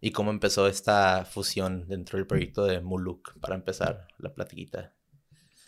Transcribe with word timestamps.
¿Y 0.00 0.12
cómo 0.12 0.30
empezó 0.30 0.66
esta 0.66 1.24
fusión 1.24 1.86
dentro 1.86 2.16
del 2.16 2.26
proyecto 2.26 2.64
de 2.64 2.80
Muluk 2.80 3.38
para 3.40 3.54
empezar 3.54 4.08
la 4.18 4.32
platiquita? 4.32 4.94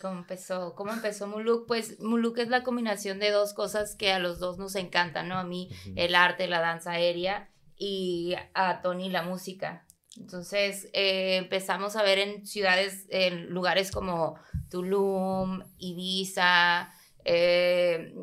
¿Cómo 0.01 0.19
empezó? 0.19 0.75
¿Cómo 0.75 0.91
empezó 0.91 1.27
Muluk? 1.27 1.67
Pues 1.67 1.99
Muluk 1.99 2.39
es 2.39 2.49
la 2.49 2.63
combinación 2.63 3.19
de 3.19 3.31
dos 3.31 3.53
cosas 3.53 3.95
que 3.95 4.11
a 4.11 4.19
los 4.19 4.39
dos 4.39 4.57
nos 4.57 4.75
encantan, 4.75 5.29
¿no? 5.29 5.37
A 5.37 5.43
mí 5.43 5.69
el 5.95 6.15
arte, 6.15 6.47
la 6.47 6.59
danza 6.59 6.91
aérea 6.91 7.49
y 7.77 8.35
a 8.53 8.81
Tony 8.81 9.09
la 9.09 9.21
música. 9.21 9.85
Entonces 10.17 10.89
eh, 10.93 11.37
empezamos 11.37 11.95
a 11.95 12.03
ver 12.03 12.19
en 12.19 12.45
ciudades, 12.45 13.05
en 13.09 13.49
lugares 13.49 13.91
como 13.91 14.35
Tulum, 14.69 15.63
Ibiza, 15.77 16.91
eh, 17.25 18.13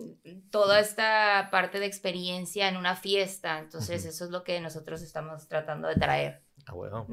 toda 0.51 0.81
esta 0.81 1.49
parte 1.51 1.81
de 1.81 1.87
experiencia 1.87 2.69
en 2.69 2.77
una 2.77 2.97
fiesta. 2.97 3.59
Entonces 3.59 4.05
eso 4.05 4.25
es 4.25 4.31
lo 4.31 4.45
que 4.45 4.61
nosotros 4.61 5.03
estamos 5.03 5.49
tratando 5.49 5.89
de 5.89 5.95
traer. 5.95 6.43
Ah, 6.67 6.75
bueno. 6.75 7.07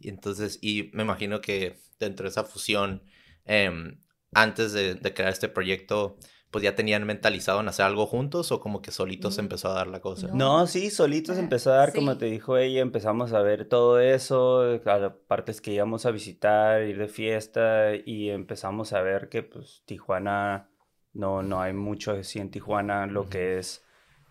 Y 0.00 0.08
entonces, 0.08 0.58
y 0.60 0.90
me 0.92 1.02
imagino 1.02 1.40
que 1.40 1.78
dentro 1.98 2.24
de 2.24 2.30
esa 2.30 2.44
fusión, 2.44 3.02
em, 3.44 4.00
antes 4.32 4.72
de, 4.72 4.98
crear 5.14 5.32
este 5.32 5.48
proyecto, 5.48 6.18
pues 6.50 6.62
ya 6.62 6.74
tenían 6.74 7.04
mentalizado 7.04 7.60
en 7.60 7.68
hacer 7.68 7.86
algo 7.86 8.06
juntos 8.06 8.52
o 8.52 8.60
como 8.60 8.80
que 8.80 8.90
solitos 8.90 9.36
mm, 9.36 9.40
empezó 9.40 9.70
a 9.70 9.74
dar 9.74 9.86
la 9.88 10.00
cosa? 10.00 10.28
No, 10.32 10.66
sí, 10.66 10.90
solitos 10.90 11.38
empezó 11.38 11.72
a 11.72 11.76
dar, 11.76 11.92
como 11.92 12.16
te 12.18 12.26
dijo 12.26 12.56
ella, 12.56 12.80
empezamos 12.80 13.32
a 13.32 13.42
ver 13.42 13.68
todo 13.68 14.00
eso, 14.00 14.62
a 14.86 15.16
partes 15.26 15.60
que 15.60 15.72
íbamos 15.72 16.06
a 16.06 16.10
visitar, 16.10 16.82
ir 16.82 16.98
de 16.98 17.08
fiesta 17.08 17.94
y 17.94 18.30
empezamos 18.30 18.92
a 18.92 19.02
ver 19.02 19.28
que 19.28 19.42
pues 19.42 19.82
Tijuana, 19.86 20.70
no, 21.16 21.42
no 21.42 21.60
hay 21.60 21.72
mucho 21.72 22.12
así 22.12 22.38
en 22.38 22.50
Tijuana, 22.50 23.06
lo 23.06 23.28
que 23.28 23.58
es 23.58 23.84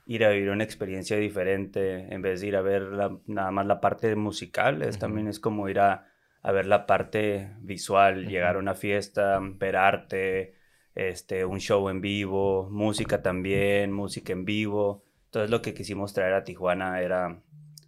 ir 0.06 0.24
a 0.24 0.30
vivir 0.30 0.52
una 0.52 0.64
experiencia 0.64 1.18
diferente, 1.18 2.14
en 2.14 2.22
vez 2.22 2.42
de 2.42 2.48
ir 2.48 2.56
a 2.56 2.62
ver 2.62 2.84
nada 3.26 3.52
más 3.52 3.66
la 3.66 3.82
parte 3.82 4.16
musical, 4.16 4.84
es, 4.84 5.00
también 5.00 5.28
es 5.28 5.40
como 5.40 5.68
ir 5.68 5.80
a, 5.80 6.08
a 6.44 6.52
ver 6.52 6.68
la 6.68 6.86
parte 6.86 7.52
visual, 7.60 8.28
llegar 8.28 8.56
a 8.56 8.60
una 8.60 8.76
fiesta, 8.76 9.40
ver 9.42 9.76
arte, 9.76 10.56
este, 10.94 11.44
un 11.44 11.60
show 11.60 11.90
en 11.90 12.02
vivo, 12.02 12.70
música 12.70 13.24
también, 13.24 13.92
música 13.92 14.32
en 14.32 14.46
vivo. 14.46 15.04
Entonces 15.26 15.50
lo 15.50 15.62
que 15.64 15.74
quisimos 15.74 16.14
traer 16.14 16.36
a 16.36 16.44
Tijuana 16.44 17.02
era, 17.02 17.42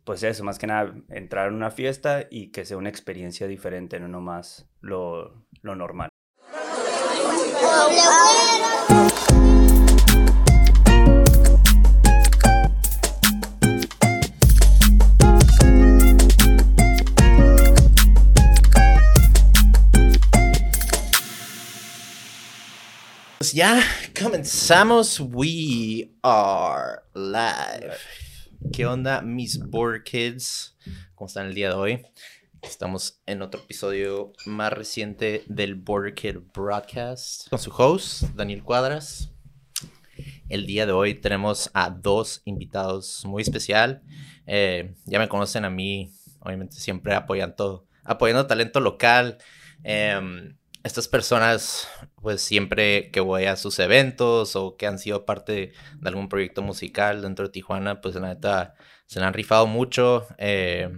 pues 0.04 0.24
eso, 0.24 0.44
más 0.44 0.58
que 0.58 0.66
nada, 0.66 0.96
entrar 1.10 1.50
en 1.50 1.54
una 1.54 1.70
fiesta 1.70 2.26
y 2.32 2.48
que 2.48 2.66
sea 2.66 2.78
una 2.78 2.90
experiencia 2.90 3.46
diferente, 3.46 4.00
no 4.00 4.08
nomás 4.08 4.68
lo, 4.82 5.46
lo 5.62 5.76
normal. 5.76 6.10
Ya 23.54 23.82
comenzamos. 24.20 25.20
We 25.20 26.12
are 26.24 27.02
live. 27.14 27.96
¿Qué 28.74 28.86
onda, 28.86 29.22
mis 29.22 29.60
Board 29.60 30.04
Kids? 30.04 30.76
¿Cómo 31.16 31.28
están 31.28 31.48
el 31.48 31.54
día 31.54 31.70
de 31.70 31.76
hoy? 31.76 32.06
Estamos 32.62 33.22
en 33.26 33.42
otro 33.42 33.62
episodio 33.62 34.34
más 34.46 34.74
reciente 34.74 35.44
del 35.48 35.76
Border 35.76 36.16
Kid 36.16 36.38
Broadcast 36.54 37.50
con 37.50 37.60
su 37.60 37.72
host, 37.72 38.24
Daniel 38.36 38.64
Cuadras. 38.64 39.32
El 40.50 40.66
día 40.66 40.86
de 40.86 40.92
hoy 40.92 41.14
tenemos 41.14 41.70
a 41.74 41.90
dos 41.90 42.42
invitados 42.46 43.24
muy 43.26 43.44
especial. 43.44 44.02
Eh, 44.46 44.96
ya 45.06 45.20
me 45.20 45.30
conocen 45.30 45.66
a 45.66 45.70
mí, 45.70 46.12
obviamente 46.40 46.78
siempre 46.78 47.14
apoyando, 47.14 47.86
apoyando 48.04 48.48
talento 48.48 48.80
local. 48.80 49.38
Eh, 49.84 50.56
estas 50.88 51.08
personas, 51.08 51.88
pues 52.22 52.42
siempre 52.42 53.12
que 53.12 53.20
voy 53.20 53.46
a 53.46 53.56
sus 53.56 53.80
eventos 53.80 54.56
o 54.56 54.76
que 54.76 54.88
han 54.88 55.00
sido 55.00 55.26
parte 55.26 55.74
de 56.00 56.10
algún 56.10 56.30
proyecto 56.30 56.62
musical 56.62 57.22
dentro 57.22 57.46
de 57.46 57.52
Tijuana, 57.52 58.02
pues 58.02 58.16
la 58.16 58.28
neta 58.28 58.76
se 59.06 59.22
han 59.22 59.34
rifado 59.34 59.68
mucho. 59.68 60.28
Eh, 60.38 60.90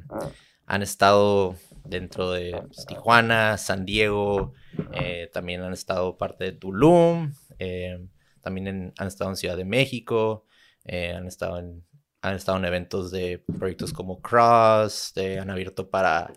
han 0.66 0.81
estado 0.81 1.55
dentro 1.83 2.31
de 2.31 2.61
pues, 2.67 2.85
Tijuana, 2.85 3.57
San 3.57 3.85
Diego, 3.85 4.53
eh, 4.94 5.29
también 5.33 5.61
han 5.61 5.73
estado 5.73 6.17
parte 6.17 6.45
de 6.45 6.51
Tulum, 6.53 7.33
eh, 7.57 8.07
también 8.41 8.94
han 8.97 9.07
estado 9.07 9.31
en 9.31 9.35
Ciudad 9.35 9.57
de 9.57 9.65
México, 9.65 10.45
han, 10.85 11.27
estado 11.27 11.59
en, 11.59 11.85
han 12.21 12.35
estado 12.35 12.57
en 12.57 12.65
eventos 12.65 13.11
de 13.11 13.44
proyectos 13.57 13.94
como 13.94 14.21
Cross, 14.21 15.13
han 15.17 15.49
abierto 15.49 15.89
para 15.89 16.31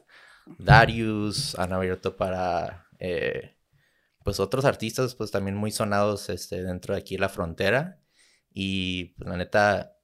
Darius, 0.59 1.55
han 1.59 1.73
abierto 1.73 2.17
para 2.17 2.87
eh, 2.99 3.57
pues 4.25 4.41
otros 4.41 4.65
artistas 4.65 5.15
pues 5.15 5.31
también 5.31 5.57
muy 5.57 5.71
sonados 5.71 6.29
este, 6.31 6.63
dentro 6.63 6.95
de 6.95 7.01
aquí 7.01 7.17
la 7.19 7.29
frontera. 7.29 8.01
Y 8.53 9.15
pues, 9.17 9.29
la 9.29 9.37
neta, 9.37 9.97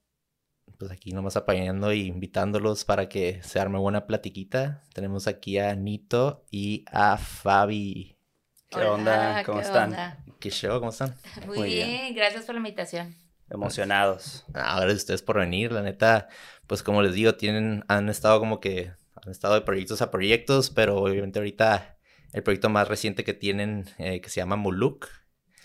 pues 0.77 0.91
aquí 0.91 1.11
nomás 1.11 1.35
apañando 1.37 1.93
y 1.93 2.07
invitándolos 2.07 2.85
para 2.85 3.09
que 3.09 3.41
se 3.43 3.59
arme 3.59 3.79
buena 3.79 4.07
platiquita. 4.07 4.83
Tenemos 4.93 5.27
aquí 5.27 5.57
a 5.57 5.75
Nito 5.75 6.45
y 6.51 6.85
a 6.91 7.17
Fabi. 7.17 8.17
¿Qué 8.69 8.81
onda? 8.81 9.43
¿Cómo 9.43 9.61
están? 9.61 10.23
¿Qué 10.39 10.49
show? 10.51 10.79
¿Cómo 10.79 10.91
están? 10.91 11.15
Muy, 11.45 11.73
bien. 11.73 12.15
gracias 12.15 12.45
por 12.45 12.55
la 12.55 12.59
invitación. 12.59 13.15
Emocionados. 13.49 14.45
Ahora 14.53 14.93
ustedes 14.93 15.21
por 15.21 15.39
venir, 15.39 15.71
la 15.71 15.81
neta, 15.81 16.29
pues 16.67 16.83
como 16.83 17.01
les 17.01 17.13
digo, 17.13 17.35
tienen, 17.35 17.83
han 17.87 18.09
estado 18.09 18.39
como 18.39 18.59
que, 18.59 18.91
han 19.15 19.31
estado 19.31 19.55
de 19.55 19.61
proyectos 19.61 20.01
a 20.01 20.11
proyectos, 20.11 20.69
pero 20.69 20.97
obviamente 20.97 21.39
ahorita 21.39 21.98
el 22.33 22.43
proyecto 22.43 22.69
más 22.69 22.87
reciente 22.87 23.23
que 23.23 23.33
tienen, 23.33 23.85
eh, 23.97 24.21
que 24.21 24.29
se 24.29 24.39
llama 24.39 24.55
Muluk. 24.55 25.07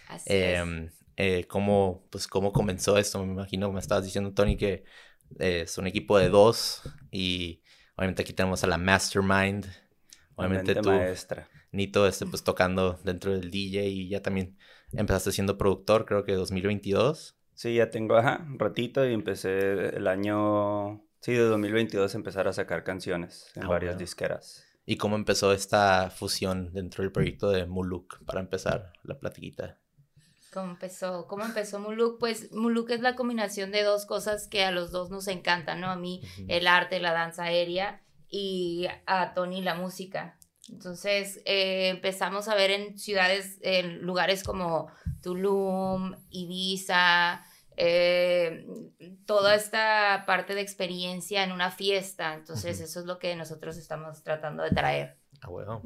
Así 0.08 0.24
em, 0.28 0.90
eh, 1.16 1.46
¿cómo, 1.46 2.06
pues, 2.10 2.26
¿Cómo 2.26 2.52
comenzó 2.52 2.98
esto? 2.98 3.24
Me 3.24 3.32
imagino, 3.32 3.70
me 3.72 3.80
estabas 3.80 4.04
diciendo, 4.04 4.32
Tony, 4.32 4.56
que 4.56 4.84
eh, 5.38 5.62
es 5.62 5.78
un 5.78 5.86
equipo 5.86 6.18
de 6.18 6.28
dos 6.28 6.82
y 7.10 7.62
obviamente 7.96 8.22
aquí 8.22 8.32
tenemos 8.32 8.64
a 8.64 8.66
la 8.66 8.78
Mastermind. 8.78 9.66
Obviamente 10.36 10.74
tú, 10.74 10.88
maestra. 10.88 11.48
Nito, 11.70 12.06
este, 12.06 12.26
pues 12.26 12.42
tocando 12.42 12.98
dentro 13.04 13.32
del 13.32 13.50
DJ 13.50 13.86
y 13.86 14.08
ya 14.08 14.22
también 14.22 14.56
empezaste 14.92 15.32
siendo 15.32 15.58
productor, 15.58 16.04
creo 16.06 16.24
que 16.24 16.32
2022. 16.32 17.36
Sí, 17.54 17.74
ya 17.74 17.90
tengo, 17.90 18.16
ajá, 18.16 18.44
un 18.48 18.58
ratito 18.58 19.08
y 19.08 19.12
empecé 19.12 19.96
el 19.96 20.08
año, 20.08 21.04
sí, 21.20 21.32
de 21.32 21.40
2022 21.40 22.14
empezar 22.16 22.48
a 22.48 22.52
sacar 22.52 22.82
canciones 22.82 23.52
en 23.54 23.64
ah, 23.64 23.68
varias 23.68 23.96
disqueras. 23.96 24.63
¿Y 24.86 24.96
cómo 24.96 25.16
empezó 25.16 25.52
esta 25.52 26.10
fusión 26.10 26.72
dentro 26.72 27.02
del 27.02 27.12
proyecto 27.12 27.50
de 27.50 27.66
Muluk 27.66 28.22
para 28.24 28.40
empezar 28.40 28.92
la 29.02 29.18
platiquita? 29.18 29.78
¿Cómo 30.52 30.72
empezó? 30.72 31.26
¿Cómo 31.26 31.44
empezó 31.44 31.80
Muluk? 31.80 32.18
Pues 32.20 32.52
Muluk 32.52 32.90
es 32.90 33.00
la 33.00 33.16
combinación 33.16 33.72
de 33.72 33.82
dos 33.82 34.06
cosas 34.06 34.46
que 34.46 34.64
a 34.64 34.70
los 34.70 34.92
dos 34.92 35.10
nos 35.10 35.26
encantan, 35.26 35.80
¿no? 35.80 35.88
A 35.90 35.96
mí 35.96 36.22
el 36.48 36.66
arte, 36.66 37.00
la 37.00 37.12
danza 37.12 37.44
aérea 37.44 38.02
y 38.28 38.86
a 39.06 39.34
Tony 39.34 39.62
la 39.62 39.74
música. 39.74 40.38
Entonces 40.68 41.40
eh, 41.44 41.88
empezamos 41.88 42.48
a 42.48 42.54
ver 42.54 42.70
en 42.70 42.98
ciudades, 42.98 43.58
en 43.62 44.02
lugares 44.02 44.44
como 44.44 44.88
Tulum, 45.22 46.14
Ibiza, 46.30 47.44
eh, 47.76 48.66
toda 49.26 49.54
esta 49.54 50.24
parte 50.26 50.54
de 50.54 50.60
experiencia 50.60 51.42
en 51.44 51.52
una 51.52 51.70
fiesta. 51.70 52.34
Entonces, 52.34 52.80
eso 52.80 53.00
es 53.00 53.06
lo 53.06 53.18
que 53.18 53.34
nosotros 53.36 53.76
estamos 53.76 54.22
tratando 54.22 54.62
de 54.62 54.70
traer. 54.70 55.18
Ah, 55.40 55.48
bueno. 55.48 55.82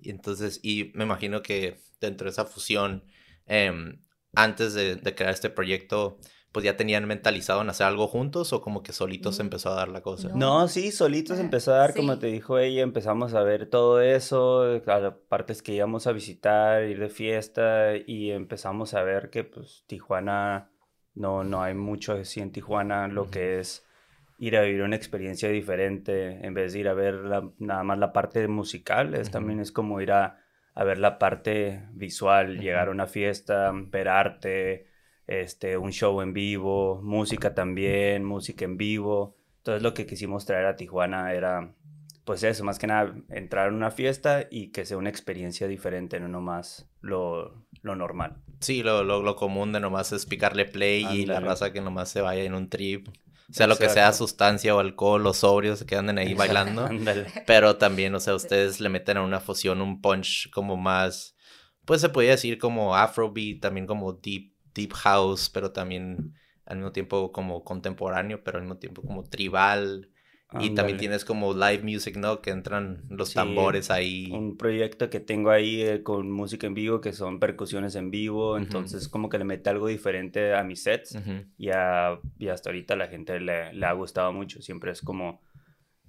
Y 0.00 0.10
entonces, 0.10 0.60
y 0.62 0.92
me 0.94 1.04
imagino 1.04 1.42
que 1.42 1.78
dentro 2.00 2.26
de 2.26 2.30
esa 2.30 2.44
fusión, 2.44 3.04
em, 3.46 4.02
antes 4.34 4.74
de, 4.74 5.00
crear 5.14 5.32
este 5.32 5.50
proyecto, 5.50 6.18
pues 6.52 6.64
ya 6.64 6.76
tenían 6.76 7.06
mentalizado 7.06 7.60
en 7.60 7.68
hacer 7.68 7.86
algo 7.86 8.06
juntos 8.06 8.52
o 8.52 8.62
como 8.62 8.82
que 8.82 8.92
solitos 8.92 9.40
empezó 9.40 9.70
a 9.70 9.74
dar 9.74 9.88
la 9.88 10.00
cosa? 10.00 10.30
No, 10.34 10.68
sí, 10.68 10.90
solitos 10.90 11.38
empezó 11.38 11.74
a 11.74 11.78
dar, 11.78 11.94
como 11.94 12.18
te 12.18 12.28
dijo 12.28 12.58
ella, 12.58 12.82
empezamos 12.82 13.34
a 13.34 13.42
ver 13.42 13.68
todo 13.68 14.00
eso, 14.00 14.62
a 14.86 15.18
partes 15.28 15.62
que 15.62 15.74
íbamos 15.74 16.06
a 16.06 16.12
visitar, 16.12 16.84
ir 16.84 16.98
de 16.98 17.10
fiesta 17.10 17.96
y 17.96 18.30
empezamos 18.30 18.94
a 18.94 19.02
ver 19.02 19.28
que 19.30 19.44
pues 19.44 19.84
Tijuana 19.86 20.70
no, 21.16 21.42
no 21.44 21.62
hay 21.62 21.74
mucho 21.74 22.12
así 22.12 22.40
en 22.40 22.52
Tijuana, 22.52 23.08
lo 23.08 23.30
que 23.30 23.58
es 23.58 23.84
ir 24.38 24.56
a 24.56 24.62
vivir 24.62 24.82
una 24.82 24.96
experiencia 24.96 25.48
diferente, 25.48 26.46
en 26.46 26.54
vez 26.54 26.72
de 26.72 26.80
ir 26.80 26.88
a 26.88 26.94
ver 26.94 27.22
nada 27.58 27.82
más 27.82 27.98
la 27.98 28.12
parte 28.12 28.46
musical, 28.48 29.14
es, 29.14 29.30
también 29.30 29.60
es 29.60 29.72
como 29.72 30.00
ir 30.00 30.12
a, 30.12 30.38
ver 30.76 30.98
la 30.98 31.18
parte 31.18 31.84
visual, 31.92 32.60
llegar 32.60 32.88
a 32.88 32.90
una 32.90 33.06
fiesta, 33.06 33.72
ver 33.72 34.08
arte, 34.08 34.88
este, 35.26 35.78
un 35.78 35.90
show 35.90 36.20
en 36.20 36.34
vivo, 36.34 37.00
música 37.02 37.54
también, 37.54 38.24
música 38.24 38.66
en 38.66 38.76
vivo. 38.76 39.36
Entonces 39.58 39.82
lo 39.82 39.94
que 39.94 40.06
quisimos 40.06 40.44
traer 40.44 40.66
a 40.66 40.76
Tijuana 40.76 41.32
era, 41.32 41.74
pues 42.26 42.42
eso, 42.42 42.62
más 42.62 42.78
que 42.78 42.86
nada, 42.88 43.14
entrar 43.30 43.68
en 43.68 43.74
una 43.74 43.90
fiesta 43.90 44.46
y 44.50 44.68
que 44.68 44.84
sea 44.84 44.98
una 44.98 45.08
experiencia 45.08 45.66
diferente, 45.66 46.20
no 46.20 46.28
nomás 46.28 46.90
lo, 47.00 47.66
lo 47.80 47.96
normal. 47.96 48.36
Sí, 48.60 48.82
lo, 48.82 49.04
lo, 49.04 49.22
lo, 49.22 49.36
común 49.36 49.72
de 49.72 49.80
nomás 49.80 50.12
es 50.12 50.26
picarle 50.26 50.64
play 50.64 51.06
y 51.12 51.26
la 51.26 51.40
raza 51.40 51.72
que 51.72 51.80
nomás 51.80 52.08
se 52.08 52.20
vaya 52.20 52.44
en 52.44 52.54
un 52.54 52.68
trip. 52.68 53.08
sea 53.50 53.66
lo 53.66 53.76
que 53.76 53.88
sea 53.88 54.12
sustancia 54.12 54.74
o 54.74 54.78
alcohol 54.78 55.26
o 55.26 55.34
sobrios 55.34 55.84
que 55.84 55.96
anden 55.96 56.18
ahí 56.18 56.34
bailando. 56.34 56.88
Pero 57.46 57.76
también, 57.76 58.14
o 58.14 58.20
sea, 58.20 58.34
ustedes 58.34 58.80
le 58.80 58.88
meten 58.88 59.18
a 59.18 59.22
una 59.22 59.40
fusión 59.40 59.80
un 59.80 60.00
punch 60.00 60.50
como 60.50 60.76
más, 60.76 61.36
pues 61.84 62.00
se 62.00 62.08
podría 62.08 62.32
decir 62.32 62.58
como 62.58 62.96
afrobeat, 62.96 63.60
también 63.60 63.86
como 63.86 64.12
deep, 64.14 64.52
deep 64.74 64.92
house, 64.94 65.50
pero 65.50 65.72
también 65.72 66.34
al 66.64 66.78
mismo 66.78 66.92
tiempo 66.92 67.32
como 67.32 67.62
contemporáneo, 67.62 68.42
pero 68.42 68.58
al 68.58 68.64
mismo 68.64 68.78
tiempo 68.78 69.02
como 69.02 69.22
tribal. 69.24 70.10
Y 70.60 70.70
también 70.70 70.96
tienes 70.96 71.24
como 71.24 71.54
live 71.54 71.82
music, 71.82 72.16
¿no? 72.16 72.40
Que 72.40 72.50
entran 72.50 73.02
los 73.08 73.34
tambores 73.34 73.90
ahí. 73.90 74.30
Un 74.30 74.56
proyecto 74.56 75.10
que 75.10 75.18
tengo 75.18 75.50
ahí 75.50 75.82
eh, 75.82 76.02
con 76.04 76.30
música 76.30 76.68
en 76.68 76.74
vivo, 76.74 77.00
que 77.00 77.12
son 77.12 77.40
percusiones 77.40 77.96
en 77.96 78.12
vivo. 78.12 78.56
Entonces, 78.56 79.08
como 79.08 79.28
que 79.28 79.38
le 79.38 79.44
mete 79.44 79.70
algo 79.70 79.88
diferente 79.88 80.54
a 80.54 80.62
mis 80.62 80.84
sets. 80.84 81.18
y, 81.58 81.66
y, 81.66 82.48
hasta 82.48 82.70
ahorita 82.70 82.94
la 82.94 83.08
gente 83.08 83.40
le, 83.40 83.72
le, 83.72 83.86
ha 83.86 83.92
gustado 83.92 84.32
mucho. 84.32 84.62
Siempre 84.62 84.92
es 84.92 85.02
como 85.02 85.40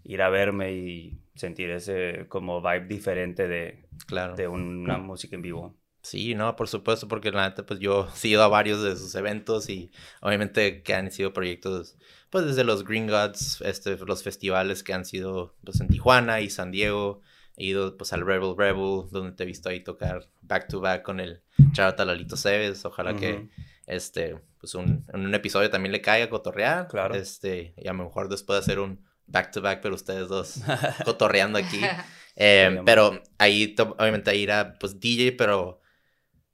ir 0.03 0.21
a 0.21 0.29
verme 0.29 0.73
y 0.73 1.19
sentir 1.33 1.71
ese 1.71 2.27
como 2.29 2.61
vibe 2.61 2.85
diferente 2.85 3.47
de, 3.47 3.87
claro. 4.05 4.35
de 4.35 4.47
una 4.47 4.99
música 4.99 5.35
en 5.35 5.41
vivo. 5.41 5.75
Sí, 6.01 6.35
no, 6.35 6.55
por 6.55 6.67
supuesto, 6.67 7.07
porque 7.07 7.31
la 7.31 7.49
neta, 7.49 7.65
pues 7.65 7.79
yo 7.79 8.07
he 8.23 8.27
ido 8.27 8.43
a 8.43 8.47
varios 8.47 8.81
de 8.81 8.95
sus 8.95 9.13
eventos 9.15 9.69
y 9.69 9.91
obviamente 10.21 10.81
que 10.83 10.93
han 10.93 11.11
sido 11.11 11.33
proyectos, 11.33 11.97
pues 12.29 12.45
desde 12.45 12.63
los 12.63 12.83
Green 12.83 13.07
Gods, 13.07 13.61
este, 13.61 13.97
los 13.97 14.23
festivales 14.23 14.83
que 14.83 14.93
han 14.93 15.05
sido 15.05 15.55
pues 15.63 15.81
en 15.81 15.87
Tijuana 15.87 16.41
y 16.41 16.49
San 16.49 16.71
Diego, 16.71 17.21
he 17.57 17.65
ido 17.65 17.97
pues 17.97 18.13
al 18.13 18.25
Rebel 18.25 18.55
Rebel, 18.57 19.07
donde 19.11 19.31
te 19.33 19.43
he 19.43 19.45
visto 19.45 19.69
ahí 19.69 19.83
tocar 19.83 20.27
back 20.41 20.67
to 20.67 20.79
back 20.79 21.03
con 21.03 21.19
el 21.19 21.41
Charata 21.73 22.05
Lalito 22.05 22.37
Cebes, 22.37 22.85
ojalá 22.85 23.15
que 23.15 23.49
este, 23.87 24.37
pues 24.59 24.75
un, 24.75 25.05
en 25.13 25.21
un 25.21 25.33
episodio 25.33 25.69
también 25.69 25.91
le 25.91 26.01
caiga 26.01 26.25
a 26.25 26.29
cotorrear, 26.29 26.87
claro. 26.87 27.15
este, 27.15 27.73
y 27.77 27.87
a 27.87 27.93
lo 27.93 28.05
mejor 28.05 28.29
después 28.29 28.59
de 28.59 28.63
hacer 28.63 28.79
un 28.79 29.03
back 29.25 29.51
to 29.51 29.61
back, 29.61 29.81
pero 29.81 29.95
ustedes 29.95 30.27
dos 30.27 30.61
cotorreando 31.05 31.57
aquí. 31.57 31.81
Eh, 32.39 32.83
pero 32.85 33.19
ahí, 33.39 33.75
obviamente 33.79 34.29
ahí 34.29 34.43
era 34.43 34.77
pues 34.77 34.99
DJ, 34.99 35.31
pero 35.31 35.81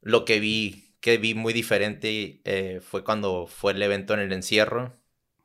lo 0.03 0.25
que 0.25 0.39
vi, 0.39 0.95
que 0.99 1.17
vi 1.17 1.33
muy 1.33 1.53
diferente 1.53 2.41
eh, 2.45 2.79
fue 2.81 3.03
cuando 3.03 3.47
fue 3.47 3.73
el 3.73 3.81
evento 3.81 4.13
en 4.13 4.19
el 4.21 4.33
encierro, 4.33 4.93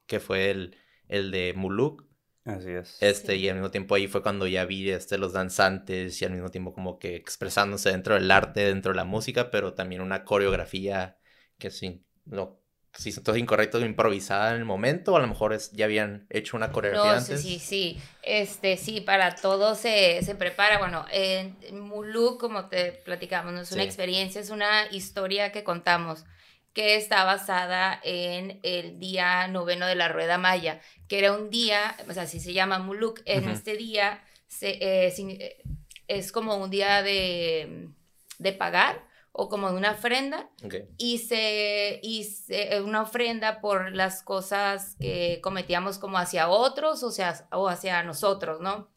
que 0.06 0.20
fue 0.20 0.50
el, 0.50 0.76
el 1.08 1.30
de 1.30 1.54
Muluk. 1.56 2.04
Así 2.44 2.70
es. 2.70 2.98
Este, 3.02 3.36
y 3.36 3.48
al 3.48 3.56
mismo 3.56 3.70
tiempo 3.70 3.94
ahí 3.94 4.08
fue 4.08 4.22
cuando 4.22 4.46
ya 4.46 4.64
vi 4.64 4.90
este, 4.90 5.18
los 5.18 5.32
danzantes 5.32 6.20
y 6.20 6.24
al 6.24 6.32
mismo 6.32 6.50
tiempo 6.50 6.72
como 6.72 6.98
que 6.98 7.14
expresándose 7.14 7.90
dentro 7.90 8.14
del 8.14 8.30
arte, 8.30 8.60
dentro 8.60 8.92
de 8.92 8.96
la 8.96 9.04
música, 9.04 9.50
pero 9.50 9.74
también 9.74 10.00
una 10.00 10.24
coreografía 10.24 11.18
que 11.58 11.70
sí, 11.70 12.04
lo 12.26 12.57
si 12.94 13.12
todo 13.20 13.36
incorrecto, 13.36 13.80
improvisada 13.80 14.50
en 14.50 14.58
el 14.58 14.64
momento, 14.64 15.12
o 15.12 15.16
a 15.16 15.20
lo 15.20 15.26
mejor 15.28 15.52
es, 15.52 15.70
ya 15.72 15.84
habían 15.84 16.26
hecho 16.30 16.56
una 16.56 16.72
coreografía 16.72 17.12
no, 17.12 17.18
antes. 17.18 17.42
Sí, 17.42 17.58
sí, 17.58 18.00
este, 18.22 18.76
sí, 18.76 19.00
para 19.00 19.34
todo 19.34 19.74
se, 19.74 20.22
se 20.22 20.34
prepara. 20.34 20.78
Bueno, 20.78 21.04
en 21.10 21.56
Muluk, 21.72 22.40
como 22.40 22.66
te 22.66 22.92
platicamos, 22.92 23.52
no 23.52 23.60
es 23.60 23.72
una 23.72 23.84
experiencia, 23.84 24.40
es 24.40 24.50
una 24.50 24.86
historia 24.90 25.52
que 25.52 25.64
contamos 25.64 26.24
que 26.72 26.96
está 26.96 27.24
basada 27.24 28.00
en 28.04 28.60
el 28.62 29.00
día 29.00 29.48
noveno 29.48 29.86
de 29.86 29.96
la 29.96 30.08
Rueda 30.08 30.38
Maya, 30.38 30.80
que 31.08 31.18
era 31.18 31.32
un 31.32 31.50
día, 31.50 31.96
o 32.08 32.12
sea, 32.12 32.24
así 32.24 32.38
se 32.38 32.52
llama 32.52 32.78
Muluk, 32.78 33.20
en 33.24 33.48
este 33.48 33.76
día 33.76 34.22
se, 34.46 34.70
eh, 34.80 35.12
eh, 35.18 35.56
es 36.06 36.30
como 36.30 36.56
un 36.56 36.70
día 36.70 37.02
de, 37.02 37.88
de 38.38 38.52
pagar, 38.52 39.07
o 39.40 39.48
como 39.48 39.68
una 39.68 39.92
ofrenda 39.92 40.50
y 40.96 41.18
se 41.18 42.00
y 42.02 42.28
una 42.84 43.02
ofrenda 43.02 43.60
por 43.60 43.94
las 43.94 44.24
cosas 44.24 44.96
que 44.98 45.40
cometíamos 45.42 45.98
como 45.98 46.18
hacia 46.18 46.48
otros 46.48 47.04
o 47.04 47.12
sea 47.12 47.46
o 47.52 47.68
hacia 47.68 48.02
nosotros 48.02 48.60
no 48.60 48.88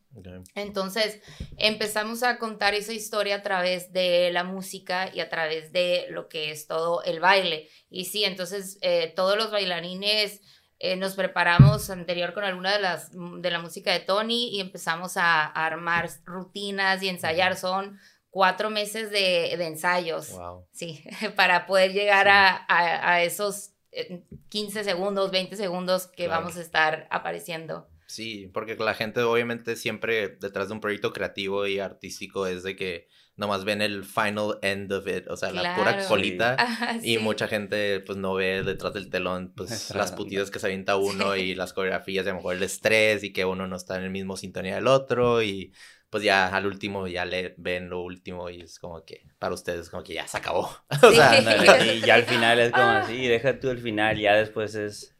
entonces 0.55 1.21
empezamos 1.57 2.23
a 2.23 2.37
contar 2.37 2.73
esa 2.73 2.91
historia 2.91 3.35
a 3.35 3.43
través 3.43 3.93
de 3.93 4.31
la 4.31 4.43
música 4.43 5.09
y 5.13 5.19
a 5.19 5.29
través 5.29 5.71
de 5.71 6.07
lo 6.09 6.27
que 6.27 6.51
es 6.51 6.67
todo 6.67 7.01
el 7.03 7.19
baile. 7.19 7.69
Y 7.89 8.05
sí 8.05 8.25
entonces 8.25 8.77
eh, 8.81 9.13
todos 9.15 9.37
los 9.37 9.51
bailarines 9.51 10.41
eh, 10.79 10.95
nos 10.95 11.13
preparamos 11.13 11.89
anterior 11.89 12.33
con 12.33 12.43
alguna 12.43 12.73
de 12.73 12.81
las 12.81 13.11
de 13.11 13.51
la 13.51 13.59
música 13.59 13.93
de 13.93 13.99
Tony 13.99 14.49
y 14.49 14.59
empezamos 14.59 15.15
a, 15.15 15.43
a 15.43 15.65
armar 15.65 16.09
rutinas 16.25 17.01
y 17.03 17.09
ensayar 17.09 17.55
son 17.55 17.99
cuatro 18.31 18.71
meses 18.71 19.11
de, 19.11 19.53
ensayos. 19.53 20.31
Sí, 20.71 21.03
para 21.35 21.67
poder 21.67 21.93
llegar 21.93 22.27
a, 22.29 23.23
esos 23.23 23.73
15 24.49 24.79
eh, 24.79 24.83
segundos, 24.83 25.29
20 25.29 25.55
segundos 25.55 26.07
que 26.07 26.27
vamos 26.27 26.57
a 26.57 26.61
estar 26.61 27.07
apareciendo. 27.11 27.87
Sí, 28.07 28.49
porque 28.53 28.75
la 28.75 28.93
gente 28.93 29.21
obviamente 29.21 29.77
siempre 29.77 30.27
detrás 30.27 30.67
de 30.67 30.73
un 30.73 30.81
proyecto 30.81 31.13
creativo 31.13 31.65
y 31.65 31.79
artístico 31.79 32.45
es 32.45 32.61
de 32.61 32.75
que 32.75 33.07
nomás 33.37 33.63
ven 33.63 33.81
el 33.81 34.03
final 34.03 34.59
end 34.61 34.91
of 34.91 35.07
it, 35.07 35.29
o 35.29 35.37
sea, 35.37 35.51
la 35.51 35.77
pura 35.77 36.05
colita. 36.07 36.57
Y 37.03 37.19
mucha 37.19 37.47
gente 37.47 38.01
pues 38.01 38.17
no 38.17 38.33
ve 38.33 38.63
detrás 38.63 38.93
del 38.93 39.09
telón 39.09 39.53
pues 39.55 39.95
las 39.95 40.11
putidas 40.11 40.51
que 40.51 40.59
se 40.59 40.67
avienta 40.67 40.97
uno 40.97 41.37
y 41.37 41.55
las 41.55 41.71
coreografías, 41.71 42.25
y 42.25 42.29
a 42.29 42.31
lo 42.33 42.37
mejor 42.39 42.55
el 42.55 42.63
estrés 42.63 43.23
y 43.23 43.31
que 43.31 43.45
uno 43.45 43.65
no 43.65 43.77
está 43.77 43.95
en 43.95 44.03
el 44.03 44.09
mismo 44.09 44.35
sintonía 44.35 44.75
del 44.75 44.87
otro 44.87 45.41
y 45.41 45.73
pues 46.11 46.25
ya 46.25 46.47
al 46.47 46.65
último 46.65 47.07
ya 47.07 47.23
le 47.23 47.55
ven 47.57 47.89
lo 47.89 48.01
último 48.01 48.49
y 48.49 48.59
es 48.61 48.79
como 48.79 49.05
que 49.05 49.25
para 49.39 49.53
ustedes 49.53 49.89
como 49.89 50.03
que 50.03 50.13
ya 50.13 50.27
se 50.27 50.37
acabó. 50.37 50.69
o 51.03 51.11
sea, 51.11 51.85
y 51.85 52.01
ya 52.01 52.15
al 52.15 52.23
final 52.23 52.59
es 52.59 52.71
como 52.71 52.85
así, 52.85 53.27
deja 53.27 53.59
tú 53.59 53.69
el 53.69 53.79
final, 53.79 54.19
ya 54.19 54.35
después 54.35 54.75
es 54.75 55.15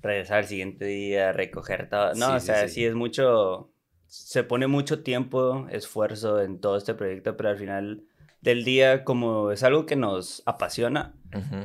regresar 0.00 0.38
al 0.38 0.46
siguiente 0.46 0.84
día, 0.84 1.32
recoger 1.32 1.90
todo. 1.90 2.14
No, 2.14 2.36
o 2.36 2.40
sea, 2.40 2.68
sí, 2.68 2.84
es 2.84 2.94
mucho, 2.94 3.72
se 4.06 4.44
pone 4.44 4.68
mucho 4.68 5.02
tiempo, 5.02 5.66
esfuerzo 5.68 6.40
en 6.40 6.60
todo 6.60 6.76
este 6.76 6.94
proyecto, 6.94 7.36
pero 7.36 7.48
al 7.48 7.58
final 7.58 8.04
del 8.40 8.62
día 8.62 9.02
como 9.02 9.50
es 9.50 9.64
algo 9.64 9.84
que 9.84 9.96
nos 9.96 10.44
apasiona, 10.46 11.16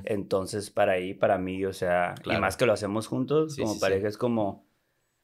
entonces 0.06 0.72
para 0.72 0.94
ahí, 0.94 1.13
para 1.13 1.38
mí, 1.38 1.63
o 1.66 1.74
sea, 1.74 2.16
y 2.25 2.36
más 2.38 2.57
que 2.57 2.66
lo 2.66 2.74
hacemos 2.74 3.06
juntos, 3.06 3.57
como 3.57 3.80
pareja 3.80 4.07
es 4.07 4.18
como 4.18 4.66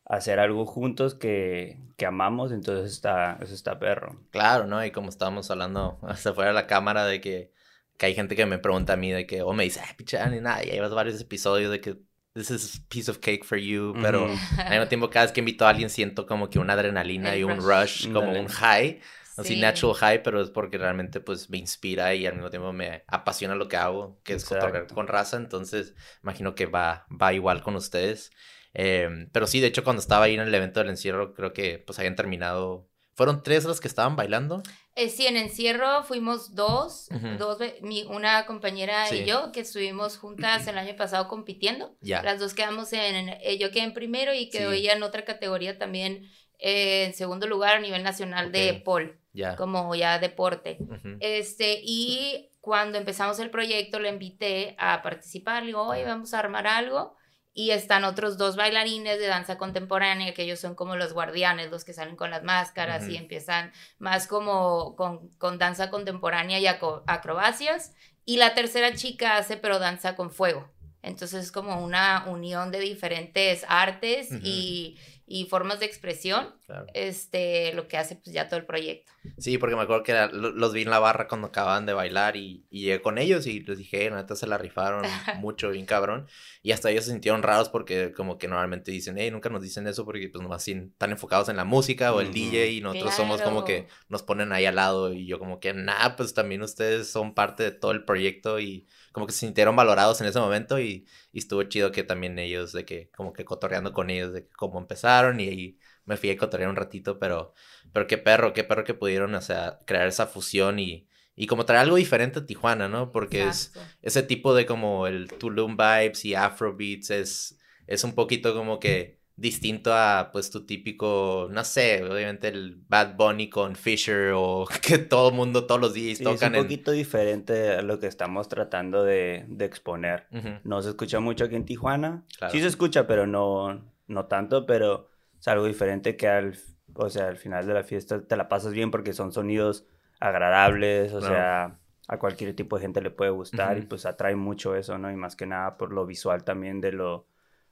hacer 0.08 0.40
algo 0.40 0.66
juntos 0.66 1.16
que, 1.16 1.80
que, 1.98 2.06
amamos, 2.06 2.52
entonces 2.52 2.92
está, 2.92 3.38
eso 3.42 3.54
está 3.54 3.78
perro. 3.78 4.20
Claro, 4.32 4.66
¿no? 4.66 4.84
Y 4.84 4.92
como 4.92 5.10
estábamos 5.10 5.52
hablando 5.52 6.00
hasta 6.08 6.34
fuera 6.34 6.50
de 6.50 6.56
la 6.56 6.68
cámara 6.68 7.06
de 7.06 7.22
que, 7.22 7.52
que 7.98 8.06
hay 8.06 8.16
gente 8.16 8.36
que 8.36 8.46
me 8.46 8.58
pregunta 8.58 8.94
a 8.94 8.98
mí 8.98 9.12
de 9.12 9.28
que, 9.28 9.42
o 9.42 9.54
me 9.54 9.64
dice, 9.64 9.82
ay, 9.86 9.94
pichán, 9.96 10.34
y 10.34 10.40
nada, 10.40 10.64
ya 10.64 10.72
llevas 10.72 10.94
varios 10.94 11.20
episodios 11.20 11.72
de 11.72 11.82
que 11.82 11.98
this 12.34 12.52
is 12.52 12.78
a 12.78 12.90
piece 12.90 13.10
of 13.10 13.20
cake 13.20 13.44
for 13.44 13.58
you, 13.58 13.94
pero 14.02 14.28
al 14.58 14.70
mismo 14.70 14.88
tiempo 14.88 15.10
cada 15.10 15.26
vez 15.26 15.34
que 15.34 15.42
invito 15.42 15.66
a 15.66 15.70
alguien 15.70 15.90
siento 15.90 16.26
como 16.26 16.50
que 16.50 16.60
una 16.60 16.74
adrenalina 16.74 17.36
y 17.36 17.44
un 17.44 17.58
rush, 17.58 18.12
como 18.12 18.32
un 18.32 18.48
high. 18.48 19.02
Así 19.36 19.56
natural 19.56 19.96
high, 19.96 20.24
pero 20.24 20.42
es 20.42 20.50
porque 20.50 20.80
realmente 20.80 21.20
pues 21.20 21.52
me 21.52 21.60
inspira 21.60 22.16
y 22.16 22.26
al 22.26 22.34
mismo 22.34 22.50
tiempo 22.50 22.74
me 22.74 23.04
apasiona 23.06 23.54
lo 23.54 23.68
que 23.68 23.78
hago, 23.78 24.20
que 24.24 24.34
es 24.34 24.44
cotorrear 24.44 24.88
con 24.88 25.08
raza, 25.08 25.38
entonces 25.38 25.94
imagino 26.24 26.56
que 26.56 26.66
va, 26.66 27.06
va 27.10 27.34
igual 27.34 27.62
con 27.62 27.76
ustedes. 27.76 28.32
Em, 28.80 29.28
pero 29.32 29.48
sí, 29.48 29.60
de 29.60 29.68
hecho, 29.68 29.84
cuando 29.84 30.02
estaba 30.02 30.26
ahí 30.26 30.36
en 30.36 30.42
el 30.42 30.54
evento 30.54 30.80
del 30.80 30.92
encierro, 30.92 31.34
creo 31.34 31.52
que 31.52 31.80
pues 31.80 31.98
habían 31.98 32.16
terminado. 32.16 32.88
¿Fueron 33.16 33.42
tres 33.42 33.66
las 33.66 33.80
que 33.80 33.88
estaban 33.88 34.16
bailando? 34.16 34.62
Eh, 34.94 35.10
sí, 35.10 35.26
en 35.26 35.36
encierro 35.36 36.04
fuimos 36.04 36.54
dos, 36.54 37.10
dos 37.40 37.58
mi, 37.82 38.04
una 38.04 38.46
compañera 38.46 39.12
y 39.12 39.26
yo, 39.26 39.52
que 39.52 39.62
estuvimos 39.62 40.20
juntas 40.20 40.68
el 40.68 40.78
año 40.78 40.96
pasado 40.96 41.28
compitiendo. 41.28 41.98
Las 42.02 42.40
dos 42.40 42.54
quedamos 42.54 42.94
en, 42.94 43.30
eh, 43.30 43.58
yo 43.58 43.72
quedé 43.72 43.86
en 43.86 43.96
primero 43.96 44.36
y 44.36 44.50
quedó 44.50 44.72
ella 44.72 44.94
en 44.94 45.02
otra 45.02 45.26
categoría 45.26 45.80
también 45.80 46.30
eh, 46.60 47.06
en 47.06 47.16
segundo 47.16 47.48
lugar 47.48 47.78
a 47.78 47.80
nivel 47.80 48.04
nacional 48.04 48.52
de 48.52 48.84
pole, 48.86 49.18
como 49.58 49.96
ya 49.96 50.20
deporte. 50.20 50.78
Este, 51.20 51.82
y 51.84 52.52
cuando 52.62 53.00
empezamos 53.00 53.40
el 53.40 53.50
proyecto 53.50 54.00
le 54.00 54.10
invité 54.10 54.76
a 54.78 55.02
participar, 55.02 55.64
le 55.64 55.68
digo, 55.68 55.82
oye, 55.82 56.06
vamos 56.06 56.36
a 56.36 56.40
armar 56.40 56.68
algo 56.68 57.18
y 57.58 57.72
están 57.72 58.04
otros 58.04 58.38
dos 58.38 58.56
bailarines 58.56 59.18
de 59.18 59.26
danza 59.26 59.58
contemporánea, 59.58 60.32
que 60.36 60.44
ellos 60.44 60.60
son 60.60 60.76
como 60.76 60.96
los 60.96 61.14
guardianes, 61.14 61.72
los 61.72 61.84
que 61.84 61.92
salen 61.92 62.16
con 62.16 62.30
las 62.30 62.44
máscaras 62.44 63.10
y 63.10 63.18
empiezan 63.18 63.72
más 63.98 64.28
como 64.28 64.96
con, 64.96 65.30
con 65.40 65.58
danza 65.58 65.90
contemporánea 65.90 66.60
y 66.60 66.68
acrobacias. 66.68 67.96
Y 68.26 68.38
la 68.38 68.54
tercera 68.54 68.94
chica 68.94 69.38
hace 69.38 69.58
pero 69.58 69.80
danza 69.80 70.16
con 70.16 70.30
fuego. 70.30 70.70
Entonces 71.02 71.46
es 71.46 71.52
como 71.52 71.84
una 71.84 72.26
unión 72.28 72.70
de 72.70 72.80
diferentes 72.80 73.66
artes 73.68 74.30
y, 74.44 75.00
y 75.30 75.46
formas 75.46 75.82
de 75.82 75.86
expresión, 75.86 76.56
este, 76.94 77.74
lo 77.74 77.90
que 77.90 77.98
hace 77.98 78.16
pues 78.16 78.34
ya 78.34 78.48
todo 78.48 78.58
el 78.58 78.66
proyecto. 78.66 79.12
Sí, 79.38 79.58
porque 79.58 79.76
me 79.76 79.82
acuerdo 79.82 80.04
que 80.04 80.30
los 80.32 80.72
vi 80.72 80.84
en 80.84 80.90
la 80.90 81.00
barra 81.00 81.28
cuando 81.28 81.48
acababan 81.48 81.86
de 81.86 81.92
bailar 81.92 82.38
y, 82.38 82.66
y 82.70 82.84
llegué 82.84 83.02
con 83.02 83.18
ellos 83.18 83.46
y 83.46 83.60
les 83.60 83.78
dije, 83.78 84.10
neta 84.10 84.38
se 84.38 84.48
la 84.48 84.58
rifaron 84.58 85.04
mucho, 85.40 85.70
bien 85.72 85.86
cabrón. 85.86 86.28
Y 86.64 86.72
hasta 86.72 86.90
ellos 86.92 87.04
se 87.04 87.12
sintieron 87.12 87.44
raros 87.44 87.68
porque 87.68 88.14
como 88.14 88.38
que 88.38 88.48
normalmente 88.48 88.90
dicen, 88.90 89.18
hey, 89.18 89.30
nunca 89.30 89.50
nos 89.50 89.62
dicen 89.62 89.86
eso 89.86 90.06
porque 90.06 90.30
pues 90.30 90.42
nomás 90.42 90.66
están 90.66 91.12
enfocados 91.12 91.50
en 91.50 91.58
la 91.58 91.66
música 91.66 92.14
o 92.14 92.22
el 92.22 92.32
DJ 92.32 92.72
y 92.72 92.82
nosotros 92.82 93.14
somos 93.14 93.42
como 93.42 93.66
que 93.66 93.88
nos 94.08 94.24
ponen 94.24 94.54
ahí 94.54 94.66
al 94.66 94.76
lado 94.76 95.12
y 95.12 95.26
yo 95.26 95.40
como 95.40 95.60
que, 95.60 95.74
nah, 95.74 96.16
pues 96.16 96.34
también 96.34 96.62
ustedes 96.62 97.10
son 97.10 97.34
parte 97.34 97.64
de 97.64 97.72
todo 97.72 97.92
el 97.92 98.06
proyecto 98.06 98.62
y 98.62 98.88
como 99.18 99.26
que 99.26 99.34
se 99.34 99.40
sintieron 99.40 99.76
valorados 99.76 100.22
en 100.22 100.28
ese 100.28 100.40
momento 100.40 100.80
y, 100.80 101.08
y, 101.32 101.40
estuvo 101.40 101.64
chido 101.64 101.92
que 101.92 102.04
también 102.04 102.38
ellos, 102.38 102.72
de 102.72 102.86
que 102.86 103.10
como 103.16 103.34
que 103.34 103.46
cotorreando 103.46 103.92
con 103.92 104.12
ellos, 104.12 104.32
de 104.32 104.48
cómo 104.50 104.78
empezaron 104.78 105.40
y 105.40 105.50
ahí 105.50 105.80
me 106.06 106.18
fui 106.18 106.30
a 106.30 106.38
cotorrear 106.38 106.70
un 106.70 106.76
ratito, 106.76 107.18
pero, 107.18 107.56
pero 107.92 108.06
qué 108.06 108.20
perro, 108.20 108.54
qué 108.54 108.64
perro 108.64 108.84
que 108.84 108.94
pudieron, 108.94 109.34
o 109.34 109.42
sea, 109.42 109.80
crear 109.88 110.06
esa 110.06 110.28
fusión 110.28 110.78
y, 110.78 111.08
y 111.36 111.48
como 111.48 111.66
traer 111.66 111.82
algo 111.82 111.96
diferente 111.96 112.38
a 112.38 112.46
Tijuana, 112.46 112.90
¿no? 112.90 113.12
Porque 113.12 113.48
es 113.48 113.74
ese 114.04 114.22
tipo 114.22 114.54
de 114.54 114.68
como 114.68 115.08
el 115.08 115.30
Tulum 115.30 115.78
vibes 115.78 116.24
y 116.24 116.36
Afrobeats 116.36 117.10
es, 117.10 117.60
es 117.88 118.04
un 118.04 118.14
poquito 118.14 118.54
como 118.54 118.80
que 118.80 119.17
distinto 119.38 119.94
a 119.94 120.32
pues 120.34 120.50
tu 120.50 120.66
típico, 120.66 121.48
no 121.52 121.64
sé, 121.64 122.04
obviamente 122.04 122.48
el 122.48 122.82
Bad 122.90 123.16
Bunny 123.16 123.50
con 123.50 123.76
Fisher 123.76 124.34
o 124.36 124.68
que 124.82 124.98
todo 124.98 125.30
el 125.30 125.36
mundo 125.36 125.66
todos 125.66 125.80
los 125.80 125.94
días 125.94 126.18
tocan. 126.18 126.56
Es 126.56 126.60
un 126.60 126.66
poquito 126.66 126.92
diferente 126.92 127.70
a 127.70 127.84
lo 127.84 128.00
que 128.00 128.08
estamos 128.08 128.50
tratando 128.50 129.04
de, 129.04 129.46
de 129.48 129.66
exponer. 129.66 130.26
No 130.64 130.82
se 130.82 130.90
escucha 130.90 131.20
mucho 131.20 131.46
aquí 131.46 131.56
en 131.56 131.66
Tijuana. 131.66 132.26
Sí 132.52 132.60
se 132.60 132.68
escucha, 132.68 133.06
pero 133.06 133.28
no, 133.28 133.86
no 134.08 134.26
tanto, 134.26 134.66
pero 134.66 135.08
es 135.40 135.48
algo 135.48 135.66
diferente 135.66 136.18
que 136.18 136.28
al, 136.28 136.58
o 136.96 137.10
sea, 137.10 137.28
al 137.28 137.38
final 137.38 137.68
de 137.68 137.76
la 137.76 137.84
fiesta 137.84 138.24
te 138.24 138.36
la 138.36 138.50
pasas 138.50 138.74
bien 138.74 138.90
porque 138.90 139.14
son 139.14 139.32
sonidos 139.32 139.86
agradables, 140.20 141.14
o 141.14 141.22
sea, 141.22 141.78
a 142.08 142.18
cualquier 142.18 142.56
tipo 142.56 142.78
de 142.78 142.82
gente 142.82 143.02
le 143.02 143.12
puede 143.12 143.30
gustar 143.30 143.78
y 143.78 143.82
pues 143.84 144.08
atrae 144.08 144.36
mucho 144.36 144.76
eso, 144.76 144.98
¿no? 144.98 145.12
Y 145.12 145.16
más 145.16 145.36
que 145.36 145.46
nada 145.46 145.78
por 145.78 145.94
lo 145.94 146.08
visual 146.08 146.44
también 146.44 146.82
de 146.82 146.92
lo 146.92 147.28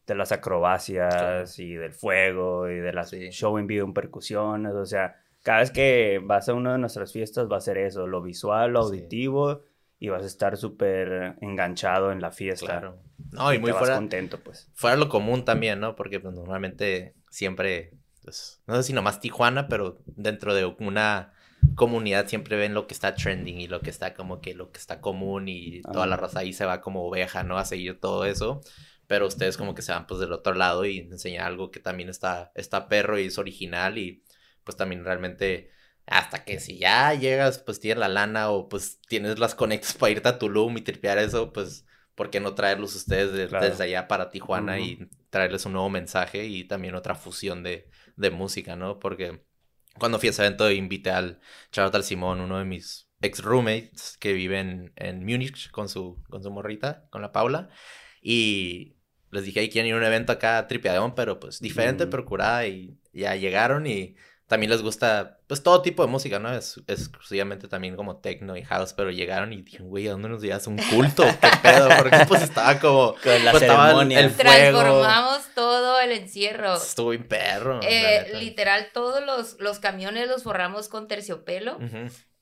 de 0.07 0.15
las 0.15 0.31
acrobacias 0.31 1.57
y 1.59 1.73
del 1.73 1.93
fuego 1.93 2.69
y 2.69 2.79
de 2.79 2.93
las 2.93 3.11
show 3.11 3.57
en 3.57 3.67
vivo 3.67 3.85
en 3.85 3.93
percusiones, 3.93 4.73
o 4.73 4.85
sea, 4.85 5.15
cada 5.45 5.59
vez 5.59 5.71
que 5.71 6.19
vas 6.23 6.49
a 6.49 6.53
una 6.53 6.73
de 6.73 6.79
nuestras 6.79 7.11
fiestas 7.11 7.47
va 7.51 7.57
a 7.57 7.61
ser 7.61 7.77
eso, 7.77 8.07
lo 8.07 8.21
visual, 8.21 8.71
lo 8.71 8.79
auditivo 8.81 9.61
y 9.99 10.09
vas 10.09 10.23
a 10.23 10.27
estar 10.27 10.57
súper 10.57 11.35
enganchado 11.41 12.11
en 12.11 12.19
la 12.19 12.31
fiesta. 12.31 12.65
Claro. 12.65 12.97
No, 13.31 13.53
y, 13.53 13.59
muy 13.59 13.71
fuera, 13.71 13.95
contento, 13.95 14.39
pues. 14.39 14.69
Fuera 14.73 14.95
lo 14.95 15.09
común 15.09 15.45
también, 15.45 15.79
¿no? 15.79 15.95
Porque 15.95 16.19
pues, 16.19 16.33
normalmente 16.33 17.13
siempre, 17.29 17.93
pues, 18.23 18.61
no 18.67 18.75
sé 18.75 18.83
si 18.83 18.93
nomás 18.93 19.19
Tijuana, 19.19 19.67
pero 19.67 19.99
dentro 20.05 20.53
de 20.53 20.65
una 20.79 21.31
comunidad 21.75 22.27
siempre 22.27 22.57
ven 22.57 22.73
lo 22.73 22.87
que 22.87 22.93
está 22.93 23.15
trending 23.15 23.59
y 23.59 23.67
lo 23.67 23.81
que 23.81 23.89
está 23.89 24.13
como 24.13 24.39
que 24.39 24.53
lo 24.53 24.71
que 24.71 24.79
está 24.79 25.01
común 25.01 25.47
y 25.47 25.81
toda 25.81 26.05
la 26.05 26.15
raza 26.15 26.39
ahí 26.39 26.53
se 26.53 26.65
va 26.65 26.81
como 26.81 27.05
oveja, 27.05 27.43
¿no? 27.43 27.57
A 27.57 27.65
seguir 27.65 27.99
todo 27.99 28.25
eso 28.25 28.61
pero 29.07 29.27
ustedes 29.27 29.57
como 29.57 29.75
que 29.75 29.81
se 29.81 29.91
van 29.91 30.07
pues 30.07 30.19
del 30.19 30.33
otro 30.33 30.53
lado 30.53 30.85
y 30.85 30.99
enseñan 30.99 31.45
algo 31.45 31.71
que 31.71 31.79
también 31.79 32.09
está, 32.09 32.51
está 32.55 32.87
perro 32.87 33.19
y 33.19 33.25
es 33.25 33.37
original 33.37 33.97
y 33.97 34.23
pues 34.63 34.77
también 34.77 35.03
realmente 35.03 35.71
hasta 36.07 36.43
que 36.45 36.59
si 36.59 36.77
ya 36.77 37.13
llegas 37.13 37.59
pues 37.59 37.79
tienes 37.79 37.99
la 37.99 38.09
lana 38.09 38.49
o 38.49 38.69
pues 38.69 38.99
tienes 39.07 39.39
las 39.39 39.55
conectas 39.55 39.93
para 39.93 40.11
irte 40.11 40.29
a 40.29 40.39
Tulum 40.39 40.77
y 40.77 40.81
tripear 40.81 41.17
eso 41.17 41.51
pues 41.53 41.85
¿por 42.15 42.29
qué 42.29 42.39
no 42.39 42.55
traerlos 42.55 42.95
ustedes 42.95 43.31
desde 43.33 43.83
allá 43.83 44.07
para 44.07 44.31
Tijuana 44.31 44.79
y 44.79 45.09
traerles 45.29 45.65
un 45.65 45.73
nuevo 45.73 45.89
mensaje 45.89 46.45
y 46.45 46.63
también 46.63 46.95
otra 46.95 47.13
fusión 47.13 47.61
de, 47.61 47.89
de 48.15 48.31
música, 48.31 48.75
¿no? 48.75 48.99
Porque 48.99 49.43
cuando 49.99 50.17
fui 50.17 50.27
a 50.27 50.31
ese 50.31 50.45
evento 50.45 50.71
invité 50.71 51.11
al 51.11 51.39
Charlotte 51.71 52.03
Simón, 52.03 52.39
uno 52.39 52.57
de 52.57 52.65
mis 52.65 53.09
ex 53.21 53.43
roommates 53.43 54.17
que 54.17 54.33
vive 54.33 54.59
en, 54.59 54.93
en 54.95 55.25
Múnich 55.25 55.69
con 55.71 55.89
su, 55.89 56.23
con 56.29 56.41
su 56.41 56.51
morrita, 56.51 57.07
con 57.09 57.21
la 57.21 57.31
Paula. 57.31 57.69
Y 58.21 58.94
les 59.35 59.45
dije, 59.45 59.59
hay 59.59 59.69
quieren 59.69 59.89
ir 59.89 59.93
a 59.93 59.97
un 59.97 60.03
evento 60.03 60.31
acá 60.31 60.65
tripiadón, 60.67 61.13
pero 61.13 61.39
pues 61.39 61.59
diferente, 61.59 62.07
pero 62.07 62.25
curada 62.25 62.65
y 62.65 62.97
ya 63.13 63.35
llegaron 63.35 63.85
y 63.85 64.15
también 64.47 64.71
les 64.71 64.81
gusta 64.81 65.39
pues 65.47 65.63
todo 65.63 65.81
tipo 65.81 66.03
de 66.03 66.09
música, 66.09 66.39
¿no? 66.39 66.51
Es, 66.53 66.81
exclusivamente 66.87 67.67
también 67.67 67.95
como 67.95 68.17
techno 68.17 68.55
y 68.57 68.63
house, 68.63 68.93
pero 68.93 69.11
llegaron 69.11 69.53
y 69.53 69.61
dijeron, 69.61 69.89
güey, 69.89 70.07
¿a 70.07 70.11
dónde 70.11 70.29
nos 70.29 70.41
llevas 70.41 70.67
un 70.67 70.77
culto? 70.77 71.23
¿Qué 71.23 71.49
pedo? 71.63 71.89
Porque 71.97 72.25
pues 72.27 72.43
estaba 72.43 72.79
como 72.79 73.15
con 73.23 73.45
la 73.45 73.51
pues, 73.51 73.63
ceremonia. 73.63 74.19
El, 74.19 74.29
fuego. 74.31 74.79
Transformamos 74.79 75.41
todo 75.53 75.99
el 75.99 76.11
encierro. 76.11 76.75
Estuvo 76.75 77.09
bien 77.09 77.27
perro. 77.27 77.79
Eh, 77.83 78.33
literal, 78.39 78.87
todos 78.93 79.23
los, 79.23 79.59
los 79.59 79.79
camiones 79.79 80.27
los 80.27 80.43
forramos 80.43 80.89
con 80.89 81.07
terciopelo 81.07 81.77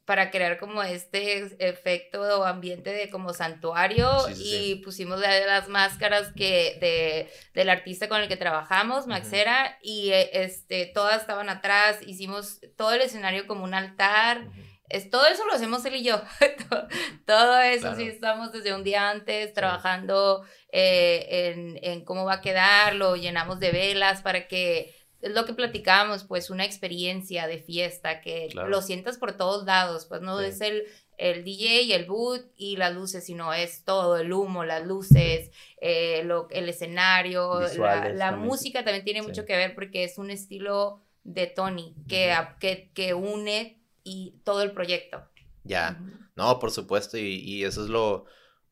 para 0.06 0.32
crear 0.32 0.58
como 0.58 0.84
este 0.84 1.56
efecto 1.66 2.22
o 2.22 2.44
ambiente 2.44 2.92
de 2.92 3.10
como 3.10 3.32
santuario 3.34 4.10
y 4.38 4.76
pusimos 4.84 5.20
las 5.22 5.70
máscaras 5.70 6.34
que 6.36 6.78
de, 6.82 7.32
del 7.54 7.70
artista 7.70 8.10
con 8.10 8.20
el 8.20 8.28
que 8.28 8.36
trabajamos, 8.36 9.08
Maxera, 9.08 9.78
y 9.82 10.12
eh, 10.12 10.30
este, 10.44 10.88
todas 10.88 11.22
estaban 11.22 11.50
atrás, 11.50 12.00
hicimos 12.06 12.60
todo 12.76 12.94
el 12.94 13.02
escenario 13.02 13.48
como 13.48 13.64
un 13.64 13.74
altar. 13.74 14.50
Es, 14.90 15.10
todo 15.10 15.26
eso 15.26 15.46
lo 15.46 15.54
hacemos 15.54 15.86
él 15.86 15.96
y 15.96 16.04
yo. 16.04 16.22
todo 17.26 17.62
eso 17.62 17.96
sí 17.96 18.04
estamos 18.04 18.52
desde 18.52 18.76
un 18.76 18.84
día 18.84 19.10
antes 19.10 19.54
trabajando 19.54 20.44
eh, 20.74 21.54
en, 21.56 21.80
en 21.82 22.04
cómo 22.04 22.26
va 22.26 22.34
a 22.34 22.42
quedar, 22.42 22.96
lo 22.96 23.16
llenamos 23.16 23.62
de 23.62 23.72
velas 23.72 24.22
para 24.22 24.50
que 24.50 25.03
es 25.24 25.34
lo 25.34 25.46
que 25.46 25.54
platicábamos, 25.54 26.26
pues 26.26 26.50
una 26.50 26.66
experiencia 26.66 27.48
de 27.48 27.58
fiesta 27.58 28.20
que 28.20 28.50
lo 28.54 28.82
sientas 28.82 29.18
por 29.18 29.38
todos 29.38 29.66
lados, 29.66 30.06
pues 30.06 30.22
no 30.22 30.42
es 30.42 30.60
el, 30.60 30.84
el 31.18 31.46
DJ 31.46 31.84
y 31.84 31.94
el 31.94 32.06
boot 32.06 32.46
y 32.58 32.76
las 32.76 32.94
luces, 32.94 33.26
sino 33.26 33.54
es 33.54 33.86
todo, 33.86 34.18
el 34.18 34.34
humo, 34.34 34.66
las 34.66 34.86
luces, 34.86 35.50
eh, 35.80 36.24
lo, 36.26 36.50
el 36.50 36.68
escenario, 36.68 37.62
la, 37.78 38.34
música 38.34 38.84
también 38.84 39.06
tiene 39.06 39.22
mucho 39.22 39.46
que 39.46 39.56
ver 39.56 39.76
porque 39.76 40.04
es 40.04 40.18
un 40.18 40.30
estilo 40.30 41.02
de 41.24 41.48
Tony 41.48 41.96
que, 42.10 42.36
que, 42.60 42.92
que, 42.94 43.14
une 43.14 43.82
y 44.04 44.42
todo 44.44 44.62
el 44.62 44.74
proyecto. 44.74 45.24
Ya, 45.64 46.02
no, 46.36 46.60
por 46.60 46.72
supuesto, 46.72 47.18
y, 47.18 47.36
y, 47.36 47.64
eso 47.64 47.82
es 47.82 47.90
lo, 47.90 48.26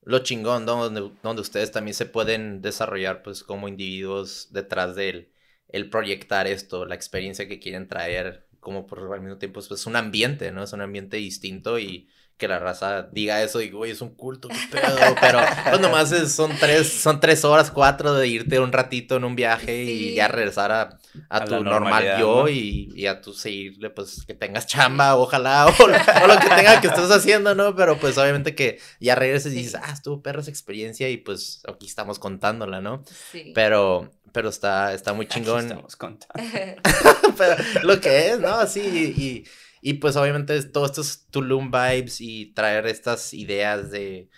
lo 0.03 0.19
chingón, 0.19 0.65
donde, 0.65 1.11
donde 1.23 1.41
ustedes 1.41 1.71
también 1.71 1.93
se 1.93 2.05
pueden 2.05 2.61
desarrollar 2.61 3.23
pues 3.23 3.41
como 3.41 3.69
individuos 3.69 4.49
detrás 4.51 4.97
de 4.97 5.09
él 5.09 5.30
el 5.71 5.89
proyectar 5.89 6.47
esto, 6.47 6.85
la 6.85 6.95
experiencia 6.95 7.47
que 7.47 7.59
quieren 7.59 7.87
traer, 7.87 8.47
como 8.59 8.85
por 8.87 8.99
al 9.13 9.21
mismo 9.21 9.37
tiempo 9.37 9.59
es 9.59 9.85
un 9.85 9.95
ambiente, 9.95 10.51
¿no? 10.51 10.63
Es 10.63 10.73
un 10.73 10.81
ambiente 10.81 11.17
distinto 11.17 11.79
y 11.79 12.09
que 12.37 12.47
la 12.47 12.57
raza 12.57 13.03
diga 13.11 13.43
eso 13.43 13.61
y, 13.61 13.69
güey, 13.69 13.91
es 13.91 14.01
un 14.01 14.15
culto, 14.15 14.47
qué 14.47 14.55
pedo, 14.71 14.97
pero 15.21 15.39
pues 15.69 15.79
nomás 15.79 16.09
son 16.31 16.51
tres, 16.59 16.91
son 16.91 17.19
tres 17.19 17.45
horas, 17.45 17.69
cuatro 17.69 18.13
de 18.13 18.27
irte 18.27 18.59
un 18.59 18.71
ratito 18.71 19.17
en 19.17 19.25
un 19.25 19.35
viaje 19.35 19.83
y 19.83 20.15
ya 20.15 20.27
regresar 20.27 20.71
a, 20.71 20.97
a, 21.29 21.45
tu 21.45 21.63
normal 21.63 22.17
yo 22.19 22.47
y, 22.47 22.91
y, 22.95 23.05
a 23.05 23.21
tu 23.21 23.33
seguirle, 23.33 23.91
pues, 23.91 24.25
que 24.25 24.33
tengas 24.33 24.65
chamba, 24.65 25.15
ojalá, 25.15 25.67
o, 25.67 25.87
lo 25.87 26.39
que 26.39 26.49
tenga 26.49 26.81
que 26.81 26.87
estés 26.87 27.11
haciendo, 27.11 27.53
¿no? 27.53 27.75
Pero 27.75 27.99
pues 27.99 28.17
obviamente 28.17 28.55
que 28.55 28.79
ya 28.99 29.13
regreses 29.13 29.53
y 29.53 29.57
dices, 29.57 29.75
ah, 29.75 29.91
estuvo 29.93 30.23
perra 30.23 30.41
esa 30.41 30.49
experiencia 30.49 31.09
y 31.09 31.17
pues 31.17 31.61
aquí 31.67 31.85
estamos 31.85 32.17
contándola, 32.17 32.81
¿no? 32.81 33.03
Sí. 33.31 33.51
Pero 33.53 34.09
pero 34.31 34.49
está, 34.49 34.93
está 34.93 35.13
muy 35.13 35.27
chingón. 35.27 35.65
estamos 35.65 35.95
contando. 35.95 36.33
pero 37.37 37.55
lo 37.83 37.99
que 37.99 38.29
es, 38.31 38.39
¿no? 38.39 38.65
Sí, 38.67 38.81
y, 39.17 39.43
y 39.81 39.95
pues 39.95 40.15
obviamente 40.15 40.61
todos 40.63 40.91
estos 40.91 41.27
Tulum 41.31 41.71
vibes 41.71 42.21
y 42.21 42.53
traer 42.53 42.85
estas 42.85 43.33
ideas 43.33 43.91
de, 43.91 44.29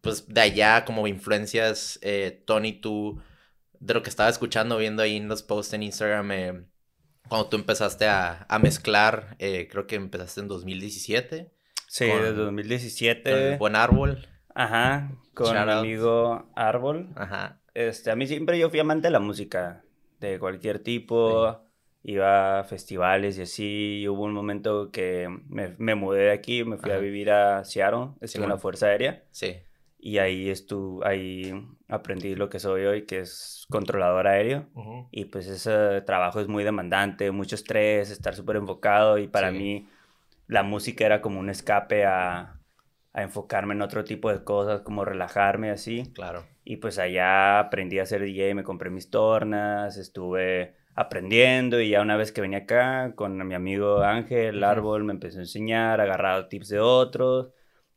pues 0.00 0.26
de 0.26 0.40
allá 0.40 0.84
como 0.84 1.06
influencias, 1.06 1.98
eh, 2.02 2.42
Tony, 2.44 2.72
tú, 2.72 3.22
de 3.78 3.94
lo 3.94 4.02
que 4.02 4.10
estaba 4.10 4.28
escuchando, 4.28 4.76
viendo 4.76 5.02
ahí 5.02 5.16
en 5.16 5.28
los 5.28 5.42
posts 5.42 5.74
en 5.74 5.84
Instagram, 5.84 6.32
eh, 6.32 6.64
cuando 7.28 7.48
tú 7.48 7.56
empezaste 7.56 8.06
a, 8.06 8.44
a 8.48 8.58
mezclar, 8.58 9.36
eh, 9.38 9.68
creo 9.70 9.86
que 9.86 9.94
empezaste 9.94 10.40
en 10.40 10.48
2017. 10.48 11.52
Sí, 11.88 12.06
desde 12.06 12.32
2017. 12.32 13.56
Buen 13.58 13.76
Árbol. 13.76 14.26
Ajá, 14.54 15.12
con 15.34 15.52
mi 15.52 15.58
amigo 15.58 16.50
Árbol. 16.56 17.08
Ajá. 17.16 17.60
Este, 17.74 18.10
a 18.10 18.16
mí 18.16 18.26
siempre 18.26 18.58
yo 18.58 18.68
fui 18.68 18.80
amante 18.80 19.06
de 19.06 19.12
la 19.12 19.20
música, 19.20 19.84
de 20.20 20.38
cualquier 20.38 20.80
tipo. 20.80 21.71
Iba 22.04 22.60
a 22.60 22.64
festivales 22.64 23.38
y 23.38 23.42
así. 23.42 24.00
Y 24.00 24.08
hubo 24.08 24.24
un 24.24 24.32
momento 24.32 24.90
que 24.90 25.28
me, 25.48 25.74
me 25.78 25.94
mudé 25.94 26.24
de 26.24 26.32
aquí, 26.32 26.64
me 26.64 26.76
fui 26.76 26.90
a 26.90 26.98
vivir 26.98 27.30
a 27.30 27.64
Seattle, 27.64 28.10
estuve 28.20 28.44
en 28.44 28.50
la 28.50 28.58
Fuerza 28.58 28.86
Aérea. 28.86 29.22
Sí. 29.30 29.56
Y 30.04 30.18
ahí 30.18 30.50
estuve, 30.50 31.06
ahí 31.06 31.64
aprendí 31.88 32.34
lo 32.34 32.48
que 32.48 32.58
soy 32.58 32.86
hoy, 32.86 33.06
que 33.06 33.20
es 33.20 33.66
controlador 33.70 34.26
aéreo. 34.26 34.66
Y 35.12 35.26
pues 35.26 35.46
ese 35.46 36.00
trabajo 36.02 36.40
es 36.40 36.48
muy 36.48 36.64
demandante, 36.64 37.30
mucho 37.30 37.54
estrés, 37.54 38.10
estar 38.10 38.34
súper 38.34 38.56
enfocado. 38.56 39.18
Y 39.18 39.28
para 39.28 39.52
mí 39.52 39.88
la 40.48 40.64
música 40.64 41.06
era 41.06 41.20
como 41.20 41.38
un 41.38 41.50
escape 41.50 42.04
a, 42.04 42.58
a 43.12 43.22
enfocarme 43.22 43.74
en 43.74 43.82
otro 43.82 44.04
tipo 44.04 44.30
de 44.32 44.42
cosas, 44.42 44.80
como 44.80 45.04
relajarme 45.04 45.70
así. 45.70 46.10
Claro. 46.14 46.44
Y 46.64 46.78
pues 46.78 46.98
allá 46.98 47.58
aprendí 47.58 47.98
a 47.98 48.06
ser 48.06 48.22
DJ, 48.22 48.54
me 48.54 48.64
compré 48.64 48.90
mis 48.90 49.10
tornas, 49.10 49.96
estuve 49.96 50.74
aprendiendo 50.94 51.80
y 51.80 51.88
ya 51.90 52.02
una 52.02 52.16
vez 52.16 52.32
que 52.32 52.40
venía 52.42 52.58
acá 52.58 53.12
con 53.14 53.46
mi 53.46 53.54
amigo 53.54 54.02
Ángel, 54.02 54.56
el 54.56 54.64
árbol, 54.64 55.04
me 55.04 55.12
empezó 55.12 55.38
a 55.38 55.42
enseñar, 55.42 56.00
agarrado 56.00 56.48
tips 56.48 56.68
de 56.68 56.80
otros 56.80 57.48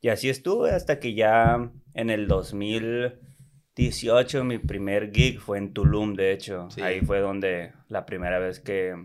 y 0.01 0.09
así 0.09 0.29
estuve 0.29 0.71
hasta 0.71 0.99
que 0.99 1.13
ya 1.13 1.69
en 1.93 2.09
el 2.09 2.27
2018 2.27 4.43
mi 4.43 4.57
primer 4.59 5.11
gig 5.13 5.39
fue 5.39 5.57
en 5.57 5.73
Tulum, 5.73 6.13
de 6.13 6.31
hecho. 6.31 6.69
Sí. 6.71 6.81
Ahí 6.81 7.01
fue 7.01 7.19
donde 7.19 7.73
la 7.89 8.05
primera 8.05 8.39
vez 8.39 8.59
que 8.59 8.95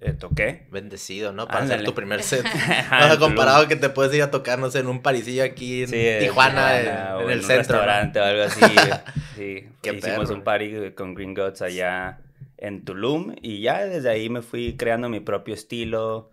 eh, 0.00 0.12
toqué. 0.12 0.66
Bendecido, 0.70 1.32
¿no? 1.32 1.46
Para 1.46 1.60
Ándale. 1.60 1.74
hacer 1.76 1.86
tu 1.86 1.94
primer 1.94 2.22
set. 2.22 2.44
Ajá, 2.46 2.98
O 2.98 3.02
sea, 3.02 3.12
en 3.12 3.18
Tulum. 3.18 3.34
comparado 3.34 3.68
que 3.68 3.76
te 3.76 3.88
puedes 3.88 4.14
ir 4.14 4.22
a 4.22 4.30
tocar, 4.30 4.58
no 4.58 4.70
sé, 4.70 4.80
en 4.80 4.88
un 4.88 5.02
parisillo 5.02 5.44
aquí 5.44 5.82
en 5.82 5.88
Sí, 5.88 6.06
Tijuana, 6.20 6.80
en- 6.80 6.88
o 7.14 7.20
en, 7.22 7.30
el 7.30 7.38
un 7.38 7.44
centro. 7.44 7.76
¿no? 7.76 7.82
restaurante 7.82 8.20
o 8.20 8.24
algo 8.24 8.42
así. 8.42 8.60
sí, 9.36 9.68
Qué 9.82 9.94
hicimos 9.94 10.26
perro. 10.26 10.34
un 10.34 10.44
party 10.44 10.90
con 10.94 11.14
Green 11.14 11.34
Gods 11.34 11.62
allá 11.62 12.20
en 12.58 12.84
Tulum 12.84 13.34
y 13.42 13.60
ya 13.60 13.84
desde 13.84 14.08
ahí 14.10 14.28
me 14.28 14.42
fui 14.42 14.76
creando 14.76 15.08
mi 15.08 15.20
propio 15.20 15.54
estilo 15.54 16.30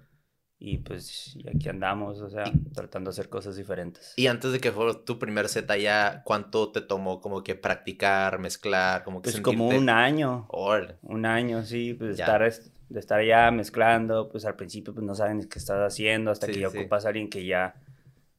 y 0.60 0.78
pues 0.78 1.36
y 1.36 1.48
aquí 1.50 1.68
andamos, 1.70 2.22
o 2.22 2.30
sea, 2.30 2.46
tratando 2.74 3.10
de 3.10 3.14
hacer 3.16 3.30
cosas 3.30 3.56
diferentes. 3.58 4.14
Y 4.16 4.28
antes 4.28 4.52
de 4.54 4.60
que 4.60 4.72
fuera 4.72 4.94
tu 5.04 5.20
primer 5.20 5.50
set 5.50 5.70
allá, 5.70 6.22
¿cuánto 6.24 6.72
te 6.72 6.80
tomó 6.82 7.20
como 7.20 7.44
que 7.44 7.56
practicar, 7.56 8.40
mezclar, 8.40 9.04
como 9.04 9.22
que 9.22 9.32
Pues 9.32 9.42
como 9.42 9.66
sentirte- 9.70 9.78
un 9.80 9.90
año, 9.90 10.48
un 11.02 11.26
año, 11.26 11.64
sí, 11.64 11.94
pues 11.94 12.18
Ya. 12.18 12.26
estar, 12.26 12.44
es- 12.44 12.72
de 12.90 13.00
estar 13.00 13.20
allá 13.20 13.52
mezclando, 13.52 14.30
pues 14.30 14.46
al 14.46 14.56
principio 14.56 14.94
pues 14.94 15.06
no 15.06 15.16
saben 15.16 15.50
qué 15.50 15.60
estás 15.60 15.80
haciendo 15.86 16.32
hasta 16.32 16.46
Sí, 16.48 16.54
que 16.54 16.60
ya 16.62 16.70
sí. 16.70 16.78
ocupas 16.78 17.06
a 17.06 17.10
alguien 17.10 17.30
que 17.30 17.46
ya 17.46 17.76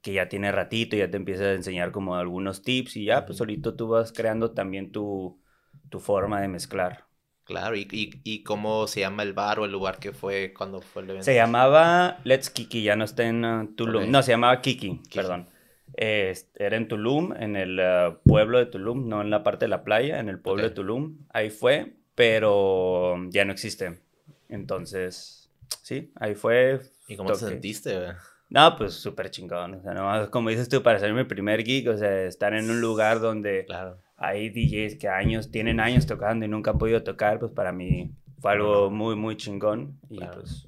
que 0.00 0.12
ya 0.12 0.28
tiene 0.28 0.52
ratito, 0.52 0.96
ya 0.96 1.10
te 1.10 1.16
empieza 1.16 1.44
a 1.44 1.52
enseñar 1.54 1.90
como 1.90 2.16
algunos 2.16 2.60
tips 2.62 2.96
y 2.98 3.06
ya 3.06 3.24
pues 3.24 3.36
Ujú. 3.36 3.44
solito 3.44 3.74
tú 3.74 3.88
vas 3.88 4.12
creando 4.12 4.50
también 4.50 4.92
tu, 4.92 5.40
tu 5.88 5.98
forma 5.98 6.42
de 6.42 6.48
mezclar. 6.48 7.03
Claro, 7.44 7.76
¿Y, 7.76 7.86
y, 7.90 8.20
y 8.24 8.42
cómo 8.42 8.86
se 8.86 9.00
llama 9.00 9.22
el 9.22 9.34
bar 9.34 9.60
o 9.60 9.66
el 9.66 9.72
lugar 9.72 9.98
que 9.98 10.12
fue 10.12 10.54
cuando 10.56 10.80
fue 10.80 11.02
el 11.02 11.10
evento? 11.10 11.24
Se 11.24 11.34
llamaba 11.34 12.18
Let's 12.24 12.48
Kiki, 12.48 12.82
ya 12.82 12.96
no 12.96 13.04
está 13.04 13.24
en 13.24 13.44
uh, 13.44 13.66
Tulum. 13.74 14.10
No, 14.10 14.22
se 14.22 14.32
llamaba 14.32 14.62
Kiki, 14.62 15.02
perdón. 15.14 15.48
Eh, 15.96 16.34
era 16.56 16.76
en 16.76 16.88
Tulum, 16.88 17.34
en 17.36 17.56
el 17.56 17.78
uh, 17.78 18.18
pueblo 18.24 18.58
de 18.58 18.66
Tulum, 18.66 19.08
no 19.08 19.20
en 19.20 19.28
la 19.28 19.42
parte 19.42 19.66
de 19.66 19.68
la 19.68 19.84
playa, 19.84 20.20
en 20.20 20.30
el 20.30 20.40
pueblo 20.40 20.62
de 20.62 20.70
Tulum. 20.70 21.18
Ahí 21.30 21.50
fue, 21.50 21.96
pero 22.14 23.16
ya 23.28 23.44
no 23.44 23.52
existe. 23.52 24.00
Entonces, 24.48 25.50
sí, 25.82 26.12
ahí 26.16 26.34
fue. 26.34 26.80
¿Y 27.08 27.16
cómo 27.16 27.30
te 27.30 27.38
sentiste? 27.38 28.14
No, 28.48 28.76
pues 28.76 28.94
súper 28.94 29.30
chingón. 29.30 29.74
O 29.74 29.82
sea, 29.82 29.92
nomás 29.92 30.28
como 30.28 30.48
dices 30.48 30.68
tú, 30.68 30.82
para 30.82 30.98
ser 30.98 31.12
mi 31.12 31.24
primer 31.24 31.62
gig, 31.62 31.88
o 31.88 31.96
sea, 31.98 32.22
estar 32.24 32.54
en 32.54 32.70
un 32.70 32.80
lugar 32.80 33.20
donde 33.20 33.64
Claro. 33.66 33.98
Hay 34.26 34.50
DJs 34.50 34.97
que 34.99 35.09
años, 35.09 35.50
tienen 35.50 35.81
años 35.81 36.07
tocando 36.07 36.45
y 36.45 36.49
nunca 36.49 36.73
han 36.73 36.78
podido 36.78 37.02
tocar, 37.02 37.38
pues 37.38 37.52
para 37.52 37.73
mí 37.73 38.12
fue 38.40 38.52
algo 38.52 38.90
muy, 38.90 39.16
muy 39.16 39.37
chingón. 39.37 39.99
Y 40.11 40.19
Claro. 40.19 40.40
pues 40.40 40.66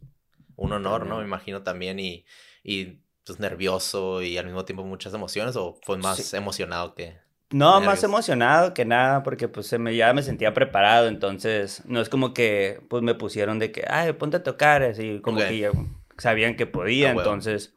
Un 0.56 0.72
honor, 0.72 1.00
¿no? 1.02 1.08
También. 1.16 1.18
Me 1.20 1.26
imagino 1.26 1.62
también 1.62 1.98
y, 2.00 2.24
y 2.62 2.98
pues 3.24 3.38
nervioso 3.40 4.22
y 4.22 4.38
al 4.38 4.46
mismo 4.46 4.64
tiempo 4.64 4.84
muchas 4.84 5.12
emociones 5.12 5.56
o 5.56 5.78
fue 5.82 5.98
más 5.98 6.16
Sí. 6.18 6.36
emocionado 6.36 6.94
que... 6.94 7.18
No, 7.50 7.80
más 7.80 8.02
emocionado 8.02 8.74
que 8.74 8.84
nada, 8.84 9.22
porque 9.22 9.46
pues 9.48 9.66
se 9.68 9.78
me, 9.78 9.94
ya 9.94 10.12
me 10.12 10.22
sentía 10.22 10.52
preparado, 10.52 11.06
entonces 11.06 11.82
no 11.86 12.00
es 12.00 12.08
como 12.08 12.34
que 12.34 12.80
pues 12.88 13.02
me 13.04 13.14
pusieron 13.14 13.58
de 13.60 13.70
que, 13.70 13.84
ay, 13.88 14.12
ponte 14.14 14.38
a 14.38 14.42
tocar, 14.42 14.82
así 14.82 15.20
como 15.22 15.38
Ok. 15.38 15.46
que 15.48 15.58
ya 15.60 15.70
sabían 16.18 16.56
que 16.56 16.66
podía, 16.66 17.08
Ah, 17.10 17.14
huevo. 17.14 17.20
entonces, 17.20 17.76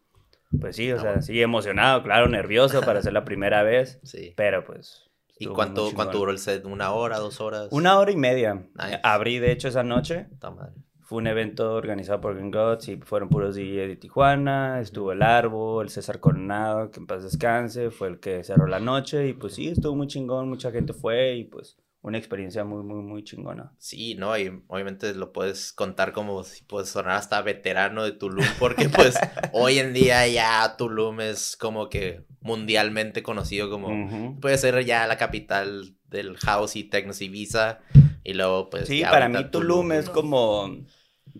pues 0.59 0.75
sí, 0.75 0.91
o 0.91 0.95
Ah, 0.95 0.99
sea, 1.01 1.09
huevo. 1.11 1.21
sí, 1.21 1.39
emocionado, 1.41 2.01
claro, 2.01 2.27
nervioso 2.29 2.81
para 2.81 3.01
ser 3.03 3.13
la 3.13 3.25
primera 3.25 3.61
vez, 3.61 3.99
Sí. 4.03 4.33
pero 4.35 4.63
pues... 4.65 5.08
¿Y 5.41 5.47
cuánto, 5.47 5.89
cuánto 5.95 6.17
duró 6.17 6.31
el 6.31 6.37
set? 6.37 6.65
¿Una 6.65 6.91
hora, 6.91 7.17
dos 7.17 7.39
horas? 7.39 7.69
Una 7.71 7.97
hora 7.97 8.11
y 8.11 8.17
media. 8.17 8.55
Nice. 8.75 8.99
Abrí, 9.03 9.39
de 9.39 9.53
hecho, 9.53 9.69
esa 9.69 9.83
noche. 9.83 10.27
Madre. 10.41 10.73
Fue 10.99 11.17
un 11.17 11.27
evento 11.27 11.73
organizado 11.73 12.19
por 12.19 12.35
Green 12.35 12.51
Gods 12.51 12.89
y 12.89 12.97
fueron 12.97 13.29
puros 13.29 13.55
DJ 13.55 13.87
de 13.87 13.95
Tijuana. 13.95 14.81
Estuvo 14.81 15.13
el 15.13 15.23
Árbol, 15.23 15.85
el 15.85 15.89
César 15.89 16.19
Coronado, 16.19 16.91
que 16.91 16.99
en 16.99 17.07
paz 17.07 17.23
descanse, 17.23 17.89
fue 17.89 18.09
el 18.09 18.19
que 18.19 18.43
cerró 18.43 18.67
la 18.67 18.81
noche. 18.81 19.29
Y 19.29 19.33
pues 19.33 19.55
sí, 19.55 19.69
estuvo 19.69 19.95
muy 19.95 20.07
chingón, 20.07 20.49
mucha 20.49 20.71
gente 20.71 20.91
fue 20.91 21.35
y 21.35 21.45
pues 21.45 21.77
una 22.01 22.17
experiencia 22.17 22.63
muy, 22.63 22.83
muy, 22.83 23.01
muy 23.03 23.23
chingona. 23.23 23.73
Sí, 23.77 24.15
¿no? 24.15 24.37
Y 24.37 24.63
obviamente 24.67 25.13
lo 25.13 25.33
puedes 25.33 25.73
contar 25.73 26.13
como 26.13 26.43
si 26.43 26.63
puedes 26.63 26.89
sonar 26.89 27.17
hasta 27.17 27.41
veterano 27.41 28.03
de 28.03 28.13
Tulum, 28.13 28.45
porque 28.57 28.87
pues 28.89 29.17
hoy 29.53 29.79
en 29.79 29.93
día 29.93 30.25
ya 30.27 30.75
Tulum 30.77 31.19
es 31.19 31.57
como 31.57 31.89
que 31.89 32.23
mundialmente 32.41 33.21
conocido 33.21 33.69
como... 33.69 34.39
Puede 34.39 34.57
ser 34.57 34.83
ya 34.85 35.07
la 35.07 35.17
capital 35.17 35.95
del 36.05 36.37
house 36.37 36.75
y 36.77 36.85
techno 36.85 37.11
y 37.19 37.27
visa. 37.29 37.79
Y 38.23 38.33
luego 38.33 38.69
pues... 38.69 38.87
Sí, 38.87 39.01
para 39.01 39.27
mí 39.27 39.43
Tulum 39.51 39.91
es 39.91 40.09
como... 40.09 40.69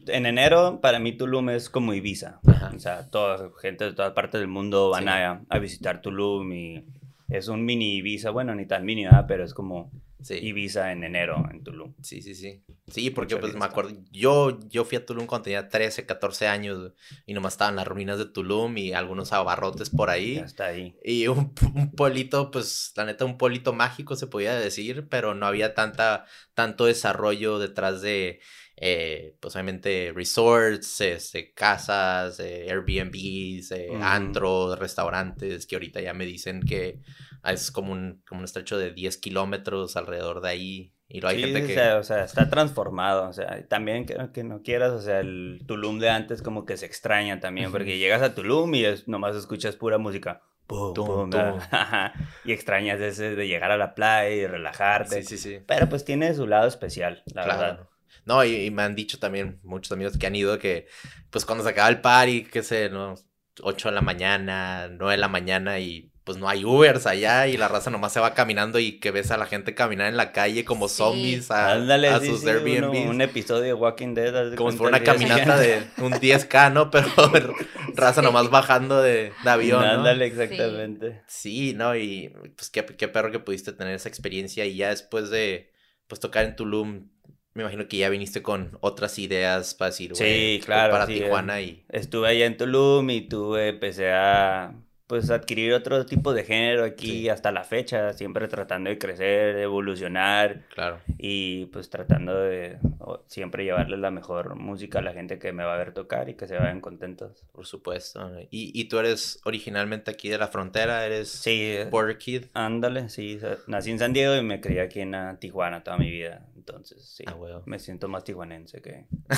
En 0.08 0.26
enero, 0.26 0.82
para 0.82 1.00
mí 1.00 1.14
Tulum 1.14 1.50
es 1.50 1.70
como 1.70 1.94
Ibiza. 1.94 2.40
Ajá. 2.46 2.72
O 2.76 2.80
sea, 2.80 3.10
toda 3.10 3.50
gente 3.62 3.86
de 3.86 3.94
todas 3.94 4.14
partes 4.14 4.40
del 4.40 4.48
mundo 4.48 4.90
van 4.90 5.04
Sí. 5.04 5.10
a, 5.10 5.42
a 5.50 5.60
visitar 5.60 6.02
Tulum 6.02 6.52
y 6.54 6.86
es 7.30 7.48
un 7.48 7.66
mini 7.66 7.96
Ibiza. 7.98 8.30
Bueno, 8.30 8.54
ni 8.56 8.66
tan 8.68 8.86
mini, 8.86 9.06
¿verdad? 9.06 9.26
pero 9.28 9.44
es 9.44 9.54
como 9.54 9.92
Sí. 10.22 10.36
Ibiza 10.36 10.92
en 10.92 11.04
enero 11.04 11.48
en 11.50 11.64
Tulum. 11.64 11.94
Sí, 12.02 12.22
sí, 12.22 12.36
sí. 12.36 12.64
Sí, 12.88 13.10
porque 13.10 13.38
pues 13.38 13.54
me 13.56 13.66
acuerdo, 13.66 13.92
yo, 14.12 14.60
yo 14.68 14.84
fui 14.84 14.98
a 14.98 15.06
Tulum 15.06 15.28
cuando 15.28 15.44
tenía 15.44 15.70
13, 15.70 16.06
14 16.06 16.48
años 16.48 16.94
y 17.26 17.34
nomás 17.34 17.54
estaban 17.54 17.76
las 17.76 17.88
ruinas 17.88 18.18
de 18.18 18.26
Tulum 18.26 18.78
y 18.78 18.94
algunos 18.94 19.32
abarrotes 19.32 19.90
por 19.90 20.10
ahí. 20.10 20.36
Ya 20.36 20.42
está 20.42 20.66
ahí. 20.66 20.98
Y 21.04 21.28
un, 21.28 21.54
un 21.76 21.92
pueblito, 21.92 22.52
pues 22.52 22.92
la 22.96 23.06
neta, 23.06 23.26
un 23.26 23.38
pueblito 23.38 23.74
mágico 23.74 24.16
se 24.16 24.28
podía 24.28 24.56
decir, 24.56 25.08
pero 25.10 25.36
no 25.36 25.46
había 25.46 25.74
tanta, 25.74 26.26
tanto 26.54 26.86
desarrollo 26.86 27.60
detrás 27.60 28.02
de, 28.02 28.42
eh, 28.82 29.36
pues 29.40 29.56
obviamente, 29.56 30.12
resorts, 30.16 31.02
este, 31.02 31.54
casas, 31.54 32.40
eh, 32.40 32.68
Airbnbs, 32.70 33.72
eh, 33.72 33.90
antros, 34.02 34.80
restaurantes, 34.80 35.66
que 35.66 35.76
ahorita 35.76 36.02
ya 36.02 36.14
me 36.14 36.26
dicen 36.26 36.62
que 36.62 37.00
es 37.46 37.72
como 37.72 37.92
un, 37.94 38.24
como 38.28 38.40
un 38.40 38.46
estrecho 38.46 38.78
de 38.78 38.92
10 38.92 39.18
kilómetros 39.18 39.96
alrededor 39.98 40.42
de 40.42 40.50
ahí. 40.50 40.94
Y 41.08 41.22
luego 41.22 41.30
hay 41.36 41.44
Sí, 41.44 41.44
gente 41.54 41.64
o 41.64 41.68
que... 41.68 41.74
sea, 41.74 41.98
o 41.98 42.04
sea, 42.04 42.24
está 42.24 42.50
transformado, 42.50 43.28
o 43.30 43.34
sea, 43.34 43.68
también 43.68 44.06
que, 44.06 44.16
que 44.34 44.44
no 44.44 44.62
quieras, 44.62 44.92
o 44.92 45.02
sea, 45.02 45.20
el 45.22 45.64
Tulum 45.66 46.00
de 46.00 46.10
antes 46.10 46.42
como 46.42 46.66
que 46.66 46.78
se 46.78 46.86
extraña 46.86 47.40
también, 47.40 47.72
porque 47.72 47.98
llegas 47.98 48.22
a 48.22 48.36
Tulum 48.36 48.76
y 48.76 48.86
es, 48.86 49.08
nomás 49.08 49.36
escuchas 49.36 49.76
pura 49.76 49.98
música, 49.98 50.42
pum, 50.68 50.94
pum, 50.94 51.30
y 52.46 52.52
extrañas 52.52 53.00
ese 53.00 53.36
de 53.36 53.48
llegar 53.48 53.72
a 53.72 53.78
la 53.78 53.96
playa 53.96 54.30
y 54.30 54.46
relajarte, 54.46 55.24
Sí, 55.24 55.38
sí, 55.38 55.38
sí. 55.38 55.60
pero 55.66 55.90
pues 55.90 56.06
tiene 56.06 56.34
su 56.36 56.46
lado 56.46 56.68
especial, 56.68 57.24
la 57.34 57.44
Claro. 57.44 57.60
verdad. 57.60 57.90
No, 58.26 58.44
y, 58.44 58.66
y 58.66 58.72
me 58.72 58.84
han 58.84 58.96
dicho 58.96 59.18
también 59.18 59.60
muchos 59.64 59.92
amigos 59.92 60.18
que 60.18 60.28
han 60.28 60.36
ido 60.36 60.60
que, 60.60 60.88
pues 61.32 61.46
cuando 61.46 61.64
se 61.64 61.72
acaba 61.72 61.90
el 61.90 62.02
party, 62.02 62.44
qué 62.46 62.62
sé, 62.62 62.90
¿no? 62.90 63.16
8 63.62 63.90
de 63.90 63.96
la 63.96 64.02
mañana, 64.02 64.88
9 64.92 65.14
de 65.14 65.18
la 65.18 65.28
mañana 65.28 65.80
y 65.80 66.12
pues 66.30 66.38
no 66.38 66.48
hay 66.48 66.64
Ubers 66.64 67.08
allá 67.08 67.48
y 67.48 67.58
la 67.58 67.68
raza 67.68 67.90
nomás 67.90 68.14
se 68.14 68.20
va 68.20 68.36
caminando 68.36 68.78
y 68.78 69.00
que 69.00 69.10
ves 69.10 69.32
a 69.32 69.38
la 69.38 69.48
gente 69.48 69.74
caminar 69.74 70.06
en 70.10 70.16
la 70.16 70.32
calle 70.32 70.64
como 70.64 70.88
Sí. 70.88 70.98
zombies 70.98 71.50
a, 71.50 71.72
Ándale, 71.72 72.10
a 72.10 72.20
sí, 72.20 72.28
sus 72.28 72.42
sí, 72.42 72.50
Airbnbs. 72.50 73.00
uno- 73.00 73.10
un 73.10 73.22
episodio 73.22 73.64
de 73.64 73.74
Walking 73.74 74.14
Dead. 74.14 74.54
como 74.54 74.70
si 74.72 74.78
fuera 74.78 74.98
una 74.98 75.04
caminata 75.04 75.58
de 75.58 75.82
un 75.98 76.14
10K, 76.14 76.72
¿no? 76.72 76.92
Pero 76.92 77.08
raza 77.96 78.22
nomás 78.22 78.52
bajando 78.52 79.02
de, 79.02 79.32
de 79.44 79.50
avión, 79.50 79.82
¿no? 79.82 79.88
Ándale, 79.88 80.28
exactamente. 80.28 81.24
Sí, 81.26 81.74
¿no? 81.74 81.96
Y 81.96 82.32
pues 82.56 82.70
qué, 82.70 82.86
qué 82.86 83.08
perro 83.08 83.32
que 83.32 83.40
pudiste 83.40 83.74
tener 83.74 83.96
esa 83.96 84.08
experiencia 84.10 84.68
y 84.68 84.76
ya 84.76 84.90
después 84.90 85.32
de 85.32 85.72
pues 86.06 86.20
tocar 86.22 86.46
en 86.46 86.56
Tulum, 86.56 87.10
me 87.56 87.64
imagino 87.64 87.88
que 87.88 87.98
ya 87.98 88.10
viniste 88.10 88.44
con 88.44 88.78
otras 88.82 89.18
ideas 89.18 89.74
para 89.74 89.90
decir, 89.90 90.12
Sí, 90.16 90.62
claro, 90.64 90.92
para 90.92 91.08
sí, 91.08 91.14
Tijuana 91.16 91.60
y 91.60 91.86
Estuve 91.90 92.28
allá 92.28 92.46
en 92.46 92.56
Tulum 92.56 93.10
y 93.10 93.22
tuve, 93.28 93.70
empecé 93.70 94.12
a 94.12 94.76
pues 95.10 95.32
adquirir 95.32 95.74
otro 95.74 96.06
tipo 96.06 96.34
de 96.34 96.44
género 96.44 96.84
aquí 96.86 97.08
Sí. 97.24 97.30
hasta 97.30 97.52
la 97.52 97.64
fecha, 97.64 98.14
siempre 98.14 98.48
tratando 98.48 98.92
de 98.92 99.00
crecer, 99.00 99.56
de 99.56 99.64
evolucionar 99.64 100.62
claro, 100.76 101.00
y 101.18 101.66
pues 101.66 101.90
tratando 101.90 102.40
de 102.40 102.78
siempre 103.26 103.64
llevarles 103.64 104.00
la 104.00 104.12
mejor 104.12 104.54
música 104.56 105.00
a 105.00 105.02
la 105.02 105.12
gente 105.14 105.40
que 105.40 105.52
me 105.52 105.64
va 105.64 105.74
a 105.74 105.78
ver 105.78 105.94
tocar 105.94 106.30
y 106.30 106.36
que 106.36 106.48
se 106.48 106.56
vayan 106.58 106.80
contentos. 106.80 107.44
por 107.52 107.66
supuesto. 107.66 108.30
Y, 108.52 108.72
y 108.80 108.86
tú 108.86 109.00
eres 109.00 109.40
originalmente 109.46 110.12
aquí 110.12 110.30
de 110.30 110.38
la 110.38 110.48
frontera, 110.48 111.04
eres 111.08 111.30
Sí, 111.30 111.76
Border 111.90 112.20
Kid. 112.20 112.44
ándale, 112.54 113.10
sí, 113.10 113.40
nací 113.66 113.90
en 113.90 113.98
San 114.00 114.14
Diego 114.14 114.36
y 114.36 114.44
me 114.44 114.62
crié 114.62 114.82
aquí 114.82 115.02
en 115.02 115.16
ah, 115.16 115.38
Tijuana 115.40 115.84
toda 115.84 115.98
mi 115.98 116.12
vida, 116.12 116.46
entonces 116.70 117.04
sí, 117.06 117.24
Ah, 117.28 117.62
me 117.66 117.80
siento 117.80 118.08
más 118.08 118.24
tijuanense 118.24 118.82
que... 118.82 119.06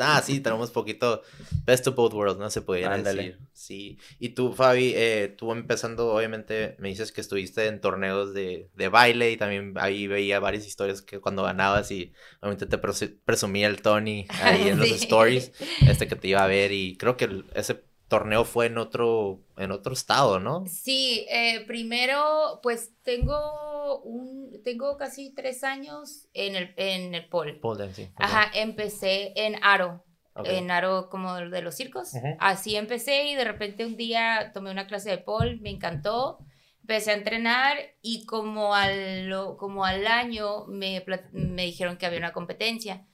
ah, 0.00 0.22
sí, 0.24 0.40
tenemos 0.40 0.70
poquito 0.70 1.22
best 1.64 1.86
of 1.86 1.94
both 1.94 2.12
worlds, 2.14 2.38
¿no? 2.38 2.50
Se 2.50 2.62
podría 2.62 2.90
decir. 2.90 3.38
Sí. 3.52 3.98
Y 4.18 4.30
tú, 4.30 4.52
Fabi, 4.52 4.92
eh, 4.94 5.34
tú 5.36 5.52
empezando, 5.52 6.12
obviamente, 6.14 6.76
me 6.78 6.88
dices 6.88 7.12
que 7.12 7.20
estuviste 7.20 7.66
en 7.66 7.80
torneos 7.80 8.32
de, 8.34 8.70
de 8.74 8.88
baile 8.88 9.30
y 9.32 9.36
también 9.36 9.74
ahí 9.76 10.06
veía 10.06 10.40
varias 10.40 10.66
historias 10.66 11.02
que 11.02 11.20
cuando 11.20 11.42
ganabas 11.42 11.90
y 11.90 12.12
obviamente 12.40 12.66
te 12.66 12.80
presu- 12.80 13.16
presumía 13.24 13.66
el 13.68 13.82
Tony 13.82 14.26
ahí 14.42 14.68
en 14.68 14.78
los 14.78 14.88
Sí. 14.88 14.94
stories, 14.94 15.52
este 15.86 16.08
que 16.08 16.16
te 16.16 16.28
iba 16.28 16.42
a 16.42 16.46
ver 16.46 16.72
y 16.72 16.96
creo 16.96 17.16
que 17.16 17.26
el- 17.26 17.44
ese 17.54 17.82
torneo 18.10 18.44
fue 18.44 18.66
en 18.66 18.76
otro, 18.76 19.40
en 19.56 19.70
otro 19.70 19.94
estado, 19.94 20.40
¿no? 20.40 20.66
Sí, 20.66 21.26
eh, 21.30 21.64
primero, 21.66 22.58
pues 22.62 22.92
tengo 23.02 24.02
un, 24.02 24.60
tengo 24.64 24.98
casi 24.98 25.32
tres 25.32 25.64
años 25.64 26.28
en 26.34 26.56
el, 26.56 26.74
en 26.76 27.14
el 27.14 27.28
pole. 27.28 27.54
Pole 27.54 27.84
dancing. 27.84 28.08
Ajá, 28.16 28.50
empecé 28.52 29.32
en 29.36 29.62
Aro, 29.62 30.04
en 30.44 30.70
Aro 30.70 31.08
como 31.08 31.36
de 31.36 31.62
los 31.62 31.76
circos. 31.76 32.12
Así 32.40 32.76
empecé 32.76 33.26
y 33.26 33.36
de 33.36 33.44
repente 33.44 33.86
un 33.86 33.96
día 33.96 34.50
tomé 34.52 34.70
una 34.70 34.88
clase 34.88 35.10
de 35.10 35.18
pole, 35.18 35.58
me 35.62 35.70
encantó. 35.70 36.38
Empecé 36.80 37.12
a 37.12 37.14
entrenar 37.14 37.76
y 38.02 38.26
como 38.26 38.74
al, 38.74 39.32
como 39.56 39.84
al 39.84 40.08
año 40.08 40.66
me, 40.66 41.04
me 41.30 41.64
dijeron 41.64 41.96
que 41.96 42.06
había 42.06 42.18
una 42.18 42.32
competencia. 42.32 43.06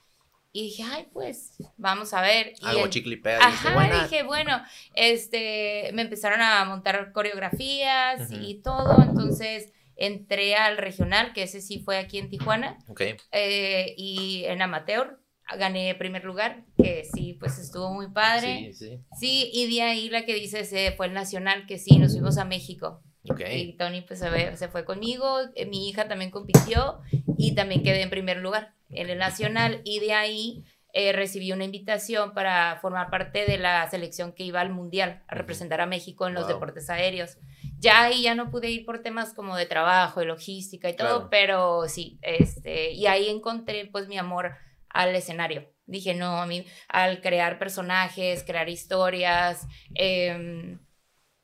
Y 0.57 0.63
dije, 0.63 0.85
ay, 0.85 1.07
pues, 1.13 1.53
vamos 1.77 2.15
a 2.15 2.23
ver. 2.23 2.55
Algo 2.63 2.89
chiclipea. 2.89 3.41
Ajá, 3.43 4.05
dije, 4.05 4.23
bueno, 4.23 4.59
este, 4.95 5.91
me 5.93 6.01
empezaron 6.01 6.41
a 6.41 6.65
montar 6.65 7.13
coreografías 7.13 8.31
y 8.31 8.63
todo, 8.63 9.03
entonces 9.03 9.75
entré 9.97 10.55
al 10.55 10.79
regional, 10.79 11.35
que 11.35 11.43
ese 11.43 11.61
sí 11.61 11.79
fue 11.81 11.99
aquí 11.99 12.17
en 12.17 12.31
Tijuana. 12.31 12.79
Ok. 12.89 13.03
Eh, 13.33 13.95
y 13.99 14.45
en 14.47 14.63
amateur 14.63 15.21
gané 15.59 15.95
primer 15.95 16.25
lugar, 16.25 16.65
que 16.83 17.05
sí, 17.05 17.35
pues 17.35 17.59
estuvo 17.59 17.93
muy 17.93 18.09
padre. 18.09 18.73
Sí, 18.73 18.73
sí. 18.73 19.01
Sí, 19.21 19.51
y 19.53 19.75
de 19.75 19.83
ahí 19.83 20.09
la 20.09 20.25
que 20.25 20.33
dice 20.33 20.65
fue 20.97 21.07
el 21.09 21.13
nacional, 21.13 21.67
que 21.67 21.77
sí, 21.77 21.99
nos 21.99 22.13
fuimos 22.13 22.39
a 22.39 22.47
México. 22.47 23.03
Okay. 23.29 23.61
Y 23.61 23.73
Tony 23.77 24.03
pues 24.03 24.21
se, 24.21 24.57
se 24.57 24.69
fue 24.69 24.85
conmigo, 24.85 25.39
eh, 25.55 25.67
mi 25.67 25.89
hija 25.89 26.09
también 26.09 26.31
compitió 26.31 27.01
y 27.37 27.55
también 27.55 27.83
quedé 27.83 28.03
en 28.03 28.11
primer 28.11 28.39
lugar 28.39 28.75
en 28.91 29.11
el 29.11 29.19
nacional 29.19 29.81
y 29.85 30.01
de 30.01 30.13
ahí 30.13 30.65
eh, 30.99 31.13
recibí 31.13 31.53
una 31.53 31.65
invitación 31.65 32.33
para 32.33 32.79
formar 32.81 33.11
parte 33.11 33.45
de 33.45 33.59
la 33.59 33.87
selección 33.91 34.33
que 34.33 34.45
iba 34.45 34.63
al 34.63 34.71
mundial 34.71 35.23
a 35.29 35.35
representar 35.35 35.83
a 35.83 35.87
México 35.87 36.27
en 36.27 36.33
los 36.33 36.49
deportes 36.49 36.89
aéreos. 36.89 37.37
Ya 37.79 38.05
ahí 38.05 38.23
ya 38.23 38.35
no 38.35 38.51
pude 38.51 38.71
ir 38.71 38.87
por 38.87 39.03
temas 39.03 39.35
como 39.35 39.57
de 39.57 39.67
trabajo, 39.67 40.21
de 40.21 40.27
logística 40.27 40.89
y 40.89 40.97
todo, 40.97 41.29
pero 41.29 41.87
sí, 41.87 42.19
este, 42.23 42.93
y 42.93 43.07
ahí 43.09 43.29
encontré 43.29 43.85
pues 43.93 44.09
mi 44.09 44.17
amor 44.17 44.57
al 44.89 45.15
escenario. 45.15 45.71
Dije, 45.85 46.15
no, 46.15 46.41
a 46.41 46.47
mí, 46.47 46.65
al 46.89 47.21
crear 47.21 47.59
personajes, 47.59 48.43
crear 48.43 48.71
historias, 48.71 49.67
eh, 49.95 50.79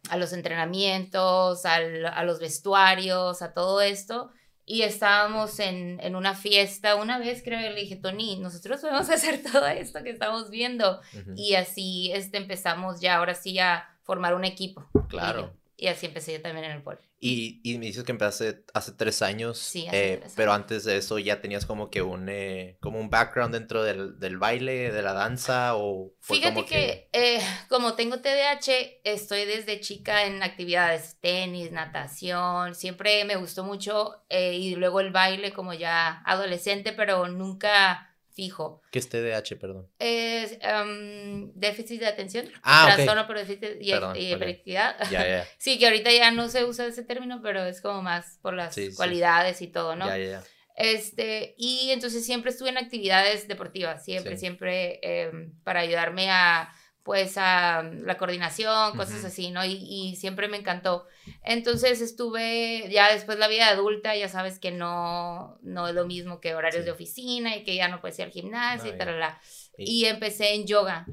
a 0.08 0.16
los 0.16 0.32
entrenamientos, 0.32 1.64
al, 1.64 2.06
a 2.06 2.24
los 2.24 2.40
vestuarios, 2.40 3.42
a 3.42 3.52
todo 3.54 3.80
esto. 3.80 4.30
Y 4.64 4.82
estábamos 4.82 5.58
en, 5.58 5.98
en, 6.00 6.14
una 6.14 6.34
fiesta 6.34 6.94
una 6.94 7.18
vez, 7.18 7.42
creo 7.42 7.58
que 7.60 7.70
le 7.70 7.80
dije, 7.80 7.96
Tony, 7.96 8.36
nosotros 8.36 8.80
podemos 8.80 9.10
hacer 9.10 9.42
todo 9.42 9.66
esto 9.66 10.02
que 10.02 10.10
estamos 10.10 10.50
viendo. 10.50 11.00
Y 11.36 11.54
así 11.54 12.12
este, 12.12 12.38
empezamos 12.38 13.00
ya, 13.00 13.16
ahora 13.16 13.34
sí, 13.34 13.58
a 13.58 13.88
formar 14.02 14.34
un 14.34 14.44
equipo. 14.44 14.88
Claro. 15.08 15.52
Y 15.82 15.88
así 15.88 16.06
empecé 16.06 16.34
yo 16.34 16.40
también 16.40 16.66
en 16.66 16.76
el 16.76 16.82
pole. 16.84 17.00
Y, 17.18 17.60
y 17.64 17.76
me 17.76 17.86
dices 17.86 18.04
que 18.04 18.12
empezaste 18.12 18.64
hace 18.72 18.92
tres 18.92 19.20
años. 19.20 19.58
Sí, 19.58 19.88
hace 19.88 20.12
eh, 20.12 20.16
tres 20.18 20.34
Pero 20.36 20.52
antes 20.52 20.84
de 20.84 20.96
eso 20.96 21.18
ya 21.18 21.40
tenías 21.40 21.66
como 21.66 21.90
que 21.90 22.02
un, 22.02 22.28
eh, 22.28 22.78
como 22.80 23.00
un 23.00 23.10
background 23.10 23.52
dentro 23.52 23.82
del, 23.82 24.16
del, 24.20 24.38
baile, 24.38 24.92
de 24.92 25.02
la 25.02 25.12
danza 25.12 25.74
o... 25.74 26.12
Fíjate 26.20 26.64
que, 26.66 27.08
eh, 27.12 27.40
como 27.68 27.94
tengo 27.94 28.20
TDAH, 28.20 29.00
estoy 29.02 29.44
desde 29.44 29.80
chica 29.80 30.24
en 30.24 30.44
actividades, 30.44 31.16
tenis, 31.20 31.72
natación, 31.72 32.76
siempre 32.76 33.24
me 33.24 33.34
gustó 33.34 33.64
mucho 33.64 34.22
eh, 34.28 34.54
y 34.54 34.76
luego 34.76 35.00
el 35.00 35.10
baile 35.10 35.52
como 35.52 35.74
ya 35.74 36.22
adolescente, 36.24 36.92
pero 36.92 37.26
nunca 37.26 38.11
fijo. 38.34 38.82
¿Qué 38.90 38.98
es 38.98 39.08
TDAH, 39.08 39.56
perdón? 39.60 39.88
Es 39.98 40.58
um, 40.62 41.52
déficit 41.54 42.00
de 42.00 42.06
atención. 42.06 42.46
Ah, 42.62 42.92
Trastorno 42.94 43.26
por 43.26 43.38
déficit 43.38 43.76
y, 43.80 43.90
Perdón, 43.90 44.16
y 44.16 44.32
hiperactividad. 44.32 44.96
Sí, 45.58 45.78
que 45.78 45.86
ahorita 45.86 46.10
ya 46.10 46.30
no 46.30 46.48
se 46.48 46.64
usa 46.64 46.86
ese 46.86 47.02
término, 47.04 47.40
pero 47.42 47.64
es 47.64 47.80
como 47.80 48.02
más 48.02 48.38
por 48.42 48.54
las 48.54 48.74
Sí, 48.74 48.90
sí. 48.90 48.96
cualidades 48.96 49.62
y 49.62 49.68
todo, 49.68 49.96
¿no? 49.96 50.06
Ya, 50.06 50.18
ya, 50.18 50.24
ya. 50.30 50.42
Este, 50.74 51.54
y 51.58 51.90
entonces 51.90 52.24
siempre 52.24 52.50
estuve 52.50 52.70
en 52.70 52.78
actividades 52.78 53.46
deportivas, 53.46 54.04
siempre, 54.04 54.36
Sí. 54.36 54.40
siempre 54.40 55.00
em, 55.02 55.52
para 55.62 55.80
ayudarme 55.80 56.30
a, 56.30 56.72
pues, 57.02 57.36
a 57.36 57.82
la 57.82 58.16
coordinación, 58.16 58.96
cosas 58.96 59.24
así, 59.24 59.50
¿no? 59.50 59.64
Y, 59.64 59.72
y 59.88 60.16
siempre 60.16 60.48
me 60.48 60.56
encantó. 60.56 61.06
Entonces 61.42 62.00
estuve, 62.00 62.88
ya 62.90 63.12
después 63.12 63.38
la 63.38 63.48
vida 63.48 63.68
adulta, 63.68 64.14
ya 64.16 64.28
sabes 64.28 64.58
que 64.58 64.70
no, 64.70 65.58
no 65.62 65.88
es 65.88 65.94
lo 65.94 66.06
mismo 66.06 66.40
que 66.40 66.54
horarios 66.54 66.82
Sí. 66.82 66.86
de 66.86 66.92
oficina 66.92 67.56
y 67.56 67.64
que 67.64 67.74
ya 67.74 67.88
no 67.88 68.00
puedes 68.00 68.18
ir 68.18 68.26
al 68.26 68.30
gimnasio 68.30 68.90
No, 68.90 68.94
y 68.94 68.98
tal, 68.98 69.38
Y- 69.78 70.02
Y 70.02 70.04
empecé 70.06 70.54
en 70.54 70.66
yoga. 70.66 71.06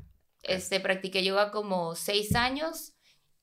Este, 0.43 0.79
practiqué 0.79 1.23
yoga 1.23 1.51
como 1.51 1.95
seis 1.95 2.35
años 2.35 2.93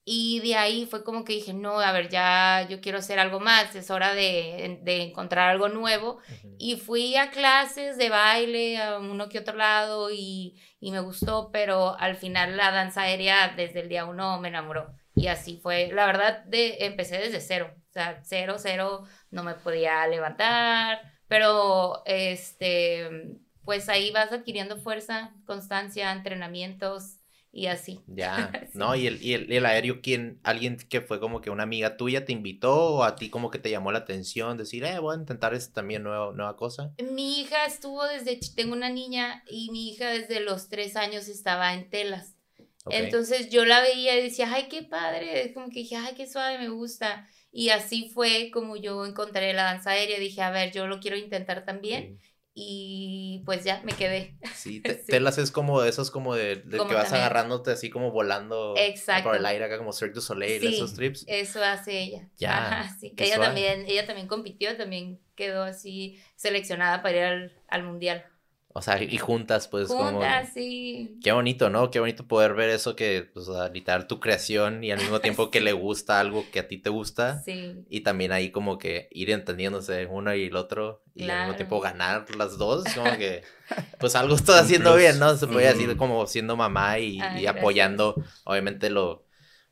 y 0.09 0.38
de 0.38 0.55
ahí 0.55 0.87
fue 0.87 1.03
como 1.03 1.25
que 1.25 1.33
dije, 1.33 1.53
no, 1.53 1.81
a 1.81 1.90
ver, 1.90 2.09
ya 2.09 2.64
yo 2.71 2.81
quiero 2.81 2.99
hacer 2.99 3.19
algo 3.19 3.40
más, 3.40 3.75
es 3.75 3.90
hora 3.90 4.14
de, 4.14 4.79
de 4.83 5.03
encontrar 5.03 5.51
algo 5.51 5.69
nuevo. 5.69 6.21
Ujú. 6.29 6.55
Y 6.61 6.77
fui 6.77 7.16
a 7.16 7.31
clases 7.33 7.99
de 7.99 8.09
baile 8.09 8.81
a 8.81 8.99
uno 9.01 9.29
que 9.29 9.40
otro 9.40 9.57
lado 9.57 10.12
y, 10.12 10.62
y 10.79 10.92
me 10.92 11.01
gustó, 11.01 11.51
pero 11.51 11.99
al 11.99 12.14
final 12.14 12.57
la 12.57 12.71
danza 12.71 13.03
aérea 13.03 13.53
desde 13.57 13.81
el 13.81 13.88
día 13.88 14.05
uno 14.05 14.38
me 14.38 14.47
enamoró. 14.47 14.95
Y 15.16 15.27
así 15.27 15.59
fue, 15.61 15.90
la 15.92 16.07
verdad, 16.07 16.45
de, 16.45 16.77
empecé 16.87 17.19
desde 17.19 17.40
cero, 17.40 17.75
o 17.75 17.92
sea, 17.92 18.21
cero, 18.23 18.55
cero, 18.59 19.03
no 19.33 19.42
me 19.42 19.55
podía 19.55 20.07
levantar, 20.07 21.01
pero 21.27 22.05
este, 22.07 23.40
pues 23.64 23.88
ahí 23.88 24.12
vas 24.12 24.31
adquiriendo 24.31 24.77
fuerza, 24.77 25.35
constancia, 25.47 26.12
entrenamientos 26.12 27.15
y 27.57 27.69
así. 27.69 28.01
Ya, 28.07 28.53
Sí. 28.71 28.79
¿no? 28.79 28.95
Y 28.95 29.07
el, 29.07 29.23
y 29.23 29.33
el, 29.33 29.51
el 29.51 29.64
aéreo, 29.64 30.03
¿quién, 30.03 30.38
alguien 30.42 30.77
que 30.77 31.01
fue 31.01 31.19
como 31.21 31.40
que 31.40 31.49
una 31.49 31.62
amiga 31.62 31.97
tuya 31.97 32.27
te 32.27 32.33
invitó 32.33 32.97
o 32.97 33.03
a 33.03 33.16
ti 33.16 33.31
como 33.31 33.51
que 33.51 33.59
te 33.59 33.71
llamó 33.71 33.92
la 33.92 34.01
atención, 34.01 34.59
decir, 34.59 34.85
eh, 34.85 34.99
voy 34.99 35.16
a 35.16 35.19
intentar 35.19 35.55
esta 35.55 35.73
también 35.73 36.03
nueva, 36.03 36.33
nueva 36.35 36.55
cosa? 36.57 36.92
Mi 36.99 37.40
hija 37.40 37.64
estuvo 37.64 38.05
desde, 38.05 38.38
tengo 38.55 38.75
una 38.75 38.90
niña 38.90 39.42
y 39.49 39.71
mi 39.71 39.88
hija 39.88 40.11
desde 40.11 40.40
los 40.40 40.69
tres 40.69 40.97
años 40.97 41.29
estaba 41.29 41.73
en 41.73 41.88
telas. 41.88 42.35
Entonces 42.90 43.49
yo 43.49 43.64
la 43.64 43.81
veía 43.81 44.19
y 44.19 44.23
decía, 44.23 44.53
ay, 44.53 44.69
qué 44.69 44.83
padre, 44.83 45.53
como 45.55 45.71
que 45.71 45.81
dije, 45.81 45.97
ay, 45.97 46.14
qué 46.14 46.27
suave, 46.29 46.59
me 46.59 46.69
gusta. 46.69 47.27
Y 47.51 47.71
así 47.71 48.11
fue 48.12 48.51
como 48.53 48.77
yo 48.77 49.07
encontré 49.07 49.55
la 49.55 49.64
danza 49.64 49.90
aérea, 49.90 50.21
dije, 50.21 50.42
a 50.42 50.51
ver, 50.51 50.73
yo 50.73 50.87
lo 50.87 51.01
quiero 51.01 51.16
intentar 51.16 51.64
también. 51.64 52.19
Y 52.59 53.42
pues 53.45 53.64
ya 53.64 53.83
me 53.85 53.92
quedé. 53.92 54.35
Sí, 54.55 54.81
te- 54.81 54.95
Sí. 54.95 55.07
telas 55.09 55.37
es 55.37 55.51
como 55.51 55.83
de 55.83 55.90
esos 55.90 56.11
como 56.11 56.35
de, 56.35 56.57
de 56.57 56.79
Como 56.79 56.88
que 56.88 56.95
vas 56.97 57.05
también. 57.05 57.25
agarrándote 57.27 57.71
así 57.71 57.90
como 57.90 58.11
volando 58.11 58.75
Exacto. 58.79 59.25
por 59.29 59.37
el 59.37 59.45
aire 59.45 59.66
acá 59.66 59.77
como 59.77 59.92
Cirque 59.92 60.14
du 60.14 60.21
Soleil, 60.23 60.61
Sí. 60.62 60.75
esos 60.75 60.95
trips. 60.95 61.25
Eso 61.29 61.62
hace 61.62 62.01
ella. 62.01 62.29
Ya, 62.38 62.81
Ajá, 62.81 62.97
sí. 62.99 63.12
qué 63.14 63.25
Ella 63.25 63.35
suave. 63.37 63.49
también, 63.49 63.85
ella 63.87 64.07
también 64.07 64.27
compitió, 64.27 64.75
también 64.79 65.21
quedó 65.35 65.64
así 65.64 66.19
seleccionada 66.35 67.03
para 67.03 67.16
ir 67.19 67.23
al, 67.25 67.53
al 67.69 67.83
mundial. 67.83 68.25
O 68.77 68.83
sea, 68.83 69.03
y 69.03 69.17
juntas 69.19 69.69
pues 69.69 69.89
como... 69.89 70.21
Juntas, 70.21 70.51
sí. 70.53 71.19
Qué 71.23 71.33
bonito, 71.33 71.71
¿no? 71.71 71.91
Qué 71.91 71.99
bonito 71.99 72.27
poder 72.29 72.55
ver 72.55 72.69
eso 72.71 72.95
que, 72.95 73.29
pues, 73.33 73.47
literal 73.73 74.07
tu 74.07 74.21
creación 74.21 74.85
y 74.85 74.93
al 74.93 74.99
mismo 74.99 75.21
tiempo 75.21 75.51
que 75.51 75.61
le 75.62 75.73
gusta 75.73 76.21
algo 76.21 76.45
que 76.53 76.61
a 76.61 76.69
ti 76.69 76.79
te 76.79 76.91
gusta. 76.91 77.43
Sí. 77.43 77.85
Y 77.89 78.01
también 78.01 78.33
ahí 78.33 78.51
como 78.51 78.79
que 78.79 79.09
ir 79.12 79.31
entendiéndose 79.31 80.07
uno 80.07 80.35
y 80.35 80.45
el 80.45 80.57
otro 80.57 81.03
y 81.15 81.31
al 81.31 81.39
mismo 81.39 81.57
tiempo 81.57 81.81
ganar 81.81 82.27
las 82.37 82.59
dos, 82.59 82.85
como 82.95 83.17
que 83.17 83.43
pues 83.99 84.15
algo 84.15 84.35
estás 84.37 84.62
haciendo 84.62 84.95
bien, 84.97 85.19
¿no? 85.19 85.35
Se 85.37 85.47
puede 85.47 85.73
Sí. 85.73 85.79
decir 85.87 85.97
como 85.97 86.27
siendo 86.27 86.55
mamá 86.57 86.99
y, 86.99 87.03
Ay, 87.05 87.41
y 87.41 87.43
gracias. 87.45 87.57
apoyando 87.57 88.15
obviamente 88.45 88.91
lo, 88.91 89.25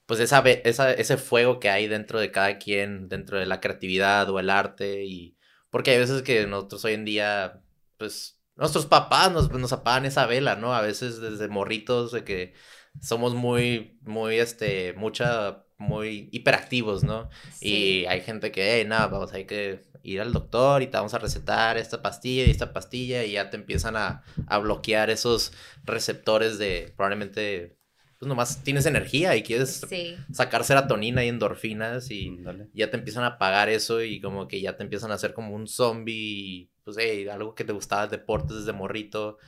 pues 0.06 0.20
esa, 0.20 0.40
ve- 0.40 0.62
esa, 0.64 0.92
ese 0.92 1.16
fuego 1.18 1.60
que 1.60 1.70
hay 1.70 1.88
dentro 1.88 2.20
de 2.20 2.30
cada 2.30 2.58
quien, 2.58 3.08
dentro 3.08 3.38
de 3.38 3.46
la 3.46 3.60
creatividad 3.60 4.28
o 4.30 4.38
el 4.40 4.50
arte 4.50 5.04
y 5.04 5.36
porque 5.70 5.90
hay 5.92 5.98
veces 5.98 6.22
que 6.22 6.46
nosotros 6.46 6.84
hoy 6.84 6.94
en 6.94 7.04
día, 7.04 7.60
pues 7.98 8.33
nuestros 8.56 8.86
papás 8.86 9.32
nos, 9.32 9.50
nos 9.50 9.72
apagan 9.72 10.04
esa 10.06 10.26
vela, 10.26 10.56
¿no? 10.56 10.74
A 10.74 10.80
veces 10.80 11.20
desde 11.20 11.48
morritos 11.48 12.12
de 12.12 12.24
que 12.24 12.54
somos 13.00 13.34
muy, 13.34 13.98
muy, 14.02 14.36
este, 14.38 14.92
mucha, 14.94 15.64
muy 15.78 16.28
hiperactivos, 16.32 17.02
¿no? 17.04 17.28
sí. 17.52 17.68
Y 18.02 18.06
hay 18.06 18.20
gente 18.20 18.52
que, 18.52 18.74
hey, 18.78 18.84
nada, 18.86 19.08
vamos, 19.08 19.32
hay 19.32 19.44
que 19.46 19.82
ir 20.04 20.20
al 20.20 20.32
doctor 20.32 20.82
y 20.82 20.86
te 20.86 20.96
vamos 20.96 21.14
a 21.14 21.18
recetar 21.18 21.78
esta 21.78 22.02
pastilla 22.02 22.44
y 22.44 22.50
esta 22.50 22.72
pastilla 22.72 23.24
y 23.24 23.32
ya 23.32 23.50
te 23.50 23.56
empiezan 23.56 23.96
a, 23.96 24.22
a 24.46 24.58
bloquear 24.58 25.10
esos 25.10 25.52
receptores 25.84 26.58
de 26.58 26.92
probablemente, 26.96 27.78
pues 28.18 28.28
nomás 28.28 28.62
tienes 28.62 28.86
energía 28.86 29.34
y 29.34 29.42
quieres 29.42 29.80
Sí. 29.88 30.16
sacar 30.32 30.62
serotonina 30.64 31.24
y 31.24 31.28
endorfinas 31.28 32.10
y 32.10 32.28
Ándale. 32.28 32.68
ya 32.74 32.90
te 32.90 32.96
empiezan 32.98 33.24
a 33.24 33.28
apagar 33.28 33.68
eso 33.68 34.02
y 34.02 34.20
como 34.20 34.46
que 34.46 34.60
ya 34.60 34.76
te 34.76 34.82
empiezan 34.84 35.10
a 35.10 35.14
hacer 35.14 35.32
como 35.34 35.54
un 35.54 35.66
zombie 35.66 36.70
pues 36.84 36.96
hey, 37.00 37.28
algo 37.28 37.54
que 37.54 37.64
te 37.64 37.72
gustaba 37.72 38.06
deportes 38.06 38.58
desde 38.58 38.72
morrito, 38.72 39.38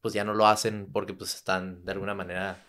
pues 0.00 0.14
ya 0.14 0.24
no 0.24 0.34
lo 0.34 0.46
hacen 0.46 0.88
porque 0.92 1.14
pues 1.14 1.34
están 1.34 1.84
de 1.84 1.92
alguna 1.92 2.14
manera 2.14 2.64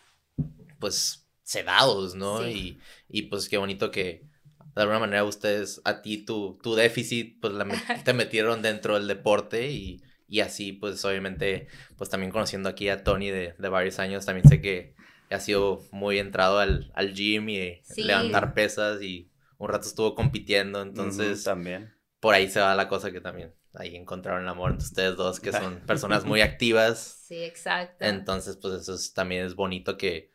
pues 0.80 1.30
sedados, 1.44 2.16
¿no? 2.16 2.42
Sí. 2.44 2.52
Y, 2.52 2.80
y 3.10 3.24
pues 3.24 3.50
qué 3.50 3.58
bonito 3.58 3.92
que 3.92 4.28
de 4.76 4.82
alguna 4.82 5.00
manera 5.00 5.24
ustedes, 5.24 5.82
a 5.86 6.02
ti 6.02 6.26
tu, 6.26 6.58
tu 6.62 6.76
déficit, 6.76 7.40
pues 7.42 7.54
la 7.54 7.66
met- 7.66 7.88
te 8.04 8.14
metieron 8.14 8.62
dentro 8.62 8.96
del 8.96 9.08
deporte 9.08 9.70
y, 9.72 10.02
y 10.28 10.40
así 10.42 10.74
pues 10.74 11.04
obviamente 11.06 11.68
pues 11.98 12.10
también 12.10 12.32
conociendo 12.32 12.70
aquí 12.70 12.90
a 12.90 13.04
Tony 13.04 13.30
de, 13.30 13.54
de 13.58 13.70
varios 13.70 14.00
años, 14.00 14.26
también 14.26 14.48
sé 14.48 14.62
que 14.62 14.96
ha 15.30 15.40
sido 15.40 15.82
muy 15.92 16.20
entrado 16.20 16.60
al, 16.60 16.92
al 16.96 17.14
gym 17.14 17.50
y 17.50 17.82
levantar 17.98 18.54
pesas 18.54 19.02
y 19.02 19.32
un 19.58 19.70
rato 19.70 19.88
estuvo 19.88 20.16
compitiendo, 20.16 20.82
entonces 20.82 21.44
también. 21.44 21.94
Por 22.20 22.34
ahí 22.36 22.50
se 22.50 22.60
va 22.60 22.76
la 22.76 22.88
cosa 22.88 23.12
que 23.12 23.22
también 23.22 23.54
ahí 23.74 23.96
encontraron 23.96 24.44
el 24.44 24.50
amor 24.50 24.72
entre 24.72 24.86
ustedes 24.86 25.16
dos, 25.18 25.40
que 25.40 25.52
son 25.52 25.80
personas 25.88 26.26
muy 26.26 26.42
activas. 26.42 27.20
Sí, 27.28 27.44
exacto. 27.44 28.06
Entonces, 28.06 28.58
pues 28.58 28.88
eso 28.88 29.14
también 29.14 29.46
es 29.46 29.56
bonito 29.56 29.98
que, 29.98 30.32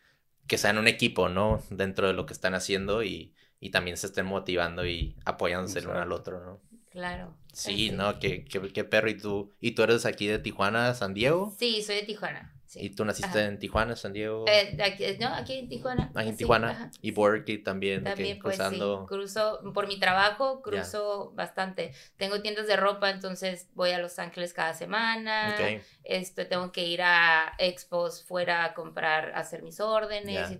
que 0.46 0.58
sean 0.58 0.78
un 0.78 0.88
equipo, 0.88 1.28
¿no? 1.28 1.62
Dentro 1.70 2.06
de 2.08 2.14
lo 2.14 2.26
que 2.26 2.32
están 2.32 2.54
haciendo 2.54 3.02
y, 3.02 3.34
y 3.60 3.70
también 3.70 3.96
se 3.96 4.06
estén 4.06 4.26
motivando 4.26 4.86
y 4.86 5.16
apoyándose 5.24 5.80
el 5.80 5.88
uno 5.88 6.00
al 6.00 6.12
otro, 6.12 6.44
¿no? 6.44 6.60
Claro. 6.90 7.34
Sí, 7.52 7.90
¿no? 7.90 8.18
Qué, 8.18 8.44
qué, 8.44 8.60
qué 8.72 8.84
perro. 8.84 9.10
¿Y 9.10 9.16
tú, 9.18 9.52
¿Y 9.60 9.72
tú 9.72 9.82
eres 9.82 10.06
aquí 10.06 10.26
de 10.26 10.38
Tijuana, 10.38 10.94
San 10.94 11.14
Diego? 11.14 11.56
Sí, 11.58 11.82
soy 11.82 11.96
de 11.96 12.02
Tijuana. 12.04 12.57
¿Y 12.74 12.90
tú 12.90 13.04
naciste 13.04 13.44
en 13.44 13.58
Tijuana, 13.58 13.96
San 13.96 14.12
Diego? 14.12 14.44
Eh, 14.46 14.76
aquí, 14.82 15.04
no, 15.20 15.28
aquí 15.28 15.58
en 15.58 15.68
Tijuana. 15.68 16.10
Aquí 16.14 16.28
en 16.28 16.36
Tijuana. 16.36 16.90
y 17.00 17.10
Berkeley 17.10 17.58
también. 17.58 18.04
También, 18.04 18.38
pues 18.38 18.56
sí. 18.56 18.80
Cruzo, 19.06 19.60
por 19.72 19.86
mi 19.86 19.98
trabajo, 19.98 20.62
cruzo 20.62 21.32
bastante. 21.34 21.92
Tengo 22.16 22.42
tiendas 22.42 22.66
de 22.66 22.76
ropa, 22.76 23.10
entonces 23.10 23.68
voy 23.74 23.90
a 23.90 23.98
Los 23.98 24.18
Ángeles 24.18 24.52
cada 24.52 24.74
semana. 24.74 25.56
Esto, 26.04 26.46
tengo 26.46 26.72
que 26.72 26.86
ir 26.86 27.02
a 27.02 27.54
expos 27.58 28.24
fuera 28.24 28.64
a 28.64 28.74
comprar, 28.74 29.32
a 29.34 29.40
hacer 29.40 29.62
mis 29.62 29.80
órdenes 29.80 30.50
y 30.50 30.56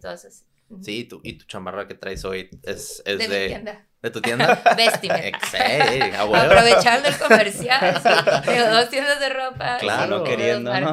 Sí, 0.83 1.05
tú, 1.05 1.21
y 1.25 1.35
tu 1.35 1.47
chamarra 1.47 1.89
que 1.89 1.95
traes 1.95 2.25
hoy 2.25 2.51
es, 2.63 3.03
es 3.05 3.19
de... 3.19 3.29
de... 3.29 3.41
Mi 3.41 3.49
tienda. 3.49 3.89
¿De 4.01 4.11
tu 4.11 4.21
tienda? 4.21 4.63
Vestimenta. 4.77 6.21
Aprovechando 6.23 7.09
el 7.09 7.19
comercial. 7.19 8.01
Tengo 8.45 8.69
dos 8.71 8.89
tiendas 8.91 9.19
de 9.19 9.29
ropa. 9.29 9.79
Claro, 9.79 10.23
queriendo. 10.23 10.73
¿no? 10.73 10.93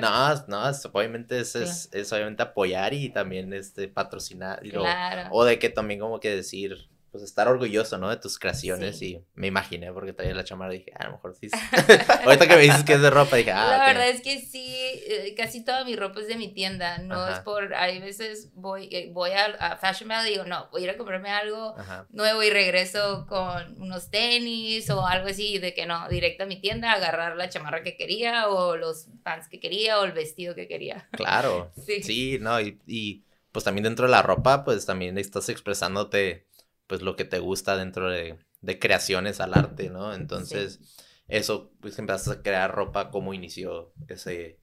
no, 0.00 0.46
no, 0.48 0.70
obviamente 0.92 1.40
es, 1.40 1.56
es, 1.56 1.88
es, 1.92 2.12
obviamente 2.12 2.42
apoyar 2.42 2.92
y 2.92 3.08
también 3.08 3.54
este 3.54 3.88
patrocinar. 3.88 4.60
Claro. 4.60 5.28
o 5.30 5.44
de 5.44 5.58
que 5.58 5.70
también 5.70 6.00
como 6.00 6.20
que 6.20 6.36
decir, 6.36 6.90
pues 7.12 7.22
estar 7.24 7.46
orgulloso, 7.46 7.98
¿no? 7.98 8.08
De 8.08 8.16
tus 8.16 8.38
creaciones 8.38 9.02
y 9.02 9.22
me 9.34 9.46
imaginé 9.46 9.92
porque 9.92 10.14
traía 10.14 10.34
la 10.34 10.44
chamarra 10.44 10.74
y 10.74 10.78
dije, 10.78 10.92
ah, 10.94 11.02
a 11.02 11.06
lo 11.08 11.12
mejor 11.12 11.34
sí. 11.34 11.50
Ahorita 12.24 12.48
que 12.48 12.56
me 12.56 12.62
dices 12.62 12.84
que 12.84 12.94
es 12.94 13.02
de 13.02 13.10
ropa, 13.10 13.36
dije, 13.36 13.52
ah, 13.52 13.76
La 13.76 13.86
verdad 13.86 14.08
es 14.08 14.22
que 14.22 14.40
sí, 14.40 14.74
eh, 15.06 15.34
casi 15.36 15.62
toda 15.62 15.84
mi 15.84 15.94
ropa 15.94 16.20
es 16.20 16.26
de 16.26 16.36
mi 16.36 16.54
tienda, 16.54 16.96
no 16.98 17.28
es 17.28 17.40
por, 17.40 17.74
hay 17.74 18.00
veces 18.00 18.50
voy, 18.54 18.88
eh, 18.90 19.10
voy 19.12 19.30
a, 19.32 19.76
Fashion 19.76 20.08
Mall 20.08 20.26
y 20.26 20.30
digo, 20.30 20.44
no, 20.44 20.68
voy 20.72 20.80
a 20.80 20.84
ir 20.84 20.90
a 20.90 20.96
comprarme 20.96 21.28
algo 21.28 21.74
nuevo 22.08 22.42
y 22.42 22.48
regreso 22.48 23.26
con 23.28 23.78
unos 23.78 24.10
tenis 24.10 24.88
o 24.88 25.06
algo 25.06 25.28
así, 25.28 25.58
de 25.58 25.74
que 25.74 25.84
no, 25.84 26.08
directo 26.08 26.44
a 26.44 26.46
mi 26.46 26.62
tienda, 26.62 26.92
agarrar 26.92 27.36
la 27.36 27.50
chamarra 27.50 27.82
que 27.82 27.98
quería 27.98 28.48
o 28.48 28.76
los 28.76 29.08
pants 29.22 29.48
que 29.48 29.60
quería 29.60 30.00
o 30.00 30.04
el 30.04 30.12
vestido 30.12 30.54
que 30.54 30.66
quería. 30.66 31.10
Claro, 31.12 31.72
sí, 31.86 32.02
sí 32.02 32.38
no, 32.40 32.58
y, 32.58 32.80
y 32.86 33.22
pues 33.52 33.66
también 33.66 33.84
dentro 33.84 34.06
de 34.06 34.12
la 34.12 34.22
ropa, 34.22 34.64
pues 34.64 34.86
también 34.86 35.18
estás 35.18 35.50
expresándote 35.50 36.46
pues 36.92 37.00
lo 37.00 37.16
que 37.16 37.24
te 37.24 37.38
gusta 37.38 37.74
dentro 37.78 38.10
de, 38.10 38.36
de 38.60 38.78
creaciones 38.78 39.40
al 39.40 39.54
arte, 39.54 39.88
¿no? 39.88 40.12
Entonces, 40.12 40.78
eso, 41.26 41.72
pues 41.80 41.98
empezaste 41.98 42.32
a 42.32 42.42
crear 42.42 42.70
ropa, 42.70 43.10
¿cómo 43.10 43.32
inició 43.32 43.94
ese, 44.08 44.58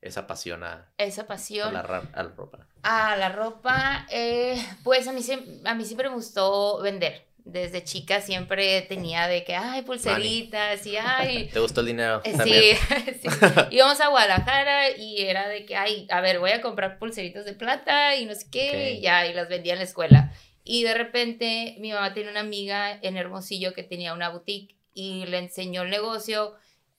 esa 0.00 0.28
pasión 0.28 0.62
a, 0.62 0.92
esa 0.96 1.26
pasión 1.26 1.70
a, 1.70 1.82
la, 1.82 1.82
ropa? 1.82 2.68
A 2.84 3.16
la 3.16 3.30
ropa, 3.30 4.06
eh, 4.12 4.64
pues 4.84 5.08
a 5.08 5.12
mí, 5.12 5.22
a 5.64 5.74
mí 5.74 5.84
siempre 5.84 6.08
me 6.08 6.14
gustó 6.14 6.80
vender. 6.82 7.26
Desde 7.38 7.82
chica 7.82 8.20
siempre 8.20 8.82
tenía 8.82 9.26
de 9.26 9.42
que, 9.42 9.56
ay, 9.56 9.82
pulseritas 9.82 10.86
y 10.86 10.96
ay. 11.04 11.48
¿Te 11.52 11.58
gustó 11.58 11.80
el 11.80 11.88
dinero? 11.88 12.20
Eh, 12.22 12.36
sí, 12.44 12.94
sí. 13.22 13.28
Íbamos 13.72 14.00
a 14.00 14.06
Guadalajara 14.06 14.96
y 14.96 15.22
era 15.22 15.48
de 15.48 15.64
que, 15.64 15.74
ay, 15.74 16.06
a 16.10 16.20
ver, 16.20 16.38
voy 16.38 16.52
a 16.52 16.62
comprar 16.62 17.00
pulseritas 17.00 17.44
de 17.44 17.54
plata 17.54 18.14
y 18.14 18.26
no 18.26 18.36
sé 18.36 18.46
qué, 18.52 18.92
y 18.92 19.00
ya, 19.00 19.26
y 19.26 19.34
las 19.34 19.48
vendía 19.48 19.72
en 19.72 19.80
la 19.80 19.84
escuela. 19.84 20.32
Y 20.64 20.84
de 20.84 20.94
repente 20.94 21.76
mi 21.80 21.92
mamá 21.92 22.14
tiene 22.14 22.30
una 22.30 22.40
amiga 22.40 22.98
en 23.02 23.16
Hermosillo 23.16 23.72
que 23.72 23.82
tenía 23.82 24.14
una 24.14 24.28
boutique 24.28 24.76
y 24.94 25.26
le 25.26 25.38
enseñó 25.38 25.82
el 25.82 25.90
negocio 25.90 26.54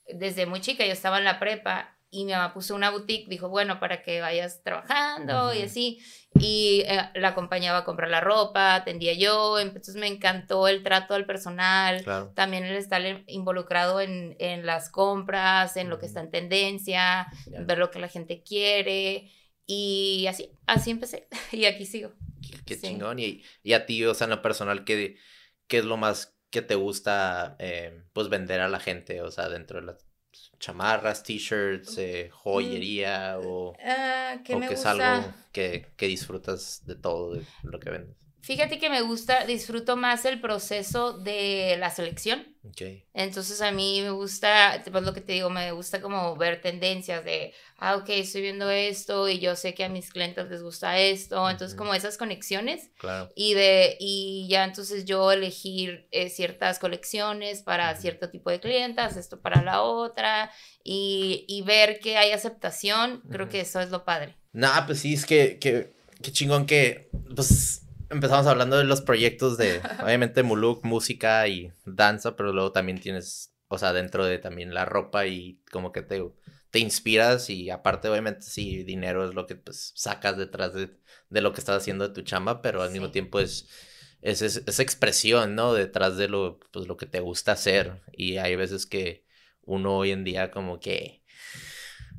desde 0.07 0.45
muy 0.45 0.61
chica. 0.61 0.85
Yo 0.85 0.91
estaba 0.91 1.17
en 1.17 1.23
la 1.23 1.39
prepa 1.39 1.97
y 2.09 2.25
mi 2.25 2.31
mamá 2.33 2.53
puso 2.53 2.75
una 2.75 2.91
boutique, 2.91 3.27
dijo, 3.27 3.49
bueno, 3.49 3.79
para 3.79 4.03
que 4.03 4.21
vayas 4.21 4.61
trabajando 4.63 5.53
y 5.53 5.63
así. 5.63 5.99
Y 6.39 6.83
eh, 6.85 7.09
la 7.15 7.29
acompañaba 7.29 7.79
a 7.79 7.83
comprar 7.85 8.09
la 8.09 8.21
ropa, 8.21 8.75
atendía 8.75 9.13
yo. 9.13 9.57
Entonces 9.59 9.95
me 9.95 10.07
encantó 10.07 10.67
el 10.67 10.83
trato 10.83 11.15
al 11.15 11.25
personal. 11.25 12.03
También 12.35 12.65
el 12.65 12.75
estar 12.75 13.01
involucrado 13.27 14.01
en, 14.01 14.35
en 14.39 14.65
las 14.65 14.89
compras, 14.89 15.75
en 15.75 15.89
lo 15.89 15.97
que 15.97 16.05
está 16.05 16.19
en 16.19 16.29
tendencia, 16.29 17.27
ver 17.47 17.77
lo 17.77 17.89
que 17.89 17.99
la 17.99 18.09
gente 18.09 18.43
quiere. 18.43 19.31
Y 19.65 20.27
así, 20.27 20.51
así 20.67 20.91
empecé. 20.91 21.27
y 21.51 21.65
aquí 21.65 21.85
sigo 21.85 22.13
qué 22.65 22.79
chingón. 22.79 23.19
Y, 23.19 23.43
y, 23.63 23.73
a 23.73 23.85
ti, 23.85 24.03
o 24.05 24.13
sea, 24.13 24.25
en 24.25 24.31
lo 24.31 24.41
personal, 24.41 24.83
¿qué, 24.85 25.17
qué 25.67 25.79
es 25.79 25.85
lo 25.85 25.97
más 25.97 26.37
que 26.49 26.61
te 26.61 26.75
gusta, 26.75 27.55
eh, 27.59 28.03
pues, 28.13 28.29
vender 28.29 28.61
a 28.61 28.69
la 28.69 28.79
gente? 28.79 29.21
O 29.21 29.31
sea, 29.31 29.49
dentro 29.49 29.79
de 29.79 29.87
las 29.87 30.05
chamarras, 30.59 31.23
t-shirts, 31.23 31.97
eh, 31.97 32.29
mm, 32.29 32.35
joyería 32.35 33.39
o, 33.39 33.73
ah, 33.83 34.37
o 34.39 34.59
que 34.59 34.73
es 34.73 34.85
algo 34.85 35.33
que, 35.51 35.87
que 35.95 36.07
disfrutas 36.07 36.85
de 36.85 36.95
todo 36.95 37.33
de 37.33 37.45
lo 37.63 37.79
que 37.79 37.89
vendes. 37.89 38.22
Fíjate 38.43 38.77
que 38.77 38.89
me 38.89 38.99
gusta, 39.01 39.45
disfruto 39.45 39.95
más 39.95 40.25
el 40.25 40.41
proceso 40.41 41.13
de 41.13 41.77
la 41.79 41.89
selección. 41.89 42.45
Okay. 42.71 43.05
Entonces 43.13 43.61
a 43.61 43.71
mí 43.71 44.01
me 44.01 44.09
gusta, 44.09 44.83
pues 44.91 45.03
lo 45.05 45.13
que 45.13 45.21
te 45.21 45.31
digo, 45.31 45.49
me 45.49 45.71
gusta 45.71 46.01
como 46.01 46.35
ver 46.35 46.59
tendencias 46.59 47.23
de, 47.23 47.53
ah, 47.77 47.95
ok, 47.95 48.09
estoy 48.09 48.41
viendo 48.41 48.69
esto 48.69 49.29
y 49.29 49.39
yo 49.39 49.55
sé 49.55 49.73
que 49.73 49.85
a 49.85 49.89
mis 49.89 50.09
clientes 50.11 50.49
les 50.49 50.61
gusta 50.61 50.99
esto. 50.99 51.49
Entonces 51.49 51.77
como 51.77 51.93
esas 51.93 52.17
conexiones. 52.17 52.89
Claro. 52.97 53.31
Y, 53.33 53.53
de, 53.53 53.95
y 53.97 54.45
ya 54.49 54.65
entonces 54.65 55.05
yo 55.05 55.31
elegir 55.31 56.09
eh, 56.11 56.29
ciertas 56.29 56.79
colecciones 56.79 57.61
para 57.61 57.95
cierto 57.95 58.29
tipo 58.29 58.49
de 58.49 58.59
clientas, 58.59 59.15
esto 59.15 59.39
para 59.39 59.61
la 59.61 59.83
otra, 59.83 60.51
y, 60.83 61.45
y 61.47 61.61
ver 61.61 62.01
que 62.01 62.17
hay 62.17 62.33
aceptación. 62.33 63.21
Creo 63.31 63.47
que 63.47 63.61
eso 63.61 63.79
es 63.79 63.89
lo 63.89 64.03
padre. 64.03 64.35
Nah, 64.51 64.85
pues 64.85 64.99
sí, 64.99 65.13
es 65.13 65.25
que, 65.25 65.59
que, 65.59 65.93
que 66.21 66.33
chingón 66.33 66.65
que, 66.65 67.09
pues 67.33 67.82
empezamos 68.13 68.47
hablando 68.47 68.77
de 68.77 68.83
los 68.85 69.01
proyectos 69.01 69.57
de, 69.57 69.81
obviamente, 70.03 70.43
Muluk, 70.43 70.85
música 70.85 71.47
y 71.47 71.71
danza, 71.85 72.35
pero 72.35 72.53
luego 72.53 72.71
también 72.71 72.99
tienes, 72.99 73.53
o 73.67 73.77
sea, 73.77 73.93
dentro 73.93 74.25
de 74.25 74.39
también 74.39 74.73
la 74.73 74.85
ropa 74.85 75.25
y 75.27 75.61
como 75.71 75.91
que 75.91 76.01
te, 76.01 76.23
te 76.69 76.79
inspiras 76.79 77.49
y 77.49 77.69
aparte, 77.69 78.09
obviamente, 78.09 78.41
sí, 78.43 78.83
dinero 78.83 79.27
es 79.27 79.35
lo 79.35 79.47
que 79.47 79.55
pues 79.55 79.91
sacas 79.95 80.37
detrás 80.37 80.73
de, 80.73 80.91
de 81.29 81.41
lo 81.41 81.53
que 81.53 81.59
estás 81.61 81.77
haciendo 81.81 82.07
de 82.07 82.13
tu 82.13 82.21
chamba, 82.21 82.61
pero 82.61 82.81
al 82.81 82.91
mismo 82.91 83.11
tiempo 83.11 83.39
es, 83.39 83.69
es, 84.21 84.41
esa 84.41 84.83
expresión, 84.83 85.55
¿no? 85.55 85.73
Detrás 85.73 86.17
de 86.17 86.29
lo, 86.29 86.59
pues, 86.71 86.87
lo 86.87 86.97
que 86.97 87.05
te 87.05 87.19
gusta 87.19 87.53
hacer 87.53 88.01
y 88.11 88.37
hay 88.37 88.55
veces 88.55 88.85
que 88.85 89.25
uno 89.63 89.97
hoy 89.97 90.11
en 90.11 90.23
día 90.23 90.51
como 90.51 90.79
que 90.79 91.22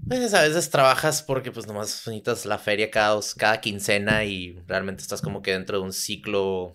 pues 0.09 0.35
a 0.35 0.43
veces 0.43 0.71
trabajas 0.71 1.23
porque 1.23 1.51
pues 1.53 1.67
nomás 1.67 1.89
necesitas 2.07 2.47
la 2.47 2.59
feria 2.59 2.91
cada, 2.91 3.19
cada 3.37 3.61
quincena 3.61 4.25
y 4.25 4.59
realmente 4.67 5.03
estás 5.03 5.23
como 5.23 5.43
que 5.43 5.53
dentro 5.53 5.79
de 5.79 5.85
un 5.85 5.93
ciclo, 5.93 6.75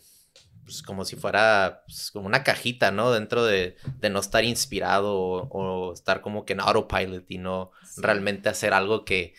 pues 0.63 0.82
como 0.82 1.06
si 1.06 1.15
fuera 1.15 1.84
pues, 1.86 2.12
como 2.12 2.28
una 2.28 2.44
cajita, 2.44 2.92
¿no? 2.92 3.12
Dentro 3.12 3.46
de, 3.46 3.76
de 4.00 4.10
no 4.10 4.20
estar 4.20 4.44
inspirado 4.44 5.15
o, 5.15 5.94
estar 5.94 6.22
como 6.22 6.46
que 6.46 6.54
en 6.54 6.62
autopilot 6.62 7.30
y 7.30 7.38
no 7.38 7.72
realmente 7.98 8.50
hacer 8.50 8.74
algo 8.74 9.06
que, 9.06 9.34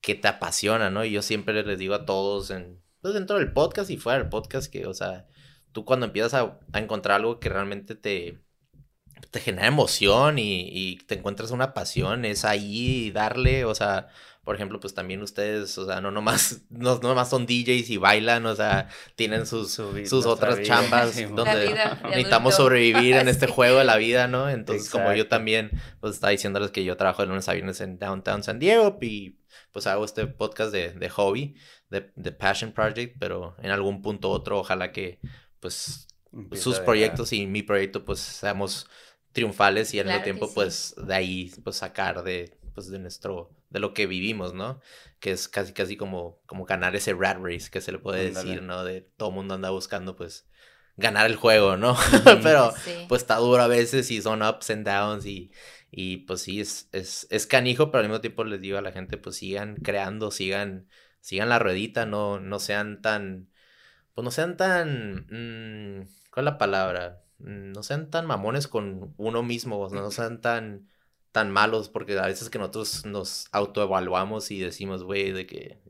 que 0.00 0.14
te 0.14 0.28
apasiona, 0.28 0.90
¿no? 0.90 1.04
Y 1.04 1.10
yo 1.12 1.22
siempre 1.22 1.62
les 1.62 1.78
digo 1.78 1.94
a 1.94 2.06
todos 2.06 2.50
en, 2.50 2.80
pues 3.00 3.14
dentro 3.14 3.38
del 3.38 3.52
podcast 3.52 3.90
y 3.90 3.96
fuera 3.96 4.18
del 4.18 4.28
podcast 4.28 4.70
que, 4.72 4.86
o 4.86 4.94
sea, 4.94 5.26
tú 5.72 5.84
cuando 5.84 6.06
empiezas 6.06 6.34
a, 6.34 6.58
a 6.72 6.78
encontrar 6.78 7.20
algo 7.20 7.38
que 7.38 7.48
realmente 7.48 7.94
te, 7.94 8.40
te 9.30 9.40
genera 9.40 9.66
emoción 9.66 10.38
y, 10.38 10.98
te 11.06 11.16
encuentras 11.16 11.50
una 11.50 11.74
pasión, 11.74 12.24
es 12.24 12.44
ahí 12.44 13.10
darle, 13.10 13.64
o 13.64 13.74
sea, 13.74 14.08
por 14.44 14.54
ejemplo, 14.54 14.80
pues 14.80 14.94
también 14.94 15.20
ustedes, 15.20 15.76
o 15.76 15.84
sea, 15.84 16.00
no 16.00 16.10
nomás, 16.10 16.62
no, 16.70 16.98
nomás 17.00 17.28
son 17.28 17.46
DJs 17.46 17.90
y 17.90 17.96
bailan, 17.98 18.46
o 18.46 18.56
sea, 18.56 18.88
tienen 19.14 19.46
sus, 19.46 19.72
sus 19.72 20.26
otras 20.26 20.62
chambas 20.62 21.16
donde 21.34 21.78
necesitamos 22.04 22.54
sobrevivir 22.56 23.16
en 23.16 23.28
este 23.28 23.46
juego 23.48 23.78
de 23.78 23.84
la 23.84 23.96
vida, 23.96 24.26
¿no? 24.26 24.48
Entonces, 24.48 24.88
como 24.88 25.12
yo 25.12 25.28
también, 25.28 25.70
pues 26.00 26.14
estaba 26.14 26.30
diciéndoles 26.30 26.70
que 26.70 26.84
yo 26.84 26.96
trabajo 26.96 27.22
de 27.22 27.28
lunes 27.28 27.48
a 27.48 27.52
viernes 27.52 27.80
en 27.82 27.98
Downtown 27.98 28.42
San 28.42 28.58
Diego 28.58 28.96
y 29.02 29.38
pues 29.72 29.86
hago 29.86 30.04
este 30.04 30.26
podcast 30.26 30.72
de, 30.72 30.92
de 30.92 31.10
hobby, 31.10 31.54
de, 31.90 32.10
de 32.16 32.32
Passion 32.32 32.72
Project, 32.72 33.16
pero 33.18 33.54
en 33.60 33.70
algún 33.70 34.02
punto 34.02 34.28
u 34.30 34.32
otro, 34.32 34.58
ojalá 34.58 34.92
que, 34.92 35.20
pues, 35.60 36.08
sus 36.52 36.78
proyectos 36.80 37.32
y 37.32 37.46
mi 37.46 37.62
proyecto, 37.62 38.04
pues, 38.04 38.20
seamos 38.20 38.88
triunfales 39.32 39.94
y 39.94 40.00
al 40.00 40.06
mismo 40.06 40.22
tiempo, 40.22 40.52
pues, 40.54 40.94
de 40.96 41.14
ahí, 41.14 41.52
pues, 41.64 41.76
sacar 41.76 42.22
de, 42.22 42.58
pues, 42.74 42.88
de 42.90 42.98
nuestro, 42.98 43.50
de 43.70 43.80
lo 43.80 43.94
que 43.94 44.06
vivimos, 44.06 44.54
¿no? 44.54 44.80
Que 45.20 45.32
es 45.32 45.48
casi, 45.48 45.72
casi 45.72 45.96
como, 45.96 46.40
como 46.46 46.64
ganar 46.64 46.96
ese 46.96 47.14
rat 47.14 47.38
race, 47.40 47.70
que 47.70 47.80
se 47.80 47.92
le 47.92 47.98
puede 47.98 48.30
decir, 48.30 48.62
¿no? 48.62 48.84
De 48.84 49.02
todo 49.16 49.30
mundo 49.30 49.54
anda 49.54 49.70
buscando, 49.70 50.16
pues, 50.16 50.46
ganar 50.96 51.26
el 51.26 51.36
juego, 51.36 51.76
¿no? 51.76 51.96
Pero, 52.42 52.72
pues, 53.08 53.22
está 53.22 53.36
duro 53.36 53.62
a 53.62 53.68
veces 53.68 54.10
y 54.10 54.20
son 54.20 54.42
ups 54.42 54.70
and 54.70 54.86
downs 54.86 55.26
y, 55.26 55.52
y 55.90 56.18
pues, 56.18 56.42
sí, 56.42 56.60
es, 56.60 56.88
es, 56.92 57.26
es 57.30 57.46
canijo, 57.46 57.90
pero 57.90 58.00
al 58.00 58.08
mismo 58.08 58.20
tiempo 58.20 58.44
les 58.44 58.60
digo 58.60 58.78
a 58.78 58.82
la 58.82 58.92
gente, 58.92 59.16
pues, 59.16 59.36
sigan 59.36 59.76
creando, 59.76 60.30
sigan 60.30 60.88
sigan 61.20 61.48
la 61.48 61.58
ruedita, 61.58 62.06
no, 62.06 62.40
no 62.40 62.58
sean 62.58 63.02
tan, 63.02 63.50
pues 64.14 64.24
no 64.24 64.30
sean 64.30 64.56
tan, 64.56 65.26
mm, 65.28 66.08
¿cuál 66.30 66.46
es 66.46 66.52
la 66.52 66.58
palabra? 66.58 67.22
No 67.38 67.82
sean 67.82 68.10
tan 68.10 68.26
mamones 68.26 68.68
con 68.68 69.14
uno 69.16 69.42
mismo, 69.42 69.88
no 69.88 70.10
sean 70.10 70.40
tan, 70.40 70.88
tan 71.32 71.50
malos, 71.50 71.88
porque 71.88 72.18
a 72.18 72.26
veces 72.26 72.50
que 72.50 72.58
nosotros 72.58 73.06
nos 73.06 73.46
autoevaluamos 73.52 74.50
y 74.50 74.58
decimos, 74.58 75.04
güey, 75.04 75.32
de 75.32 75.46
que... 75.46 75.80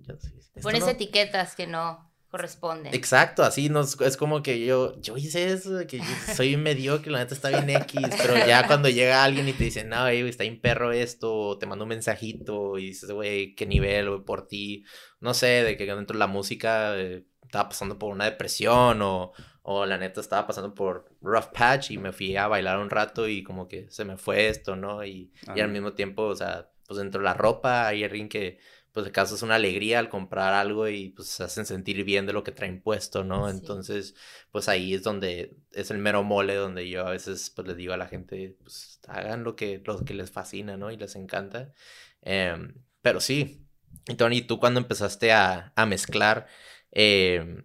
Pones 0.62 0.87
etiquetas 0.87 1.54
que 1.54 1.66
no 1.66 2.08
corresponden. 2.28 2.94
Exacto, 2.94 3.42
así 3.42 3.70
nos, 3.70 3.98
es 4.00 4.16
como 4.16 4.42
que 4.42 4.64
yo, 4.64 5.00
yo 5.00 5.16
hice 5.16 5.50
eso, 5.50 5.78
que 5.87 6.00
soy 6.37 6.56
mediocre, 6.56 7.11
la 7.11 7.20
neta 7.20 7.34
está 7.34 7.48
bien 7.48 7.70
X, 7.70 8.00
pero 8.20 8.37
ya 8.46 8.66
cuando 8.66 8.88
llega 8.88 9.24
alguien 9.24 9.48
y 9.48 9.54
te 9.54 9.64
dice, 9.64 9.84
no, 9.84 10.02
güey, 10.02 10.28
está 10.28 10.44
bien 10.44 10.61
perro 10.61 10.92
esto, 10.92 11.56
te 11.58 11.66
mando 11.66 11.84
un 11.84 11.90
mensajito 11.90 12.78
y 12.78 12.88
dices, 12.88 13.11
güey, 13.11 13.54
qué 13.54 13.64
nivel, 13.66 14.11
güey, 14.11 14.24
por 14.24 14.46
ti, 14.46 14.84
no 15.20 15.32
sé, 15.32 15.64
de 15.64 15.76
que 15.76 15.87
dentro 15.87 16.14
de 16.14 16.18
la 16.18 16.26
música 16.26 16.98
eh, 16.98 17.24
estaba 17.42 17.70
pasando 17.70 17.98
por 17.98 18.12
una 18.12 18.26
depresión 18.26 19.00
o, 19.00 19.32
o 19.70 19.85
la 19.85 19.98
neta 19.98 20.22
estaba 20.22 20.46
pasando 20.46 20.74
por 20.74 21.14
rough 21.20 21.52
patch 21.52 21.90
y 21.90 21.98
me 21.98 22.11
fui 22.11 22.35
a 22.37 22.48
bailar 22.48 22.78
un 22.78 22.88
rato 22.88 23.28
y 23.28 23.42
como 23.42 23.68
que 23.68 23.87
se 23.90 24.07
me 24.07 24.16
fue 24.16 24.48
esto, 24.48 24.76
¿no? 24.76 25.04
Y, 25.04 25.31
y 25.54 25.61
al 25.61 25.68
mismo 25.68 25.92
tiempo, 25.92 26.22
o 26.22 26.35
sea, 26.35 26.70
pues 26.87 26.98
dentro 26.98 27.20
de 27.20 27.26
la 27.26 27.35
ropa 27.35 27.87
hay 27.87 28.02
alguien 28.02 28.31
que 28.31 28.59
pues 28.92 29.04
de 29.04 29.12
caso 29.12 29.35
es 29.35 29.42
una 29.42 29.57
alegría 29.57 29.98
al 29.98 30.09
comprar 30.09 30.54
algo 30.54 30.88
y 30.88 31.11
pues 31.11 31.28
se 31.28 31.44
hacen 31.44 31.66
sentir 31.66 32.02
bien 32.04 32.24
de 32.24 32.33
lo 32.33 32.42
que 32.44 32.50
traen 32.50 32.81
puesto, 32.81 33.24
¿no? 33.24 33.50
Entonces, 33.50 34.14
pues 34.50 34.70
ahí 34.70 34.94
es 34.94 35.02
donde 35.02 35.54
es 35.72 35.90
el 35.90 35.98
mero 35.98 36.22
mole 36.22 36.54
donde 36.54 36.88
yo 36.88 37.07
a 37.07 37.11
veces 37.11 37.50
pues 37.50 37.68
les 37.68 37.76
digo 37.76 37.92
a 37.92 37.98
la 37.98 38.09
gente, 38.09 38.57
pues 38.62 39.00
hagan 39.07 39.44
lo 39.44 39.54
que, 39.54 39.83
lo 39.85 40.02
que 40.02 40.14
les 40.14 40.31
fascina, 40.31 40.78
¿no? 40.78 40.90
Y 40.90 40.96
les 40.96 41.14
encanta. 41.14 41.74
Em, 42.22 42.74
pero 43.02 43.20
sí, 43.20 43.66
y 44.09 44.14
Tony, 44.14 44.40
tú 44.40 44.59
cuando 44.59 44.81
empezaste 44.81 45.31
a, 45.33 45.74
a 45.76 45.85
mezclar, 45.85 46.46
eh, 46.90 47.64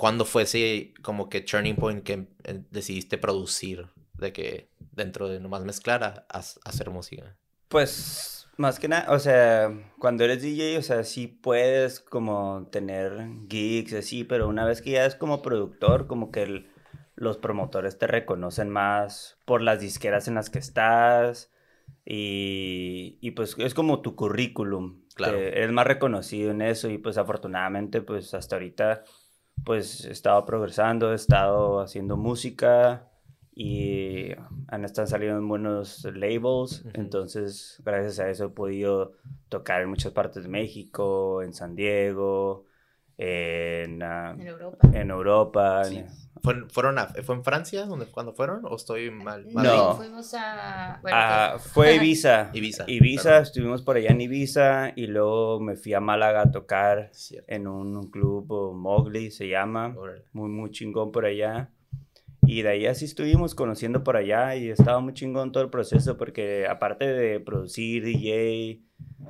¿cuándo 0.00 0.24
fue 0.24 0.44
ese 0.44 0.94
como 1.02 1.28
que 1.28 1.42
turning 1.42 1.76
point 1.76 2.02
que 2.02 2.26
eh, 2.44 2.64
decidiste 2.70 3.18
producir? 3.18 3.88
De 4.14 4.32
que 4.32 4.70
dentro 4.92 5.28
de 5.28 5.40
nomás 5.40 5.64
mezclar 5.64 6.02
a 6.26 6.38
hacer 6.64 6.88
música. 6.88 7.36
Pues 7.68 8.48
más 8.56 8.78
que 8.78 8.88
nada, 8.88 9.12
o 9.12 9.18
sea, 9.18 9.70
cuando 9.98 10.24
eres 10.24 10.40
DJ, 10.40 10.78
o 10.78 10.82
sea, 10.82 11.04
sí 11.04 11.26
puedes 11.26 12.00
como 12.00 12.68
tener 12.72 13.12
gigs, 13.50 13.92
así, 13.92 14.24
pero 14.24 14.48
una 14.48 14.64
vez 14.64 14.80
que 14.80 14.92
ya 14.92 15.04
es 15.04 15.14
como 15.14 15.42
productor, 15.42 16.06
como 16.06 16.30
que 16.30 16.66
los 17.14 17.36
promotores 17.36 17.98
te 17.98 18.06
reconocen 18.06 18.70
más 18.70 19.38
por 19.44 19.60
las 19.60 19.80
disqueras 19.80 20.28
en 20.28 20.34
las 20.34 20.48
que 20.48 20.58
estás 20.58 21.50
y, 22.06 23.18
y 23.20 23.32
pues 23.32 23.54
es 23.58 23.74
como 23.74 24.00
tu 24.00 24.16
currículum. 24.16 25.02
Claro. 25.14 25.36
eres 25.36 25.70
más 25.70 25.86
reconocido 25.86 26.50
en 26.50 26.62
eso 26.62 26.88
y 26.88 26.96
pues 26.96 27.18
afortunadamente 27.18 28.00
pues 28.00 28.32
hasta 28.32 28.56
ahorita 28.56 29.04
pues 29.64 30.04
he 30.04 30.12
estado 30.12 30.44
progresando, 30.44 31.12
he 31.12 31.16
estado 31.16 31.80
haciendo 31.80 32.16
música, 32.16 33.10
y 33.62 34.30
han 34.68 34.86
estado 34.86 35.06
saliendo 35.06 35.46
buenos 35.46 36.04
labels, 36.14 36.82
entonces 36.94 37.82
gracias 37.84 38.18
a 38.18 38.30
eso 38.30 38.46
he 38.46 38.48
podido 38.48 39.12
tocar 39.50 39.82
en 39.82 39.90
muchas 39.90 40.12
partes 40.12 40.44
de 40.44 40.48
México, 40.48 41.42
en 41.42 41.52
San 41.52 41.74
Diego, 41.74 42.64
en, 43.22 44.02
ah, 44.02 44.34
Europa. 44.38 44.88
En 44.94 45.10
Europa 45.10 45.82
fueron 46.70 46.96
¿Fue 47.22 47.34
en 47.34 47.44
Francia 47.44 47.84
donde, 47.84 48.06
cuando 48.06 48.32
fueron 48.32 48.64
o 48.64 48.74
estoy 48.74 49.10
mal? 49.10 49.46
No, 49.52 49.94
fuimos 49.94 50.32
a... 50.32 51.00
Ah, 51.04 51.58
fue 51.58 51.94
Ibiza. 51.96 52.50
Ibiza. 52.54 52.84
Ibiza, 52.86 53.38
estuvimos 53.40 53.82
por 53.82 53.96
allá 53.96 54.10
en 54.10 54.22
Ibiza 54.22 54.92
y 54.96 55.06
luego 55.06 55.60
me 55.60 55.76
fui 55.76 55.92
a 55.92 56.00
Málaga 56.00 56.42
a 56.42 56.50
tocar 56.50 57.10
en 57.46 57.66
un, 57.66 58.10
club, 58.10 58.72
Mowgli 58.74 59.30
se 59.30 59.48
llama, 59.48 59.94
muy, 60.32 60.48
muy 60.48 60.70
chingón 60.70 61.12
por 61.12 61.26
allá. 61.26 61.70
Y 62.42 62.62
de 62.62 62.70
ahí 62.70 62.86
así 62.86 63.04
estuvimos 63.04 63.54
conociendo 63.54 64.02
por 64.02 64.16
allá 64.16 64.56
y 64.56 64.70
estaba 64.70 64.98
muy 65.00 65.12
chingón 65.12 65.52
todo 65.52 65.62
el 65.62 65.68
proceso 65.68 66.16
porque 66.16 66.66
aparte 66.66 67.06
de 67.06 67.38
producir 67.38 68.02
DJ 68.02 68.80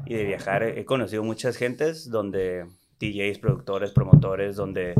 y 0.06 0.14
de 0.14 0.24
viajar, 0.24 0.62
he 0.62 0.84
conocido 0.84 1.24
muchas 1.24 1.56
gentes 1.56 2.08
donde 2.08 2.66
DJs, 3.00 3.38
productores, 3.38 3.90
promotores, 3.90 4.56
donde 4.56 4.94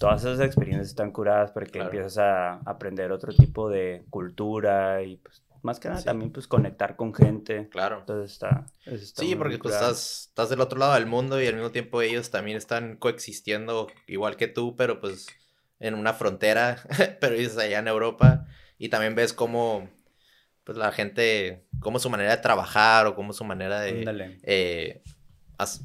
todas 0.00 0.24
esas 0.24 0.40
experiencias 0.40 0.88
están 0.88 1.12
curadas 1.12 1.52
porque 1.52 1.78
empiezas 1.78 2.18
a 2.18 2.54
aprender 2.64 3.12
otro 3.12 3.32
tipo 3.32 3.68
de 3.68 4.04
cultura 4.10 5.02
y 5.02 5.16
pues 5.16 5.42
más 5.62 5.80
que 5.80 5.88
nada 5.88 6.02
también 6.02 6.32
pues 6.32 6.46
conectar 6.46 6.96
con 6.96 7.14
gente. 7.14 7.68
Claro. 7.68 7.98
Entonces 8.00 8.32
está... 8.32 8.66
sí, 8.96 9.36
porque 9.36 9.58
tú 9.58 9.68
estás, 9.68 10.28
estás 10.28 10.48
del 10.48 10.60
otro 10.60 10.78
lado 10.78 10.94
del 10.94 11.06
mundo 11.06 11.40
y 11.40 11.46
al 11.46 11.54
mismo 11.54 11.70
tiempo 11.70 12.00
ellos 12.00 12.30
también 12.30 12.56
están 12.56 12.96
coexistiendo 12.96 13.88
igual 14.06 14.36
que 14.36 14.48
tú, 14.48 14.76
pero 14.76 15.00
pues 15.00 15.26
en 15.80 15.94
una 15.94 16.12
frontera, 16.14 16.82
pero 17.20 17.36
dices 17.36 17.58
allá 17.58 17.78
en 17.78 17.88
Europa, 17.88 18.46
y 18.78 18.88
también 18.88 19.14
ves 19.14 19.32
cómo, 19.32 19.88
pues 20.64 20.78
la 20.78 20.92
gente, 20.92 21.66
cómo 21.80 21.98
su 21.98 22.10
manera 22.10 22.36
de 22.36 22.42
trabajar 22.42 23.06
o 23.06 23.14
cómo 23.14 23.32
su 23.32 23.44
manera 23.44 23.80
de 23.80 24.38
eh, 24.42 25.02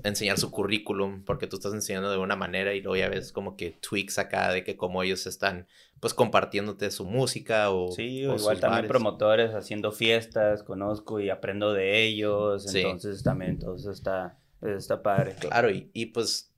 enseñar 0.03 0.37
su 0.37 0.51
currículum, 0.51 1.23
porque 1.23 1.47
tú 1.47 1.55
estás 1.55 1.73
enseñando 1.73 2.11
de 2.11 2.17
una 2.17 2.35
manera 2.35 2.73
y 2.73 2.81
luego 2.81 2.95
ya 2.95 3.09
ves 3.09 3.31
como 3.31 3.57
que 3.57 3.71
tweaks 3.71 4.19
acá 4.19 4.51
de 4.51 4.63
que 4.63 4.77
cómo 4.77 5.01
ellos 5.01 5.25
están 5.25 5.67
pues 5.99 6.13
compartiéndote 6.13 6.91
su 6.91 7.05
música 7.05 7.71
o... 7.71 7.91
Sí, 7.91 8.19
igual 8.19 8.59
también 8.59 8.87
promotores 8.87 9.51
haciendo 9.53 9.91
fiestas, 9.91 10.61
conozco 10.61 11.19
y 11.19 11.29
aprendo 11.29 11.73
de 11.73 12.03
ellos, 12.03 12.73
entonces 12.75 13.23
también 13.23 13.57
todo 13.57 13.75
eso 13.75 13.91
está, 13.91 14.37
está 14.61 15.01
padre. 15.01 15.35
Claro, 15.39 15.71
y, 15.71 15.89
y 15.93 16.07
pues 16.07 16.53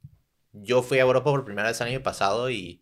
yo 0.51 0.82
fui 0.82 0.97
a 0.97 1.01
Europa 1.01 1.32
por 1.32 1.45
primera 1.45 1.67
vez 1.67 1.80
el 1.82 1.88
año 1.88 2.04
pasado 2.04 2.49
y 2.49 2.82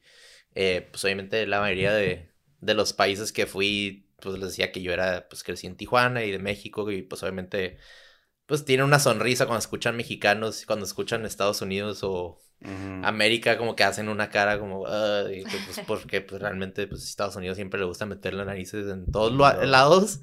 eh, 0.56 0.88
pues 0.92 1.04
obviamente 1.04 1.46
la 1.48 1.60
mayoría 1.60 1.94
de, 1.94 2.30
de, 2.62 2.74
los 2.74 2.94
países 2.94 3.32
que 3.32 3.46
fui, 3.46 4.08
pues 4.20 4.38
les 4.38 4.50
decía 4.50 4.72
que 4.72 4.82
yo 4.82 4.94
era, 4.94 5.28
pues 5.28 5.44
crecí 5.44 5.68
en 5.68 5.76
Tijuana 5.76 6.24
y 6.24 6.32
de 6.32 6.40
México 6.40 6.90
y 6.92 7.02
pues 7.02 7.24
obviamente, 7.24 7.78
pues 8.46 8.66
tienen 8.66 8.86
una 8.86 9.00
sonrisa 9.00 9.46
cuando 9.46 9.60
escuchan 9.60 9.96
mexicanos, 9.96 10.66
cuando 10.66 10.86
escuchan 10.86 11.26
Estados 11.26 11.62
Unidos 11.62 12.04
o, 12.04 12.40
América 13.04 13.58
como 13.58 13.76
que 13.76 13.84
hacen 13.84 14.08
una 14.08 14.30
cara 14.30 14.58
como, 14.58 14.86
pues 14.86 15.82
porque 15.86 16.22
pues, 16.22 16.42
realmente 16.42 16.88
pues 16.88 17.04
Estados 17.04 17.36
Unidos 17.36 17.58
siempre 17.58 17.78
le 17.78 17.86
gusta 17.86 18.06
meter 18.06 18.34
las 18.34 18.48
narices 18.48 18.88
en 18.88 19.12
todos 19.12 19.34
lados, 19.34 20.22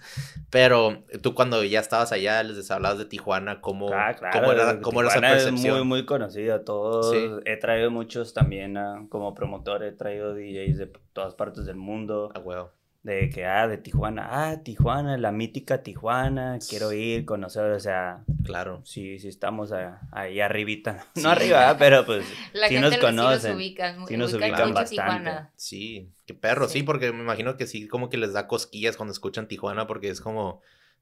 pero 0.48 1.04
tú 1.22 1.35
cuando 1.35 1.62
ya 1.64 1.80
estabas 1.80 2.12
allá 2.12 2.42
les 2.42 2.70
hablabas 2.70 2.96
de 2.96 3.04
Tijuana, 3.04 3.61
¿cómo, 3.61 3.90
ah, 3.92 4.16
cómo 4.33 4.52
era, 4.52 4.80
cómo 4.80 5.00
era 5.00 5.11
esa 5.11 5.20
percepción? 5.20 5.76
Es 5.76 5.80
muy, 5.80 5.85
muy 5.85 6.06
conocido, 6.06 6.62
todos, 6.62 7.14
he 7.44 7.56
traído 7.59 7.90
muchos 7.90 8.33
también 8.33 8.74
como 9.11 9.35
promotor, 9.35 9.83
he 9.83 9.92
traído 9.92 10.35
DJs 10.35 10.78
de 10.78 10.92
todas 11.12 11.35
partes 11.35 11.66
del 11.66 11.76
mundo. 11.76 12.33
Ah, 12.35 12.38
huevo 12.38 12.72
de 13.03 13.31
que, 13.31 13.47
ah, 13.47 13.67
de 13.67 13.79
Tijuana, 13.79 14.29
ah, 14.31 14.63
Tijuana, 14.63 15.17
la 15.17 15.33
mítica 15.33 15.83
Tijuana, 15.83 16.59
quiero 16.69 16.93
ir, 16.93 17.25
conocer, 17.25 17.73
o 17.73 17.81
sea, 17.81 18.25
claro. 18.45 18.83
Sí, 18.85 19.19
sí 19.19 19.29
estamos 19.29 19.73
ahí 20.13 20.41
arribita, 20.41 21.07
no 21.15 21.31
arriba, 21.31 21.77
pero 21.79 22.05
pues 22.05 22.27
la 22.53 22.69
sí 22.69 22.79
nos 22.79 22.97
conocen, 22.99 23.41
sí 23.41 23.49
nos 23.49 23.57
ubican, 23.57 24.07
sí 24.07 24.17
nos 24.17 24.35
ubican, 24.35 24.75
bastante. 24.75 24.91
Tijuana. 24.91 25.51
Sí, 25.57 26.11
qué 26.27 26.35
perro, 26.35 26.69
sí. 26.69 26.81
sí, 26.81 26.83
porque 26.83 27.13
me 27.13 27.23
imagino 27.23 27.57
que 27.57 27.67
sí, 27.67 27.89
como 27.89 28.11
que 28.11 28.19
les 28.19 28.35
da 28.35 28.47
cosquillas 28.47 28.97
cuando 28.97 29.13
escuchan 29.13 29.49
Tijuana, 29.49 29.87
porque 29.87 30.11
es 30.11 30.21
como, 30.21 30.61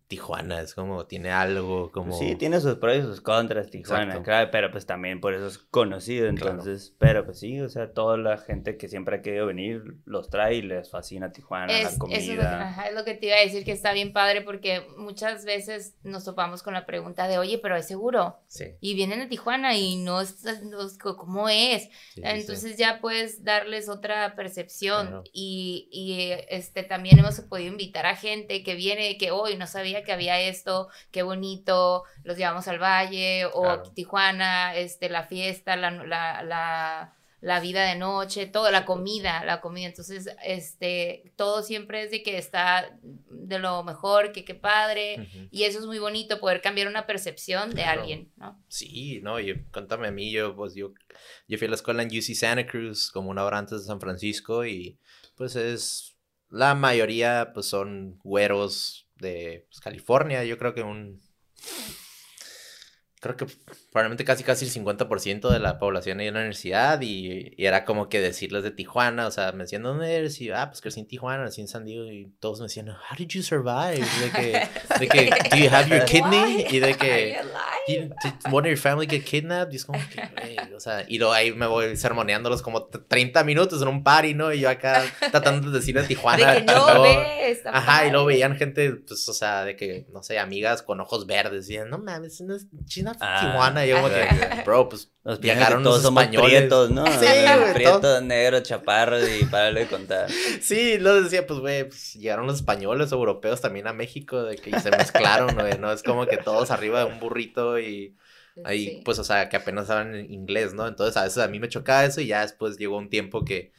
Tijuana, 0.09 0.62
es 0.62 0.75
como, 0.75 1.05
tiene 1.07 1.31
algo 1.31 1.92
como... 1.92 2.18
Sí, 2.18 2.35
tiene 2.37 2.61
sus 2.61 2.77
pros 2.77 2.97
y 2.97 3.03
sus 3.03 3.21
contras 3.21 3.68
Tijuana, 3.71 4.23
claro, 4.23 4.51
pero 4.51 4.71
pues 4.71 4.87
también 4.87 5.21
por 5.21 5.35
eso 5.35 5.47
es 5.47 5.59
conocido, 5.59 6.29
entonces, 6.29 6.94
pero 6.99 7.27
pues 7.27 7.38
sí, 7.38 7.61
o 7.61 7.68
sea, 7.68 7.92
toda 7.92 8.16
la 8.16 8.38
gente 8.38 8.79
que 8.79 8.88
siempre 8.88 9.16
ha 9.16 9.23
querido 9.23 9.44
venir 9.44 9.99
los 10.07 10.31
trae 10.31 10.57
y 10.57 10.62
les 10.62 10.90
fascina 10.90 11.31
Tijuana, 11.31 11.66
la 11.66 11.99
comida. 11.99 12.16
Eso 12.16 12.33
es, 12.33 12.38
lo 12.38 12.42
que, 12.42 12.88
es 12.88 12.94
lo 12.94 13.05
que 13.05 13.14
te 13.14 13.27
iba 13.27 13.37
a 13.37 13.40
decir, 13.40 13.64
que 13.64 13.73
está 13.73 13.92
bien 13.92 14.14
padre 14.14 14.40
porque 14.40 14.87
muchas 14.97 15.44
veces 15.44 15.94
nos 16.03 16.25
topamos 16.25 16.62
con 16.62 16.73
la 16.73 16.87
pregunta 16.87 17.29
de, 17.29 17.37
oye, 17.37 17.59
pero 17.59 17.77
es 17.77 17.87
seguro. 17.87 18.38
Sí. 18.47 18.64
Y 18.81 18.94
vienen 18.94 19.21
a 19.21 19.29
Tijuana 19.29 19.77
y 19.77 19.97
no 19.97 20.23
es, 20.23 20.42
¿cómo 20.99 21.51
es? 21.51 21.90
entonces 22.16 22.79
ya 22.79 23.01
puedes 23.03 23.44
darles 23.44 23.90
otra 23.90 24.35
percepción 24.37 25.23
y, 25.35 25.90
y 25.92 26.33
este, 26.49 26.83
también 26.83 27.18
hemos 27.18 27.38
podido 27.40 27.71
invitar 27.71 28.07
a 28.07 28.16
gente 28.16 28.62
que 28.62 28.75
viene, 28.75 29.18
que 29.18 29.33
hoy 29.33 29.57
no 29.57 29.66
sabía 29.66 29.98
que 30.03 30.13
había 30.13 30.41
esto, 30.41 30.89
qué 31.11 31.23
bonito, 31.23 32.05
los 32.25 32.37
llevamos 32.37 32.69
al 32.69 32.79
valle, 32.79 33.47
o 33.47 33.83
Tijuana, 33.95 34.75
este, 34.77 35.09
la 35.09 35.25
fiesta, 35.25 35.77
la, 35.77 35.91
la, 35.91 37.15
la, 37.41 37.61
vida 37.61 37.85
de 37.85 37.97
noche, 37.97 38.47
toda 38.47 38.71
la 38.71 38.85
comida, 38.85 39.45
la 39.45 39.61
comida. 39.61 39.87
Entonces, 39.87 40.29
este, 40.45 41.33
todo 41.37 41.63
siempre 41.63 42.03
es 42.03 42.11
de 42.11 42.23
que 42.23 42.39
está 42.39 42.99
de 43.03 43.59
lo 43.59 43.83
mejor, 43.85 44.33
que 44.33 44.45
qué 44.45 44.55
padre, 44.55 45.29
y 45.51 45.65
eso 45.65 45.79
es 45.79 45.87
muy 45.87 45.99
bonito, 45.99 46.41
poder 46.41 46.61
cambiar 46.61 46.89
una 46.89 47.07
percepción 47.07 47.75
de 47.75 47.85
alguien, 47.85 48.33
¿no? 48.37 48.63
Sí, 48.69 49.21
no, 49.23 49.41
yo, 49.41 49.55
cuéntame 49.73 50.09
a 50.09 50.13
mí, 50.13 50.31
yo, 50.31 50.55
pues 50.55 50.75
yo, 50.75 50.93
yo 51.47 51.59
fui 51.59 51.67
a 51.67 51.71
la 51.71 51.77
escuela 51.77 52.03
en 52.03 52.09
UC 52.09 52.35
Santa 52.35 52.67
Cruz 52.67 53.11
como 53.11 53.31
una 53.31 53.45
hora 53.45 53.59
antes 53.59 53.81
de 53.81 53.87
San 53.87 54.01
Francisco 54.01 54.65
y 54.67 54.99
pues 55.37 55.57
es, 55.57 56.19
la 56.51 56.75
mayoría 56.75 57.53
pues 57.55 57.67
son 57.67 58.19
güeros, 58.23 59.08
de 59.21 59.66
pues, 59.69 59.81
California, 59.81 60.44
yo 60.44 60.58
creo 60.58 60.75
que 60.75 60.83
un... 60.83 61.21
creo 63.21 63.37
que 63.37 63.46
probablemente 63.91 64.25
casi 64.25 64.45
casi 64.45 64.67
el 64.67 64.71
50% 64.71 65.51
de 65.51 65.59
la 65.59 65.79
población 65.79 66.21
ahí 66.21 66.27
en 66.29 66.35
la 66.35 66.41
universidad 66.41 67.01
y, 67.01 67.55
y, 67.57 67.67
era 67.67 67.85
como 67.85 68.09
que 68.09 68.21
decirles 68.21 68.63
de 68.63 68.71
Tijuana, 68.71 69.27
o 69.27 69.31
sea, 69.31 69.53
me 69.53 69.65
decían, 69.65 69.83
¿dónde 69.83 70.15
eres? 70.15 70.41
Y, 70.41 70.51
ah, 70.51 70.69
pues 70.69 70.81
crecí 70.81 71.01
en 71.01 71.07
Tijuana, 71.07 71.45
nací 71.45 71.63
en 71.63 71.69
San 71.69 71.85
Diego 71.85 72.05
y 72.05 72.31
todos 72.39 72.61
me 72.61 72.65
decían, 72.65 72.89
how 72.91 73.17
did 73.17 73.29
you 73.29 73.43
survive? 73.43 74.05
De 74.21 74.31
que, 74.31 74.69
de 75.01 75.09
que 75.09 75.31
do 75.51 75.57
you 75.57 75.71
have 75.71 75.89
your 75.89 76.05
kidney? 76.05 76.67
Y 76.71 76.81
de 76.81 76.95
que, 76.95 77.39
did 77.87 78.13
one 78.53 78.69
of 78.69 78.71
your 78.71 78.77
family 78.77 79.07
get 79.07 79.25
kidnapped? 79.25 79.73
Y 79.73 79.77
es 79.77 79.85
como 79.87 79.99
que, 80.11 80.23
güey, 80.39 80.75
o 80.75 80.81
sea, 80.81 81.05
y 81.09 81.19
luego 81.19 81.33
ahí 81.33 81.53
me 81.53 81.67
voy 81.67 81.97
sermoneándolos 81.97 82.61
como 82.61 82.87
30 82.87 83.43
minutos 83.45 83.81
en 83.81 83.89
un 83.89 84.05
party, 84.05 84.35
¿no? 84.35 84.53
Y 84.53 84.61
yo 84.61 84.69
acá 84.69 85.03
tratando 85.31 85.71
de 85.71 85.79
decirle 85.79 86.03
a 86.03 86.07
Tijuana. 86.07 86.53
De 86.53 86.67
que 86.67 86.73
no, 86.73 86.95
luego, 86.95 87.03
ves, 87.03 87.61
Ajá, 87.65 88.07
y 88.07 88.11
luego 88.11 88.27
veían 88.27 88.57
gente, 88.57 88.93
pues, 88.93 89.27
o 89.29 89.33
sea, 89.33 89.65
de 89.65 89.77
que, 89.77 90.07
no 90.13 90.23
sé, 90.23 90.39
amigas 90.39 90.83
con 90.83 91.01
ojos 91.01 91.27
verdes, 91.27 91.69
y 91.71 91.73
decían, 91.73 91.91
no 91.91 91.99
mames, 91.99 92.41
no 92.43 92.55
es 92.55 92.67
China, 92.85 93.17
Ah, 93.21 93.41
Tijuana, 93.41 93.87
yo 93.89 93.97
como 93.97 94.09
que, 94.09 94.29
bro, 94.65 94.89
pues, 94.89 95.11
Nos 95.25 95.41
Llegaron 95.41 95.83
todos 95.83 95.97
los 95.97 96.03
somos 96.05 96.23
españoles. 96.25 96.51
prietos, 96.51 96.91
¿no? 96.91 97.05
Sí, 97.21 97.27
Ah, 97.47 97.57
güey, 97.59 97.75
Prietos, 97.75 98.23
negros, 98.23 98.63
chaparros 98.63 99.23
y 99.29 99.45
para 99.47 99.73
de 99.73 99.87
contar. 99.87 100.31
Sí, 100.61 100.99
lo 100.99 101.21
decía, 101.23 101.47
pues, 101.47 101.61
güey, 101.61 101.85
pues, 101.85 102.15
llegaron 102.15 102.47
los 102.47 102.57
españoles 102.57 103.13
europeos 103.13 103.61
también 103.61 103.87
a 103.87 103.93
México, 103.93 104.43
de 104.43 104.57
que 104.57 104.79
se 104.81 104.91
mezclaron, 104.91 105.55
güey, 105.55 105.79
¿no? 105.79 105.93
Es 105.93 106.03
como 106.03 106.27
que 106.27 106.37
todos 106.39 106.71
arriba 106.71 107.01
de 107.01 107.07
un 107.13 107.21
burrito 107.21 107.79
y 107.79 108.17
ahí, 108.65 108.87
Sí. 108.87 109.03
pues, 109.05 109.19
o 109.19 109.25
sea, 109.25 109.49
que 109.49 109.57
apenas 109.57 109.89
hablan 109.91 110.17
inglés, 110.33 110.75
¿no? 110.75 110.87
Entonces, 110.89 111.17
a 111.17 111.25
veces 111.25 111.39
a 111.39 111.49
mí 111.49 111.61
me 111.61 111.69
chocaba 111.69 112.05
eso 112.05 112.21
y 112.21 112.27
ya 112.29 112.41
después 112.43 112.77
llegó 112.79 112.97
un 112.97 113.09
tiempo 113.11 113.45
que, 113.45 113.73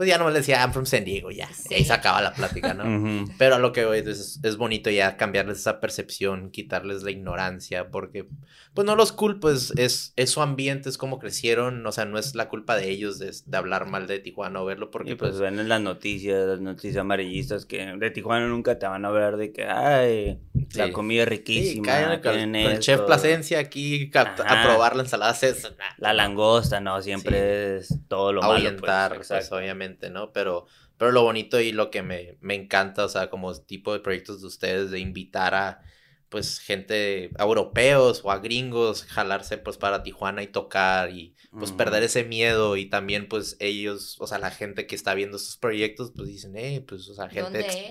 pues, 0.00 0.08
ya 0.08 0.16
no 0.16 0.24
me 0.24 0.32
decía, 0.32 0.60
I'm 0.62 0.72
from 0.72 0.86
San 0.86 1.04
Diego, 1.04 1.30
ya, 1.30 1.46
y 1.68 1.74
ahí 1.74 1.80
Sí. 1.80 1.88
se 1.88 1.92
acaba 1.92 2.22
la 2.22 2.32
plática, 2.32 2.72
¿no? 2.72 3.26
Pero 3.36 3.56
a 3.56 3.58
lo 3.58 3.70
que 3.74 3.84
voy, 3.84 3.98
es, 3.98 4.40
es 4.42 4.56
bonito 4.56 4.88
ya 4.88 5.18
cambiarles 5.18 5.58
esa 5.58 5.78
percepción, 5.78 6.50
quitarles 6.50 7.02
la 7.02 7.10
ignorancia, 7.10 7.90
porque, 7.90 8.24
pues 8.72 8.86
no 8.86 8.96
los 8.96 9.12
culpo, 9.12 9.50
es, 9.50 9.74
es, 9.76 10.14
es 10.16 10.30
su 10.30 10.40
ambiente, 10.40 10.88
es 10.88 10.96
como 10.96 11.18
crecieron, 11.18 11.84
o 11.86 11.92
sea, 11.92 12.06
no 12.06 12.18
es 12.18 12.34
la 12.34 12.48
culpa 12.48 12.76
de 12.76 12.88
ellos 12.88 13.18
de, 13.18 13.30
de 13.44 13.56
hablar 13.58 13.88
mal 13.88 14.06
de 14.06 14.20
Tijuana 14.20 14.62
o 14.62 14.64
verlo, 14.64 14.90
porque 14.90 15.10
Y 15.10 15.14
pues 15.16 15.32
pues, 15.32 15.40
ven 15.42 15.58
en 15.60 15.68
las 15.68 15.82
noticias, 15.82 16.46
las 16.46 16.60
noticias 16.60 16.96
amarillistas 16.96 17.66
que 17.66 17.84
de 17.84 18.10
Tijuana 18.10 18.46
nunca 18.46 18.78
te 18.78 18.86
van 18.86 19.04
a 19.04 19.08
hablar 19.08 19.36
de 19.36 19.52
que, 19.52 19.66
ay, 19.66 20.38
la 20.72 20.86
Sí. 20.86 20.92
comida 20.92 21.24
es 21.24 21.28
sí, 21.28 21.34
riquísima, 21.36 21.84
caen 21.86 22.20
con, 22.22 22.32
tienen 22.32 22.62
con 22.64 22.72
el 22.72 22.78
chef 22.80 22.94
esto". 22.94 23.06
Plasencia 23.06 23.58
aquí 23.58 24.10
a, 24.14 24.62
probar 24.64 24.96
la 24.96 25.02
ensalada 25.02 25.34
César. 25.34 25.76
La 25.98 26.14
langosta, 26.14 26.80
no, 26.80 27.02
siempre 27.02 27.76
es 27.76 27.94
todo 28.08 28.32
lo 28.32 28.40
malo. 28.40 28.54
pues, 28.54 28.64
ahuyentar, 28.64 29.14
pues, 29.16 29.30
exacto. 29.30 29.48
¿No? 30.10 30.32
Pero, 30.32 30.66
pero 30.96 31.10
lo 31.10 31.22
bonito 31.22 31.58
y 31.60 31.72
lo 31.72 31.90
que 31.90 32.02
me, 32.02 32.36
me 32.40 32.54
encanta, 32.54 33.04
o 33.04 33.08
sea, 33.08 33.30
como 33.30 33.52
tipo 33.60 33.92
de 33.92 34.00
proyectos 34.00 34.40
de 34.40 34.46
ustedes, 34.46 34.90
de 34.90 35.00
invitar 35.00 35.54
a, 35.54 35.82
pues, 36.30 36.60
gente, 36.60 37.32
a 37.38 37.42
europeos 37.44 38.22
o 38.24 38.30
a 38.30 38.38
gringos, 38.38 39.04
jalarse, 39.04 39.58
pues, 39.58 39.76
para 39.76 40.02
Tijuana 40.02 40.42
y 40.42 40.46
tocar 40.48 41.10
y, 41.10 41.36
pues, 41.58 41.72
perder 41.72 42.02
ese 42.04 42.24
miedo 42.24 42.76
y 42.78 42.86
también, 42.88 43.28
pues, 43.28 43.56
ellos, 43.60 44.16
o 44.20 44.26
sea, 44.26 44.38
la 44.38 44.50
gente 44.50 44.86
que 44.86 44.94
está 44.96 45.14
viendo 45.14 45.36
estos 45.36 45.58
proyectos, 45.58 46.12
pues, 46.16 46.28
dicen, 46.28 46.56
eh, 46.56 46.82
pues, 46.86 47.08
o 47.08 47.14
sea, 47.14 47.28
gente 47.28 47.42
¿Dónde 47.42 47.60
ex- 47.60 47.82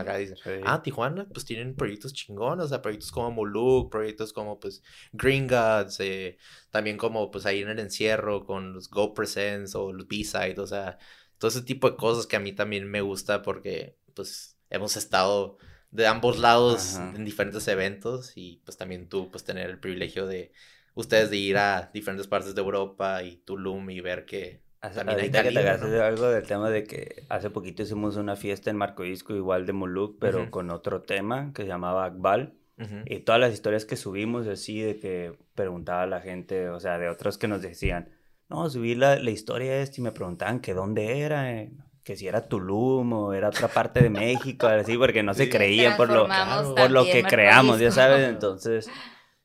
acá 0.00 0.16
dicen, 0.16 0.36
Sí. 0.42 0.50
ah, 0.64 0.82
Tijuana, 0.82 1.28
pues, 1.32 1.44
tienen 1.46 1.76
proyectos 1.76 2.12
chingones, 2.14 2.66
o 2.66 2.68
sea, 2.68 2.82
proyectos 2.82 3.12
como 3.12 3.30
Muluk, 3.30 3.90
proyectos 3.92 4.32
como, 4.32 4.58
pues, 4.58 4.82
Green 5.12 5.46
Gods, 5.46 6.00
eh, 6.00 6.38
también 6.70 6.96
como, 6.96 7.30
pues, 7.30 7.46
ahí 7.46 7.60
en 7.62 7.68
el 7.68 7.78
encierro 7.78 8.44
con 8.44 8.72
los 8.72 8.88
Go 8.90 9.14
Presents 9.14 9.74
o 9.74 9.92
los 9.92 10.08
B-Side, 10.08 10.58
o 10.60 10.66
sea, 10.66 10.98
todo 11.38 11.50
ese 11.50 11.62
tipo 11.62 11.90
de 11.90 11.96
cosas 11.96 12.26
que 12.26 12.36
a 12.36 12.40
mí 12.40 12.52
también 12.52 12.88
me 12.90 13.00
gusta 13.00 13.42
porque, 13.42 13.96
pues, 14.14 14.56
hemos 14.70 14.96
estado 14.96 15.58
de 15.90 16.06
ambos 16.06 16.38
lados 16.38 16.96
Ajá. 16.96 17.12
en 17.16 17.24
diferentes 17.24 17.66
eventos 17.68 18.32
y, 18.36 18.60
pues, 18.64 18.76
también 18.76 19.08
tú, 19.08 19.30
pues, 19.30 19.44
tener 19.44 19.68
el 19.70 19.78
privilegio 19.78 20.26
de 20.26 20.52
ustedes 20.94 21.30
de 21.30 21.36
ir 21.36 21.56
a 21.58 21.90
diferentes 21.92 22.26
partes 22.26 22.54
de 22.54 22.60
Europa 22.60 23.22
y 23.22 23.36
Tulum 23.38 23.90
y 23.90 24.00
ver 24.00 24.24
que 24.24 24.62
Hace- 24.80 24.98
también 25.00 25.18
hay 25.20 25.30
que 25.30 25.42
te 25.42 25.52
¿no? 25.78 25.88
de 25.90 26.02
algo 26.02 26.28
del 26.28 26.42
tema 26.46 26.70
de 26.70 26.84
que 26.84 27.24
hace 27.28 27.50
poquito 27.50 27.82
hicimos 27.82 28.16
una 28.16 28.34
fiesta 28.36 28.70
en 28.70 28.76
Marco 28.76 29.02
Disco 29.02 29.34
igual 29.34 29.66
de 29.66 29.72
Moluc, 29.72 30.18
pero 30.18 30.42
Ujú. 30.42 30.50
con 30.50 30.70
otro 30.70 31.02
tema 31.02 31.52
que 31.54 31.62
se 31.62 31.68
llamaba 31.68 32.04
Akbal. 32.06 32.54
Ujú. 32.78 32.94
Y 33.04 33.18
todas 33.20 33.40
las 33.40 33.52
historias 33.52 33.84
que 33.84 33.96
subimos 33.96 34.46
así 34.46 34.80
de 34.80 34.98
que 34.98 35.38
preguntaba 35.54 36.02
a 36.02 36.06
la 36.06 36.20
gente, 36.22 36.70
o 36.70 36.80
sea, 36.80 36.98
de 36.98 37.08
otros 37.10 37.36
que 37.36 37.46
nos 37.46 37.60
decían, 37.60 38.08
no, 38.48 38.70
subí 38.70 38.94
la, 38.94 39.16
la 39.16 39.30
historia 39.30 39.80
esta 39.82 40.00
y 40.00 40.04
me 40.04 40.12
preguntaban 40.12 40.60
que 40.60 40.72
dónde 40.72 41.20
era, 41.20 41.52
eh, 41.52 41.72
que 42.10 42.16
si 42.16 42.26
era 42.26 42.48
Tulum 42.48 43.12
o 43.12 43.32
era 43.32 43.46
otra 43.50 43.68
parte 43.68 44.02
de 44.02 44.10
México, 44.10 44.66
así, 44.66 44.98
porque 44.98 45.22
no 45.22 45.32
se 45.32 45.44
Sí. 45.44 45.48
creían 45.50 45.96
por 45.96 46.10
lo, 46.10 46.26
por 46.74 46.90
lo 46.90 47.04
que 47.04 47.22
creamos, 47.22 47.78
ya 47.78 47.92
sabes, 47.92 48.28
entonces 48.28 48.90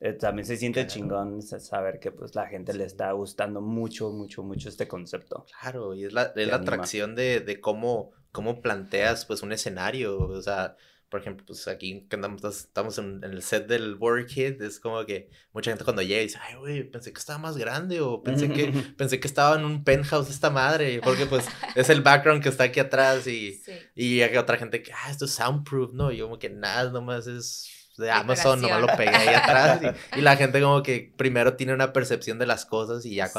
eh, 0.00 0.14
también 0.14 0.44
se 0.44 0.56
siente 0.56 0.80
Claro. 0.80 0.92
chingón 0.92 1.42
sa- 1.42 1.60
saber 1.60 2.00
que 2.00 2.10
pues 2.10 2.34
la 2.34 2.46
gente 2.48 2.74
le 2.74 2.82
está 2.84 3.12
gustando 3.12 3.60
mucho, 3.60 4.10
mucho, 4.10 4.42
mucho 4.42 4.68
este 4.68 4.88
concepto. 4.88 5.46
Claro, 5.60 5.94
y 5.94 6.06
es 6.06 6.12
la, 6.12 6.32
es 6.34 6.48
la 6.48 6.56
anima. 6.56 6.56
atracción 6.56 7.14
de, 7.14 7.38
de 7.38 7.60
cómo, 7.60 8.10
cómo 8.32 8.60
planteas 8.60 9.24
pues 9.26 9.42
un 9.44 9.52
escenario, 9.52 10.18
o 10.18 10.42
sea, 10.42 10.74
por 11.08 11.20
ejemplo, 11.20 11.44
pues 11.46 11.68
aquí 11.68 12.06
que 12.08 12.16
andamos, 12.16 12.42
estamos 12.44 12.98
en, 12.98 13.22
en 13.22 13.32
el 13.32 13.42
set 13.42 13.66
del 13.66 13.94
Warrior 13.94 14.26
Kid, 14.26 14.62
es 14.62 14.80
como 14.80 15.04
que 15.06 15.30
mucha 15.52 15.70
gente 15.70 15.84
cuando 15.84 16.02
llega 16.02 16.20
dice, 16.22 16.38
ay, 16.42 16.56
güey, 16.56 16.84
pensé 16.90 17.12
que 17.12 17.18
estaba 17.18 17.38
más 17.38 17.56
grande, 17.56 18.00
o 18.00 18.22
pensé 18.22 18.48
que, 18.50 18.66
pensé 18.96 19.20
que 19.20 19.28
estaba 19.28 19.56
en 19.56 19.64
un 19.64 19.84
penthouse 19.84 20.30
esta 20.30 20.50
madre, 20.50 21.00
porque 21.02 21.26
pues 21.26 21.46
es 21.74 21.88
el 21.90 22.02
background 22.02 22.42
que 22.42 22.48
está 22.48 22.64
aquí 22.64 22.80
atrás 22.80 23.26
y, 23.26 23.52
Sí. 23.64 23.72
y 23.94 24.22
hay 24.22 24.36
otra 24.36 24.56
gente 24.58 24.82
que, 24.82 24.92
ah, 24.92 25.10
esto 25.10 25.26
es 25.26 25.32
soundproof, 25.32 25.92
¿no? 25.92 26.10
Y 26.10 26.16
yo 26.18 26.26
como 26.26 26.38
que 26.38 26.50
nada, 26.50 26.90
nomás 26.90 27.26
es 27.26 27.68
de 27.96 28.10
Amazon, 28.10 28.60
nomás 28.60 28.80
lo 28.80 28.88
pegué 28.96 29.08
ahí 29.14 29.34
atrás. 29.34 29.80
Y, 30.14 30.18
y 30.18 30.22
la 30.22 30.36
gente 30.36 30.60
como 30.60 30.82
que 30.82 31.14
primero 31.16 31.54
tiene 31.56 31.72
una 31.72 31.92
percepción 31.92 32.38
de 32.38 32.46
las 32.46 32.66
cosas 32.66 33.06
y 33.06 33.14
ya 33.14 33.28
Sí. 33.28 33.32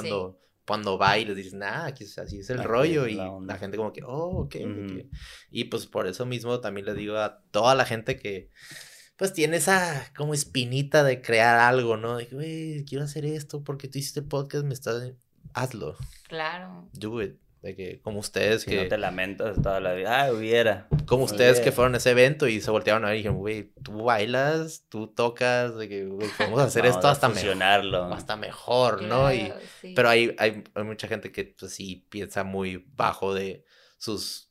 Cuando, 0.67 0.97
va 0.97 1.17
y 1.17 1.23
les 1.25 1.35
dices, 1.35 1.53
nah, 1.53 1.85
aquí 1.85 2.03
es- 2.03 2.17
así 2.17 2.39
es 2.39 2.49
el 2.49 2.59
Aquí 2.59 2.67
rollo. 2.67 3.05
es 3.05 3.13
Y 3.13 3.15
la 3.15 3.23
la, 3.25 3.31
onda. 3.31 3.57
gente 3.57 3.77
como 3.77 3.93
que, 3.93 4.03
oh, 4.03 4.41
ok, 4.43 4.55
ok". 4.55 4.65
Ujú. 4.91 5.09
Y 5.49 5.63
pues 5.65 5.87
por 5.87 6.05
eso 6.07 6.25
mismo 6.25 6.59
también 6.59 6.85
le 6.85 6.93
digo 6.93 7.15
a 7.17 7.41
toda 7.51 7.73
la 7.75 7.85
gente 7.85 8.17
que 8.19 8.49
pues 9.15 9.33
tiene 9.33 9.57
esa 9.57 10.11
como 10.15 10.33
espinita 10.35 11.03
de 11.03 11.21
crear 11.21 11.57
algo, 11.57 11.97
¿no? 11.97 12.17
De 12.17 12.27
que, 12.27 12.35
güey, 12.35 12.85
quiero 12.85 13.05
hacer 13.05 13.25
esto 13.25 13.63
porque 13.63 13.87
tú 13.87 13.97
hiciste 13.97 14.21
podcast, 14.21 14.65
me 14.65 14.73
estás... 14.75 15.13
Hazlo, 15.53 15.95
Claro. 16.27 16.87
do 16.93 17.21
it. 17.23 17.37
De 17.67 17.75
que 17.75 17.99
como 17.99 18.19
ustedes 18.19 18.61
Si 18.61 18.69
que... 18.69 18.83
no 18.83 18.87
te 18.87 18.97
lamentas 18.97 19.61
toda 19.61 19.81
la 19.81 19.91
vida, 19.91 20.23
ah, 20.23 20.31
hubiera. 20.31 20.87
Como 21.05 21.25
Muy 21.25 21.31
ustedes 21.33 21.59
que 21.59 21.73
fueron 21.73 21.95
a 21.95 21.97
ese 21.97 22.11
evento 22.11 22.47
y 22.47 22.61
se 22.61 22.71
voltearon 22.71 23.03
a 23.03 23.07
ver 23.09 23.15
y 23.15 23.17
dijeron, 23.17 23.39
güey, 23.39 23.73
tú 23.83 24.03
bailas, 24.03 24.85
tú 24.87 25.07
tocas, 25.07 25.75
de 25.75 25.89
que, 25.89 26.05
güey, 26.05 26.29
podemos 26.37 26.61
hacer 26.61 26.83
Vamos 26.83 26.95
esto 26.95 27.09
hasta 27.09 27.27
mejor, 27.27 27.41
fusionarlo. 27.41 28.03
hasta 28.05 28.37
mejor, 28.37 29.01
¿no? 29.01 29.33
Y, 29.33 29.51
sí. 29.81 29.91
pero 29.93 30.07
hay, 30.07 30.33
hay, 30.39 30.63
hay 30.75 30.83
mucha 30.85 31.09
gente 31.09 31.29
que, 31.33 31.55
pues, 31.59 31.73
sí 31.73 32.07
piensa 32.07 32.45
muy 32.45 32.85
bajo 32.95 33.33
de 33.33 33.65
sus, 33.97 34.46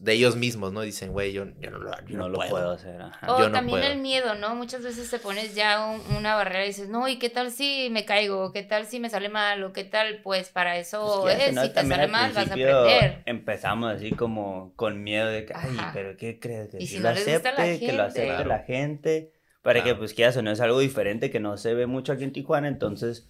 de 0.00 0.12
ellos 0.12 0.34
mismos, 0.36 0.72
¿no? 0.72 0.80
Dicen, 0.80 1.12
güey, 1.12 1.32
yo, 1.32 1.46
yo 1.60 1.70
no 1.70 1.78
lo, 1.78 1.90
yo 2.06 2.16
no, 2.16 2.24
no 2.24 2.28
lo 2.30 2.38
puedo. 2.38 2.50
puedo 2.50 2.70
hacer. 2.72 3.00
ajá. 3.00 3.32
O 3.32 3.38
yo 3.38 3.48
no 3.48 3.52
también 3.52 3.80
puedo. 3.80 3.92
el 3.92 3.98
miedo, 4.00 4.34
¿no? 4.34 4.56
Muchas 4.56 4.82
veces 4.82 5.08
te 5.08 5.18
pones 5.20 5.54
ya 5.54 5.86
un- 5.86 6.16
una 6.16 6.34
barrera 6.34 6.64
y 6.64 6.68
dices, 6.68 6.88
no, 6.88 7.06
¿y 7.08 7.18
qué 7.20 7.30
tal 7.30 7.52
si 7.52 7.88
me 7.90 8.04
caigo? 8.04 8.52
¿Qué 8.52 8.64
tal 8.64 8.86
si 8.86 8.98
me 8.98 9.08
sale 9.08 9.28
mal? 9.28 9.62
¿O 9.62 9.72
qué 9.72 9.84
tal? 9.84 10.20
Pues 10.22 10.48
para 10.50 10.78
eso 10.78 11.20
Pues, 11.22 11.38
es, 11.40 11.54
no, 11.54 11.62
si 11.62 11.68
te 11.68 11.74
también 11.74 12.00
sale 12.00 12.02
al 12.06 12.10
mal 12.10 12.32
vas 12.32 12.50
a 12.50 12.54
aprender. 12.54 13.22
Empezamos 13.26 13.92
así 13.94 14.10
como 14.12 14.72
con 14.74 15.02
miedo 15.04 15.28
de 15.28 15.44
que, 15.46 15.54
ay, 15.54 15.70
Ajá. 15.78 15.90
pero 15.94 16.16
¿qué 16.16 16.40
crees? 16.40 16.70
Que 16.70 16.78
Y 16.78 16.86
si 16.86 16.94
si 16.94 16.96
lo 16.98 17.02
no 17.04 17.08
acepte, 17.10 17.78
que 17.78 17.92
lo 17.92 18.02
acepte 18.02 18.28
gente. 18.30 18.44
la 18.44 18.58
gente. 18.60 19.32
Para 19.62 19.84
que 19.84 19.94
pues 19.94 20.14
quieras 20.14 20.36
o 20.36 20.42
no 20.42 20.50
es 20.50 20.60
algo 20.60 20.80
diferente 20.80 21.30
que 21.30 21.40
no 21.40 21.56
se 21.56 21.74
ve 21.74 21.86
mucho 21.86 22.12
aquí 22.12 22.24
en 22.24 22.32
Tijuana, 22.32 22.68
entonces 22.68 23.28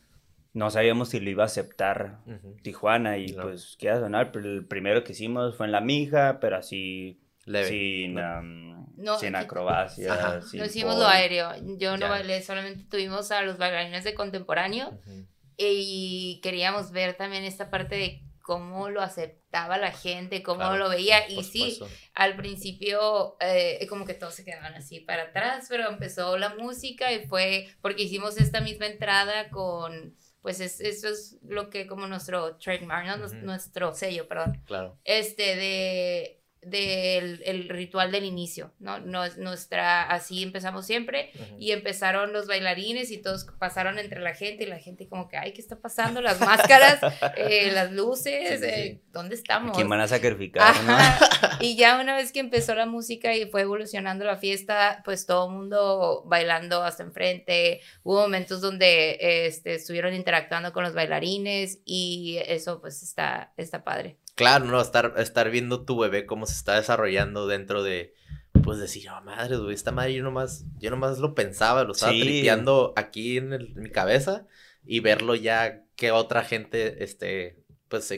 no 0.54 0.70
sabíamos 0.70 1.10
si 1.10 1.20
lo 1.20 1.30
iba 1.30 1.42
a 1.44 1.46
aceptar. 1.46 2.18
Tijuana 2.62 3.18
y 3.18 3.32
pues 3.32 3.76
quieras 3.78 4.02
o 4.02 4.08
no, 4.08 4.20
el 4.20 4.32
pr- 4.32 4.44
el 4.44 4.66
primero 4.66 5.04
que 5.04 5.12
hicimos 5.12 5.56
fue 5.56 5.66
en 5.66 5.72
la 5.72 5.80
mija, 5.80 6.38
pero 6.40 6.56
así 6.56 7.20
Leve. 7.44 7.68
sin, 7.68 8.14
¿no? 8.14 8.20
am, 8.26 8.86
No, 8.96 9.18
sin 9.18 9.32
que- 9.32 9.36
acrobacia, 9.38 10.12
Ajá. 10.14 10.42
sin 10.42 10.60
No 10.60 10.66
hicimos 10.66 10.98
lo 10.98 11.06
aéreo. 11.06 11.52
Yo 11.78 11.92
no 11.96 12.06
Ya. 12.06 12.08
bailé, 12.10 12.42
solamente 12.42 12.84
tuvimos 12.90 13.30
a 13.30 13.42
los 13.42 13.58
bailarines 13.58 14.02
de 14.04 14.14
contemporáneo 14.14 14.88
Ujú. 15.06 15.26
y 15.56 16.40
queríamos 16.42 16.90
ver 16.92 17.14
también 17.14 17.44
esta 17.44 17.70
parte 17.70 17.94
de 17.96 18.22
cómo 18.42 18.88
lo 18.88 19.02
aceptaba 19.02 19.76
la 19.76 19.92
gente, 19.92 20.42
cómo 20.42 20.60
Claro, 20.60 20.78
lo 20.78 20.88
veía. 20.88 21.28
Y 21.28 21.44
sí, 21.44 21.78
al 22.14 22.34
principio 22.36 23.36
eh, 23.40 23.86
como 23.88 24.04
que 24.06 24.14
todos 24.14 24.34
se 24.34 24.44
quedaban 24.44 24.74
así 24.74 25.00
para 25.00 25.24
atrás, 25.24 25.66
pero 25.68 25.88
empezó 25.90 26.38
la 26.38 26.54
música 26.54 27.12
y 27.12 27.26
fue 27.26 27.68
porque 27.82 28.04
hicimos 28.04 28.38
esta 28.38 28.60
misma 28.62 28.86
entrada 28.86 29.50
con, 29.50 30.16
pues 30.42 30.60
es- 30.60 30.80
eso 30.80 31.08
es 31.08 31.36
lo 31.42 31.68
que 31.70 31.86
como 31.86 32.06
nuestro 32.06 32.56
trademark, 32.56 33.06
¿no? 33.06 33.28
Nuestro 33.42 33.94
sello, 33.94 34.28
perdón. 34.28 34.62
Claro. 34.66 34.98
Este 35.04 35.56
de 35.56 36.37
del 36.62 37.42
el 37.44 37.68
ritual 37.68 38.10
del 38.10 38.24
inicio, 38.24 38.72
¿no? 38.78 38.98
nuestra, 39.00 40.02
así 40.02 40.42
empezamos 40.42 40.86
siempre 40.86 41.30
y 41.58 41.72
empezaron 41.72 42.32
los 42.32 42.46
bailarines 42.46 43.10
y 43.10 43.18
todos 43.18 43.46
pasaron 43.58 43.98
entre 43.98 44.20
la 44.20 44.34
gente 44.34 44.64
y 44.64 44.66
la 44.66 44.78
gente 44.78 45.08
como 45.08 45.28
que, 45.28 45.36
ay, 45.36 45.52
¿qué 45.52 45.60
está 45.60 45.76
pasando? 45.76 46.20
Las 46.20 46.40
máscaras, 46.40 47.00
eh, 47.36 47.70
las 47.72 47.92
luces, 47.92 48.62
eh, 48.62 49.00
¿dónde 49.12 49.34
estamos? 49.34 49.76
¿Quién 49.76 49.88
van 49.88 50.00
a 50.00 50.08
sacrificar? 50.08 50.74
Y 51.60 51.76
ya 51.76 52.00
una 52.00 52.14
vez 52.14 52.30
que 52.30 52.40
empezó 52.40 52.74
la 52.74 52.86
música 52.86 53.34
y 53.34 53.46
fue 53.46 53.62
evolucionando 53.62 54.24
la 54.24 54.36
fiesta, 54.36 55.02
pues 55.04 55.26
todo 55.26 55.48
el 55.48 55.54
mundo 55.54 56.22
bailando 56.26 56.82
hasta 56.82 57.02
enfrente, 57.02 57.80
hubo 58.02 58.22
momentos 58.22 58.60
donde 58.60 59.18
este, 59.20 59.74
estuvieron 59.74 60.14
interactuando 60.14 60.72
con 60.72 60.84
los 60.84 60.94
bailarines 60.94 61.80
y 61.84 62.38
eso 62.46 62.80
pues 62.80 63.02
está, 63.02 63.52
está 63.56 63.82
padre. 63.82 64.18
Claro, 64.38 64.66
no, 64.66 64.80
estar, 64.80 65.14
estar 65.16 65.50
viendo 65.50 65.84
tu 65.84 65.98
bebé 65.98 66.24
cómo 66.24 66.46
se 66.46 66.52
está 66.52 66.76
desarrollando 66.76 67.48
dentro 67.48 67.82
de, 67.82 68.14
pues 68.62 68.78
decir, 68.78 69.10
oh 69.10 69.20
madre, 69.22 69.56
güey, 69.56 69.74
esta 69.74 69.90
madre 69.90 70.14
yo 70.14 70.22
nomás, 70.22 70.64
yo 70.78 70.90
nomás 70.90 71.18
lo 71.18 71.34
pensaba, 71.34 71.82
lo 71.82 71.90
estaba 71.90 72.12
tripeando 72.12 72.92
aquí 72.94 73.38
en, 73.38 73.74
mi 73.74 73.90
cabeza 73.90 74.46
y 74.86 75.00
verlo 75.00 75.34
ya 75.34 75.82
que 75.96 76.12
otra 76.12 76.44
gente, 76.44 77.02
este, 77.02 77.64
pues 77.88 78.12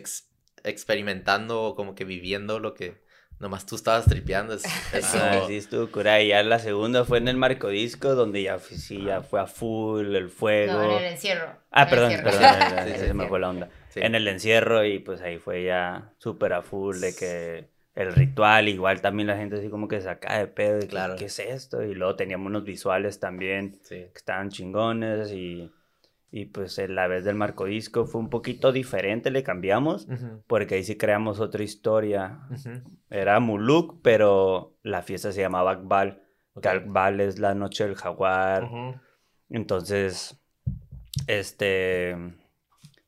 experimentando 0.63 1.73
como 1.75 1.95
que 1.95 2.05
viviendo 2.05 2.59
lo 2.59 2.75
que 2.75 3.01
nomás 3.39 3.65
tú 3.65 3.77
estabas 3.77 4.05
tripeando. 4.05 4.53
Es, 4.53 4.65
ah, 5.15 5.45
sí, 5.47 5.57
estuvo 5.57 5.91
cura. 5.91 6.21
Y 6.21 6.29
ya 6.29 6.43
la 6.43 6.59
segunda 6.59 7.07
fue 7.07 7.17
en 7.17 7.29
el 7.29 7.39
marco 7.39 7.69
disco, 7.69 8.15
donde 8.15 8.43
ya, 8.43 8.59
sí, 8.59 9.05
ya 9.05 9.23
fue 9.23 9.41
a 9.41 9.47
full, 9.47 10.15
el 10.15 10.29
fuego. 10.29 10.75
No, 10.75 10.99
en 10.99 11.07
el 11.07 11.13
encierro. 11.15 11.57
Ah, 11.71 11.89
perdón, 11.89 12.13
perdón, 12.23 12.99
se 12.99 13.15
me 13.15 13.27
fue 13.27 13.41
la 13.41 13.49
onda 13.49 13.71
en 13.95 14.15
el 14.15 14.29
encierro 14.29 14.85
y 14.85 14.99
pues 14.99 15.21
ahí 15.21 15.39
fue 15.39 15.65
ya 15.65 16.13
súper 16.19 16.53
a 16.53 16.63
full 16.63 16.99
de 16.99 17.15
que 17.15 17.69
el 17.95 18.13
ritual, 18.13 18.69
igual 18.69 19.01
también 19.01 19.27
la 19.27 19.37
gente 19.37 19.57
así 19.57 19.69
como 19.69 19.89
que 19.89 20.01
saca 20.01 20.39
de 20.39 20.47
pedo, 20.47 20.79
de 20.79 20.87
claro. 20.87 21.17
¿qué 21.17 21.27
es 21.27 21.39
esto? 21.39 21.83
Y 21.83 21.95
luego 21.95 22.17
teníamos 22.17 22.47
unos 22.47 22.65
visuales 22.65 23.19
también 23.19 23.79
que 23.89 24.11
estaban 24.15 24.49
chingones 24.49 25.33
y, 25.33 25.71
y 26.31 26.47
pues 26.47 26.79
la 26.89 27.09
vez 27.09 27.25
del 27.25 27.35
marco 27.35 27.65
disco 27.65 28.07
fue 28.07 28.21
un 28.21 28.31
poquito 28.31 28.73
diferente, 28.73 29.31
le 29.31 29.43
cambiamos, 29.43 30.07
porque 30.47 30.77
ahí 30.77 30.85
sí 30.85 30.97
creamos 30.97 31.41
otra 31.41 31.63
historia. 31.63 32.41
Era 33.11 33.41
Muluk, 33.41 34.01
pero 34.03 34.77
la 34.83 35.03
fiesta 35.03 35.33
se 35.33 35.41
llamaba 35.41 35.73
Akbal, 35.73 36.23
que 36.63 36.69
Akbal 36.69 37.21
es 37.21 37.39
la 37.39 37.55
noche 37.55 37.85
del 37.85 37.97
jaguar. 37.97 38.71
Entonces, 39.49 40.41
este 41.27 42.17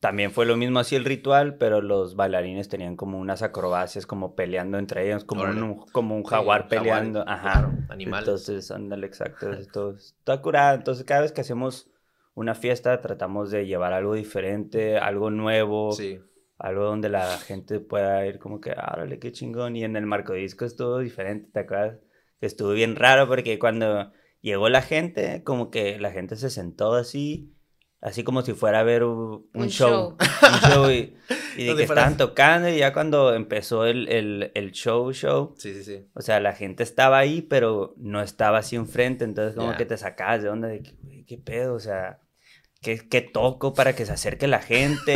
también 0.02 0.32
fue 0.32 0.46
lo 0.46 0.56
mismo 0.56 0.80
así 0.80 0.96
el 0.96 1.04
ritual, 1.04 1.58
pero 1.58 1.80
los 1.80 2.16
bailarines 2.16 2.68
tenían 2.68 2.96
como 2.96 3.20
unas 3.20 3.40
acrobacias, 3.40 4.04
como 4.04 4.34
peleando 4.34 4.76
entre 4.76 5.06
ellos, 5.06 5.24
como, 5.24 5.44
un, 5.44 5.86
como 5.92 6.16
un 6.16 6.24
jaguar 6.24 6.66
peleando. 6.66 7.22
Ajá. 7.24 7.72
animal. 7.88 8.24
Entonces, 8.24 8.72
ándale, 8.72 9.06
exacto. 9.06 9.52
Esto 9.52 9.90
está 9.94 10.42
curado. 10.42 10.74
Entonces, 10.74 11.04
cada 11.04 11.20
vez 11.20 11.30
que 11.30 11.42
hacemos 11.42 11.88
una 12.34 12.56
fiesta, 12.56 13.00
tratamos 13.00 13.52
de 13.52 13.64
llevar 13.64 13.92
algo 13.92 14.14
diferente, 14.14 14.98
algo 14.98 15.30
nuevo. 15.30 15.92
Sí. 15.92 16.18
Algo 16.58 16.82
donde 16.82 17.08
la 17.08 17.38
gente 17.38 17.78
pueda 17.78 18.26
ir 18.26 18.40
como 18.40 18.60
que, 18.60 18.72
árale, 18.72 19.20
qué 19.20 19.30
chingón. 19.30 19.76
Y 19.76 19.84
en 19.84 19.94
el 19.94 20.06
marco 20.06 20.32
disco 20.32 20.64
estuvo 20.64 20.98
diferente, 20.98 21.48
¿te 21.52 21.60
acuerdas? 21.60 22.00
Estuvo 22.40 22.72
bien 22.72 22.96
raro 22.96 23.28
porque 23.28 23.56
cuando 23.60 24.10
llegó 24.40 24.68
la 24.68 24.82
gente, 24.82 25.44
como 25.44 25.70
que 25.70 26.00
la 26.00 26.10
gente 26.10 26.34
se 26.34 26.50
sentó 26.50 26.94
así 26.94 27.54
así 28.02 28.24
como 28.24 28.42
si 28.42 28.52
fuera 28.52 28.80
a 28.80 28.82
ver 28.82 29.04
un, 29.04 29.46
show. 29.68 30.16
Un 30.18 30.70
show 30.70 30.90
y, 30.90 31.14
y 31.56 31.74
que 31.74 31.84
estaban 31.84 32.16
tocando 32.16 32.68
y 32.68 32.78
ya 32.78 32.92
cuando 32.92 33.32
empezó 33.32 33.86
el, 33.86 34.08
el, 34.08 34.50
el, 34.54 34.72
show, 34.72 35.12
show. 35.12 35.54
Sí, 35.56 35.72
sí, 35.72 35.84
sí. 35.84 36.06
O 36.12 36.20
sea, 36.20 36.40
la 36.40 36.52
gente 36.52 36.82
estaba 36.82 37.18
ahí, 37.18 37.42
pero 37.42 37.94
no 37.96 38.20
estaba 38.20 38.58
así 38.58 38.74
enfrente, 38.74 39.24
entonces 39.24 39.54
como 39.54 39.76
que 39.76 39.86
te 39.86 39.96
sacabas 39.96 40.42
de 40.42 40.50
onda 40.50 40.66
de 40.66 40.82
que, 40.82 41.24
qué 41.26 41.38
pedo, 41.38 41.74
o 41.74 41.80
sea, 41.80 42.18
¿qué, 42.80 43.08
qué 43.08 43.20
toco 43.20 43.72
para 43.72 43.94
que 43.94 44.04
se 44.04 44.12
acerque 44.12 44.48
la 44.48 44.60
gente 44.60 45.14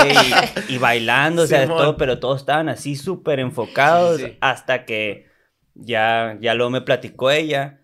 y, 0.69 0.75
y 0.75 0.79
bailando, 0.79 1.43
o 1.43 1.47
sea, 1.49 1.61
de 1.61 1.67
todo, 1.67 1.97
pero 1.97 2.21
todos 2.21 2.43
estaban 2.43 2.69
así 2.69 2.95
súper 2.95 3.41
enfocados 3.41 4.23
hasta 4.41 4.85
que 4.85 5.27
ya, 5.75 6.39
ya 6.41 6.55
luego 6.55 6.71
me 6.71 6.83
platicó 6.83 7.33
ella 7.33 7.81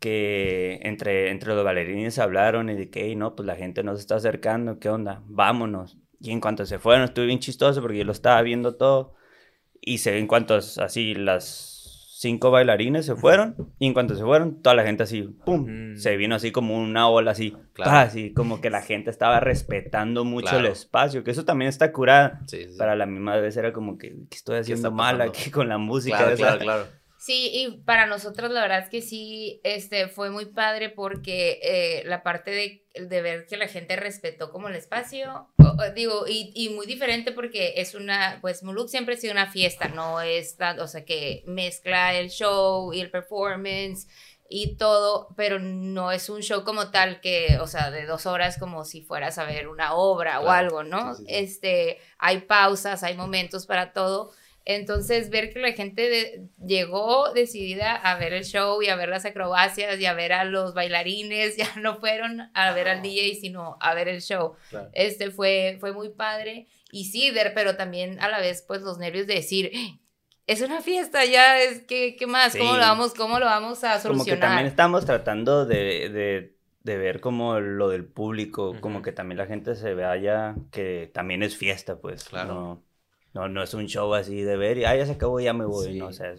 que 0.00 0.80
entre, 0.82 1.30
entre 1.30 1.54
los 1.54 1.64
bailarines 1.64 2.18
hablaron 2.18 2.70
y 2.70 2.74
de 2.74 2.90
que, 2.90 3.14
no, 3.14 3.36
pues 3.36 3.46
la 3.46 3.54
gente 3.54 3.84
nos 3.84 4.00
está 4.00 4.16
acercando, 4.16 4.78
¿qué 4.78 4.88
onda? 4.88 5.22
Vámonos. 5.26 5.98
Y 6.20 6.32
en 6.32 6.40
cuanto 6.40 6.66
se 6.66 6.78
fueron, 6.78 7.04
estuve 7.04 7.26
bien 7.26 7.38
chistoso 7.38 7.80
porque 7.80 7.98
yo 7.98 8.04
lo 8.04 8.12
estaba 8.12 8.40
viendo 8.42 8.74
todo. 8.74 9.14
Y 9.80 9.98
se 9.98 10.18
en 10.18 10.26
cuanto 10.26 10.54
así 10.54 11.14
las 11.14 12.16
cinco 12.20 12.50
bailarines 12.50 13.06
se 13.06 13.14
fueron. 13.14 13.72
Y 13.78 13.86
en 13.86 13.94
cuanto 13.94 14.14
se 14.14 14.22
fueron, 14.22 14.60
toda 14.60 14.74
la 14.74 14.84
gente 14.84 15.02
así, 15.02 15.22
¡pum! 15.22 15.96
Se 15.96 16.16
vino 16.16 16.34
así 16.34 16.52
como 16.52 16.78
una 16.78 17.08
ola 17.08 17.30
así. 17.30 17.56
Así 17.84 18.32
como 18.34 18.60
que 18.60 18.68
la 18.68 18.82
gente 18.82 19.10
estaba 19.10 19.40
respetando 19.40 20.24
mucho 20.24 20.58
el 20.58 20.66
espacio. 20.66 21.24
Que 21.24 21.30
eso 21.30 21.44
también 21.46 21.70
está 21.70 21.92
curada. 21.92 22.42
Para 22.78 22.96
la 22.96 23.06
misma 23.06 23.36
vez 23.36 23.56
era 23.56 23.72
como 23.72 23.96
que, 23.96 24.10
¿qué 24.28 24.36
estoy 24.36 24.58
haciendo 24.58 24.90
mal 24.90 25.20
aquí 25.22 25.50
con 25.50 25.68
la 25.68 25.78
música? 25.78 26.18
Claro, 26.18 26.36
claro, 26.36 26.58
claro. 26.58 26.99
Sí, 27.20 27.50
y 27.52 27.82
para 27.82 28.06
nosotros 28.06 28.50
la 28.50 28.62
verdad 28.62 28.78
es 28.78 28.88
que 28.88 29.02
sí, 29.02 29.60
este, 29.62 30.08
fue 30.08 30.30
muy 30.30 30.46
padre 30.46 30.88
porque 30.88 31.60
eh, 31.62 32.02
la 32.06 32.22
parte 32.22 32.50
de, 32.50 32.86
de, 32.94 33.20
ver 33.20 33.44
que 33.44 33.58
la 33.58 33.68
gente 33.68 33.94
respetó 33.96 34.50
como 34.50 34.68
el 34.68 34.74
espacio, 34.74 35.50
digo, 35.94 36.24
y, 36.26 36.50
y, 36.54 36.70
muy 36.70 36.86
diferente 36.86 37.30
porque 37.32 37.74
es 37.76 37.94
una, 37.94 38.38
pues 38.40 38.62
Muluk 38.62 38.88
siempre 38.88 39.16
ha 39.16 39.18
sido 39.18 39.34
una 39.34 39.52
fiesta, 39.52 39.88
no 39.88 40.22
es, 40.22 40.56
o 40.78 40.86
sea, 40.86 41.04
que 41.04 41.42
mezcla 41.46 42.14
el 42.14 42.30
show 42.30 42.90
y 42.94 43.02
el 43.02 43.10
performance 43.10 44.08
y 44.48 44.76
todo, 44.76 45.28
pero 45.36 45.58
no 45.58 46.12
es 46.12 46.30
un 46.30 46.40
show 46.40 46.64
como 46.64 46.90
tal 46.90 47.20
que, 47.20 47.58
o 47.60 47.66
sea, 47.66 47.90
de 47.90 48.06
dos 48.06 48.24
horas 48.24 48.56
como 48.56 48.86
si 48.86 49.02
fueras 49.02 49.36
a 49.36 49.44
ver 49.44 49.68
una 49.68 49.92
obra 49.92 50.40
o 50.40 50.48
algo, 50.48 50.84
¿no? 50.84 51.16
Este, 51.26 51.98
hay 52.16 52.40
pausas, 52.40 53.02
hay 53.02 53.14
momentos 53.14 53.66
para 53.66 53.92
todo 53.92 54.32
entonces, 54.64 55.30
ver 55.30 55.52
que 55.52 55.58
la 55.58 55.72
gente 55.72 56.48
llegó 56.64 57.32
decidida 57.32 57.96
a 57.96 58.18
ver 58.18 58.32
el 58.32 58.44
show 58.44 58.82
y 58.82 58.88
a 58.88 58.96
ver 58.96 59.08
las 59.08 59.24
acrobacias 59.24 59.98
y 59.98 60.06
a 60.06 60.14
ver 60.14 60.32
a 60.32 60.44
los 60.44 60.74
bailarines, 60.74 61.56
ya 61.56 61.68
no 61.76 61.98
fueron 61.98 62.50
a 62.54 62.72
ver 62.72 62.88
al 62.88 63.02
DJ, 63.02 63.36
sino 63.40 63.78
a 63.80 63.94
ver 63.94 64.08
el 64.08 64.20
show. 64.20 64.54
Este 64.92 65.30
fue, 65.30 65.78
fue 65.80 65.92
muy 65.92 66.10
padre. 66.10 66.66
Y 66.92 67.06
sí, 67.06 67.30
ver, 67.30 67.52
pero 67.54 67.76
también 67.76 68.20
a 68.20 68.28
la 68.28 68.40
vez, 68.40 68.64
pues 68.66 68.82
los 68.82 68.98
nervios 68.98 69.26
de 69.26 69.34
decir, 69.34 69.70
es 70.46 70.60
una 70.60 70.80
fiesta, 70.80 71.24
ya 71.24 71.60
es, 71.60 71.84
¿qué, 71.84 72.16
qué 72.18 72.26
más? 72.26 72.56
¿Cómo, 72.56 72.72
lo 72.72 72.80
vamos, 72.80 73.14
¿Cómo 73.14 73.38
lo 73.38 73.46
vamos 73.46 73.84
a 73.84 74.00
solucionar? 74.00 74.12
Como 74.12 74.24
que 74.24 74.36
también 74.36 74.66
estamos 74.66 75.06
tratando 75.06 75.64
de, 75.64 76.08
de, 76.08 76.56
de 76.82 76.98
ver 76.98 77.20
como 77.20 77.60
lo 77.60 77.88
del 77.88 78.04
público, 78.04 78.76
como 78.80 79.02
que 79.02 79.12
también 79.12 79.38
la 79.38 79.46
gente 79.46 79.76
se 79.76 79.94
vea 79.94 80.56
que 80.72 81.08
también 81.14 81.44
es 81.44 81.56
fiesta, 81.56 82.00
pues. 82.00 82.24
Claro. 82.24 82.52
No, 82.52 82.82
no 83.34 83.62
es 83.62 83.74
un 83.74 83.86
show 83.86 84.12
así 84.14 84.42
de 84.42 84.56
ver 84.56 84.78
y, 84.78 84.84
ah, 84.84 84.96
ya 84.96 85.06
se 85.06 85.12
acabó, 85.12 85.40
ya 85.40 85.52
me 85.52 85.64
voy, 85.64 85.98
no, 85.98 86.06
o 86.06 86.12
sea, 86.12 86.34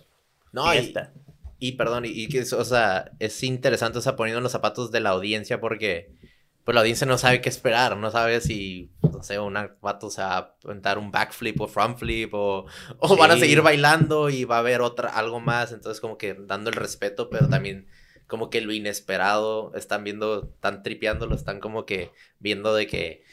no, 0.52 0.70
fiesta. 0.72 1.14
Y, 1.60 1.70
y 1.70 1.72
perdón, 1.74 2.04
y, 2.06 2.28
que, 2.28 2.42
o 2.42 2.66
sea, 2.66 3.12
es 3.20 3.44
interesante, 3.44 4.00
o 4.00 4.02
sea, 4.02 4.16
poniendo 4.16 4.42
los 4.42 4.52
zapatos 4.52 4.92
de 4.92 5.00
la 5.00 5.12
audiencia 5.12 5.62
porque, 5.62 6.14
pues 6.64 6.76
la 6.76 6.82
audiencia 6.82 7.08
no 7.08 7.18
sabe 7.18 7.42
qué 7.42 7.50
esperar, 7.50 7.98
no 7.98 8.12
sabe 8.12 8.42
si, 8.42 8.92
no 9.02 9.24
sé, 9.24 9.40
un 9.40 9.58
vato 9.82 10.10
se 10.10 10.22
va 10.22 10.38
a 10.38 10.56
aventar 10.66 10.98
un 10.98 11.12
backflip 11.12 11.60
o 11.62 11.68
front 11.68 11.98
flip 11.98 12.34
o, 12.34 12.66
o 12.98 13.16
van 13.16 13.32
a 13.32 13.38
seguir 13.38 13.62
bailando 13.62 14.30
y 14.30 14.44
va 14.44 14.58
a 14.58 14.60
haber 14.60 14.82
otra, 14.82 15.10
algo 15.10 15.40
más, 15.40 15.72
entonces 15.72 16.02
como 16.02 16.18
que 16.18 16.34
dando 16.34 16.70
el 16.70 16.76
respeto, 16.76 17.30
pero 17.30 17.48
también 17.48 17.88
como 18.32 18.50
que 18.50 18.62
lo 18.62 18.72
inesperado, 18.72 19.74
están 19.76 20.06
viendo, 20.06 20.52
están 20.56 20.84
tripeándolo, 20.84 21.36
están 21.36 21.60
como 21.60 21.86
que 21.86 22.12
viendo 22.40 22.74
de 22.74 22.88
que 22.88 23.24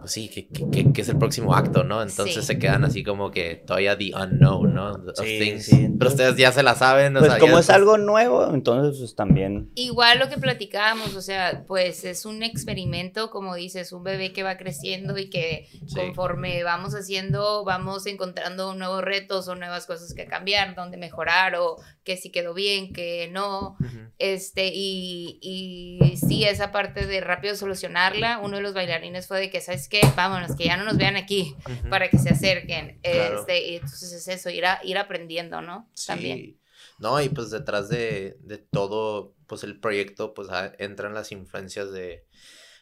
pues 0.00 0.12
sí, 0.12 0.28
que, 0.28 0.92
que, 0.92 1.00
es 1.00 1.08
el 1.08 1.18
próximo 1.18 1.54
acto, 1.54 1.84
¿no? 1.84 2.02
Entonces 2.02 2.44
se 2.44 2.58
quedan 2.58 2.84
así 2.84 3.02
como 3.02 3.30
que 3.30 3.56
todavía 3.66 3.96
the 3.96 4.12
unknown, 4.14 4.74
¿no? 4.74 5.14
Sí, 5.14 5.60
sí. 5.60 5.88
Pero 5.98 6.10
ustedes 6.10 6.36
ya 6.36 6.52
se 6.52 6.62
la 6.62 6.74
saben. 6.74 7.14
pues 7.14 7.34
como 7.38 7.58
es 7.58 7.70
algo 7.70 7.98
nuevo, 7.98 8.52
entonces 8.52 8.98
pues 8.98 9.14
también. 9.14 9.70
Igual 9.74 10.18
lo 10.18 10.28
que 10.28 10.38
platicábamos, 10.38 11.14
o 11.16 11.22
sea, 11.22 11.64
pues 11.66 12.04
es 12.04 12.26
un 12.26 12.42
experimento, 12.42 13.30
como 13.30 13.54
dices, 13.54 13.92
un 13.92 14.02
bebé 14.02 14.32
que 14.32 14.42
va 14.42 14.56
creciendo 14.56 15.18
y 15.18 15.30
que 15.30 15.68
conforme 15.94 16.62
vamos 16.62 16.94
haciendo, 16.94 17.64
vamos 17.64 18.06
encontrando 18.06 18.74
nuevos 18.74 19.02
retos 19.02 19.48
o 19.48 19.54
nuevas 19.54 19.86
cosas 19.86 20.14
que 20.14 20.26
cambiar, 20.26 20.74
donde 20.74 20.96
mejorar 20.96 21.54
o 21.56 21.76
que 22.04 22.16
si 22.16 22.30
quedó 22.30 22.54
bien, 22.54 22.92
que 22.92 23.28
no. 23.32 23.76
Este, 24.18 24.70
y, 24.72 25.38
y 25.40 26.16
sí, 26.16 26.44
esa 26.44 26.70
parte 26.72 27.06
de 27.06 27.20
rápido 27.20 27.56
solucionarla, 27.56 28.38
uno 28.38 28.56
de 28.56 28.62
los 28.62 28.74
bailarines 28.74 29.26
fue 29.26 29.40
de 29.40 29.50
que, 29.50 29.60
¿sabes 29.60 29.83
qué? 29.88 30.00
Vámonos, 30.16 30.56
que 30.56 30.64
ya 30.64 30.76
no 30.76 30.84
nos 30.84 30.96
vean 30.96 31.16
aquí 31.16 31.56
para 31.90 32.08
que 32.08 32.18
se 32.18 32.30
acerquen. 32.30 32.98
Este, 33.02 33.68
y 33.68 33.74
entonces 33.76 34.12
es 34.12 34.28
eso, 34.28 34.50
ir, 34.50 34.64
ir 34.84 34.98
aprendiendo, 34.98 35.60
¿no? 35.62 35.88
Sí. 35.94 36.06
También. 36.06 36.60
No, 36.98 37.20
y 37.20 37.28
pues 37.28 37.50
detrás 37.50 37.88
de, 37.88 38.36
de 38.40 38.58
todo, 38.58 39.34
pues 39.46 39.64
el 39.64 39.80
proyecto, 39.80 40.34
pues 40.34 40.48
entran 40.78 41.14
las 41.14 41.32
influencias 41.32 41.92
de, 41.92 42.24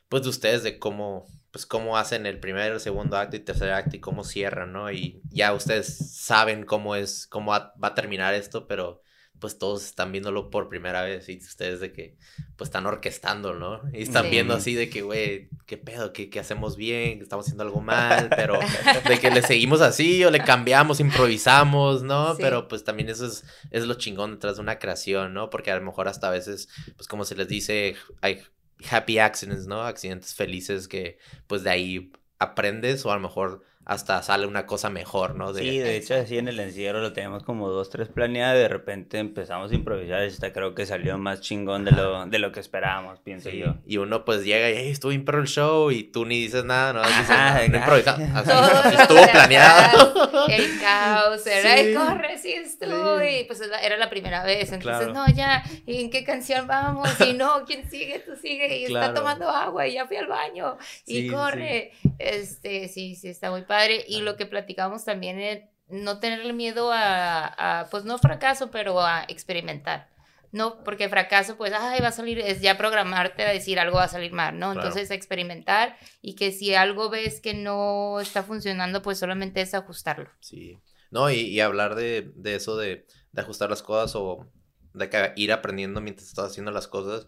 pues 0.09 0.25
de 0.25 0.29
ustedes, 0.29 0.63
de 0.63 0.79
cómo, 0.79 1.27
pues 1.51 1.65
cómo 1.65 1.97
hacen 1.97 2.27
el 2.27 2.39
primer, 2.39 2.79
segundo 2.81 3.17
acto 3.17 3.37
y 3.37 3.41
tercer 3.41 3.73
acto 3.73 3.97
y 3.97 4.01
cómo 4.01 4.25
cierran, 4.25 4.73
¿no? 4.73 4.91
Y 4.91 5.23
ya 5.31 5.55
ustedes 5.55 6.15
saben 6.15 6.65
cómo 6.65 6.97
es, 6.97 7.27
cómo 7.27 7.53
va 7.53 7.73
a 7.81 7.95
terminar 7.95 8.35
esto, 8.35 8.67
pero 8.67 9.03
pues 9.43 9.59
todos 9.59 9.85
están 9.85 10.13
viéndolo 10.13 10.51
por 10.51 10.69
primera 10.69 11.03
vez 11.03 11.29
y 11.29 11.37
ustedes 11.37 11.81
de 11.81 11.93
que 11.93 12.17
pues 12.55 12.69
están 12.69 12.87
orquestando, 12.87 13.55
¿no? 13.55 13.83
Y 13.93 14.03
están 14.03 14.31
viendo 14.31 14.55
así 14.55 14.77
de 14.77 14.89
que, 14.89 15.03
güey, 15.03 15.49
qué 15.67 15.77
pedo, 15.77 16.13
¿Qué, 16.13 16.31
hacemos 16.39 16.77
bien, 16.77 17.21
estamos 17.21 17.47
haciendo 17.47 17.65
algo 17.65 17.81
mal, 17.81 18.31
pero 18.37 18.61
de 19.09 19.19
que 19.19 19.33
le 19.33 19.43
seguimos 19.43 19.81
así 19.81 20.23
o 20.25 20.31
le 20.31 20.45
cambiamos, 20.45 21.01
improvisamos, 21.01 22.05
¿no? 22.05 22.37
Pero 22.39 22.69
pues 22.69 22.85
también 22.85 23.09
eso 23.09 23.27
es, 23.27 23.45
es 23.73 23.85
lo 23.85 23.95
chingón 23.95 24.31
detrás 24.31 24.57
de 24.57 24.63
una 24.63 24.79
creación, 24.79 25.35
¿no? 25.35 25.51
Porque 25.51 25.73
a 25.73 25.77
lo 25.77 25.83
mejor 25.83 26.07
hasta 26.07 26.29
a 26.29 26.31
veces, 26.31 26.69
pues 26.95 27.09
como 27.09 27.25
se 27.25 27.35
les 27.35 27.49
dice, 27.49 27.97
hay 28.21 28.43
happy 28.89 29.19
accidents, 29.19 29.67
¿no? 29.67 29.83
Accidentes 29.83 30.37
felices 30.37 30.87
que 30.87 31.19
pues 31.49 31.65
de 31.65 31.71
ahí 31.71 32.13
aprendes 32.39 33.05
o 33.05 33.11
a 33.11 33.17
lo 33.17 33.23
mejor 33.23 33.65
hasta 33.85 34.23
sale 34.23 34.47
una 34.47 34.65
cosa 34.65 34.91
mejor, 34.91 35.35
¿no? 35.35 35.53
Sí, 35.53 35.79
de 35.79 35.97
hecho 35.97 36.15
así 36.15 36.39
en 36.39 36.49
el 36.49 36.61
encierro 36.61 37.01
lo 37.01 37.13
tenemos 37.13 37.43
como 37.43 37.69
dos, 37.69 37.91
tres 37.91 38.09
planeadas, 38.09 38.57
de 38.57 38.69
repente 38.69 39.19
empezamos 39.19 39.73
a 39.73 39.75
improvisar 39.75 40.23
y 40.23 40.29
hasta 40.29 40.53
creo 40.53 40.75
que 40.75 40.87
salió 40.87 41.19
más 41.19 41.41
chingón 41.41 41.85
de 41.85 41.91
lo, 41.91 42.27
de 42.27 42.39
lo 42.39 42.53
que 42.53 42.61
esperábamos, 42.61 43.19
pienso 43.21 43.51
yo. 43.51 43.75
Y 43.85 43.97
uno 43.97 44.25
pues 44.25 44.45
llega 44.45 44.71
y, 44.71 44.75
hey, 44.77 44.91
estuvo 44.91 45.11
bien 45.11 45.25
el 45.33 45.47
show 45.47 45.91
y 45.91 46.05
tú 46.05 46.25
ni 46.25 46.41
dices 46.43 46.65
nada, 46.65 46.93
no, 46.93 47.03
dices, 47.03 47.29
no, 47.29 47.77
improvisamos, 47.77 48.47
estuvo 49.01 49.27
planeado. 49.33 50.47
El 50.49 50.81
caos, 50.81 51.47
era, 51.47 51.77
sí. 51.79 51.95
corre, 51.95 52.39
sí 52.39 52.53
estuvo, 52.53 53.23
y 53.23 53.45
pues 53.45 53.61
era 53.61 53.97
la 53.97 54.11
primera 54.11 54.45
vez, 54.45 54.71
entonces 54.73 55.09
no, 55.09 55.27
ya, 55.29 55.65
¿y 55.87 56.03
en 56.03 56.11
qué 56.11 56.25
canción 56.25 56.67
vamos? 56.67 57.09
Y 57.21 57.33
no, 57.33 57.65
¿quién 57.67 57.89
sigue? 57.91 58.21
Tú 58.21 58.37
sigue, 58.37 58.79
y 58.79 58.85
está 58.85 59.13
tomando 59.13 59.49
agua 59.49 59.87
y 59.87 59.95
ya 59.95 60.07
fui 60.07 60.17
al 60.17 60.27
baño, 60.27 60.77
y 61.07 61.29
corre, 61.29 61.93
este, 62.19 62.89
sí, 62.89 63.17
sí, 63.17 63.29
está 63.29 63.51
muy 63.51 63.63
padre. 63.73 64.05
Y 64.07 64.21
lo 64.21 64.37
que 64.37 64.45
platicamos 64.45 65.07
también 65.07 65.41
es 65.41 65.63
no 65.89 66.21
tenerle 66.21 66.53
miedo 66.53 66.91
a, 66.93 67.87
pues 67.91 68.05
no 68.05 68.19
fracaso, 68.19 68.71
pero 68.71 69.01
a 69.01 69.25
experimentar. 69.29 70.11
No, 70.53 70.85
porque 70.85 71.09
fracaso, 71.09 71.57
pues, 71.57 71.73
ay, 71.73 72.03
va 72.03 72.09
a 72.09 72.13
salir, 72.13 72.39
es 72.39 72.61
ya 72.61 72.77
programarte 72.77 73.43
a 73.43 73.49
decir 73.51 73.81
algo 73.81 73.97
va 73.97 74.05
a 74.05 74.09
salir 74.09 74.33
mal, 74.33 74.59
¿no? 74.59 74.73
Entonces, 74.73 75.11
experimentar 75.11 75.97
y 76.21 76.35
que 76.35 76.53
si 76.53 76.75
algo 76.75 77.09
ves 77.09 77.41
que 77.41 77.55
no 77.55 78.21
está 78.21 78.43
funcionando, 78.43 79.01
pues 79.01 79.17
solamente 79.17 79.63
es 79.63 79.73
ajustarlo. 79.73 80.29
Sí. 80.41 80.79
No, 81.11 81.31
y, 81.31 81.59
hablar 81.61 81.95
de, 81.95 82.31
eso 82.45 82.77
de, 82.77 83.07
de, 83.33 83.41
ajustar 83.41 83.71
las 83.71 83.83
cosas 83.83 84.15
o 84.15 84.47
de 84.93 85.33
ir 85.37 85.53
aprendiendo 85.53 86.03
mientras 86.03 86.29
estás 86.29 86.51
haciendo 86.51 86.71
las 86.71 86.87
cosas, 86.87 87.27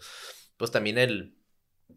pues 0.59 0.71
también 0.71 0.99
el, 0.99 1.34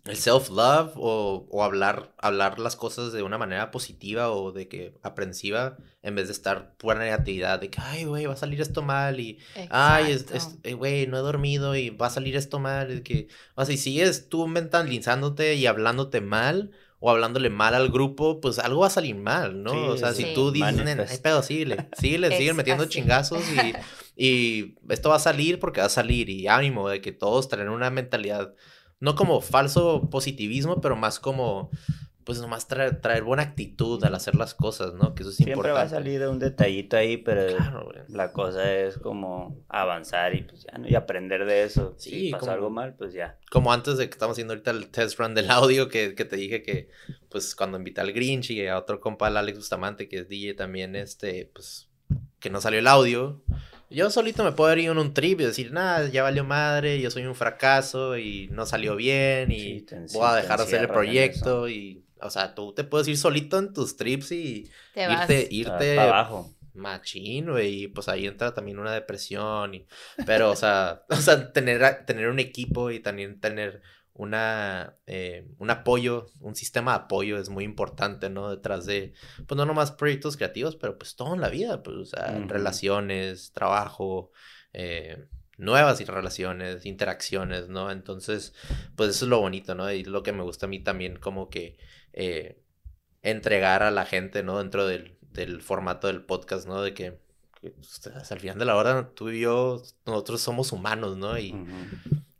el 0.07 0.15
self-love 0.15 0.93
o, 0.95 1.63
hablar, 1.63 2.13
hablar 2.17 2.59
las 2.59 2.75
cosas 2.75 3.11
de 3.11 3.23
una 3.23 3.37
manera 3.37 3.71
positiva 3.71 4.31
o 4.31 4.51
de 4.51 4.67
que 4.67 4.93
aprensiva 5.03 5.77
en 6.01 6.15
vez 6.15 6.27
de 6.27 6.33
estar 6.33 6.75
pura 6.77 6.97
negatividad 6.97 7.59
de 7.59 7.69
que, 7.69 7.81
ay, 7.81 8.05
güey, 8.05 8.25
va 8.25 8.33
a 8.33 8.37
salir 8.37 8.61
esto 8.61 8.81
mal 8.81 9.19
y, 9.19 9.39
ay, 9.69 10.17
eh, 10.63 10.73
güey, 10.73 11.07
no 11.07 11.17
he 11.17 11.21
dormido 11.21 11.75
y 11.75 11.89
va 11.89 12.07
a 12.07 12.11
salir 12.11 12.35
esto 12.37 12.59
mal. 12.59 12.97
Y 12.97 13.01
que, 13.01 13.27
o 13.55 13.65
sea, 13.65 13.75
si 13.75 13.81
sigues 13.81 14.29
tú 14.29 14.47
mentalizándote 14.47 15.55
y 15.55 15.65
hablándote 15.65 16.21
mal 16.21 16.71
o 16.99 17.11
hablándole 17.11 17.49
mal 17.49 17.75
al 17.75 17.89
grupo, 17.89 18.39
pues 18.39 18.59
algo 18.59 18.81
va 18.81 18.87
a 18.87 18.91
salir 18.91 19.15
mal, 19.15 19.61
¿no? 19.61 19.89
o 19.89 19.97
sea, 19.97 20.13
si 20.13 20.33
tú 20.33 20.51
dices, 20.51 21.11
ay, 21.11 21.17
pedo, 21.21 21.43
síguele, 21.43 21.89
síguele, 21.95 22.35
sigue 22.35 22.53
metiendo 22.53 22.85
chingazos 22.85 23.43
y, 23.51 23.73
y 24.15 24.75
esto 24.89 25.09
va 25.09 25.17
a 25.17 25.19
salir 25.19 25.59
porque 25.59 25.79
va 25.79 25.87
a 25.87 25.89
salir 25.89 26.29
y 26.29 26.47
ánimo 26.47 26.89
de 26.89 27.01
que 27.01 27.11
todos 27.11 27.49
traen 27.49 27.69
una 27.69 27.91
mentalidad 27.91 28.55
no 28.99 29.15
como 29.15 29.41
falso 29.41 30.09
positivismo, 30.09 30.81
pero 30.81 30.95
más 30.95 31.19
como, 31.19 31.69
pues 32.23 32.41
nomás 32.41 32.67
traer, 32.67 32.99
traer 32.99 33.23
buena 33.23 33.43
actitud 33.43 34.03
al 34.03 34.15
hacer 34.15 34.35
las 34.35 34.53
cosas, 34.53 34.93
¿no? 34.95 35.13
Que 35.13 35.23
eso 35.23 35.29
es 35.29 35.37
Siempre 35.37 35.53
importante. 35.53 35.79
va 35.79 35.81
a 35.83 35.89
salir 35.89 36.27
un 36.27 36.39
detallito 36.39 36.97
ahí, 36.97 37.17
pero 37.17 37.57
la 38.09 38.33
cosa 38.33 38.73
es 38.73 38.97
como 38.97 39.63
avanzar 39.69 40.35
y 40.35 40.41
pues 40.41 40.63
ya, 40.63 40.77
¿no? 40.77 40.87
Y 40.89 40.95
aprender 40.95 41.45
de 41.45 41.63
eso. 41.63 41.95
Sí, 41.97 42.09
si 42.09 42.31
pasa 42.31 42.53
algo 42.53 42.69
mal, 42.69 42.95
pues 42.95 43.13
ya. 43.13 43.37
Como 43.51 43.71
antes 43.71 43.97
de 43.97 44.09
que 44.09 44.13
estamos 44.13 44.33
haciendo 44.33 44.53
ahorita 44.53 44.71
el 44.71 44.89
test 44.89 45.19
run 45.19 45.35
del 45.35 45.51
audio, 45.51 45.89
que, 45.89 46.15
que 46.15 46.25
te 46.25 46.35
dije 46.35 46.63
que, 46.63 46.89
pues 47.29 47.55
cuando 47.55 47.77
invité 47.77 48.01
al 48.01 48.11
Grinch 48.11 48.49
y 48.49 48.65
a 48.67 48.77
otro 48.77 48.99
compa, 48.99 49.27
al 49.27 49.37
Alex 49.37 49.59
Bustamante, 49.59 50.09
que 50.09 50.19
es 50.19 50.27
DJ 50.27 50.55
también, 50.55 50.95
este, 50.95 51.49
pues, 51.53 51.89
que 52.39 52.49
no 52.49 52.61
salió 52.61 52.79
el 52.79 52.87
audio 52.87 53.43
yo 53.89 54.09
solito 54.09 54.43
me 54.43 54.51
puedo 54.51 54.75
ir 54.75 54.89
en 54.89 54.97
un 54.97 55.13
trip 55.13 55.41
y 55.41 55.45
decir, 55.45 55.71
nada, 55.71 56.07
ya 56.09 56.23
valió 56.23 56.43
madre, 56.43 56.99
yo 56.99 57.09
soy 57.09 57.25
un 57.25 57.35
fracaso 57.35 58.17
y 58.17 58.49
no 58.51 58.65
salió 58.65 58.95
bien 58.95 59.51
y 59.51 59.85
voy 60.13 60.25
a 60.25 60.35
dejar 60.35 60.59
de 60.59 60.65
hacer 60.65 60.81
el 60.81 60.87
proyecto 60.89 61.69
y, 61.69 62.03
o 62.21 62.29
sea, 62.29 62.53
tú 62.53 62.73
te 62.73 62.83
puedes 62.83 63.07
ir 63.07 63.17
solito 63.17 63.57
en 63.57 63.73
tus 63.73 63.95
trips 63.95 64.31
y 64.31 64.69
irte, 64.95 65.47
irte 65.51 65.99
abajo. 65.99 66.53
Machín, 66.73 67.49
güey, 67.49 67.83
y 67.83 67.87
pues 67.87 68.07
ahí 68.07 68.27
entra 68.27 68.53
también 68.53 68.77
una 68.77 68.93
depresión 68.93 69.73
y, 69.73 69.87
pero, 70.25 70.51
o 70.51 70.55
sea, 70.55 71.03
o 71.09 71.15
sea, 71.15 71.51
tener, 71.51 72.05
tener 72.05 72.29
un 72.29 72.39
equipo 72.39 72.91
y 72.91 72.99
también 72.99 73.39
tener 73.39 73.81
una, 74.17 74.97
eh, 75.05 75.47
un 75.59 75.69
apoyo, 75.69 76.27
un 76.41 76.55
sistema 76.55 76.91
de 76.91 77.05
apoyo 77.05 77.37
es 77.37 77.49
muy 77.49 77.63
importante, 77.63 78.29
¿no? 78.29 78.49
Detrás 78.49 78.85
de, 78.85 79.13
pues 79.47 79.55
no 79.57 79.65
nomás 79.65 79.91
proyectos 79.91 80.37
creativos, 80.37 80.75
pero 80.75 80.97
pues 80.97 81.15
todo 81.15 81.35
en 81.35 81.41
la 81.41 81.49
vida, 81.49 81.83
pues, 81.83 81.95
o 81.95 82.05
sea, 82.05 82.39
relaciones, 82.47 83.51
trabajo, 83.53 84.31
eh, 84.73 85.27
nuevas 85.57 86.05
relaciones, 86.05 86.85
interacciones, 86.85 87.69
¿no? 87.69 87.91
Entonces, 87.91 88.53
pues 88.95 89.11
eso 89.11 89.25
es 89.25 89.29
lo 89.29 89.39
bonito, 89.39 89.75
¿no? 89.75 89.91
Y 89.91 90.03
lo 90.03 90.23
que 90.23 90.33
me 90.33 90.43
gusta 90.43 90.65
a 90.65 90.69
mí 90.69 90.79
también, 90.79 91.17
como 91.17 91.49
que 91.49 91.77
eh, 92.13 92.59
entregar 93.21 93.83
a 93.83 93.91
la 93.91 94.05
gente, 94.05 94.41
¿no? 94.41 94.57
Dentro 94.57 94.87
del, 94.87 95.15
formato 95.61 96.07
del 96.07 96.23
podcast, 96.23 96.67
¿no? 96.67 96.81
De 96.81 96.95
que, 96.95 97.19
pues, 97.61 98.31
al 98.31 98.39
final 98.39 98.57
de 98.57 98.65
la 98.65 98.75
hora, 98.75 99.11
tú 99.13 99.29
y 99.29 99.41
yo, 99.41 99.83
nosotros 100.07 100.41
somos 100.41 100.71
humanos, 100.71 101.17
¿no? 101.17 101.37
Y 101.37 101.53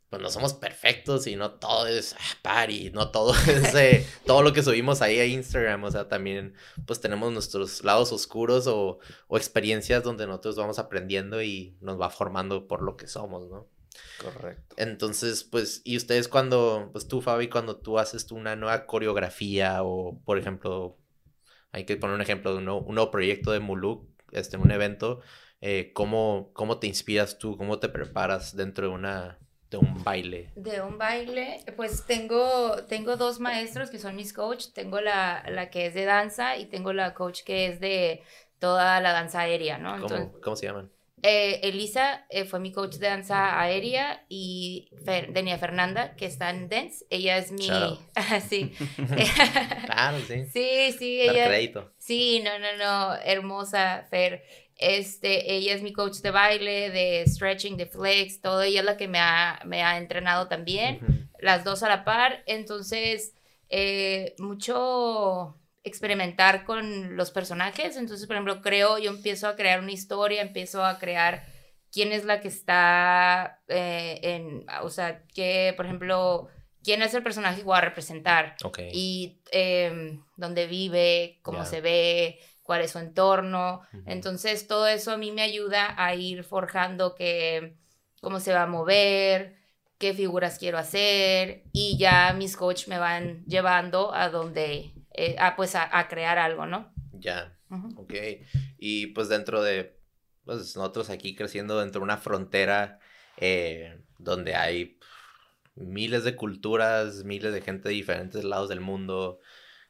pues 0.10 0.22
no 0.22 0.30
somos 0.30 0.54
perfectos 0.54 1.28
y 1.28 1.36
no 1.36 1.52
todo 1.52 1.88
es 1.88 2.14
ah, 2.14 2.38
party, 2.42 2.92
no 2.92 3.12
todo 3.12 3.34
es 3.48 4.06
todo 4.26 4.42
lo 4.42 4.54
que 4.54 4.64
subimos 4.64 5.02
ahí 5.02 5.20
a 5.20 5.26
Instagram, 5.26 5.84
o 5.84 5.92
sea, 5.92 6.08
también 6.08 6.54
pues 6.86 7.02
tenemos 7.02 7.32
nuestros 7.34 7.84
lados 7.84 8.12
oscuros 8.12 8.68
o, 8.68 9.00
o, 9.28 9.38
experiencias 9.38 10.04
donde 10.04 10.26
nosotros 10.26 10.56
vamos 10.56 10.80
aprendiendo 10.80 11.42
y 11.42 11.78
nos 11.82 12.00
va 12.00 12.10
formando 12.10 12.68
por 12.68 12.82
lo 12.82 12.96
que 12.96 13.08
somos, 13.08 13.50
¿no? 13.50 13.68
Correcto. 14.22 14.76
Entonces, 14.78 15.44
pues, 15.44 15.82
y 15.84 15.98
ustedes 15.98 16.28
cuando, 16.28 16.90
pues 16.92 17.08
tú, 17.08 17.22
Fabi, 17.22 17.50
cuando 17.50 17.78
tú 17.78 18.00
haces 18.00 18.32
una 18.32 18.56
nueva 18.56 18.86
coreografía 18.86 19.84
o, 19.84 20.22
por 20.24 20.38
ejemplo, 20.38 20.98
hay 21.72 21.86
que 21.86 21.98
poner 21.98 22.16
un 22.16 22.22
ejemplo 22.22 22.52
de 22.52 22.60
un 22.60 22.66
nuevo, 22.66 23.12
proyecto 23.12 23.52
de 23.52 23.60
Muluk, 23.60 24.08
este, 24.32 24.56
en 24.56 24.62
un 24.62 24.72
evento, 24.72 25.22
eh, 25.62 25.92
¿cómo, 25.94 26.52
¿cómo 26.54 26.80
te 26.80 26.88
inspiras 26.88 27.40
tú? 27.40 27.58
¿Cómo 27.58 27.80
te 27.80 27.90
preparas 27.90 28.56
dentro 28.56 28.88
de 28.88 28.94
una 28.94 29.40
de 29.70 29.78
un 29.78 30.04
baile? 30.04 30.50
De 30.56 30.82
un 30.82 30.98
baile, 30.98 31.64
pues 31.76 32.06
tengo, 32.06 32.84
tengo 32.88 33.18
dos 33.18 33.40
maestros 33.40 33.90
que 33.90 34.00
son 34.00 34.16
mis 34.16 34.34
coach. 34.34 34.68
Tengo 34.74 35.02
la, 35.02 35.44
la 35.50 35.70
que 35.70 35.88
es 35.88 35.94
de 35.94 36.06
danza 36.06 36.58
y 36.58 36.66
tengo 36.66 36.94
la 36.94 37.14
coach 37.14 37.44
que 37.44 37.68
es 37.68 37.80
de 37.80 38.24
toda 38.60 39.00
la 39.02 39.12
danza 39.12 39.42
aérea, 39.42 39.78
¿no? 39.78 39.98
¿Cómo, 40.42 40.56
se 40.56 40.68
llaman? 40.68 40.92
Eh, 41.24 41.62
Elisa 41.64 42.26
eh, 42.30 42.46
fue 42.46 42.60
mi 42.60 42.72
coach 42.72 42.98
de 42.98 43.08
danza 43.08 43.60
aérea 43.60 44.24
y 44.30 44.90
Denia 45.30 45.58
Fernanda, 45.58 46.16
que 46.16 46.28
está 46.28 46.52
en 46.52 46.70
Dance. 46.70 47.06
Ella 47.10 47.38
es 47.38 47.52
mi. 47.52 47.68
sí. 48.48 48.72
claro, 49.86 50.20
sí. 50.20 50.46
Sí, 50.46 50.96
sí, 50.98 51.22
ella. 51.22 51.50
Sí, 51.98 52.44
no, 52.44 52.60
no, 52.60 52.78
no. 52.78 53.16
Hermosa, 53.16 54.06
Fer. 54.10 54.44
Este, 54.78 55.54
ella 55.54 55.74
es 55.74 55.82
mi 55.82 55.92
coach 55.92 56.18
de 56.18 56.32
baile, 56.32 56.90
de 56.92 57.24
stretching, 57.28 57.78
de 57.78 57.88
flex, 57.88 58.42
todo. 58.42 58.62
Ella 58.62 58.82
es 58.82 58.86
la 58.86 58.98
que 58.98 59.08
me 59.08 59.20
ha, 59.20 59.60
me 59.66 59.84
ha 59.84 59.98
entrenado 59.98 60.48
también. 60.48 61.30
Las 61.40 61.64
dos 61.64 61.84
a 61.84 61.90
la 61.90 62.04
par. 62.06 62.44
Entonces, 62.46 63.34
eh, 63.70 64.36
mucho 64.38 65.58
experimentar 65.84 66.64
con 66.64 67.16
los 67.16 67.32
personajes. 67.32 67.98
Entonces, 67.98 68.28
por 68.28 68.36
ejemplo, 68.36 68.62
creo, 68.62 68.98
yo 69.00 69.10
empiezo 69.10 69.48
a 69.48 69.56
crear 69.56 69.80
una 69.80 69.92
historia, 69.92 70.42
empiezo 70.42 70.86
a 70.86 71.00
crear 71.00 71.46
quién 71.92 72.12
es 72.12 72.26
la 72.26 72.40
que 72.42 72.48
está 72.50 73.62
eh, 73.68 74.20
en, 74.22 74.66
o 74.84 74.90
sea, 74.90 75.24
que, 75.34 75.74
por 75.76 75.86
ejemplo, 75.86 76.50
quién 76.84 77.02
es 77.02 77.14
el 77.14 77.24
personaje 77.24 77.60
que 77.60 77.64
voy 77.64 77.78
a 77.78 77.82
representar. 77.82 78.56
Y 78.94 79.40
eh, 79.52 80.20
dónde 80.36 80.68
vive, 80.68 81.40
cómo 81.42 81.66
se 81.66 81.82
ve, 81.82 82.40
cuál 82.68 82.82
es 82.82 82.92
su 82.92 83.00
entorno. 83.00 83.82
Entonces, 84.06 84.68
todo 84.68 84.88
eso 84.88 85.12
a 85.12 85.18
mí 85.18 85.32
me 85.32 85.42
ayuda 85.42 85.96
a 85.98 86.14
ir 86.14 86.44
forjando 86.44 87.16
que, 87.16 87.78
cómo 88.22 88.42
se 88.42 88.54
va 88.54 88.64
a 88.64 88.68
mover, 88.68 89.56
qué 89.98 90.14
figuras 90.14 90.60
quiero 90.60 90.78
hacer 90.78 91.64
y 91.72 91.98
ya 91.98 92.34
mis 92.34 92.58
coach 92.58 92.90
me 92.90 93.00
van 93.00 93.46
llevando 93.46 94.14
a 94.14 94.30
donde, 94.30 94.94
eh, 95.14 95.38
a, 95.40 95.56
pues 95.56 95.76
a, 95.76 96.08
crear 96.10 96.38
algo, 96.38 96.66
¿no? 96.66 96.94
Ya, 97.14 97.58
ok. 97.96 98.14
Y 98.78 99.08
pues 99.08 99.30
dentro 99.30 99.64
de, 99.64 99.98
pues 100.44 100.76
nosotros 100.76 101.10
aquí 101.10 101.36
creciendo 101.36 101.80
dentro 101.80 102.02
de 102.02 102.04
una 102.04 102.18
frontera 102.18 103.00
eh, 103.38 103.98
donde 104.20 104.56
hay 104.56 105.00
miles 105.76 106.26
de 106.26 106.36
culturas, 106.36 107.24
miles 107.24 107.54
de 107.54 107.62
gente 107.62 107.88
de 107.88 107.96
diferentes 107.96 108.44
lados 108.44 108.68
del 108.68 108.82
mundo, 108.82 109.40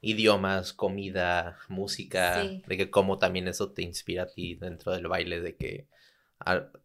idiomas, 0.02 0.74
comida, 0.74 1.58
música, 1.68 2.44
de 2.44 2.78
que 2.78 2.90
cómo 2.90 3.18
también 3.18 3.48
eso 3.48 3.72
te 3.72 3.82
inspira 3.82 4.24
a 4.24 4.28
ti 4.28 4.56
dentro 4.56 4.92
del 4.92 5.08
baile, 5.08 5.42
de 5.42 5.56
que 5.56 5.88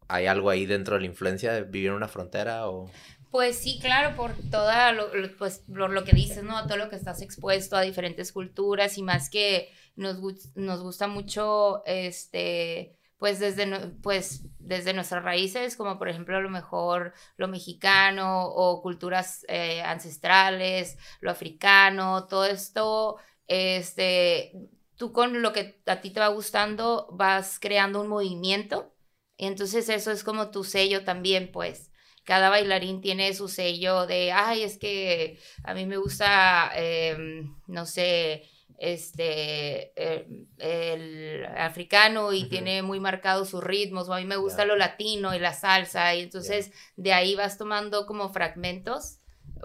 hay 0.09 0.27
algo 0.27 0.51
ahí 0.51 0.67
dentro 0.67 0.95
de 0.95 1.03
la 1.03 1.07
influencia 1.07 1.53
de 1.53 1.63
vivir 1.63 1.89
en 1.89 1.95
una 1.95 2.09
frontera 2.09 2.69
o... 2.69 2.91
Pues 3.31 3.57
sí, 3.57 3.79
claro, 3.81 4.15
por 4.15 4.35
toda 4.51 4.93
lo, 4.93 5.11
pues, 5.39 5.65
lo 5.67 6.05
que 6.05 6.15
dices, 6.15 6.43
¿no? 6.43 6.67
Todo 6.67 6.77
lo 6.77 6.91
que 6.91 6.97
estás 6.97 7.23
expuesto 7.23 7.77
a 7.77 7.83
diferentes 7.83 8.31
culturas 8.31 8.99
y 8.99 9.03
más 9.03 9.31
que 9.31 9.71
nos, 9.97 10.19
nos 10.55 10.83
gusta 10.83 11.07
mucho, 11.07 11.83
este, 11.87 12.95
pues 13.23 13.39
desde, 13.39 13.69
pues 14.03 14.43
desde 14.59 14.93
nuestras 14.95 15.23
raíces, 15.23 15.77
como 15.77 15.97
por 15.97 16.09
ejemplo 16.09 16.37
a 16.37 16.41
lo 16.41 16.51
mejor 16.51 17.15
lo 17.37 17.47
mexicano 17.47 18.47
o 18.47 18.83
culturas 18.83 19.45
eh, 19.49 19.81
ancestrales, 19.83 20.99
lo 21.21 21.31
africano, 21.31 22.27
todo 22.27 22.47
esto, 22.47 23.19
este, 23.47 24.53
tú 24.97 25.13
con 25.13 25.41
lo 25.41 25.53
que 25.53 25.81
a 25.87 26.01
ti 26.01 26.11
te 26.11 26.19
va 26.19 26.27
gustando 26.29 27.07
vas 27.13 27.61
creando 27.61 28.01
un 28.01 28.09
movimiento 28.09 28.93
y 29.37 29.47
entonces 29.47 29.89
eso 29.89 30.11
es 30.11 30.25
como 30.25 30.51
tu 30.51 30.65
sello 30.65 31.05
también, 31.05 31.53
pues. 31.53 31.93
Cada 32.25 32.49
bailarín 32.51 33.01
tiene 33.01 33.33
su 33.35 33.47
sello 33.49 34.07
de, 34.07 34.33
ay, 34.33 34.63
es 34.65 34.79
que 34.79 35.39
a 35.63 35.75
mí 35.75 35.87
me 35.87 35.97
gusta, 35.97 36.73
em, 36.75 37.55
no 37.69 37.87
sé, 37.87 38.49
este, 38.79 39.93
eh, 39.97 40.27
el 40.59 41.45
africano 41.57 42.33
y 42.33 42.49
tiene 42.49 42.83
muy 42.83 43.01
marcados 43.01 43.51
sus 43.51 43.63
ritmos, 43.63 44.09
o 44.09 44.15
a 44.15 44.19
mí 44.19 44.25
me 44.25 44.37
gusta 44.37 44.65
lo 44.65 44.77
latino 44.77 45.35
y 45.35 45.39
la 45.39 45.55
salsa, 45.55 46.15
y 46.15 46.23
entonces 46.23 46.73
de 46.97 47.13
ahí 47.13 47.35
vas 47.35 47.59
tomando 47.59 48.07
como 48.07 48.33
fragmentos, 48.33 49.19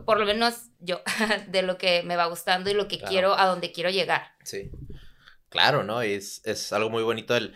por 0.06 0.20
lo 0.20 0.26
menos 0.26 0.70
yo, 0.80 1.02
de 1.48 1.62
lo 1.62 1.78
que 1.78 2.04
me 2.04 2.16
va 2.16 2.26
gustando 2.28 2.70
y 2.70 2.74
lo 2.74 2.88
que 2.88 3.00
quiero, 3.00 3.38
a 3.38 3.46
donde 3.48 3.72
quiero 3.72 3.90
llegar. 3.90 4.34
Sí, 4.44 4.72
claro, 5.50 5.84
¿no? 5.84 6.02
Es, 6.02 6.42
es 6.46 6.72
algo 6.74 6.90
muy 6.90 7.04
bonito 7.04 7.36
el... 7.36 7.54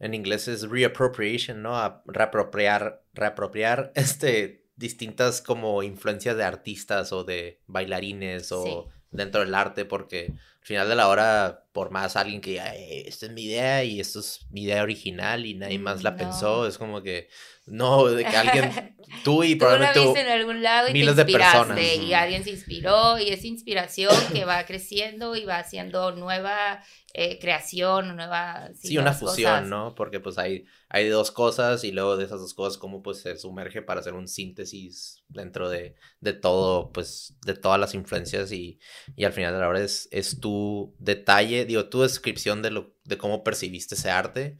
En 0.00 0.14
inglés 0.14 0.46
es 0.46 0.62
reappropriation, 0.62 1.60
¿no? 1.60 1.76
A 1.76 2.04
reapropiar, 2.06 3.02
reapropiar 3.14 3.90
este, 3.96 4.68
distintas 4.76 5.42
como 5.42 5.82
influencias 5.82 6.36
de 6.36 6.44
artistas 6.44 7.12
o 7.12 7.24
de 7.24 7.60
bailarines 7.66 8.52
o 8.52 8.88
dentro 9.10 9.40
del 9.40 9.54
arte, 9.54 9.84
porque 9.84 10.26
al 10.60 10.66
final 10.66 10.88
de 10.88 10.94
la 10.94 11.08
hora, 11.08 11.64
por 11.72 11.90
más 11.90 12.16
alguien 12.16 12.40
que 12.40 12.50
diga, 12.50 12.74
esta 12.74 13.26
es 13.26 13.32
mi 13.32 13.44
idea 13.44 13.84
y 13.84 14.00
esto 14.00 14.20
es 14.20 14.46
mi 14.50 14.64
idea 14.64 14.82
original 14.82 15.46
y 15.46 15.54
nadie 15.54 15.78
más 15.78 16.02
la 16.02 16.16
pensó, 16.16 16.66
es 16.66 16.78
como 16.78 17.02
que 17.02 17.28
no, 17.70 18.06
de 18.06 18.24
que 18.24 18.36
alguien, 18.36 18.96
tú 19.24 19.44
y 19.44 19.54
probablemente 19.54 20.00
tú 20.00 20.16
en 20.16 20.28
algún 20.28 20.62
lado 20.62 20.88
y 20.88 20.92
miles 20.92 21.16
de 21.16 21.24
personas. 21.24 21.78
Y 21.80 22.12
alguien 22.12 22.44
se 22.44 22.50
inspiró 22.50 23.18
y 23.18 23.30
esa 23.30 23.46
inspiración 23.46 24.14
que 24.32 24.44
va 24.44 24.64
creciendo 24.64 25.36
y 25.36 25.44
va 25.44 25.58
haciendo 25.58 26.12
nueva 26.12 26.82
eh, 27.14 27.38
creación, 27.40 28.16
nueva... 28.16 28.70
Sí, 28.74 28.98
una 28.98 29.12
fusión, 29.12 29.68
¿no? 29.68 29.94
Porque 29.94 30.20
pues 30.20 30.38
hay, 30.38 30.66
hay 30.88 31.08
dos 31.08 31.30
cosas 31.30 31.84
y 31.84 31.92
luego 31.92 32.16
de 32.16 32.24
esas 32.24 32.40
dos 32.40 32.54
cosas 32.54 32.78
cómo 32.78 33.02
pues 33.02 33.20
se 33.20 33.36
sumerge 33.36 33.82
para 33.82 34.00
hacer 34.00 34.14
un 34.14 34.28
síntesis 34.28 35.22
dentro 35.28 35.68
de, 35.68 35.94
de 36.20 36.32
todo, 36.32 36.92
pues 36.92 37.34
de 37.44 37.54
todas 37.54 37.80
las 37.80 37.94
influencias 37.94 38.52
y, 38.52 38.78
y 39.16 39.24
al 39.24 39.32
final 39.32 39.54
de 39.54 39.60
la 39.60 39.68
hora 39.68 39.80
es, 39.80 40.08
es 40.10 40.40
tu 40.40 40.94
detalle, 40.98 41.64
digo, 41.64 41.88
tu 41.88 42.02
descripción 42.02 42.62
de, 42.62 42.70
lo, 42.70 42.94
de 43.04 43.18
cómo 43.18 43.42
percibiste 43.42 43.94
ese 43.94 44.10
arte 44.10 44.58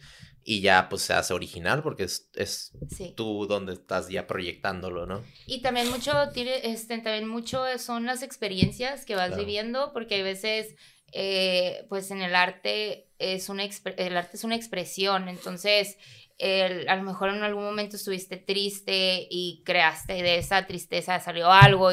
y 0.48 0.62
ya 0.62 0.88
pues 0.88 1.02
se 1.02 1.12
hace 1.12 1.34
original 1.34 1.82
porque 1.82 2.04
es, 2.04 2.30
es 2.34 2.72
tú 3.14 3.46
donde 3.46 3.74
estás 3.74 4.08
ya 4.08 4.26
proyectándolo, 4.26 5.04
¿no? 5.04 5.22
Y 5.46 5.60
también 5.60 5.90
mucho, 5.90 6.14
tiene, 6.32 6.60
este, 6.64 6.96
también 7.00 7.28
mucho 7.28 7.62
son 7.76 8.06
las 8.06 8.22
experiencias 8.22 9.04
que 9.04 9.14
vas 9.14 9.36
viviendo 9.36 9.92
porque 9.92 10.14
hay 10.14 10.22
veces, 10.22 10.74
eh, 11.12 11.84
pues 11.90 12.10
en 12.10 12.22
el 12.22 12.34
arte 12.34 13.10
es 13.18 13.50
una, 13.50 13.62
el 13.62 14.16
arte 14.16 14.38
es 14.38 14.44
una 14.44 14.56
expresión, 14.56 15.28
entonces 15.28 15.98
el, 16.38 16.88
a 16.88 16.96
lo 16.96 17.02
mejor 17.02 17.28
en 17.28 17.42
algún 17.42 17.64
momento 17.64 17.96
estuviste 17.96 18.38
triste 18.38 19.26
y 19.30 19.62
creaste 19.66 20.14
de 20.14 20.38
esa 20.38 20.66
tristeza 20.66 21.20
salió 21.20 21.52
algo, 21.52 21.90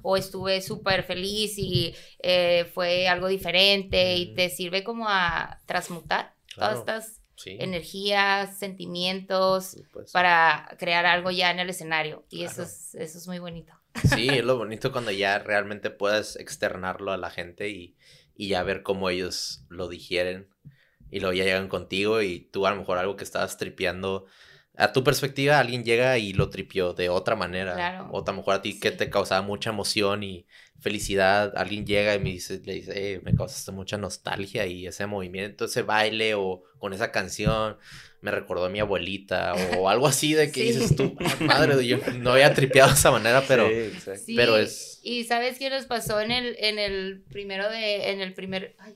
o 0.00 0.16
estuve 0.16 0.62
súper 0.62 1.02
feliz 1.02 1.58
y 1.58 1.94
eh, 2.22 2.64
fue 2.72 3.08
algo 3.08 3.28
diferente 3.28 4.16
y 4.16 4.34
te 4.34 4.48
sirve 4.48 4.82
como 4.82 5.06
a 5.06 5.60
transmutar 5.66 6.32
todas 6.56 6.78
estas 6.78 7.23
energías, 7.46 8.58
sentimientos, 8.58 9.76
pues, 9.92 10.12
para 10.12 10.74
crear 10.78 11.06
algo 11.06 11.30
ya 11.30 11.50
en 11.50 11.58
el 11.58 11.70
escenario. 11.70 12.24
Y 12.30 12.44
eso, 12.44 12.62
es, 12.62 12.94
eso 12.94 13.18
es 13.18 13.26
muy 13.28 13.38
bonito. 13.38 13.72
Sí, 14.14 14.28
es 14.28 14.44
lo 14.44 14.56
bonito 14.56 14.92
cuando 14.92 15.10
ya 15.10 15.38
realmente 15.38 15.90
puedes 15.90 16.36
externarlo 16.36 17.12
a 17.12 17.16
la 17.16 17.30
gente 17.30 17.68
y, 17.68 17.96
y 18.36 18.48
ya 18.48 18.62
ver 18.62 18.82
cómo 18.82 19.10
ellos 19.10 19.64
lo 19.68 19.88
digieren 19.88 20.48
y 21.10 21.20
luego 21.20 21.34
ya 21.34 21.44
llegan 21.44 21.68
contigo 21.68 22.22
y 22.22 22.40
tú 22.40 22.66
a 22.66 22.70
lo 22.70 22.76
mejor 22.76 22.98
algo 22.98 23.16
que 23.16 23.24
estabas 23.24 23.56
tripeando 23.56 24.26
a 24.76 24.92
tu 24.92 25.04
perspectiva 25.04 25.60
alguien 25.60 25.84
llega 25.84 26.18
y 26.18 26.32
lo 26.32 26.50
tripió 26.50 26.94
de 26.94 27.08
otra 27.08 27.36
manera. 27.36 28.08
O 28.10 28.22
a 28.22 28.24
lo 28.26 28.36
mejor 28.36 28.54
a 28.54 28.62
ti 28.62 28.80
que 28.80 28.90
te 28.90 29.10
causaba 29.10 29.42
mucha 29.42 29.70
emoción 29.70 30.22
y 30.22 30.46
felicidad, 30.84 31.54
alguien 31.56 31.86
llega 31.86 32.14
y 32.14 32.18
me 32.18 32.28
dice, 32.28 32.60
le 32.62 32.74
dice, 32.74 32.92
eh, 33.14 33.20
me 33.24 33.34
causaste 33.34 33.72
mucha 33.72 33.96
nostalgia 33.96 34.66
y 34.66 34.86
ese 34.86 35.06
movimiento, 35.06 35.64
ese 35.64 35.80
baile 35.80 36.34
o 36.34 36.62
con 36.78 36.92
esa 36.92 37.10
canción 37.10 37.78
me 38.20 38.30
recordó 38.30 38.66
a 38.66 38.68
mi 38.68 38.80
abuelita 38.80 39.54
o 39.78 39.88
algo 39.88 40.06
así 40.06 40.34
de 40.34 40.52
que 40.52 40.62
dices 40.62 40.94
tú, 40.94 41.16
madre, 41.40 41.86
yo 41.86 41.96
no 42.18 42.32
había 42.32 42.52
tripeado 42.52 42.90
de 42.90 42.96
esa 42.96 43.10
manera, 43.10 43.42
pero, 43.48 43.66
pero 44.36 44.58
es... 44.58 45.00
Y 45.02 45.24
¿sabes 45.24 45.58
qué 45.58 45.70
nos 45.70 45.86
pasó 45.86 46.20
en 46.20 46.30
el, 46.30 46.54
en 46.58 46.78
el 46.78 47.24
primero 47.30 47.70
de, 47.70 48.10
en 48.10 48.20
el 48.20 48.34
primer, 48.34 48.76
ay, 48.78 48.94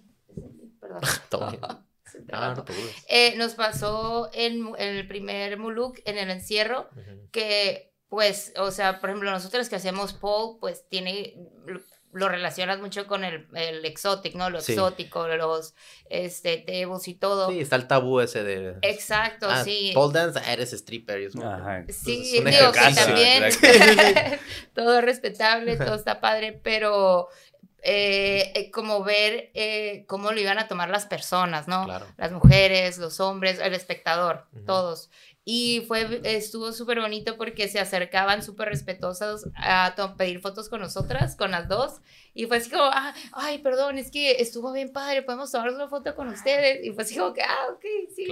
perdón. 0.79 1.01
Ah, 2.33 2.65
eh, 3.09 3.35
nos 3.37 3.55
pasó 3.55 4.31
en, 4.33 4.75
el 4.79 5.07
primer 5.07 5.57
Muluk, 5.59 5.99
en 6.05 6.19
el 6.19 6.31
encierro, 6.31 6.89
que 7.31 7.88
pues, 8.09 8.53
o 8.57 8.71
sea, 8.71 9.01
por 9.01 9.11
ejemplo, 9.11 9.31
nosotros 9.31 9.69
que 9.69 9.77
hacemos 9.77 10.15
Paul, 10.15 10.59
pues 10.61 10.89
tiene, 10.89 11.35
lo 12.13 12.29
relacionas 12.29 12.81
mucho 12.81 13.07
con 13.07 13.23
el, 13.23 13.47
el 13.55 13.85
exótico, 13.85 14.39
¿no? 14.39 14.49
Lo 14.49 14.59
exótico, 14.59 15.29
los 15.29 15.75
este, 16.09 16.57
tebos 16.59 17.07
y 17.07 17.15
todo. 17.15 17.51
Sí, 17.51 17.61
está 17.61 17.77
el 17.77 17.87
tabú 17.87 18.21
ese 18.21 18.45
de... 18.45 18.77
Exacto, 18.81 19.47
ah, 19.51 19.63
sí. 19.63 19.93
Pole 19.95 20.19
dance, 20.19 20.41
ah, 20.43 20.53
eres 20.53 20.73
stripper. 20.73 21.31
sí, 21.89 22.41
digo 22.45 22.73
que 22.73 22.95
también 22.95 23.45
todo 24.75 25.01
respetable, 25.03 25.77
todo 25.77 25.95
está 25.95 26.21
padre, 26.21 26.59
pero 26.63 27.29
eh, 27.83 28.53
eh, 28.57 28.71
como 28.73 29.05
ver 29.05 29.51
eh, 29.55 30.05
cómo 30.09 30.33
lo 30.33 30.41
iban 30.41 30.59
a 30.59 30.67
tomar 30.67 30.89
las 30.91 31.07
personas, 31.07 31.69
¿no? 31.69 31.87
Las 32.17 32.33
mujeres, 32.33 32.99
los 32.99 33.21
hombres, 33.21 33.61
el 33.61 33.75
espectador, 33.75 34.47
todos. 34.67 35.11
Y 35.51 35.83
fue, 35.89 36.21
estuvo 36.25 36.75
súper 36.75 37.01
bonito 37.01 37.39
porque 37.39 37.69
se 37.69 37.81
acercaban 37.81 38.43
súper 38.43 38.69
respetuosos 38.69 39.49
a 39.57 39.95
pedir 40.19 40.41
fotos 40.41 40.69
con 40.69 40.83
nosotras, 40.83 41.37
con 41.37 41.53
las 41.53 41.69
dos. 41.69 42.03
Y 42.35 42.45
fue 42.45 42.59
así 42.59 42.69
como, 42.69 42.83
ah, 42.85 43.15
ay, 43.33 43.57
perdón, 43.61 43.97
es 43.97 44.11
que 44.11 44.43
estuvo 44.43 44.75
bien 44.75 44.93
padre, 44.93 45.23
podemos 45.23 45.51
tomar 45.51 45.71
una 45.71 45.89
foto 45.89 46.15
con 46.15 46.29
ustedes. 46.29 46.85
Y 46.85 46.91
fue 46.91 47.05
así 47.05 47.17
como 47.17 47.33
que, 47.33 47.41
ah, 47.41 47.69
ok, 47.71 47.83
sí. 48.15 48.27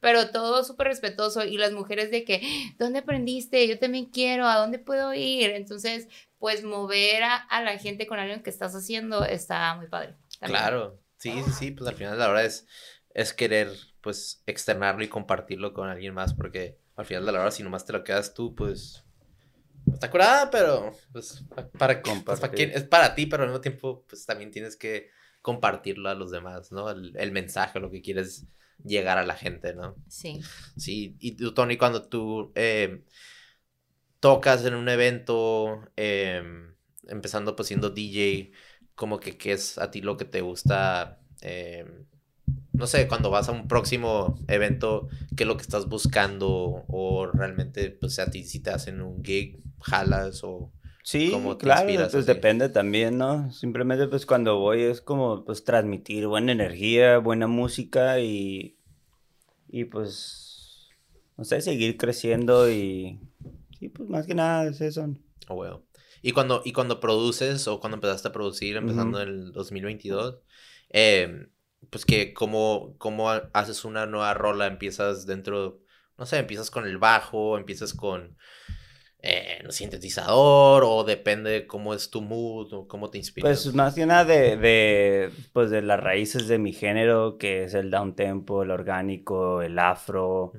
Pero 0.00 0.30
todo 0.30 0.64
súper 0.64 0.86
respetuoso. 0.86 1.44
Y 1.44 1.58
las 1.58 1.72
mujeres 1.72 2.10
de 2.10 2.24
que, 2.24 2.40
¿dónde 2.78 3.00
aprendiste? 3.00 3.68
Yo 3.68 3.78
también 3.78 4.06
quiero, 4.06 4.46
¿a 4.46 4.56
dónde 4.56 4.78
puedo 4.78 5.12
ir? 5.12 5.50
Entonces, 5.50 6.08
pues 6.38 6.64
mover 6.64 7.22
a, 7.22 7.62
la 7.62 7.76
gente 7.76 8.06
con 8.06 8.18
algo 8.18 8.42
que 8.42 8.48
estás 8.48 8.74
haciendo 8.74 9.26
está 9.26 9.74
muy 9.74 9.88
padre. 9.88 10.16
Claro, 10.40 10.98
sí, 11.18 11.34
sí, 11.44 11.52
sí, 11.52 11.70
pues 11.72 11.86
al 11.86 11.96
final 11.96 12.18
la 12.18 12.28
verdad 12.28 12.46
es, 12.46 12.66
es 13.12 13.34
querer 13.34 13.68
pues 14.06 14.42
externarlo 14.46 15.02
y 15.02 15.08
compartirlo 15.08 15.72
con 15.72 15.88
alguien 15.88 16.14
más 16.14 16.32
porque 16.32 16.78
al 16.94 17.06
final 17.06 17.26
de 17.26 17.32
la 17.32 17.40
hora 17.40 17.50
si 17.50 17.64
nomás 17.64 17.84
te 17.84 17.92
lo 17.92 18.04
quedas 18.04 18.34
tú 18.34 18.54
pues 18.54 19.04
está 19.92 20.10
curada 20.10 20.48
pero 20.48 20.92
pues 21.12 21.44
para, 21.76 22.00
pues, 22.00 22.40
para 22.40 22.54
es 22.54 22.84
para 22.84 23.14
ti 23.16 23.26
pero 23.26 23.42
al 23.42 23.48
mismo 23.48 23.60
tiempo 23.60 24.04
pues 24.08 24.24
también 24.24 24.52
tienes 24.52 24.76
que 24.76 25.10
compartirlo 25.46 26.08
a 26.08 26.16
los 26.16 26.32
demás, 26.32 26.72
¿no? 26.72 26.90
El, 26.90 27.12
el 27.16 27.30
mensaje, 27.30 27.78
lo 27.78 27.88
que 27.88 28.02
quieres 28.02 28.46
llegar 28.84 29.16
a 29.16 29.24
la 29.24 29.36
gente, 29.36 29.74
¿no? 29.74 29.94
Sí. 30.08 30.40
Sí, 30.76 31.16
y 31.20 31.36
tú, 31.36 31.54
Tony, 31.54 31.76
cuando 31.76 32.02
tú 32.08 32.50
eh, 32.56 33.04
tocas 34.18 34.64
en 34.64 34.74
un 34.74 34.88
evento, 34.88 35.82
em, 35.94 36.74
empezando 37.06 37.54
pues 37.54 37.68
siendo 37.68 37.90
DJ, 37.90 38.50
como 38.96 39.20
que 39.20 39.38
qué 39.38 39.52
es 39.52 39.78
a 39.78 39.88
ti 39.88 40.00
lo 40.00 40.16
que 40.16 40.24
te 40.24 40.40
gusta, 40.40 41.20
em, 41.42 42.06
no 42.76 42.86
sé, 42.86 43.08
cuando 43.08 43.30
vas 43.30 43.48
a 43.48 43.52
un 43.52 43.68
próximo 43.68 44.38
evento, 44.48 45.08
qué 45.36 45.44
es 45.44 45.46
lo 45.48 45.56
que 45.56 45.62
estás 45.62 45.88
buscando 45.88 46.84
o 46.88 47.26
realmente 47.32 47.90
pues 47.90 48.18
a 48.18 48.30
ti 48.30 48.44
si 48.44 48.60
te 48.60 48.70
hacen 48.70 49.00
un 49.00 49.24
gig, 49.24 49.58
jalas 49.80 50.42
o... 50.44 50.72
Sí, 51.02 51.32
claro, 51.58 52.08
pues 52.10 52.26
depende 52.26 52.68
también, 52.68 53.16
¿no? 53.16 53.52
Simplemente 53.52 54.08
pues 54.08 54.26
cuando 54.26 54.58
voy 54.58 54.82
es 54.82 55.00
como 55.00 55.44
pues 55.44 55.62
transmitir 55.62 56.26
buena 56.26 56.50
energía, 56.50 57.18
buena 57.18 57.46
música 57.46 58.18
y, 58.18 58.76
y 59.68 59.84
pues, 59.84 60.88
no 61.36 61.44
sé, 61.44 61.60
seguir 61.60 61.96
creciendo 61.96 62.68
y 62.68 63.20
Sí, 63.78 63.88
pues 63.88 64.08
más 64.08 64.26
que 64.26 64.34
nada 64.34 64.68
es 64.68 64.80
eso. 64.80 65.14
Oh, 65.48 65.54
well. 65.54 65.78
Y 66.22 66.32
cuando, 66.32 66.62
y 66.64 66.72
cuando 66.72 66.98
produces 66.98 67.68
o 67.68 67.78
cuando 67.78 67.96
empezaste 67.96 68.28
a 68.28 68.32
producir, 68.32 68.76
empezando 68.76 69.20
en 69.20 69.28
el 69.28 69.52
2022, 69.52 70.38
eh, 70.90 71.48
pues 71.90 72.04
que 72.04 72.32
cómo, 72.34 72.94
cómo 72.98 73.30
haces 73.30 73.84
una 73.84 74.06
nueva 74.06 74.34
rola, 74.34 74.66
empiezas 74.66 75.26
dentro, 75.26 75.80
no 76.18 76.26
sé, 76.26 76.38
empiezas 76.38 76.70
con 76.70 76.86
el 76.86 76.98
bajo, 76.98 77.58
empiezas 77.58 77.94
con 77.94 78.36
eh, 79.20 79.64
sintetizador 79.70 80.84
o 80.84 81.04
depende 81.04 81.66
cómo 81.66 81.94
es 81.94 82.10
tu 82.10 82.22
mood 82.22 82.72
o 82.72 82.86
cómo 82.86 83.10
te 83.10 83.18
inspiras. 83.18 83.64
Pues 83.64 83.74
más 83.74 83.94
que 83.94 84.06
nada 84.06 84.24
de, 84.24 84.56
de, 84.56 85.30
pues 85.52 85.70
de 85.70 85.82
las 85.82 86.00
raíces 86.00 86.48
de 86.48 86.58
mi 86.58 86.72
género, 86.72 87.38
que 87.38 87.64
es 87.64 87.74
el 87.74 87.90
down 87.90 88.14
tempo, 88.14 88.62
el 88.62 88.70
orgánico, 88.70 89.62
el 89.62 89.78
afro, 89.78 90.52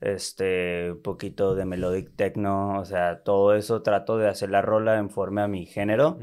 este, 0.00 0.92
un 0.92 1.02
poquito 1.02 1.54
de 1.54 1.64
melodic 1.64 2.14
techno, 2.14 2.78
o 2.78 2.84
sea, 2.84 3.22
todo 3.22 3.54
eso 3.54 3.82
trato 3.82 4.18
de 4.18 4.28
hacer 4.28 4.50
la 4.50 4.62
rola 4.62 4.98
en 4.98 5.10
forma 5.10 5.44
a 5.44 5.48
mi 5.48 5.66
género. 5.66 6.18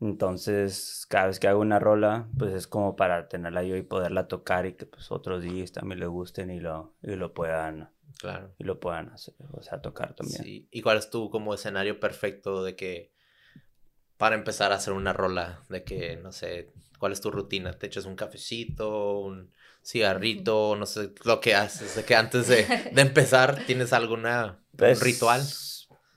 Entonces, 0.00 1.06
cada 1.08 1.26
vez 1.26 1.38
que 1.38 1.48
hago 1.48 1.60
una 1.60 1.78
rola, 1.78 2.28
pues 2.38 2.54
es 2.54 2.66
como 2.66 2.96
para 2.96 3.28
tenerla 3.28 3.62
yo 3.62 3.76
y 3.76 3.82
poderla 3.82 4.28
tocar 4.28 4.64
y 4.64 4.72
que 4.72 4.86
pues 4.86 5.12
otros 5.12 5.42
días 5.42 5.72
también 5.72 6.00
le 6.00 6.06
gusten 6.06 6.50
y 6.50 6.58
lo, 6.58 6.94
y 7.02 7.16
lo 7.16 7.34
puedan 7.34 7.90
claro. 8.18 8.54
y 8.58 8.64
lo 8.64 8.80
puedan 8.80 9.10
hacer, 9.10 9.34
o 9.52 9.62
sea, 9.62 9.82
tocar 9.82 10.14
también. 10.14 10.42
Sí. 10.42 10.68
¿Y 10.70 10.80
cuál 10.80 10.96
es 10.96 11.10
tu 11.10 11.28
como 11.28 11.52
escenario 11.52 12.00
perfecto 12.00 12.64
de 12.64 12.76
que 12.76 13.12
para 14.16 14.36
empezar 14.36 14.72
a 14.72 14.76
hacer 14.76 14.94
una 14.94 15.12
rola, 15.12 15.64
de 15.68 15.84
que 15.84 16.16
no 16.16 16.32
sé, 16.32 16.72
cuál 16.98 17.12
es 17.12 17.20
tu 17.20 17.30
rutina? 17.30 17.72
¿Te 17.72 17.86
echas 17.86 18.06
un 18.06 18.16
cafecito, 18.16 19.18
un 19.18 19.52
cigarrito, 19.82 20.76
no 20.76 20.86
sé, 20.86 21.12
lo 21.24 21.40
que 21.40 21.54
haces, 21.54 21.94
de 21.94 22.04
que 22.04 22.14
antes 22.14 22.48
de, 22.48 22.64
de 22.92 23.02
empezar 23.02 23.64
tienes 23.66 23.92
alguna 23.92 24.64
pues, 24.76 25.02
ritual? 25.02 25.42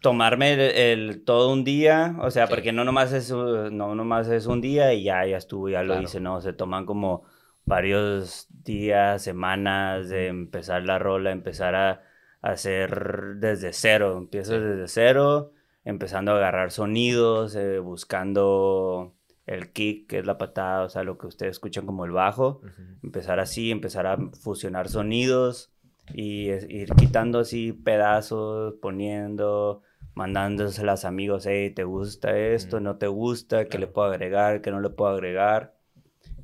Tomarme 0.03 0.91
el, 0.91 1.23
todo 1.23 1.53
un 1.53 1.63
día, 1.63 2.17
o 2.19 2.29
sea, 2.29 2.47
porque 2.47 2.73
no 2.73 2.83
nomás 2.83 3.13
es 3.13 3.31
no 3.31 3.95
nomás 3.95 4.27
es 4.27 4.47
un 4.47 4.59
día 4.59 4.93
y 4.93 5.03
ya 5.03 5.25
ya 5.25 5.37
estuvo, 5.37 5.69
ya 5.69 5.81
lo 5.81 5.99
hice, 6.01 6.19
no, 6.19 6.41
se 6.41 6.51
toman 6.51 6.85
como 6.85 7.23
varios 7.63 8.47
días, 8.65 9.23
semanas 9.23 10.09
de 10.09 10.27
empezar 10.27 10.83
la 10.83 10.99
rola, 10.99 11.31
empezar 11.31 11.75
a, 11.75 12.01
hacer 12.41 13.37
desde 13.37 13.71
cero, 13.71 14.17
empiezas 14.17 14.61
desde 14.61 14.89
cero, 14.89 15.53
empezando 15.85 16.33
a 16.33 16.35
agarrar 16.35 16.71
sonidos, 16.71 17.55
eh, 17.55 17.79
buscando 17.79 19.13
el 19.45 19.71
kick, 19.71 20.09
que 20.09 20.19
es 20.19 20.25
la 20.25 20.37
patada, 20.37 20.83
o 20.83 20.89
sea, 20.89 21.03
lo 21.03 21.17
que 21.17 21.27
ustedes 21.27 21.51
escuchan 21.51 21.85
como 21.85 22.03
el 22.03 22.11
bajo, 22.11 22.59
empezar 23.01 23.39
así, 23.39 23.71
empezar 23.71 24.07
a 24.07 24.17
fusionar 24.41 24.89
sonidos 24.89 25.71
y 26.13 26.49
ir 26.49 26.93
quitando 26.95 27.39
así 27.39 27.71
pedazos, 27.71 28.73
poniendo, 28.81 29.81
mandándoselas 30.15 31.05
a 31.05 31.07
amigos, 31.07 31.45
hey, 31.45 31.71
¿te 31.71 31.83
gusta 31.83 32.37
esto? 32.37 32.79
¿No 32.79 32.97
te 32.97 33.07
gusta? 33.07 33.65
¿Qué 33.65 33.77
le 33.77 33.87
puedo 33.87 34.07
agregar? 34.07 34.61
¿Qué 34.61 34.71
no 34.71 34.79
le 34.79 34.89
puedo 34.89 35.11
agregar? 35.11 35.75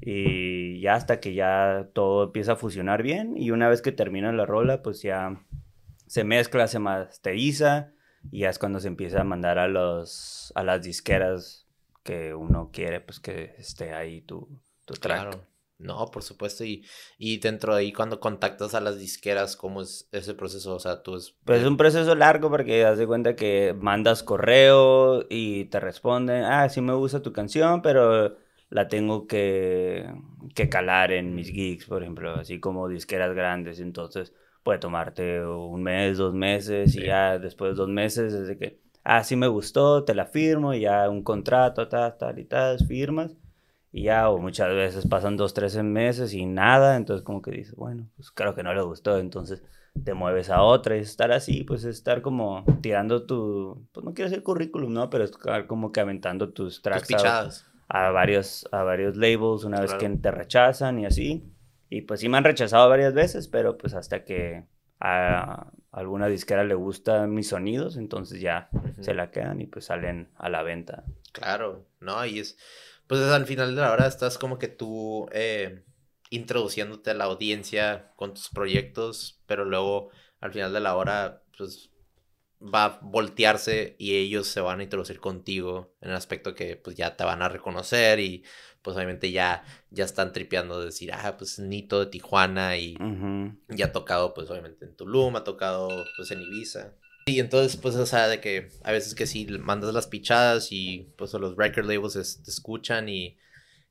Y 0.01 0.79
ya 0.81 0.95
hasta 0.95 1.19
que 1.19 1.33
ya 1.33 1.89
todo 1.93 2.25
empieza 2.25 2.53
a 2.53 2.55
fusionar 2.55 3.03
bien 3.03 3.35
y 3.37 3.51
una 3.51 3.69
vez 3.69 3.81
que 3.81 3.91
termina 3.91 4.31
la 4.31 4.45
rola, 4.45 4.81
pues 4.81 5.01
ya 5.01 5.41
se 6.07 6.23
mezcla, 6.23 6.67
se 6.67 6.79
masteriza 6.79 7.91
y 8.31 8.39
ya 8.39 8.49
es 8.49 8.59
cuando 8.59 8.79
se 8.79 8.87
empieza 8.87 9.21
a 9.21 9.25
mandar 9.25 9.59
a, 9.59 9.67
los, 9.67 10.51
a 10.55 10.63
las 10.63 10.81
disqueras 10.81 11.67
que 12.03 12.33
uno 12.33 12.71
quiere, 12.71 13.01
pues 13.01 13.19
que 13.19 13.53
esté 13.57 13.93
ahí 13.93 14.21
tu, 14.21 14.47
tu 14.85 14.93
track. 14.95 15.21
Claro. 15.21 15.48
No, 15.79 16.11
por 16.11 16.23
supuesto. 16.23 16.65
Y, 16.65 16.85
y 17.17 17.37
dentro 17.37 17.73
de 17.73 17.79
ahí, 17.81 17.93
cuando 17.93 18.19
contactas 18.19 18.75
a 18.75 18.81
las 18.81 18.99
disqueras, 18.99 19.55
¿cómo 19.55 19.81
es 19.81 20.09
ese 20.11 20.33
proceso? 20.33 20.75
O 20.75 20.79
sea, 20.79 21.01
tú 21.01 21.15
es... 21.15 21.35
Pues 21.45 21.61
es 21.61 21.67
un 21.67 21.77
proceso 21.77 22.13
largo 22.15 22.49
porque 22.49 22.81
das 22.81 22.97
de 22.97 23.07
cuenta 23.07 23.35
que 23.37 23.73
mandas 23.79 24.21
correo 24.21 25.25
y 25.29 25.65
te 25.65 25.79
responden, 25.79 26.43
ah, 26.43 26.67
sí 26.67 26.81
me 26.81 26.93
gusta 26.93 27.21
tu 27.21 27.31
canción, 27.31 27.81
pero 27.81 28.35
la 28.69 28.89
tengo 28.89 29.25
que, 29.25 30.05
que 30.53 30.67
calar 30.67 31.13
en 31.13 31.33
mis 31.33 31.49
gigs, 31.49 31.85
por 31.85 32.03
ejemplo, 32.03 32.33
así 32.33 32.59
como 32.59 32.89
disqueras 32.89 33.33
grandes. 33.33 33.79
Entonces 33.79 34.33
puede 34.63 34.79
tomarte 34.79 35.45
un 35.45 35.81
mes, 35.81 36.17
dos 36.17 36.33
meses 36.33 36.93
y 36.93 37.05
ya 37.05 37.39
después 37.39 37.71
de 37.71 37.75
dos 37.75 37.89
meses, 37.89 38.33
desde 38.33 38.57
que, 38.57 38.81
ah, 39.05 39.23
sí 39.23 39.37
me 39.37 39.47
gustó, 39.47 40.03
te 40.03 40.13
la 40.13 40.25
firmo 40.25 40.73
y 40.73 40.81
ya 40.81 41.09
un 41.09 41.23
contrato, 41.23 41.87
tal, 41.87 42.17
tal 42.17 42.37
y 42.37 42.43
tal, 42.43 42.79
firmas 42.85 43.37
y 43.91 44.03
ya, 44.03 44.29
o 44.29 44.37
muchas 44.37 44.73
veces 44.73 45.07
pasan 45.07 45.37
dos, 45.37 45.53
tres 45.53 45.75
meses 45.83 46.33
y 46.33 46.45
nada, 46.45 46.95
entonces 46.95 47.25
como 47.25 47.41
que 47.41 47.51
dices, 47.51 47.75
bueno, 47.75 48.07
pues 48.15 48.31
creo 48.31 48.53
que 48.55 48.63
no 48.63 48.73
le 48.73 48.81
gustó, 48.81 49.17
entonces 49.17 49.63
te 50.03 50.13
mueves 50.13 50.49
a 50.49 50.61
otra 50.61 50.95
y 50.97 50.99
estar 50.99 51.31
así, 51.31 51.63
pues 51.63 51.83
estar 51.83 52.21
como 52.21 52.63
tirando 52.81 53.25
tu, 53.25 53.87
pues 53.91 54.05
no 54.05 54.13
quiero 54.13 54.29
decir 54.29 54.43
currículum, 54.43 54.93
¿no? 54.93 55.09
Pero 55.09 55.23
estar 55.23 55.67
como 55.67 55.91
que 55.91 55.99
aventando 55.99 56.49
tus 56.49 56.81
tracks 56.81 57.11
a, 57.87 58.11
varios, 58.11 58.67
a 58.71 58.83
varios 58.83 59.17
labels 59.17 59.63
una 59.63 59.81
vez 59.81 59.93
que 59.95 60.07
te 60.09 60.31
rechazan 60.31 60.99
y 60.99 61.05
así. 61.05 61.51
Y 61.89 62.01
pues 62.01 62.19
sí 62.19 62.29
me 62.29 62.37
han 62.37 62.43
rechazado 62.43 62.87
varias 62.87 63.15
veces, 63.15 63.47
pero 63.47 63.77
pues 63.77 63.95
hasta 63.95 64.23
que 64.23 64.67
a 64.99 65.71
alguna 65.91 66.27
disquera 66.27 66.63
le 66.63 66.75
gustan 66.75 67.33
mis 67.33 67.49
sonidos, 67.49 67.97
entonces 67.97 68.39
ya 68.39 68.69
se 68.99 69.15
la 69.15 69.31
quedan 69.31 69.59
y 69.59 69.65
pues 69.65 69.85
salen 69.85 70.29
a 70.35 70.49
la 70.49 70.61
venta. 70.61 71.03
Claro, 71.31 71.85
no, 71.99 72.23
y 72.25 72.39
es 72.39 72.57
pues 73.09 73.21
al 73.23 73.47
final 73.47 73.75
de 73.75 73.81
la 73.81 73.91
hora 73.91 74.05
estás 74.05 74.37
como 74.37 74.59
que 74.59 74.67
tú 74.67 75.27
eh, 75.31 75.83
introduciéndote 76.29 77.09
a 77.09 77.15
la 77.15 77.23
audiencia 77.23 78.13
con 78.15 78.35
tus 78.35 78.49
proyectos, 78.49 79.41
pero 79.47 79.65
luego 79.65 80.11
al 80.39 80.53
final 80.53 80.71
de 80.73 80.79
la 80.79 80.95
hora, 80.95 81.41
pues 81.57 81.89
va 82.61 82.85
a 82.85 82.99
voltearse 83.01 83.95
y 83.97 84.15
ellos 84.15 84.45
se 84.45 84.61
van 84.61 84.79
a 84.79 84.83
introducir 84.83 85.19
contigo 85.19 85.95
en 86.01 86.11
el 86.11 86.15
aspecto 86.15 86.53
que 86.53 86.75
pues 86.75 86.95
ya 86.95 87.15
te 87.15 87.23
van 87.23 87.41
a 87.41 87.49
reconocer 87.49 88.19
y 88.19 88.43
pues 88.83 88.95
obviamente 88.95 89.31
ya, 89.31 89.63
ya 89.89 90.05
están 90.05 90.31
tripeando 90.31 90.79
de 90.79 90.85
decir, 90.85 91.11
ah, 91.11 91.35
pues 91.35 91.57
Nito 91.57 91.99
de 91.99 92.11
Tijuana 92.11 92.77
y 92.77 92.95
ya 93.69 93.87
ha 93.87 93.91
tocado 93.91 94.35
pues 94.35 94.51
obviamente 94.51 94.85
en 94.85 94.95
Tulum, 94.95 95.35
ha 95.35 95.43
tocado 95.43 96.05
pues 96.15 96.29
en 96.29 96.43
Ibiza. 96.43 96.93
Y 97.29 97.39
entonces, 97.39 97.77
pues, 97.77 97.95
o 97.95 98.05
sea, 98.05 98.27
de 98.27 98.39
que 98.39 98.69
a 98.83 98.91
veces 98.91 99.15
que 99.15 99.27
sí 99.27 99.45
mandas 99.59 99.93
las 99.93 100.07
pichadas 100.07 100.71
y 100.71 101.13
pues 101.17 101.33
los 101.33 101.55
record 101.55 101.85
labels 101.85 102.41
te 102.43 102.49
escuchan 102.49 103.09
y, 103.09 103.37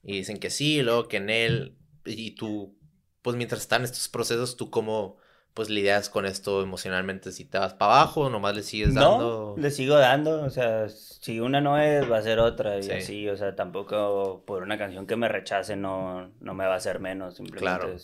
dicen 0.03 0.39
que 0.39 0.51
sí, 0.51 0.76
y 0.76 0.82
luego 0.82 1.09
que 1.09 1.18
en 1.18 1.30
él, 1.30 1.76
y 2.05 2.32
tú, 2.32 2.76
pues 3.22 3.36
mientras 3.36 3.62
están 3.62 3.84
estos 3.84 4.09
procesos, 4.09 4.57
tú 4.57 4.70
cómo, 4.70 5.16
pues 5.55 5.68
lidias 5.70 6.09
con 6.09 6.24
esto 6.24 6.62
emocionalmente, 6.62 7.32
si 7.32 7.45
te 7.45 7.59
vas 7.59 7.74
para 7.74 8.01
abajo, 8.01 8.30
nomás 8.30 8.55
le 8.55 8.62
sigues 8.62 8.95
dando. 8.95 9.55
No, 9.57 9.62
le 9.62 9.70
sigo 9.70 9.97
dando, 9.97 10.43
o 10.43 10.51
sea, 10.51 10.89
si 10.89 11.41
una 11.41 11.61
no 11.61 11.78
es, 11.78 12.11
va 12.11 12.18
a 12.18 12.22
ser 12.22 12.39
otra, 12.39 12.78
y 12.80 12.91
así, 12.91 13.28
o 13.28 13.36
sea, 13.36 13.55
tampoco 13.55 14.43
por 14.47 14.62
una 14.62 14.78
canción 14.78 15.07
que 15.07 15.16
me 15.16 15.28
rechace 15.28 15.76
no, 15.76 16.30
no 16.41 16.55
me 16.55 16.64
va 16.64 16.74
a 16.74 16.78
hacer 16.78 17.01
menos, 17.01 17.36
simplemente 17.36 17.97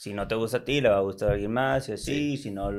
si 0.00 0.14
no 0.14 0.26
te 0.26 0.34
gusta 0.34 0.56
a 0.56 0.64
ti, 0.64 0.80
le 0.80 0.88
va 0.88 0.96
a 0.96 1.02
gustar 1.02 1.28
a 1.28 1.32
alguien 1.32 1.52
más, 1.52 1.90
y 1.90 1.92
así, 1.92 2.38
si 2.38 2.50
no 2.50 2.70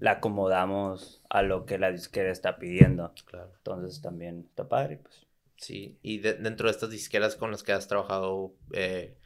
la 0.00 0.12
acomodamos 0.12 1.22
a 1.30 1.42
lo 1.42 1.66
que 1.66 1.78
la 1.78 1.92
disquera 1.92 2.30
está 2.30 2.58
pidiendo. 2.58 3.12
Claro. 3.24 3.52
Entonces 3.58 4.00
también 4.00 4.46
está 4.48 4.68
padre, 4.68 4.98
pues. 5.02 5.26
Sí, 5.56 5.98
y 6.02 6.18
dentro 6.18 6.66
de 6.66 6.72
estas 6.72 6.90
disqueras 6.90 7.34
con 7.34 7.50
las 7.50 7.62
que 7.62 7.72
has 7.72 7.88
trabajado, 7.88 8.52
eh, 8.72 9.16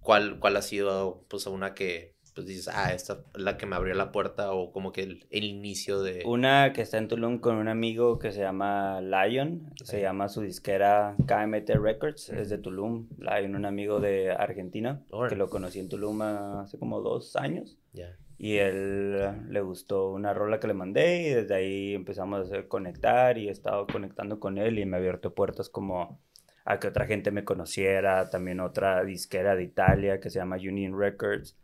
¿cuál, 0.00 0.40
¿cuál 0.40 0.56
ha 0.56 0.62
sido 0.62 1.24
pues 1.28 1.46
una 1.46 1.74
que 1.74 2.18
pues 2.38 2.46
dices, 2.46 2.68
ah, 2.72 2.92
esta 2.92 3.24
es 3.34 3.42
la 3.42 3.56
que 3.56 3.66
me 3.66 3.74
abrió 3.74 3.94
la 3.94 4.12
puerta 4.12 4.52
o 4.52 4.70
como 4.70 4.92
que 4.92 5.02
el, 5.02 5.44
inicio 5.44 6.02
de... 6.02 6.22
Una 6.24 6.72
que 6.72 6.82
está 6.82 6.96
en 6.96 7.08
Tulum 7.08 7.40
con 7.40 7.56
un 7.56 7.66
amigo 7.66 8.20
que 8.20 8.30
se 8.30 8.38
llama 8.38 9.00
Lion, 9.00 9.72
se 9.82 10.00
llama 10.00 10.28
su 10.28 10.42
disquera 10.42 11.16
KMT 11.26 11.70
Records, 11.70 12.28
es 12.28 12.48
de 12.48 12.58
Tulum, 12.58 13.08
Lion, 13.18 13.56
un 13.56 13.64
amigo 13.64 13.98
de 13.98 14.30
Argentina, 14.30 15.02
que 15.28 15.34
lo 15.34 15.50
conocí 15.50 15.80
en 15.80 15.88
Tulum 15.88 16.22
hace 16.22 16.78
como 16.78 17.00
dos 17.00 17.34
años. 17.34 17.76
Ya. 17.92 18.16
Y 18.38 18.58
él 18.58 19.50
le 19.52 19.60
gustó 19.60 20.10
una 20.10 20.32
rola 20.32 20.60
que 20.60 20.68
le 20.68 20.74
mandé 20.74 21.22
y 21.22 21.30
desde 21.30 21.54
ahí 21.56 21.94
empezamos 21.94 22.52
a 22.52 22.68
conectar 22.68 23.36
y 23.36 23.48
he 23.48 23.50
estado 23.50 23.86
conectando 23.88 24.38
con 24.38 24.58
él 24.58 24.78
y 24.78 24.86
me 24.86 24.96
ha 24.96 25.00
abierto 25.00 25.34
puertas 25.34 25.68
como 25.68 26.20
a 26.64 26.78
que 26.78 26.86
otra 26.86 27.06
gente 27.06 27.32
me 27.32 27.44
conociera, 27.44 28.30
también 28.30 28.60
otra 28.60 29.02
disquera 29.02 29.56
de 29.56 29.64
Italia 29.64 30.20
que 30.20 30.30
se 30.30 30.38
llama 30.38 30.56
Union 30.56 30.96
Records. 30.96 31.56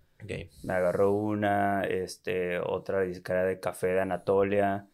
Me 0.62 0.72
agarró 0.72 1.12
una, 1.12 1.84
este, 1.84 2.58
otra 2.58 3.02
disquera 3.02 3.44
de 3.44 3.60
café 3.60 3.88
de 3.88 4.00
Anatolia, 4.00 4.88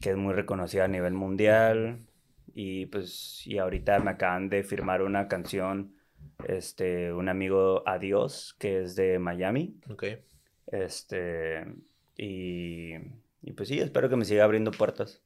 que 0.00 0.10
es 0.10 0.16
muy 0.16 0.32
reconocida 0.32 0.84
a 0.84 0.88
nivel 0.88 1.12
mundial. 1.12 2.06
Y 2.54 2.86
pues, 2.86 3.44
y 3.46 3.58
ahorita 3.58 3.98
me 3.98 4.12
acaban 4.12 4.48
de 4.48 4.62
firmar 4.62 5.02
una 5.02 5.26
canción, 5.26 5.94
este, 6.46 7.12
un 7.12 7.28
amigo 7.28 7.82
Adiós, 7.86 8.54
que 8.58 8.82
es 8.82 8.94
de 8.94 9.18
Miami. 9.18 9.76
Okay. 9.90 10.22
Este, 10.72 11.64
y, 12.16 12.94
y, 13.42 13.52
pues 13.56 13.68
sí, 13.68 13.78
espero 13.80 14.08
que 14.08 14.16
me 14.16 14.24
siga 14.24 14.44
abriendo 14.44 14.70
puertas 14.70 15.22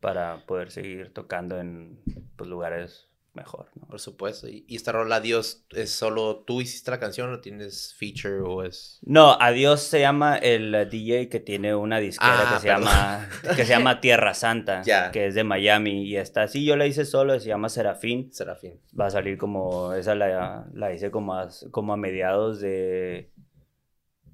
para 0.00 0.44
poder 0.46 0.70
seguir 0.70 1.12
tocando 1.12 1.58
en 1.58 1.98
pues, 2.36 2.48
lugares 2.50 3.08
mejor, 3.34 3.68
¿no? 3.80 3.86
Por 3.86 3.98
supuesto. 3.98 4.46
¿Y, 4.46 4.64
y 4.68 4.76
esta 4.76 4.92
rola, 4.92 5.16
Adiós, 5.16 5.64
es 5.70 5.90
solo 5.90 6.44
tú 6.46 6.60
hiciste 6.60 6.90
la 6.90 7.00
canción 7.00 7.32
o 7.32 7.40
tienes 7.40 7.94
feature 7.94 8.40
o 8.42 8.62
es...? 8.62 8.98
No, 9.06 9.38
Adiós 9.40 9.80
se 9.80 10.00
llama 10.00 10.36
el 10.36 10.74
eh, 10.74 10.84
DJ 10.84 11.30
que 11.30 11.40
tiene 11.40 11.74
una 11.74 11.98
disquera 11.98 12.34
Ah, 12.40 12.54
que, 12.56 12.60
se 12.60 12.66
perdón. 12.68 12.84
llama, 12.84 13.28
que 13.56 13.64
se 13.64 13.70
llama 13.70 14.00
Tierra 14.02 14.34
Santa, 14.34 14.82
Ya. 14.84 15.10
que 15.12 15.28
es 15.28 15.34
de 15.34 15.44
Miami 15.44 16.02
y 16.04 16.16
está 16.18 16.42
así. 16.42 16.62
Yo 16.66 16.76
la 16.76 16.84
hice 16.86 17.06
solo, 17.06 17.40
se 17.40 17.48
llama 17.48 17.70
Serafín. 17.70 18.30
Serafín. 18.34 18.78
Va 18.98 19.06
a 19.06 19.10
salir 19.10 19.38
como, 19.38 19.94
esa 19.94 20.14
la, 20.14 20.66
la 20.74 20.92
hice 20.92 21.10
como 21.10 21.34
a, 21.34 21.48
como 21.70 21.94
a 21.94 21.96
mediados 21.96 22.60
de, 22.60 23.30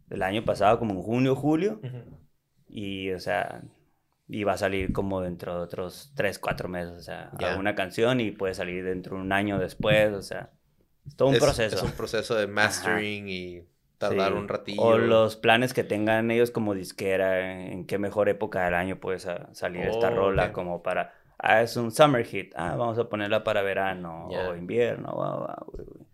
del 0.08 0.22
año 0.22 0.44
pasado, 0.44 0.78
como 0.78 0.94
en 0.94 1.02
junio, 1.02 1.34
julio. 1.36 1.80
Y, 2.68 3.10
o 3.12 3.20
sea, 3.20 3.62
y 4.26 4.44
va 4.44 4.52
a 4.52 4.58
salir 4.58 4.92
como 4.92 5.20
dentro 5.20 5.54
de 5.54 5.60
otros 5.60 6.12
3, 6.16 6.38
4 6.38 6.68
meses. 6.68 6.92
O 6.98 7.00
sea, 7.02 7.30
hago 7.38 7.58
una 7.58 7.74
canción 7.74 8.20
y 8.20 8.30
puede 8.30 8.54
salir 8.54 8.84
dentro 8.84 9.16
de 9.16 9.22
un 9.22 9.32
año 9.32 9.58
después. 9.58 10.12
O 10.12 10.22
sea, 10.22 10.50
es 11.06 11.16
todo 11.16 11.28
un 11.28 11.34
Es- 11.36 11.40
proceso. 11.42 11.76
Es 11.76 11.82
un 11.82 11.92
proceso 11.92 12.34
de 12.34 12.46
mastering 12.46 13.28
y 13.28 13.62
tardar 13.98 14.32
Sí. 14.32 14.38
un 14.38 14.48
ratillo. 14.48 14.82
O 14.82 14.98
los 14.98 15.36
planes 15.36 15.72
que 15.74 15.82
tengan 15.84 16.30
ellos 16.30 16.50
como 16.50 16.74
disquera, 16.74 17.66
en 17.66 17.86
qué 17.86 17.98
mejor 17.98 18.28
época 18.28 18.64
del 18.64 18.74
año 18.74 18.96
puede 19.00 19.18
sa- 19.18 19.48
salir 19.54 19.86
esta 19.86 20.08
Oh, 20.10 20.14
rola, 20.14 20.46
ok. 20.46 20.52
como 20.52 20.82
para, 20.82 21.14
ah, 21.38 21.62
es 21.62 21.76
un 21.76 21.90
summer 21.90 22.24
hit, 22.24 22.52
ah, 22.56 22.76
vamos 22.76 22.98
a 22.98 23.08
ponerla 23.08 23.42
para 23.44 23.62
verano 23.62 24.28
Ya. 24.30 24.50
o 24.50 24.56
invierno, 24.56 25.10
guau, 25.12 25.46
güey, 25.72 25.86
güey. 25.86 26.07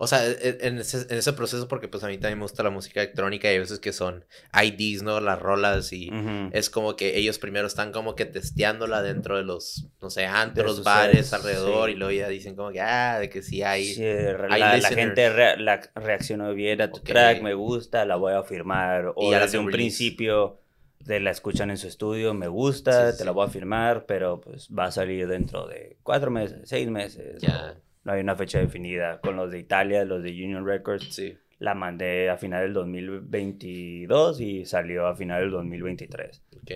O 0.00 0.06
sea, 0.06 0.24
e- 0.24 0.58
en 0.60 0.78
ese, 0.78 1.06
en 1.10 1.18
ese 1.18 1.32
proceso, 1.32 1.66
porque 1.66 1.88
pues 1.88 2.04
a 2.04 2.06
mí 2.06 2.18
también 2.18 2.38
me 2.38 2.44
gusta 2.44 2.62
la 2.62 2.70
música 2.70 3.00
electrónica 3.02 3.48
y 3.48 3.54
hay 3.54 3.58
veces 3.58 3.80
que 3.80 3.92
son 3.92 4.24
IDs, 4.54 5.02
¿no? 5.02 5.18
Las 5.20 5.40
rolas 5.40 5.92
y 5.92 6.08
es 6.52 6.70
como 6.70 6.94
que 6.94 7.18
ellos 7.18 7.40
primero 7.40 7.66
están 7.66 7.90
como 7.90 8.14
que 8.14 8.24
testeándola 8.24 9.02
dentro 9.02 9.36
de 9.36 9.42
los, 9.42 9.88
no 10.00 10.08
sé, 10.10 10.24
antros, 10.26 10.84
bares 10.84 11.32
alrededor 11.32 11.88
sí. 11.88 11.96
y 11.96 11.98
luego 11.98 12.12
ya 12.12 12.28
dicen 12.28 12.54
como 12.54 12.70
que, 12.70 12.80
ah, 12.80 13.18
de 13.18 13.28
que 13.28 13.42
sí 13.42 13.64
hay... 13.64 13.86
Sí, 13.86 14.04
hay 14.04 14.60
la, 14.60 14.76
la 14.76 14.88
gente 14.88 15.56
la- 15.58 15.80
reaccionó 15.96 16.54
bien 16.54 16.80
a 16.80 16.90
tu 16.90 16.98
Ok. 16.98 17.04
track, 17.06 17.42
me 17.42 17.54
gusta, 17.54 18.04
la 18.04 18.14
voy 18.14 18.34
a 18.34 18.44
firmar. 18.44 19.12
O 19.16 19.24
Y 19.26 19.30
ya 19.32 19.40
desde 19.40 19.58
un 19.58 19.66
release. 19.66 19.96
principio 19.96 20.60
de 21.00 21.18
la 21.18 21.30
escuchan 21.32 21.70
en 21.70 21.76
su 21.76 21.88
estudio, 21.88 22.34
me 22.34 22.46
gusta, 22.46 23.10
Sí, 23.12 23.18
te 23.18 23.24
la 23.24 23.32
voy 23.32 23.46
a 23.46 23.50
firmar, 23.50 24.06
pero 24.06 24.40
pues 24.40 24.68
va 24.68 24.84
a 24.86 24.90
salir 24.92 25.26
dentro 25.26 25.66
de 25.66 25.96
cuatro 26.04 26.30
meses, 26.30 26.60
seis 26.68 26.88
meses. 26.88 27.40
Ya. 27.40 27.76
o 27.76 27.87
no 28.08 28.14
hay 28.14 28.22
una 28.22 28.34
fecha 28.36 28.58
definida. 28.58 29.20
Con 29.20 29.36
los 29.36 29.50
de 29.50 29.58
Italia, 29.58 30.02
los 30.06 30.22
de 30.22 30.30
Union 30.30 30.64
Records, 30.66 31.14
Sí. 31.14 31.36
la 31.58 31.74
mandé 31.74 32.30
a 32.30 32.38
final 32.38 32.62
del 32.62 32.72
2022 32.72 34.40
y 34.40 34.64
salió 34.64 35.06
a 35.06 35.14
final 35.14 35.42
del 35.42 35.50
2023. 35.50 36.42
Ok. 36.56 36.70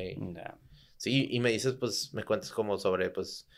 Sí, 0.99 1.29
y 1.31 1.41
me 1.41 1.51
dices, 1.51 1.73
pues, 1.75 2.13
me 2.13 2.23
cuentas 2.25 2.53
como 2.53 2.77
sobre, 2.77 3.09
pues, 3.11 3.49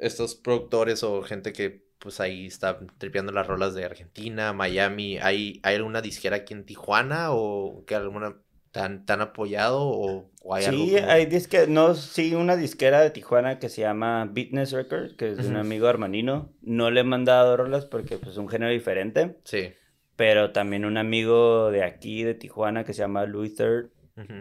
estos 0.00 0.34
productores 0.34 1.04
o 1.04 1.22
gente 1.22 1.52
que, 1.52 1.84
pues, 2.00 2.18
ahí 2.20 2.46
está 2.46 2.80
tripeando 2.98 3.30
las 3.32 3.46
rolas 3.46 3.74
de 3.74 3.84
Argentina, 3.84 4.52
Miami. 4.52 5.18
¿Hay, 5.18 5.60
hay 5.62 5.76
alguna 5.76 6.02
disquera 6.02 6.36
aquí 6.38 6.54
en 6.54 6.64
Tijuana 6.66 7.28
o 7.30 7.84
que 7.86 7.94
alguna 7.94 8.36
tan, 8.72 9.06
tan 9.06 9.20
apoyado 9.20 9.80
o, 9.82 10.30
o 10.42 10.54
hay 10.54 10.64
algo 10.64 10.84
Sí, 10.84 10.94
como- 10.96 11.10
hay 11.10 11.26
disque, 11.26 11.66
no, 11.68 11.94
sí, 11.94 12.34
una 12.34 12.56
disquera 12.56 13.00
de 13.00 13.10
Tijuana 13.10 13.58
que 13.58 13.68
se 13.68 13.82
llama 13.82 14.28
Beatness 14.32 14.72
Records, 14.72 15.14
que 15.14 15.30
es 15.30 15.36
de 15.38 15.46
un 15.48 15.56
amigo 15.56 15.86
armanino. 15.86 16.52
No 16.62 16.90
le 16.90 17.00
he 17.00 17.04
mandado 17.04 17.56
rolas 17.56 17.86
porque 17.86 18.16
pues 18.18 18.32
es 18.32 18.38
un 18.38 18.48
género 18.48 18.72
diferente, 18.72 19.36
Sí. 19.44 19.72
pero 20.16 20.50
también 20.52 20.84
un 20.84 20.96
amigo 20.96 21.70
de 21.70 21.84
aquí, 21.84 22.22
de 22.24 22.34
Tijuana, 22.34 22.84
que 22.84 22.92
se 22.94 23.00
llama 23.00 23.24
Louis 23.26 23.54
Third, 23.54 23.90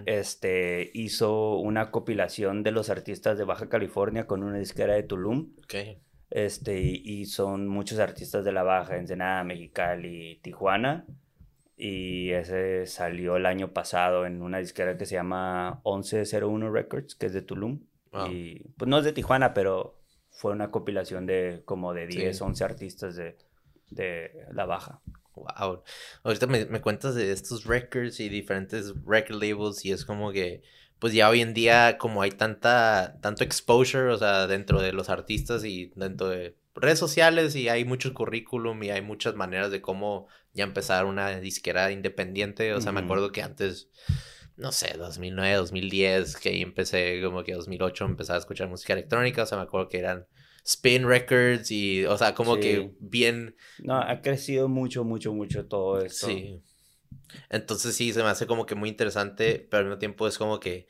este, 0.05 0.91
hizo 0.93 1.57
una 1.57 1.91
compilación 1.91 2.63
de 2.63 2.71
los 2.71 2.89
artistas 2.89 3.37
de 3.37 3.43
Baja 3.45 3.69
California 3.69 4.27
con 4.27 4.43
una 4.43 4.57
disquera 4.57 4.93
de 4.95 5.03
Tulum. 5.03 5.53
Ok. 5.63 5.75
Este, 6.29 6.79
y, 6.81 7.01
y 7.05 7.25
son 7.25 7.67
muchos 7.67 7.99
artistas 7.99 8.43
de 8.45 8.51
la 8.51 8.63
Baja, 8.63 8.97
Ensenada, 8.97 9.43
Mexicali, 9.43 10.39
Tijuana. 10.41 11.05
Y 11.83 12.29
ese 12.33 12.85
salió 12.85 13.37
el 13.37 13.47
año 13.47 13.73
pasado 13.73 14.27
en 14.27 14.43
una 14.43 14.59
disquera 14.59 14.99
que 14.99 15.07
se 15.07 15.15
llama 15.15 15.81
1101 15.83 16.69
Records, 16.71 17.15
que 17.15 17.25
es 17.25 17.33
de 17.33 17.41
Tulum. 17.41 17.79
Wow. 18.11 18.27
Y 18.31 18.59
pues 18.77 18.87
no 18.87 18.99
es 18.99 19.03
de 19.03 19.13
Tijuana, 19.13 19.55
pero 19.55 19.99
fue 20.29 20.51
una 20.51 20.69
compilación 20.69 21.25
de 21.25 21.63
como 21.65 21.95
de 21.95 22.05
Sí. 22.11 22.19
10, 22.19 22.39
11 22.39 22.63
artistas 22.63 23.15
de, 23.15 23.35
de 23.89 24.45
la 24.53 24.65
Baja. 24.67 25.01
Wow. 25.33 25.81
Ahorita 26.21 26.45
me, 26.45 26.65
me 26.67 26.81
cuentas 26.81 27.15
de 27.15 27.31
estos 27.31 27.65
records 27.65 28.19
y 28.19 28.29
diferentes 28.29 28.93
record 29.03 29.41
labels 29.41 29.83
y 29.83 29.91
es 29.91 30.05
como 30.05 30.31
que, 30.31 30.61
pues 30.99 31.13
ya 31.13 31.29
hoy 31.29 31.41
en 31.41 31.55
día 31.55 31.97
como 31.97 32.21
hay 32.21 32.29
tanta, 32.29 33.17
tanto 33.21 33.43
exposure, 33.43 34.09
o 34.11 34.17
sea, 34.19 34.45
dentro 34.45 34.83
de 34.83 34.93
los 34.93 35.09
artistas 35.09 35.65
y 35.65 35.91
dentro 35.95 36.29
de 36.29 36.60
redes 36.75 36.99
sociales 36.99 37.55
y 37.55 37.69
hay 37.69 37.85
mucho 37.85 38.13
currículum 38.13 38.81
y 38.83 38.91
hay 38.91 39.01
muchas 39.01 39.35
maneras 39.35 39.71
de 39.71 39.81
cómo 39.81 40.27
ya 40.53 40.63
empezar 40.63 41.05
una 41.05 41.39
disquera 41.39 41.91
independiente. 41.91 42.73
O 42.73 42.81
sea, 42.81 42.91
me 42.91 43.01
acuerdo 43.01 43.31
que 43.31 43.41
antes, 43.41 43.89
no 44.55 44.71
sé, 44.71 44.95
2009, 44.97 45.55
2010, 45.55 46.37
que 46.37 46.49
ahí 46.49 46.61
empecé 46.61 47.21
como 47.23 47.43
que 47.43 47.53
2008 47.53 48.05
empezaba 48.05 48.37
a 48.37 48.39
escuchar 48.39 48.69
música 48.69 48.93
electrónica, 48.93 49.43
o 49.43 49.45
sea, 49.45 49.57
me 49.57 49.63
acuerdo 49.63 49.89
que 49.89 49.99
eran 49.99 50.27
Spin 50.63 51.07
Records 51.07 51.71
y, 51.71 52.05
o 52.05 52.17
sea, 52.17 52.35
como 52.35 52.57
que 52.57 52.91
bien... 52.99 53.55
No, 53.79 53.97
ha 53.97 54.21
crecido 54.21 54.67
mucho, 54.67 55.03
mucho, 55.03 55.33
mucho 55.33 55.65
todo 55.65 56.01
esto. 56.01 56.27
Sí. 56.27 56.61
Entonces 57.49 57.95
sí, 57.95 58.13
se 58.13 58.23
me 58.23 58.29
hace 58.29 58.45
como 58.45 58.65
que 58.65 58.75
muy 58.75 58.89
interesante, 58.89 59.67
pero 59.69 59.79
al 59.79 59.85
mismo 59.85 59.99
tiempo 59.99 60.27
es 60.27 60.37
como 60.37 60.59
que 60.59 60.87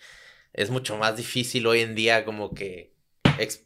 es 0.53 0.69
mucho 0.69 0.97
más 0.97 1.15
difícil 1.15 1.65
hoy 1.67 1.81
en 1.81 1.95
día 1.95 2.25
como 2.25 2.53
que... 2.53 2.91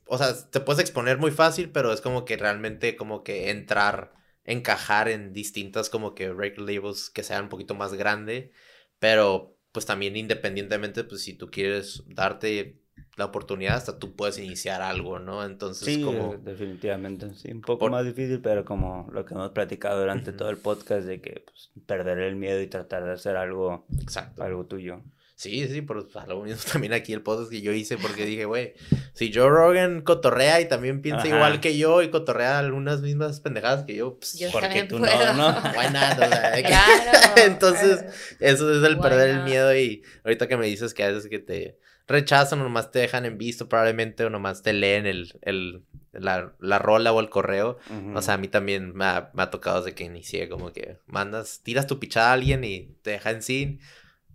o 0.07 0.17
sea, 0.17 0.33
te 0.49 0.59
puedes 0.59 0.81
exponer 0.81 1.17
muy 1.17 1.31
fácil, 1.31 1.71
pero 1.71 1.91
es 1.93 2.01
como 2.01 2.25
que 2.25 2.37
realmente 2.37 2.95
como 2.95 3.23
que 3.23 3.49
entrar, 3.49 4.13
encajar 4.43 5.07
en 5.09 5.33
distintas 5.33 5.89
como 5.89 6.15
que 6.15 6.31
record 6.33 6.69
labels 6.69 7.09
que 7.09 7.23
sean 7.23 7.43
un 7.43 7.49
poquito 7.49 7.75
más 7.75 7.93
grande, 7.93 8.51
pero 8.99 9.57
pues 9.71 9.85
también 9.85 10.15
independientemente, 10.15 11.03
pues 11.03 11.21
si 11.23 11.33
tú 11.33 11.49
quieres 11.51 12.03
darte 12.07 12.79
la 13.17 13.25
oportunidad, 13.25 13.75
hasta 13.75 13.99
tú 13.99 14.15
puedes 14.15 14.37
iniciar 14.37 14.81
algo, 14.81 15.19
¿no? 15.19 15.43
Entonces 15.45 15.85
Sí, 15.85 16.01
como... 16.01 16.35
definitivamente, 16.37 17.33
sí, 17.33 17.51
un 17.51 17.61
poco 17.61 17.79
Por- 17.79 17.91
más 17.91 18.05
difícil, 18.05 18.41
pero 18.41 18.63
como 18.65 19.09
lo 19.11 19.25
que 19.25 19.33
hemos 19.33 19.51
platicado 19.51 19.99
durante 19.99 20.31
todo 20.31 20.49
el 20.49 20.57
podcast 20.57 21.05
de 21.05 21.19
que 21.21 21.43
pues, 21.45 21.71
perder 21.85 22.19
el 22.19 22.35
miedo 22.35 22.61
y 22.61 22.67
tratar 22.67 23.03
de 23.05 23.11
hacer 23.11 23.35
algo, 23.35 23.85
Exacto. 24.01 24.43
algo 24.43 24.65
tuyo. 24.65 25.01
Sí, 25.35 25.67
sí, 25.67 25.81
por 25.81 26.07
a 26.15 26.25
lo 26.27 26.43
mismo 26.43 26.61
también 26.71 26.93
aquí 26.93 27.11
el 27.11 27.21
podcast 27.21 27.51
que 27.51 27.61
yo 27.61 27.73
hice, 27.73 27.97
porque 27.97 28.25
dije, 28.25 28.45
güey, 28.45 28.73
si 29.13 29.33
Joe 29.33 29.49
Rogan 29.49 30.01
cotorrea 30.01 30.61
y 30.61 30.69
también 30.69 31.01
piensa 31.01 31.25
Ajá. 31.25 31.35
igual 31.35 31.59
que 31.59 31.77
yo 31.77 32.01
y 32.01 32.09
cotorrea 32.09 32.57
algunas 32.57 33.01
mismas 33.01 33.41
pendejadas 33.41 33.83
que 33.83 33.95
yo, 33.95 34.17
pues, 34.17 34.39
Yo 34.39 34.49
Porque 34.51 34.83
tú 34.83 34.97
puedo. 34.97 35.33
no, 35.33 35.51
¿no? 35.51 35.71
why 35.77 35.87
not? 35.91 36.13
O 36.13 36.27
sea, 36.29 36.63
Claro. 36.63 37.11
Entonces, 37.45 38.05
eso 38.39 38.71
es 38.73 38.83
el 38.87 38.95
Why 38.95 39.01
perder 39.01 39.29
el 39.29 39.43
miedo 39.43 39.75
y 39.75 40.03
ahorita 40.23 40.47
que 40.47 40.55
me 40.55 40.67
dices 40.67 40.93
que 40.93 41.03
a 41.03 41.09
veces 41.11 41.29
que 41.29 41.39
te 41.39 41.77
rechazan 42.07 42.61
o 42.61 42.63
nomás 42.63 42.91
te 42.91 42.99
dejan 42.99 43.25
en 43.25 43.37
visto 43.37 43.67
probablemente 43.67 44.23
o 44.23 44.29
nomás 44.29 44.61
te 44.61 44.71
leen 44.73 45.05
el, 45.05 45.33
el, 45.41 45.83
la, 46.13 46.53
la 46.59 46.79
rola 46.79 47.11
o 47.11 47.19
el 47.19 47.29
correo, 47.29 47.77
o 48.13 48.21
sea, 48.21 48.35
a 48.35 48.37
mí 48.37 48.47
también 48.47 48.93
me 48.95 49.05
ha, 49.05 49.31
me 49.33 49.41
ha 49.43 49.49
tocado 49.49 49.81
desde 49.81 49.95
que 49.95 50.03
inicié, 50.03 50.47
como 50.47 50.71
que 50.71 50.97
mandas, 51.07 51.61
tiras 51.63 51.87
tu 51.87 51.99
pichada 51.99 52.29
a 52.29 52.33
alguien 52.33 52.63
y 52.63 52.95
te 53.01 53.09
deja 53.09 53.31
en 53.31 53.41
sin, 53.41 53.79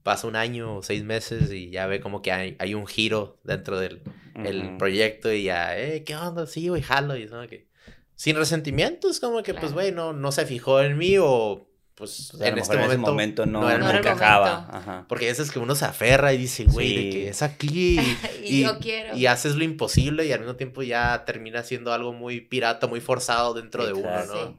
pasa 0.02 0.26
un 0.26 0.36
año 0.36 0.76
o 0.76 0.82
seis 0.82 1.04
meses 1.04 1.52
y 1.52 1.70
ya 1.70 1.86
ve 1.86 2.00
como 2.00 2.22
que 2.22 2.32
hay, 2.32 2.56
hay 2.58 2.74
un 2.74 2.86
giro 2.86 3.38
dentro 3.44 3.78
del 3.78 4.02
el 4.44 4.64
Ujú. 4.68 4.78
proyecto 4.78 5.30
y 5.32 5.44
ya, 5.44 5.78
eh, 5.78 6.02
¿qué 6.04 6.16
onda? 6.16 6.46
Sí, 6.46 6.68
güey, 6.68 6.80
jalo. 6.82 7.16
Y 7.16 7.24
es 7.24 7.30
como 7.30 7.46
que, 7.46 7.66
sin 8.14 8.36
resentimientos, 8.36 9.20
como 9.20 9.42
que, 9.42 9.52
pues, 9.52 9.72
Claro. 9.72 9.74
güey, 9.74 9.92
no, 9.92 10.12
no 10.12 10.32
se 10.32 10.46
fijó 10.46 10.80
en 10.80 10.96
mí 10.96 11.16
o, 11.18 11.66
pues, 11.94 12.28
Pues, 12.30 12.40
a 12.42 12.48
en 12.48 12.56
este 12.58 12.76
mejor 12.76 12.96
momento, 12.98 13.44
no, 13.44 13.60
no 13.60 13.70
el 13.70 13.80
no 13.80 13.86
momento. 13.86 14.08
encajaba. 14.08 14.66
momento. 14.72 15.04
Porque 15.08 15.26
a 15.26 15.28
veces 15.28 15.50
que 15.50 15.58
uno 15.58 15.74
se 15.74 15.84
aferra 15.84 16.32
y 16.32 16.38
dice, 16.38 16.64
güey, 16.64 16.94
de 16.94 17.02
Sí. 17.02 17.10
que 17.10 17.28
es 17.28 17.42
aquí. 17.42 17.98
y, 18.44 18.62
yo 18.62 18.78
quiero. 18.78 19.14
y 19.16 19.26
haces 19.26 19.56
lo 19.56 19.64
imposible 19.64 20.24
y 20.24 20.32
al 20.32 20.40
mismo 20.40 20.56
tiempo 20.56 20.82
ya 20.82 21.24
termina 21.26 21.62
siendo 21.62 21.92
algo 21.92 22.14
muy 22.14 22.40
pirata, 22.40 22.86
muy 22.86 23.00
forzado 23.00 23.52
dentro 23.52 23.84
de 23.84 23.92
uno. 23.92 24.24
¿no? 24.26 24.58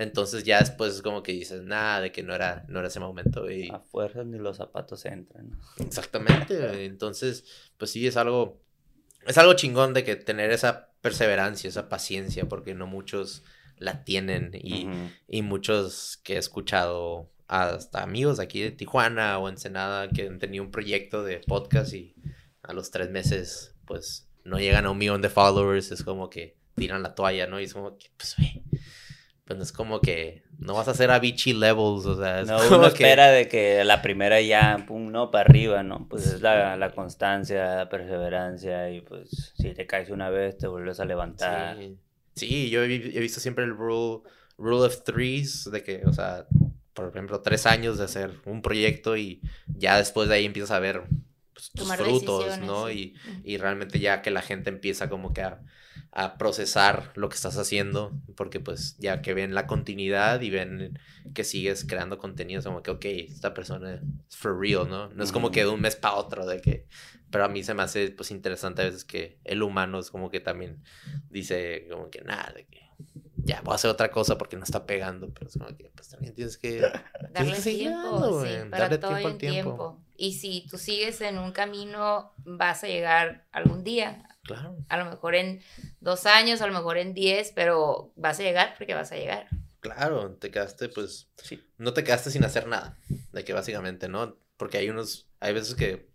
Entonces 0.00 0.44
ya 0.44 0.60
después 0.60 0.94
es 0.94 1.02
como 1.02 1.22
que 1.22 1.32
dices, 1.32 1.62
nada, 1.62 2.00
de 2.00 2.10
que 2.10 2.22
no 2.22 2.34
era, 2.34 2.64
no 2.68 2.78
era 2.78 2.88
ese 2.88 3.00
momento. 3.00 3.50
Y... 3.50 3.68
A 3.70 3.80
fuerzas 3.80 4.24
ni 4.26 4.38
los 4.38 4.56
zapatos 4.56 5.04
entran. 5.04 5.50
¿no? 5.50 5.58
Exactamente. 5.84 6.84
Entonces, 6.86 7.44
pues 7.76 7.90
sí, 7.90 8.06
es 8.06 8.16
algo, 8.16 8.60
es 9.26 9.36
algo 9.36 9.52
chingón 9.54 9.92
de 9.92 10.02
que 10.02 10.16
tener 10.16 10.50
esa 10.52 10.90
perseverancia, 11.02 11.68
esa 11.68 11.88
paciencia, 11.88 12.48
porque 12.48 12.74
no 12.74 12.86
muchos 12.86 13.42
la 13.76 14.04
tienen 14.04 14.50
y, 14.54 14.86
Ujú. 14.86 14.96
y 15.28 15.42
muchos 15.42 16.18
que 16.22 16.34
he 16.34 16.38
escuchado 16.38 17.30
hasta 17.46 18.02
amigos 18.02 18.38
aquí 18.38 18.62
de 18.62 18.70
Tijuana 18.70 19.38
o 19.38 19.48
Ensenada 19.48 20.08
que 20.08 20.28
han 20.28 20.38
tenido 20.38 20.64
un 20.64 20.70
proyecto 20.70 21.24
de 21.24 21.38
podcast 21.38 21.92
y 21.94 22.14
a 22.62 22.72
los 22.72 22.90
tres 22.90 23.10
meses 23.10 23.74
pues 23.86 24.28
no 24.44 24.58
llegan 24.58 24.86
a 24.86 24.90
un 24.90 24.98
millón 24.98 25.20
de 25.20 25.28
followers, 25.30 25.90
es 25.92 26.04
como 26.04 26.30
que 26.30 26.56
tiran 26.74 27.02
la 27.02 27.14
toalla, 27.14 27.46
¿no? 27.46 27.60
Y 27.60 27.64
es 27.64 27.74
como 27.74 27.98
que, 27.98 28.10
pues, 28.16 28.36
güey, 28.36 28.62
pues 29.50 29.58
no 29.58 29.64
es 29.64 29.72
como 29.72 30.00
que 30.00 30.44
no 30.58 30.74
vas 30.74 30.86
a 30.86 30.92
hacer 30.92 31.10
Avicii 31.10 31.54
levels, 31.54 32.06
o 32.06 32.16
sea, 32.16 32.42
es 32.42 32.46
No, 32.46 32.58
como 32.58 32.76
uno 32.76 32.92
que... 32.92 33.02
espera 33.02 33.30
de 33.30 33.48
que 33.48 33.82
la 33.82 34.00
primera 34.00 34.40
ya, 34.40 34.84
pum, 34.86 35.10
no, 35.10 35.32
para 35.32 35.48
arriba, 35.48 35.82
¿no? 35.82 36.06
Pues 36.08 36.24
es 36.28 36.40
la, 36.40 36.76
la 36.76 36.92
constancia, 36.92 37.74
la 37.74 37.88
perseverancia 37.88 38.92
y 38.92 39.00
pues 39.00 39.52
si 39.58 39.74
te 39.74 39.88
caes 39.88 40.10
una 40.10 40.30
vez 40.30 40.56
te 40.56 40.68
vuelves 40.68 41.00
a 41.00 41.04
levantar. 41.04 41.76
Sí. 41.76 41.98
Sí, 42.36 42.70
yo 42.70 42.84
he, 42.84 42.94
he 42.94 43.18
visto 43.18 43.40
siempre 43.40 43.64
el 43.64 43.76
rule, 43.76 44.20
rule 44.56 44.86
of 44.86 45.02
threes, 45.02 45.68
de 45.68 45.82
que, 45.82 46.02
o 46.06 46.12
sea, 46.12 46.46
por 46.94 47.08
ejemplo, 47.08 47.40
tres 47.40 47.66
años 47.66 47.98
de 47.98 48.04
hacer 48.04 48.30
un 48.44 48.62
proyecto 48.62 49.16
y 49.16 49.40
ya 49.66 49.96
después 49.98 50.28
de 50.28 50.36
ahí 50.36 50.44
empiezas 50.44 50.70
a 50.70 50.78
ver 50.78 51.02
pues, 51.54 51.72
tus 51.72 51.92
frutos, 51.96 52.56
¿no? 52.60 52.88
Y, 52.88 53.16
y, 53.42 53.56
realmente 53.56 53.98
ya 53.98 54.22
que 54.22 54.30
la 54.30 54.42
gente 54.42 54.70
empieza 54.70 55.10
como 55.10 55.32
que 55.32 55.42
a, 55.42 55.60
a, 56.12 56.38
procesar 56.38 57.12
lo 57.14 57.28
que 57.28 57.36
estás 57.36 57.56
haciendo, 57.56 58.12
porque 58.36 58.60
pues 58.60 58.96
ya 58.98 59.22
que 59.22 59.34
ven 59.34 59.54
la 59.54 59.66
continuidad 59.66 60.40
y 60.40 60.50
ven 60.50 60.98
que 61.34 61.44
sigues 61.44 61.84
creando 61.84 62.18
contenido, 62.18 62.60
es 62.60 62.66
como 62.66 62.82
que, 62.82 62.90
ok, 62.90 63.04
esta 63.04 63.54
persona 63.54 63.94
es 64.28 64.36
for 64.36 64.58
real, 64.58 64.88
¿no? 64.88 65.08
No 65.08 65.24
es 65.24 65.32
como 65.32 65.50
que 65.50 65.60
de 65.60 65.68
un 65.68 65.80
mes 65.80 65.96
para 65.96 66.14
otro, 66.16 66.46
de 66.46 66.60
que... 66.60 66.86
Pero 67.30 67.44
a 67.44 67.48
mí 67.48 67.62
se 67.62 67.74
me 67.74 67.82
hace 67.84 68.10
pues 68.10 68.32
interesante 68.32 68.82
a 68.82 68.86
veces 68.86 69.04
que 69.04 69.38
el 69.44 69.62
humano 69.62 70.00
es 70.00 70.10
como 70.10 70.30
que 70.30 70.40
también 70.40 70.82
dice 71.28 71.86
como 71.88 72.10
que 72.10 72.22
nada, 72.22 72.52
de 72.56 72.64
que 72.66 72.90
ya 73.36 73.60
voy 73.62 73.72
a 73.72 73.74
hacer 73.76 73.90
otra 73.90 74.10
cosa 74.10 74.36
porque 74.36 74.56
no 74.56 74.64
está 74.64 74.86
pegando, 74.86 75.30
pero 75.30 75.48
es 75.48 75.56
como 75.56 75.76
que 75.76 75.90
pues 75.94 76.08
también 76.08 76.34
tienes 76.34 76.58
que 76.58 76.80
darle 77.32 77.60
tiempo, 77.60 78.44
sí, 78.44 78.48
para 78.70 78.82
darle 78.82 78.98
todo 78.98 79.16
tiempo, 79.16 79.38
tiempo. 79.38 80.00
Y 80.20 80.34
si 80.34 80.66
tú 80.68 80.76
sigues 80.76 81.22
en 81.22 81.38
un 81.38 81.52
camino, 81.52 82.34
vas 82.44 82.84
a 82.84 82.88
llegar 82.88 83.46
algún 83.52 83.82
día. 83.84 84.28
Claro. 84.42 84.76
A 84.90 84.98
lo 84.98 85.06
mejor 85.06 85.34
en 85.34 85.62
dos 86.00 86.26
años, 86.26 86.60
a 86.60 86.66
lo 86.66 86.74
mejor 86.74 86.98
en 86.98 87.14
diez, 87.14 87.52
pero 87.54 88.12
vas 88.16 88.38
a 88.38 88.42
llegar 88.42 88.74
porque 88.76 88.92
vas 88.92 89.10
a 89.12 89.16
llegar. 89.16 89.48
Claro, 89.80 90.32
te 90.32 90.50
quedaste, 90.50 90.90
pues, 90.90 91.30
sí. 91.42 91.64
no 91.78 91.94
te 91.94 92.04
quedaste 92.04 92.30
sin 92.30 92.44
hacer 92.44 92.66
nada, 92.66 92.98
de 93.32 93.44
que 93.46 93.54
básicamente, 93.54 94.10
¿no? 94.10 94.36
Porque 94.58 94.76
hay 94.76 94.90
unos, 94.90 95.26
hay 95.40 95.54
veces 95.54 95.74
que 95.74 96.10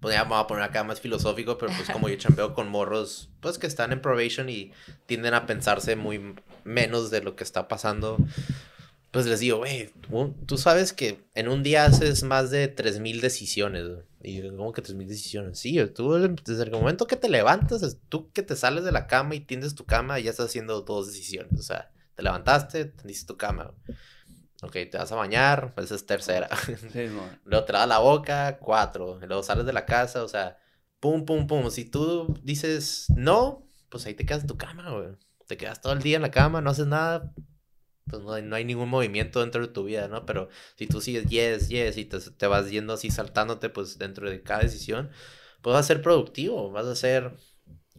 pues 0.00 0.14
ya 0.14 0.24
me 0.24 0.30
voy 0.30 0.40
a 0.40 0.48
poner 0.48 0.64
acá 0.64 0.82
más 0.82 1.00
filosófico, 1.00 1.56
pero 1.56 1.72
pues 1.76 1.88
como 1.90 2.08
yo 2.08 2.16
chambeo 2.18 2.52
con 2.52 2.68
morros, 2.68 3.30
pues 3.40 3.58
que 3.58 3.68
están 3.68 3.92
en 3.92 4.02
probation 4.02 4.48
y 4.48 4.72
tienden 5.06 5.34
a 5.34 5.46
pensarse 5.46 5.94
muy 5.94 6.34
menos 6.64 7.12
de 7.12 7.22
lo 7.22 7.36
que 7.36 7.44
está 7.44 7.68
pasando, 7.68 8.18
pues 9.18 9.26
les 9.26 9.40
digo, 9.40 9.58
güey, 9.58 9.92
tú 10.46 10.56
sabes 10.56 10.92
que 10.92 11.28
en 11.34 11.48
un 11.48 11.64
día 11.64 11.86
haces 11.86 12.22
más 12.22 12.52
de 12.52 12.72
3.000 12.72 13.20
decisiones, 13.20 13.84
y 14.22 14.48
como 14.48 14.72
que 14.72 14.80
3.000 14.80 15.08
decisiones, 15.08 15.58
sí, 15.58 15.76
tú 15.92 16.12
desde 16.12 16.62
el 16.62 16.70
momento 16.70 17.08
que 17.08 17.16
te 17.16 17.28
levantas, 17.28 17.98
tú 18.08 18.30
que 18.30 18.44
te 18.44 18.54
sales 18.54 18.84
de 18.84 18.92
la 18.92 19.08
cama 19.08 19.34
y 19.34 19.40
tiendes 19.40 19.74
tu 19.74 19.84
cama, 19.84 20.20
ya 20.20 20.30
estás 20.30 20.46
haciendo 20.46 20.82
dos 20.82 21.08
decisiones, 21.08 21.58
o 21.58 21.64
sea, 21.64 21.90
te 22.14 22.22
levantaste, 22.22 22.84
tendiste 22.84 23.26
tu 23.26 23.36
cama. 23.36 23.74
Ok, 24.62 24.74
te 24.88 24.98
vas 24.98 25.10
a 25.10 25.16
bañar, 25.16 25.74
pues 25.74 25.90
es 25.90 26.06
tercera. 26.06 26.48
luego 27.44 27.64
te 27.64 27.72
lavas 27.72 27.88
la 27.88 27.98
boca, 27.98 28.58
cuatro. 28.60 29.18
luego 29.26 29.42
sales 29.42 29.66
de 29.66 29.72
la 29.72 29.84
casa, 29.84 30.22
o 30.22 30.28
sea, 30.28 30.58
pum, 31.00 31.24
pum, 31.24 31.48
pum. 31.48 31.68
Si 31.72 31.86
tú 31.86 32.38
dices 32.44 33.06
no, 33.16 33.66
pues 33.88 34.06
ahí 34.06 34.14
te 34.14 34.24
quedas 34.24 34.42
en 34.42 34.46
tu 34.46 34.56
cama, 34.56 34.92
güey. 34.92 35.08
Te 35.48 35.56
quedas 35.56 35.80
todo 35.80 35.92
el 35.92 36.02
día 36.02 36.14
en 36.14 36.22
la 36.22 36.30
cama, 36.30 36.60
no 36.60 36.70
haces 36.70 36.86
nada, 36.86 37.32
pues 38.08 38.22
no 38.22 38.32
hay, 38.32 38.42
no 38.42 38.56
hay 38.56 38.64
ningún 38.64 38.88
movimiento 38.88 39.40
dentro 39.40 39.66
de 39.66 39.72
tu 39.72 39.84
vida, 39.84 40.08
¿no? 40.08 40.26
Pero 40.26 40.48
si 40.76 40.86
tú 40.86 41.00
sigues 41.00 41.26
yes, 41.26 41.68
yes 41.68 41.96
y 41.96 42.04
te, 42.04 42.18
te 42.20 42.46
vas 42.46 42.70
yendo 42.70 42.92
así 42.94 43.10
saltándote, 43.10 43.68
pues 43.70 43.98
dentro 43.98 44.30
de 44.30 44.42
cada 44.42 44.60
decisión, 44.62 45.10
pues 45.62 45.74
vas 45.74 45.84
a 45.84 45.88
ser 45.88 46.02
productivo, 46.02 46.70
vas 46.70 46.86
a 46.86 46.92
hacer 46.92 47.34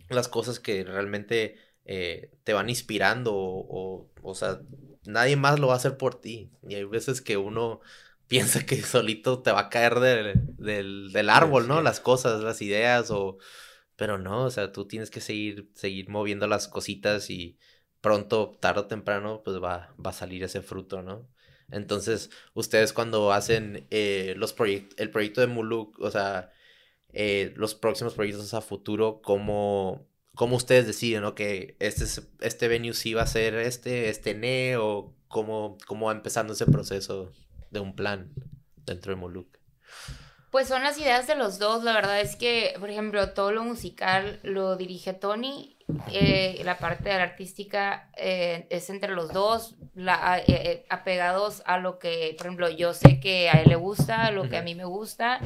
las 0.09 0.27
cosas 0.27 0.59
que 0.59 0.83
realmente 0.83 1.57
eh, 1.85 2.31
te 2.43 2.53
van 2.53 2.69
inspirando 2.69 3.33
o, 3.33 3.65
o, 3.69 4.11
o 4.21 4.35
sea, 4.35 4.61
nadie 5.05 5.35
más 5.35 5.59
lo 5.59 5.67
va 5.67 5.73
a 5.73 5.77
hacer 5.77 5.97
por 5.97 6.19
ti. 6.19 6.51
Y 6.67 6.75
hay 6.75 6.83
veces 6.85 7.21
que 7.21 7.37
uno 7.37 7.81
piensa 8.27 8.65
que 8.65 8.81
solito 8.81 9.41
te 9.41 9.51
va 9.51 9.61
a 9.61 9.69
caer 9.69 9.99
del, 9.99 11.11
del, 11.11 11.29
árbol, 11.29 11.67
¿no? 11.67 11.81
Las 11.81 11.99
cosas, 11.99 12.41
las 12.43 12.61
ideas, 12.61 13.11
o... 13.11 13.37
Pero 13.95 14.17
no, 14.17 14.45
o 14.45 14.49
sea, 14.51 14.71
tú 14.71 14.87
tienes 14.87 15.09
que 15.11 15.19
seguir, 15.21 15.69
seguir 15.73 16.09
moviendo 16.09 16.47
las 16.47 16.67
cositas 16.67 17.29
y 17.29 17.57
pronto, 18.01 18.57
tarde 18.59 18.81
o 18.81 18.85
temprano, 18.87 19.41
pues 19.43 19.61
va, 19.61 19.93
va 20.03 20.09
a 20.11 20.13
salir 20.13 20.43
ese 20.43 20.61
fruto, 20.61 21.01
¿no? 21.01 21.27
Entonces, 21.71 22.31
ustedes 22.53 22.93
cuando 22.93 23.31
hacen 23.31 23.87
eh, 23.91 24.33
los 24.37 24.53
proyectos, 24.53 24.97
el 24.99 25.11
proyecto 25.11 25.41
de 25.41 25.47
Muluk, 25.47 25.99
o 25.99 26.09
sea, 26.11 26.51
eh, 27.13 27.53
los 27.55 27.75
próximos 27.75 28.13
proyectos 28.15 28.53
a 28.53 28.61
futuro, 28.61 29.21
¿cómo, 29.21 30.09
cómo 30.39 30.55
ustedes 30.55 30.87
deciden. 30.87 31.29
Que 31.33 31.75
este, 31.79 32.05
este 32.39 32.67
venue 32.69 32.93
sí 32.93 33.13
va 33.13 33.23
a 33.23 33.27
ser 33.27 33.55
este, 33.55 34.09
este 34.09 34.33
NE, 34.35 34.77
o 34.77 35.13
cómo, 35.27 35.77
cómo 35.85 36.05
va 36.05 36.13
empezando 36.13 36.53
ese 36.53 36.65
proceso 36.65 37.31
de 37.71 37.81
un 37.81 37.93
plan 37.93 38.31
dentro 38.77 39.13
de 39.13 39.19
Moluc. 39.19 39.59
Pues 40.49 40.69
son 40.69 40.81
las 40.81 40.97
ideas 40.97 41.27
de 41.27 41.35
los 41.35 41.59
dos, 41.59 41.83
la 41.83 41.93
verdad 41.93 42.21
es 42.21 42.37
que, 42.37 42.73
por 42.79 42.89
ejemplo, 42.89 43.33
todo 43.33 43.51
lo 43.51 43.63
musical 43.63 44.39
lo 44.41 44.77
dirige 44.77 45.13
Tony 45.13 45.77
eh, 46.11 46.61
la 46.63 46.77
parte 46.77 47.09
de 47.09 47.15
la 47.15 47.23
artística 47.23 48.09
eh, 48.15 48.67
es 48.69 48.89
entre 48.89 49.13
los 49.13 49.33
dos, 49.33 49.75
la, 49.95 50.41
eh, 50.45 50.85
apegados 50.89 51.63
a 51.65 51.77
lo 51.77 51.97
que, 51.97 52.35
por 52.37 52.47
ejemplo, 52.47 52.69
yo 52.69 52.93
sé 52.93 53.19
que 53.19 53.49
a 53.49 53.61
él 53.61 53.69
le 53.69 53.75
gusta, 53.75 54.31
lo 54.31 54.49
que 54.49 54.57
a 54.57 54.61
mí 54.61 54.75
me 54.75 54.85
gusta, 54.85 55.39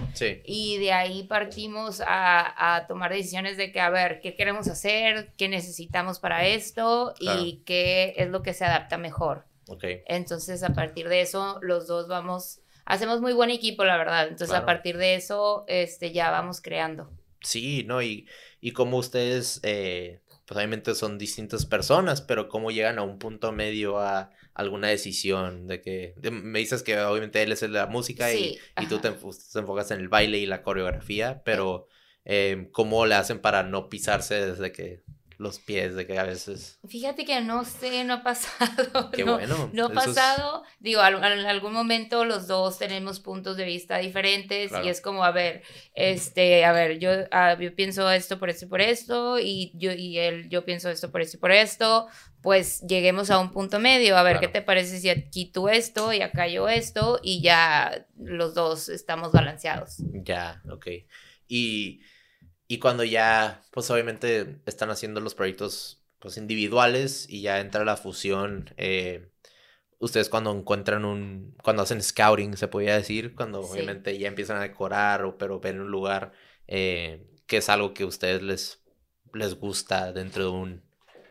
y 0.46 0.78
de 0.78 0.92
ahí 0.92 1.24
partimos 1.24 2.02
a, 2.02 2.76
a, 2.76 2.88
tomar 2.88 3.14
decisiones 3.14 3.58
de 3.58 3.72
que, 3.72 3.80
a 3.80 3.90
ver, 3.90 4.20
¿qué 4.22 4.36
queremos 4.36 4.68
hacer? 4.68 5.32
¿Qué 5.38 5.48
necesitamos 5.48 6.20
para 6.20 6.46
esto? 6.46 7.14
Y 7.20 7.62
qué 7.66 8.14
es 8.18 8.30
lo 8.30 8.42
que 8.42 8.54
se 8.54 8.66
adapta 8.66 8.98
mejor. 8.98 9.46
Okay. 9.68 10.02
Entonces, 10.08 10.62
a 10.64 10.74
partir 10.74 11.08
de 11.08 11.22
eso, 11.22 11.60
los 11.62 11.88
dos 11.88 12.08
vamos, 12.08 12.60
hacemos 12.86 13.22
muy 13.22 13.34
buen 13.34 13.50
equipo, 13.50 13.86
la 13.86 13.98
verdad. 13.98 14.28
Entonces, 14.28 14.56
a 14.56 14.66
partir 14.66 14.98
de 14.98 15.16
eso, 15.16 15.64
este, 15.68 16.12
ya 16.12 16.32
vamos 16.32 16.62
creando. 16.62 17.10
Sí, 17.42 17.84
¿no? 17.86 18.02
Y, 18.02 18.28
y 18.62 18.72
como 18.72 18.98
ustedes 18.98 19.60
pues 20.46 20.58
obviamente 20.58 20.94
son 20.96 21.18
distintas 21.18 21.66
personas, 21.66 22.22
pero 22.22 22.50
cómo 22.50 22.72
llegan 22.72 23.00
a 23.00 23.04
un 23.04 23.18
punto 23.18 23.52
medio 23.52 24.00
a 24.00 24.32
alguna 24.54 24.90
decisión 24.90 25.68
de 25.68 25.82
que 25.82 26.16
me 26.32 26.60
dices 26.60 26.84
que 26.84 27.00
obviamente 27.00 27.42
él 27.42 27.52
es 27.52 27.62
de 27.62 27.70
la 27.70 27.88
música 27.88 28.34
y, 28.34 28.60
y, 28.80 28.86
tú 28.88 29.00
te, 29.00 29.08
enfocas 29.08 29.92
en 29.92 30.00
el 30.00 30.10
baile 30.10 30.38
y 30.38 30.46
la 30.46 30.62
coreografía, 30.62 31.42
pero 31.44 31.88
eh, 32.26 32.70
cómo 32.72 33.06
le 33.06 33.16
hacen 33.16 33.40
para 33.40 33.64
no 33.64 33.90
pisarse 33.90 34.46
desde 34.46 34.72
que 34.72 35.04
los 35.38 35.60
pies 35.60 35.96
de 35.96 36.06
que 36.06 36.18
a 36.18 36.24
veces. 36.24 36.80
Fíjate 36.88 37.26
que 37.26 37.42
no 37.42 37.66
sé, 37.66 38.04
no 38.04 38.16
ha 38.16 38.24
pasado. 38.24 39.12
Qué 39.12 39.24
bueno. 39.24 39.70
No 39.74 39.86
ha 39.86 39.90
pasado. 39.90 40.64
Digo, 40.80 41.06
en 41.06 41.24
algún 41.24 41.74
momento 41.74 42.26
los 42.26 42.48
dos 42.48 42.78
tenemos 42.78 43.20
puntos 43.20 43.58
de 43.58 43.66
vista 43.66 43.98
diferentes 43.98 44.72
y 44.84 44.90
es 44.90 45.02
como, 45.02 45.24
a 45.24 45.32
ver, 45.32 45.64
este, 45.96 46.66
a 46.66 46.72
ver, 46.72 47.00
yo, 47.00 47.12
ah, 47.32 47.58
yo 47.60 47.76
pienso 47.76 48.10
esto 48.12 48.40
por 48.40 48.50
esto 48.50 48.66
y 48.66 48.68
por 48.70 48.82
esto 48.82 49.40
y 49.40 49.72
yo 49.76 49.92
y 49.92 50.18
él, 50.20 50.50
yo 50.50 50.66
pienso 50.66 50.90
esto 50.90 51.12
por 51.12 51.22
esto 51.22 51.38
y 51.38 51.40
por 51.40 51.52
esto. 51.52 52.08
Pues 52.42 52.82
lleguemos 52.82 53.32
a 53.32 53.40
un 53.40 53.52
punto 53.52 53.80
medio. 53.80 54.18
A 54.18 54.24
ver, 54.24 54.40
¿qué 54.40 54.50
te 54.50 54.62
parece 54.62 55.00
si 55.00 55.10
aquí 55.10 55.46
tú 55.46 55.70
esto 55.70 56.12
y 56.12 56.22
acá 56.22 56.48
yo 56.48 56.68
esto 56.68 57.20
y 57.24 57.42
ya 57.42 58.06
los 58.18 58.54
dos 58.54 58.90
estamos 58.90 59.32
balanceados? 59.32 59.98
Ya, 60.12 60.62
ok. 60.70 60.88
Y 61.48 62.02
y 62.68 62.80
cuando 62.80 63.04
ya, 63.04 63.62
pues 63.72 63.90
obviamente 63.92 64.62
están 64.66 64.90
haciendo 64.90 65.20
los 65.22 65.36
proyectos 65.36 66.04
pues 66.20 66.38
individuales 66.38 67.28
y 67.30 67.42
ya 67.42 67.60
entra 67.60 67.84
la 67.86 67.98
fusión, 67.98 68.74
eh, 68.78 69.30
ustedes 70.00 70.30
cuando 70.30 70.52
encuentran 70.52 71.06
un, 71.06 71.56
cuando 71.64 71.84
hacen 71.84 72.02
scouting, 72.02 72.58
se 72.58 72.68
podría 72.68 72.96
decir, 72.96 73.36
cuando 73.36 73.62
obviamente 73.62 74.18
ya 74.18 74.28
empiezan 74.28 74.58
a 74.58 74.62
decorar 74.62 75.24
o 75.26 75.38
pero 75.38 75.60
ven 75.60 75.82
un 75.82 75.92
lugar 75.92 76.34
eh, 76.68 77.26
que 77.48 77.58
es 77.58 77.70
algo 77.70 77.94
que 77.94 78.04
a 78.04 78.08
ustedes 78.08 78.42
les, 78.42 78.84
les 79.34 79.56
gusta 79.56 80.14
dentro 80.14 80.44
de 80.44 80.50
un, 80.50 80.83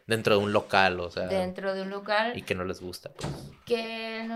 dentro 0.06 0.38
de 0.38 0.44
un 0.44 0.52
local, 0.52 1.00
o 1.00 1.10
sea. 1.10 1.26
Dentro 1.26 1.74
de 1.74 1.82
un 1.82 1.90
local. 1.90 2.36
Y 2.36 2.42
que 2.42 2.54
no 2.54 2.64
les 2.64 2.80
gusta, 2.80 3.10
pues. 3.10 3.32
Que, 3.66 4.28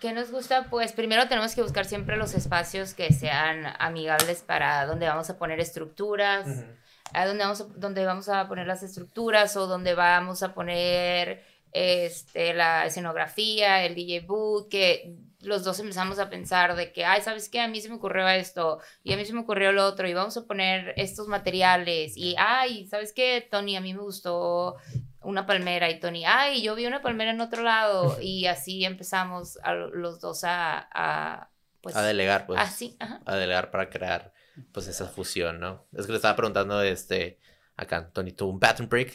que 0.00 0.12
nos 0.12 0.30
gusta, 0.30 0.68
pues 0.70 0.92
primero 0.92 1.28
tenemos 1.28 1.54
que 1.54 1.62
buscar 1.62 1.84
siempre 1.84 2.16
los 2.16 2.34
espacios 2.34 2.94
que 2.94 3.12
sean 3.12 3.64
amigables 3.78 4.42
para 4.42 4.86
donde 4.86 5.06
vamos 5.06 5.30
a 5.30 5.38
poner 5.38 5.60
estructuras, 5.60 6.64
a 7.12 7.26
donde, 7.26 7.44
vamos 7.44 7.60
a, 7.60 7.64
donde 7.76 8.04
vamos 8.04 8.28
a 8.28 8.48
poner 8.48 8.66
las 8.66 8.82
estructuras 8.82 9.56
o 9.56 9.66
donde 9.66 9.94
vamos 9.94 10.42
a 10.42 10.54
poner 10.54 11.44
este, 11.72 12.54
la 12.54 12.86
escenografía, 12.86 13.84
el 13.84 13.94
DJ 13.94 14.20
booth, 14.20 14.68
que 14.68 15.16
los 15.40 15.64
dos 15.64 15.78
empezamos 15.80 16.18
a 16.18 16.30
pensar 16.30 16.74
de 16.76 16.92
que, 16.92 17.04
ay, 17.04 17.20
¿sabes 17.20 17.48
qué? 17.48 17.60
A 17.60 17.68
mí 17.68 17.80
se 17.80 17.88
me 17.88 17.96
ocurrió 17.96 18.26
esto 18.28 18.80
y 19.02 19.12
a 19.12 19.16
mí 19.16 19.24
se 19.24 19.32
me 19.32 19.40
ocurrió 19.40 19.72
lo 19.72 19.86
otro 19.86 20.08
y 20.08 20.14
vamos 20.14 20.36
a 20.36 20.46
poner 20.46 20.94
estos 20.96 21.28
materiales 21.28 22.16
y, 22.16 22.34
ay, 22.38 22.86
¿sabes 22.86 23.12
qué, 23.12 23.46
Tony? 23.50 23.76
A 23.76 23.80
mí 23.80 23.92
me 23.92 24.00
gustó 24.00 24.76
una 25.24 25.46
palmera 25.46 25.90
y 25.90 26.00
Tony, 26.00 26.24
ay, 26.24 26.62
yo 26.62 26.74
vi 26.74 26.86
una 26.86 27.02
palmera 27.02 27.30
en 27.30 27.40
otro 27.40 27.62
lado 27.62 28.18
y 28.20 28.46
así 28.46 28.84
empezamos 28.84 29.58
a 29.62 29.74
los 29.74 30.20
dos 30.20 30.44
a, 30.44 30.88
a 30.92 31.50
pues, 31.84 31.96
a 31.96 32.02
delegar, 32.02 32.46
pues. 32.46 32.58
Así, 32.58 32.96
A 33.26 33.36
delegar 33.36 33.70
para 33.70 33.90
crear, 33.90 34.32
pues, 34.72 34.88
esa 34.88 35.06
fusión, 35.06 35.60
¿no? 35.60 35.86
Es 35.94 36.06
que 36.06 36.12
le 36.12 36.16
estaba 36.16 36.34
preguntando, 36.34 36.80
este, 36.80 37.38
acá 37.76 38.08
Tony 38.10 38.32
tuvo 38.32 38.52
un 38.52 38.58
bathroom 38.58 38.88
break, 38.88 39.12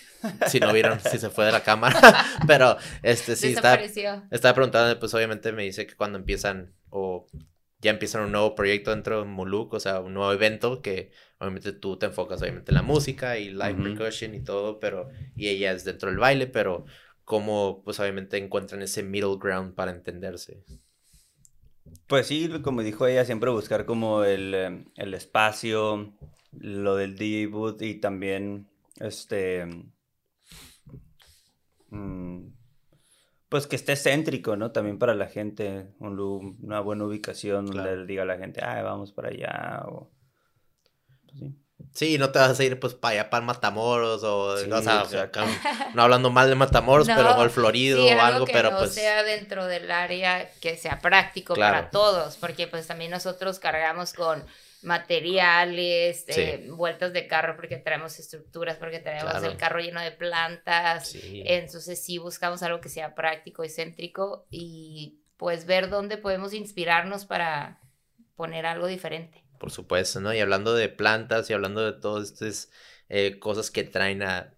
si 0.47 0.59
no 0.59 0.71
vieron, 0.71 0.99
si 0.99 1.17
se 1.17 1.31
fue 1.31 1.45
de 1.45 1.51
la 1.51 1.63
cámara, 1.63 1.99
pero, 2.47 2.77
este, 3.01 3.35
sí, 3.35 3.53
estaba, 3.53 3.79
estaba 4.29 4.53
preguntando, 4.53 4.99
pues, 4.99 5.11
obviamente 5.15 5.51
me 5.51 5.63
dice 5.63 5.87
que 5.87 5.95
cuando 5.95 6.19
empiezan, 6.19 6.75
o 6.91 7.25
ya 7.79 7.89
empiezan 7.89 8.21
un 8.21 8.31
nuevo 8.33 8.53
proyecto 8.53 8.91
dentro 8.91 9.19
de 9.19 9.25
Muluk, 9.25 9.73
o 9.73 9.79
sea, 9.79 9.99
un 9.99 10.13
nuevo 10.13 10.31
evento 10.31 10.83
que 10.83 11.11
obviamente 11.39 11.71
tú 11.73 11.97
te 11.97 12.07
enfocas 12.07 12.41
obviamente 12.41 12.71
en 12.71 12.75
la 12.75 12.81
música 12.81 13.37
y 13.37 13.49
live 13.49 13.75
percussion 13.75 14.35
y 14.35 14.41
todo, 14.41 14.79
pero, 14.79 15.09
y 15.35 15.47
ella 15.47 15.71
es 15.71 15.85
dentro 15.85 16.09
del 16.09 16.19
baile, 16.19 16.47
pero 16.47 16.85
cómo 17.23 17.81
pues 17.83 17.99
obviamente 17.99 18.37
encuentran 18.37 18.81
ese 18.81 19.03
middle 19.03 19.37
ground 19.39 19.73
para 19.73 19.91
entenderse. 19.91 20.63
Pues 22.07 22.27
sí, 22.27 22.49
como 22.61 22.81
dijo 22.81 23.07
ella, 23.07 23.25
siempre 23.25 23.49
buscar 23.49 23.85
como 23.85 24.23
el, 24.23 24.53
em, 24.53 24.85
el 24.95 25.13
espacio, 25.13 26.13
lo 26.51 26.95
del 26.95 27.17
DJ 27.17 27.47
booth 27.47 27.81
y 27.81 27.95
también 27.95 28.67
este 28.99 29.65
mm, 31.89 32.47
pues 33.47 33.65
que 33.65 33.75
esté 33.75 33.95
céntrico, 33.95 34.55
¿no? 34.55 34.71
También 34.71 34.99
para 34.99 35.15
la 35.15 35.27
gente, 35.27 35.87
una 35.99 36.79
buena 36.81 37.05
ubicación 37.05 37.65
donde 37.65 37.95
le 37.95 38.05
diga 38.05 38.23
a 38.23 38.27
la 38.27 38.37
gente, 38.37 38.61
ay, 38.63 38.83
vamos 38.83 39.11
para 39.11 39.29
allá, 39.29 39.83
o... 39.87 40.11
Pues 41.29 41.39
sí. 41.39 41.55
Sí, 41.93 42.17
no 42.17 42.31
te 42.31 42.39
vas 42.39 42.59
a 42.59 42.63
ir 42.63 42.79
pues 42.79 42.93
para 42.93 43.13
allá, 43.13 43.29
para 43.29 43.45
Matamoros 43.45 44.23
o, 44.23 44.43
o 44.53 44.57
sea, 44.57 45.05
no 45.93 46.01
hablando 46.01 46.29
mal 46.29 46.47
de 46.47 46.55
Matamoros, 46.55 47.07
pero 47.07 47.35
o 47.35 47.43
el 47.43 47.49
Florido 47.49 48.05
o 48.05 48.21
algo, 48.21 48.45
que 48.45 48.53
pero 48.53 48.71
no 48.71 48.77
pues 48.77 48.93
sea 48.93 49.23
dentro 49.23 49.65
del 49.65 49.89
área 49.89 50.49
que 50.61 50.77
sea 50.77 50.99
práctico 50.99 51.55
para 51.55 51.89
todos, 51.89 52.37
porque 52.37 52.67
pues 52.67 52.85
también 52.87 53.11
nosotros 53.11 53.59
cargamos 53.59 54.13
con 54.13 54.45
materiales, 54.81 56.23
eh, 56.27 56.67
vueltas 56.69 57.11
de 57.11 57.27
carro 57.27 57.55
porque 57.55 57.77
traemos 57.77 58.17
estructuras, 58.19 58.77
porque 58.77 58.99
tenemos 58.99 59.43
el 59.43 59.57
carro 59.57 59.79
lleno 59.79 59.99
de 59.99 60.11
plantas. 60.11 61.13
Entonces 61.23 62.01
sí 62.01 62.17
buscamos 62.17 62.63
algo 62.63 62.79
que 62.79 62.89
sea 62.89 63.15
práctico 63.15 63.63
y 63.63 63.69
céntrico 63.69 64.45
y 64.49 65.19
pues 65.37 65.65
ver 65.65 65.89
dónde 65.89 66.17
podemos 66.17 66.53
inspirarnos 66.53 67.25
para 67.25 67.81
poner 68.35 68.65
algo 68.65 68.87
diferente. 68.87 69.43
Por 69.59 69.71
supuesto, 69.71 70.21
¿no? 70.21 70.33
Y 70.33 70.39
hablando 70.39 70.73
de 70.73 70.89
plantas 70.89 71.49
y 71.49 71.53
hablando 71.53 71.81
de 71.85 71.99
todas 71.99 72.31
estas 72.31 72.71
eh, 73.09 73.37
cosas 73.39 73.69
que 73.69 73.83
traen 73.83 74.23
a, 74.23 74.55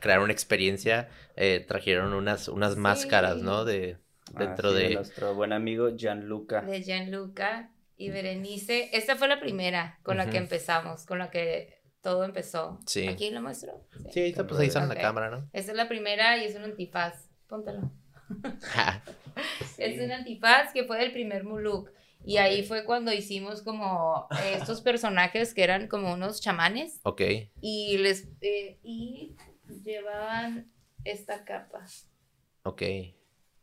crear 0.00 0.20
una 0.20 0.32
experiencia, 0.32 1.08
eh, 1.34 1.64
trajeron 1.66 2.12
unas, 2.12 2.48
unas 2.48 2.76
máscaras, 2.76 3.38
¿no? 3.38 3.64
De, 3.64 3.96
dentro 4.38 4.72
de... 4.72 4.94
nuestro 4.94 5.34
buen 5.34 5.52
amigo 5.52 5.96
Gianluca. 5.96 6.60
De 6.62 6.82
Gianluca 6.82 7.70
y 7.96 8.10
Berenice. 8.10 8.90
Esta 8.92 9.16
fue 9.16 9.28
la 9.28 9.40
primera 9.40 9.98
con 10.02 10.18
la 10.18 10.28
que 10.28 10.36
empezamos, 10.36 11.06
con 11.06 11.18
la 11.18 11.30
que 11.30 11.80
todo 12.02 12.24
empezó. 12.24 12.78
Sí. 12.86 13.08
¿Aquí 13.08 13.30
lo 13.30 13.42
muestro? 13.42 13.84
Sí, 14.12 14.20
ahí 14.20 14.30
está, 14.30 14.46
pues 14.46 14.60
ahí 14.60 14.68
está 14.68 14.82
en 14.82 14.90
la 14.90 14.96
cámara, 14.96 15.30
¿no? 15.30 15.48
Esta 15.52 15.72
es 15.72 15.76
la 15.76 15.88
primera 15.88 16.36
y 16.36 16.44
es 16.44 16.54
un 16.54 16.64
antifaz. 16.64 17.30
Póntelo. 17.48 17.90
es 19.78 20.00
un 20.00 20.12
antifaz 20.12 20.72
que 20.72 20.84
fue 20.84 20.98
del 20.98 21.12
primer 21.12 21.44
Muluk. 21.44 21.90
Y 22.24 22.38
ahí 22.38 22.64
fue 22.64 22.84
cuando 22.84 23.12
hicimos 23.12 23.62
como 23.62 24.26
estos 24.54 24.80
personajes 24.80 25.54
que 25.54 25.62
eran 25.62 25.86
como 25.86 26.12
unos 26.12 26.40
chamanes. 26.40 27.00
Ok. 27.04 27.22
Y 27.60 27.98
les 27.98 28.28
eh, 28.40 28.78
y 28.82 29.36
llevaban 29.84 30.72
esta 31.04 31.44
capa. 31.44 31.86
Ok. 32.64 32.82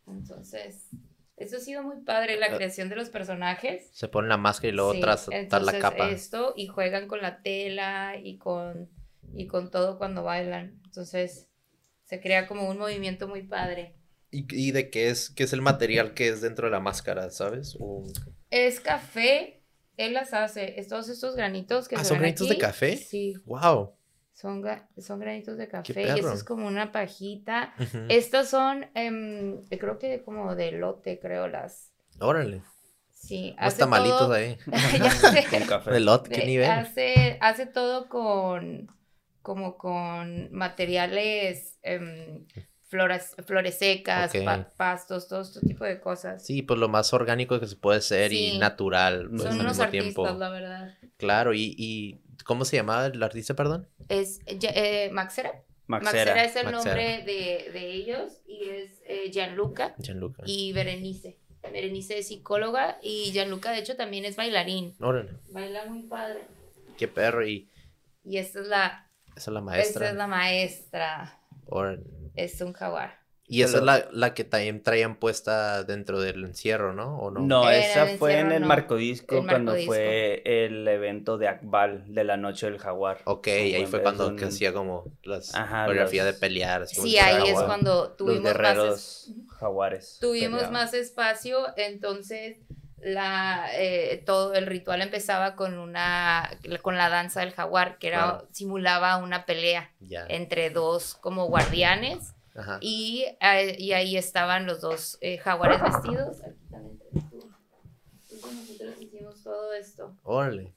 Entonces, 0.08 0.90
eso 1.36 1.58
ha 1.58 1.60
sido 1.60 1.84
muy 1.84 2.02
padre, 2.02 2.38
la 2.38 2.48
ah. 2.48 2.56
creación 2.56 2.90
de 2.90 2.96
los 2.96 3.10
personajes. 3.10 3.90
Se 3.92 4.08
ponen 4.08 4.30
la 4.30 4.38
máscara 4.38 4.70
y 4.70 4.76
luego 4.76 5.00
tras 5.00 5.28
la 5.28 5.80
capa. 5.80 6.10
esto 6.10 6.54
y 6.56 6.68
juegan 6.68 7.08
con 7.08 7.22
la 7.22 7.42
tela 7.42 8.18
y 8.22 8.38
con, 8.38 8.90
y 9.34 9.48
con 9.48 9.72
todo 9.72 9.98
cuando 9.98 10.24
bailan. 10.24 10.80
Entonces 10.86 11.50
se 12.04 12.22
crea 12.22 12.48
como 12.48 12.70
un 12.70 12.78
movimiento 12.78 13.28
muy 13.28 13.44
padre. 13.44 13.96
¿Y, 14.36 14.72
de 14.72 14.90
qué 14.90 15.10
es, 15.10 15.30
qué 15.30 15.44
es 15.44 15.54
el 15.54 15.62
material 15.62 16.16
que 16.16 16.28
es 16.28 16.42
dentro 16.42 16.66
de 16.66 16.72
la 16.72 16.80
máscara, 16.80 17.30
sabes? 17.30 17.78
Es 18.54 18.80
café, 18.80 19.64
él 19.98 20.14
las 20.14 20.32
hace, 20.36 20.80
es 20.80 20.88
todos 20.88 21.10
estos 21.10 21.36
granitos 21.36 21.88
que 21.88 21.96
ah, 21.96 22.04
¿son 22.04 22.20
granitos 22.20 22.48
de 22.48 22.60
café? 22.60 22.98
Sí. 22.98 23.34
¡Wow! 23.46 23.96
Son, 24.32 24.64
son 25.00 25.20
granitos 25.20 25.58
de 25.58 25.68
café 25.68 26.04
y 26.04 26.20
eso 26.20 26.34
es 26.34 26.44
como 26.44 26.68
una 26.68 26.92
pajita. 26.92 27.74
Estas 28.10 28.52
son, 28.52 28.86
em, 28.94 29.66
creo 29.66 29.98
que 29.98 30.22
como 30.22 30.54
de 30.54 30.72
lote, 30.72 31.20
creo, 31.20 31.48
las. 31.48 31.94
Órale. 32.20 32.62
Sí. 33.12 33.56
Hace 33.58 33.80
tamalitos 33.80 34.30
ahí. 34.30 34.56
Con 35.50 35.62
café. 35.68 35.90
De 35.90 36.00
lote, 36.00 36.30
¿qué 36.30 36.46
nivel? 36.46 36.70
Hace, 36.70 37.40
hace 37.42 37.66
todo 37.66 38.08
con, 38.08 38.88
como 39.42 39.80
con 39.80 40.54
materiales, 40.54 41.80
em, 41.82 42.46
flores, 42.94 43.36
flores 43.48 43.80
secas, 43.80 44.32
pastos, 44.78 45.28
todo 45.28 45.42
este 45.42 45.62
tipo 45.62 45.84
de 45.84 46.00
cosas. 46.00 46.46
Sí, 46.46 46.62
pues 46.62 46.80
lo 46.80 46.90
más 46.90 47.12
orgánico 47.12 47.60
que 47.60 47.66
se 47.66 47.76
puede 47.76 48.02
ser 48.02 48.32
y 48.34 48.60
natural. 48.60 49.30
Pues, 49.32 49.42
Son 49.42 49.60
unos 49.60 49.80
artistas, 49.80 50.38
la 50.38 50.50
verdad. 50.52 50.96
Claro, 51.18 51.56
y, 51.56 51.74
y 51.76 52.22
¿cómo 52.46 52.66
se 52.66 52.76
llamaba 52.76 53.08
el 53.08 53.24
artista, 53.24 53.56
perdón? 53.56 53.88
Es 54.10 54.42
eh, 54.46 55.10
Maxera. 55.12 55.64
Maxera. 55.88 56.44
es 56.44 56.56
el 56.56 56.72
nombre 56.72 57.24
de, 57.24 57.72
de, 57.74 57.92
ellos 57.94 58.42
y 58.46 58.70
es 58.70 59.02
eh, 59.06 59.32
Gianluca, 59.32 59.96
Gianluca 59.98 60.44
y 60.46 60.72
Berenice. 60.72 61.40
Berenice 61.64 62.20
es 62.20 62.28
psicóloga 62.28 63.00
y 63.02 63.32
Gianluca 63.32 63.72
de 63.72 63.80
hecho 63.80 63.96
también 63.96 64.24
es 64.26 64.36
bailarín. 64.36 64.96
Órale. 65.00 65.32
Baila 65.50 65.86
muy 65.86 66.04
padre. 66.04 66.42
Qué 66.96 67.08
perro 67.08 67.46
y... 67.46 67.68
Y 68.24 68.38
esta 68.38 68.60
es 68.60 68.68
la... 68.68 69.10
Esa 69.36 69.50
es 69.50 69.54
la 69.54 69.62
maestra. 69.62 69.90
Esta 69.90 70.10
es 70.12 70.16
la 70.16 70.28
maestra. 70.28 71.40
Órale. 71.66 72.23
Es 72.36 72.62
un 72.62 72.74
jaguar. 72.74 73.24
Y 73.46 73.62
esa 73.62 73.78
es 73.80 73.84
la, 73.84 74.08
la, 74.12 74.34
que 74.34 74.46
también 74.46 74.82
traían 74.82 75.18
puesta 75.18 75.84
dentro 75.84 76.22
del 76.22 76.46
encierro, 76.46 76.94
¿no? 76.94 77.20
¿O 77.20 77.30
no? 77.30 77.42
No, 77.42 77.70
esa 77.70 78.08
fue 78.18 78.40
en 78.40 78.54
el 78.54 78.64
Marco 78.64 78.96
Disco 78.96 79.46
cuando 79.46 79.76
fue 79.86 80.42
el 80.46 80.88
evento 80.88 81.38
de 81.38 81.50
Akbal 81.50 82.14
de 82.14 82.24
la 82.24 82.38
Noche 82.38 82.68
del 82.68 82.80
Jaguar. 82.80 83.20
Ok, 83.26 83.48
ahí 83.48 83.86
fue 83.86 84.02
cuando 84.02 84.36
que 84.38 84.46
hacía 84.46 84.74
como 84.74 85.12
las 85.24 85.52
coreografía 85.52 86.24
de 86.24 86.34
pelear. 86.34 86.88
Sí, 86.88 87.18
ahí 87.18 87.50
es 87.50 87.62
cuando 87.62 88.14
tuvimos 88.14 88.58
más 88.58 89.32
jaguares. 89.60 90.18
Tuvimos 90.22 90.72
más 90.72 90.94
espacio, 90.94 91.68
entonces 91.76 92.58
la 93.04 93.68
eh, 93.74 94.22
todo 94.26 94.54
el 94.54 94.66
ritual 94.66 95.02
empezaba 95.02 95.56
con 95.56 95.78
una 95.78 96.50
con 96.82 96.98
la 96.98 97.10
danza 97.10 97.42
del 97.42 97.52
jaguar, 97.52 97.98
que 97.98 98.08
era 98.08 98.44
simulaba 98.52 99.18
una 99.18 99.46
pelea 99.46 99.92
entre 100.30 100.70
dos 100.70 101.16
como 101.16 101.48
guardianes 101.48 102.34
y, 102.82 103.26
eh, 103.42 103.76
y, 103.80 103.94
ahí 103.94 104.16
estaban 104.16 104.68
los 104.68 104.82
dos 104.82 105.18
eh, 105.22 105.38
jaguares 105.38 105.82
vestidos. 105.82 106.38
Aquí 106.44 106.68
también 106.70 107.00
nosotros 108.22 109.02
hicimos 109.02 109.44
todo 109.44 109.74
esto. 109.74 110.16
Órale. 110.24 110.76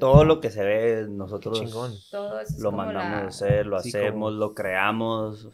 todo 0.00 0.24
lo 0.24 0.40
que 0.40 0.50
se 0.50 0.64
ve, 0.64 1.06
nosotros 1.08 1.60
lo 2.58 2.72
mandamos 2.72 3.22
a 3.22 3.26
hacer, 3.26 3.66
lo 3.66 3.76
hacemos, 3.76 4.32
lo 4.32 4.54
creamos. 4.54 5.48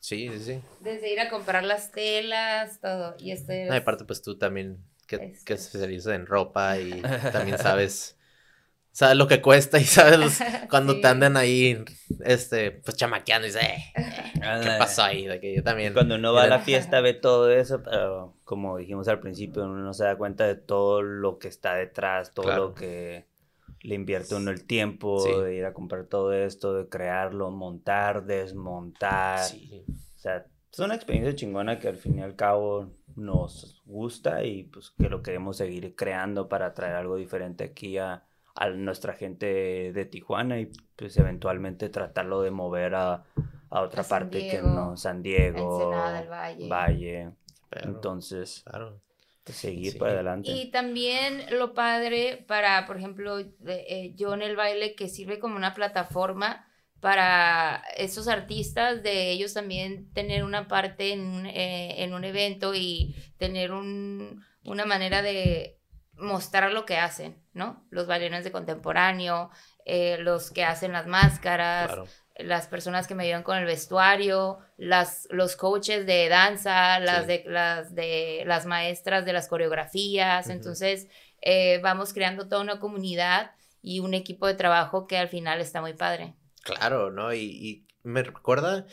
Sí, 0.00 0.28
sí, 0.28 0.40
sí. 0.40 0.62
Desde 0.80 1.12
ir 1.12 1.20
a 1.20 1.30
comprar 1.30 1.64
las 1.64 1.90
telas, 1.90 2.78
todo. 2.80 3.14
Y 3.18 3.30
este. 3.30 3.66
No, 3.66 3.74
aparte, 3.74 4.04
pues 4.04 4.20
tú 4.20 4.36
también, 4.36 4.84
que, 5.06 5.18
que 5.18 5.32
este. 5.34 5.54
especializas 5.54 6.14
en 6.14 6.26
ropa 6.26 6.78
y 6.78 7.02
también 7.32 7.58
sabes 7.58 8.16
sabes 8.96 9.18
lo 9.18 9.28
que 9.28 9.42
cuesta 9.42 9.78
y 9.78 9.84
sabes 9.84 10.40
cuando 10.70 10.98
te 11.02 11.06
andan 11.06 11.36
ahí, 11.36 11.84
este, 12.24 12.70
pues 12.70 12.96
chamaqueando 12.96 13.46
y 13.46 13.50
dices, 13.50 13.62
eh, 13.62 13.92
¿qué 13.94 14.68
pasó 14.78 15.02
ahí? 15.02 15.26
De 15.26 15.38
que 15.38 15.54
yo 15.54 15.62
también. 15.62 15.92
Cuando 15.92 16.14
uno 16.14 16.32
va 16.32 16.44
a 16.44 16.46
la 16.46 16.60
fiesta 16.60 17.02
ve 17.02 17.12
todo 17.12 17.50
eso, 17.50 17.82
pero 17.82 18.32
como 18.44 18.78
dijimos 18.78 19.06
al 19.08 19.20
principio, 19.20 19.64
uno 19.64 19.76
no 19.76 19.92
se 19.92 20.04
da 20.04 20.16
cuenta 20.16 20.46
de 20.46 20.54
todo 20.54 21.02
lo 21.02 21.38
que 21.38 21.48
está 21.48 21.74
detrás, 21.74 22.32
todo 22.32 22.56
lo 22.56 22.72
que 22.72 23.26
le 23.82 23.94
invierte 23.94 24.34
uno 24.34 24.50
el 24.50 24.64
tiempo 24.64 25.42
de 25.42 25.56
ir 25.56 25.66
a 25.66 25.74
comprar 25.74 26.06
todo 26.06 26.32
esto, 26.32 26.72
de 26.72 26.88
crearlo, 26.88 27.50
montar, 27.50 28.24
desmontar. 28.24 29.44
O 29.44 30.18
sea, 30.18 30.46
es 30.72 30.78
una 30.78 30.94
experiencia 30.94 31.34
chingona 31.34 31.78
que 31.78 31.88
al 31.88 31.96
fin 31.96 32.18
y 32.18 32.22
al 32.22 32.34
cabo 32.34 32.94
nos 33.16 33.82
gusta 33.84 34.44
y 34.44 34.64
pues 34.64 34.90
que 34.90 35.08
lo 35.08 35.22
queremos 35.22 35.56
seguir 35.56 35.94
creando 35.96 36.48
para 36.48 36.74
traer 36.74 36.96
algo 36.96 37.16
diferente 37.16 37.64
aquí 37.64 37.98
a 37.98 38.24
a 38.56 38.70
nuestra 38.70 39.12
gente 39.12 39.92
de 39.92 40.04
Tijuana 40.06 40.58
y 40.58 40.70
pues 40.96 41.16
eventualmente 41.18 41.90
tratarlo 41.90 42.40
de 42.40 42.50
mover 42.50 42.94
a, 42.94 43.24
a 43.70 43.80
otra 43.82 44.02
parte 44.02 44.48
que 44.48 44.62
no, 44.62 44.96
San 44.96 45.22
Diego, 45.22 45.90
del 45.90 46.28
Valle. 46.28 46.68
Valle. 46.68 47.30
Entonces, 47.70 48.62
claro. 48.64 49.00
Pues, 49.44 49.58
seguir 49.58 49.98
para 49.98 50.12
adelante. 50.12 50.50
Y 50.50 50.70
también 50.70 51.44
lo 51.50 51.74
padre 51.74 52.44
para, 52.48 52.86
por 52.86 52.96
ejemplo, 52.96 53.38
eh, 53.38 54.12
yo 54.16 54.34
en 54.34 54.42
el 54.42 54.56
baile 54.56 54.94
que 54.94 55.08
sirve 55.08 55.38
como 55.38 55.56
una 55.56 55.74
plataforma 55.74 56.65
para 57.06 57.84
esos 57.96 58.26
artistas 58.26 59.00
de 59.04 59.30
ellos 59.30 59.54
también 59.54 60.12
tener 60.12 60.42
una 60.42 60.66
parte 60.66 61.12
en, 61.12 61.46
eh, 61.46 62.02
en 62.02 62.14
un 62.14 62.24
evento 62.24 62.74
y 62.74 63.14
tener 63.38 63.70
un, 63.70 64.44
una 64.64 64.86
manera 64.86 65.22
de 65.22 65.78
mostrar 66.14 66.72
lo 66.72 66.84
que 66.84 66.96
hacen, 66.96 67.40
¿no? 67.52 67.86
Los 67.90 68.08
bailarines 68.08 68.42
de 68.42 68.50
contemporáneo, 68.50 69.50
eh, 69.84 70.16
los 70.18 70.50
que 70.50 70.64
hacen 70.64 70.90
las 70.90 71.06
máscaras, 71.06 71.96
las 72.38 72.66
personas 72.66 73.06
que 73.06 73.14
me 73.14 73.22
ayudan 73.22 73.44
con 73.44 73.56
el 73.56 73.66
vestuario, 73.66 74.58
las, 74.76 75.28
los 75.30 75.54
coaches 75.54 76.06
de 76.06 76.28
danza, 76.28 76.98
las, 76.98 77.28
de, 77.28 77.44
las 77.46 77.94
de 77.94 78.42
las 78.46 78.66
maestras 78.66 79.24
de 79.24 79.32
las 79.32 79.46
coreografías. 79.46 80.48
Entonces, 80.48 81.06
eh, 81.40 81.78
vamos 81.84 82.12
creando 82.12 82.48
toda 82.48 82.62
una 82.62 82.80
comunidad 82.80 83.52
y 83.80 84.00
un 84.00 84.12
equipo 84.12 84.48
de 84.48 84.54
trabajo 84.54 85.06
que 85.06 85.18
al 85.18 85.28
final 85.28 85.60
está 85.60 85.80
muy 85.80 85.94
padre. 85.94 86.34
Claro, 86.66 87.10
¿no? 87.12 87.32
Y, 87.32 87.40
y 87.40 87.86
me 88.02 88.22
recuerda, 88.22 88.86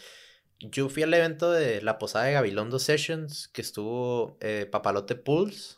yo 0.60 0.90
fui 0.90 1.04
al 1.04 1.14
evento 1.14 1.52
de 1.52 1.82
la 1.82 1.98
posada 1.98 2.26
de 2.26 2.34
Gabilondo 2.34 2.80
Sessions, 2.80 3.48
que 3.50 3.62
estuvo 3.62 4.38
eh, 4.42 4.68
Papalote 4.70 5.16
Pulse, 5.16 5.78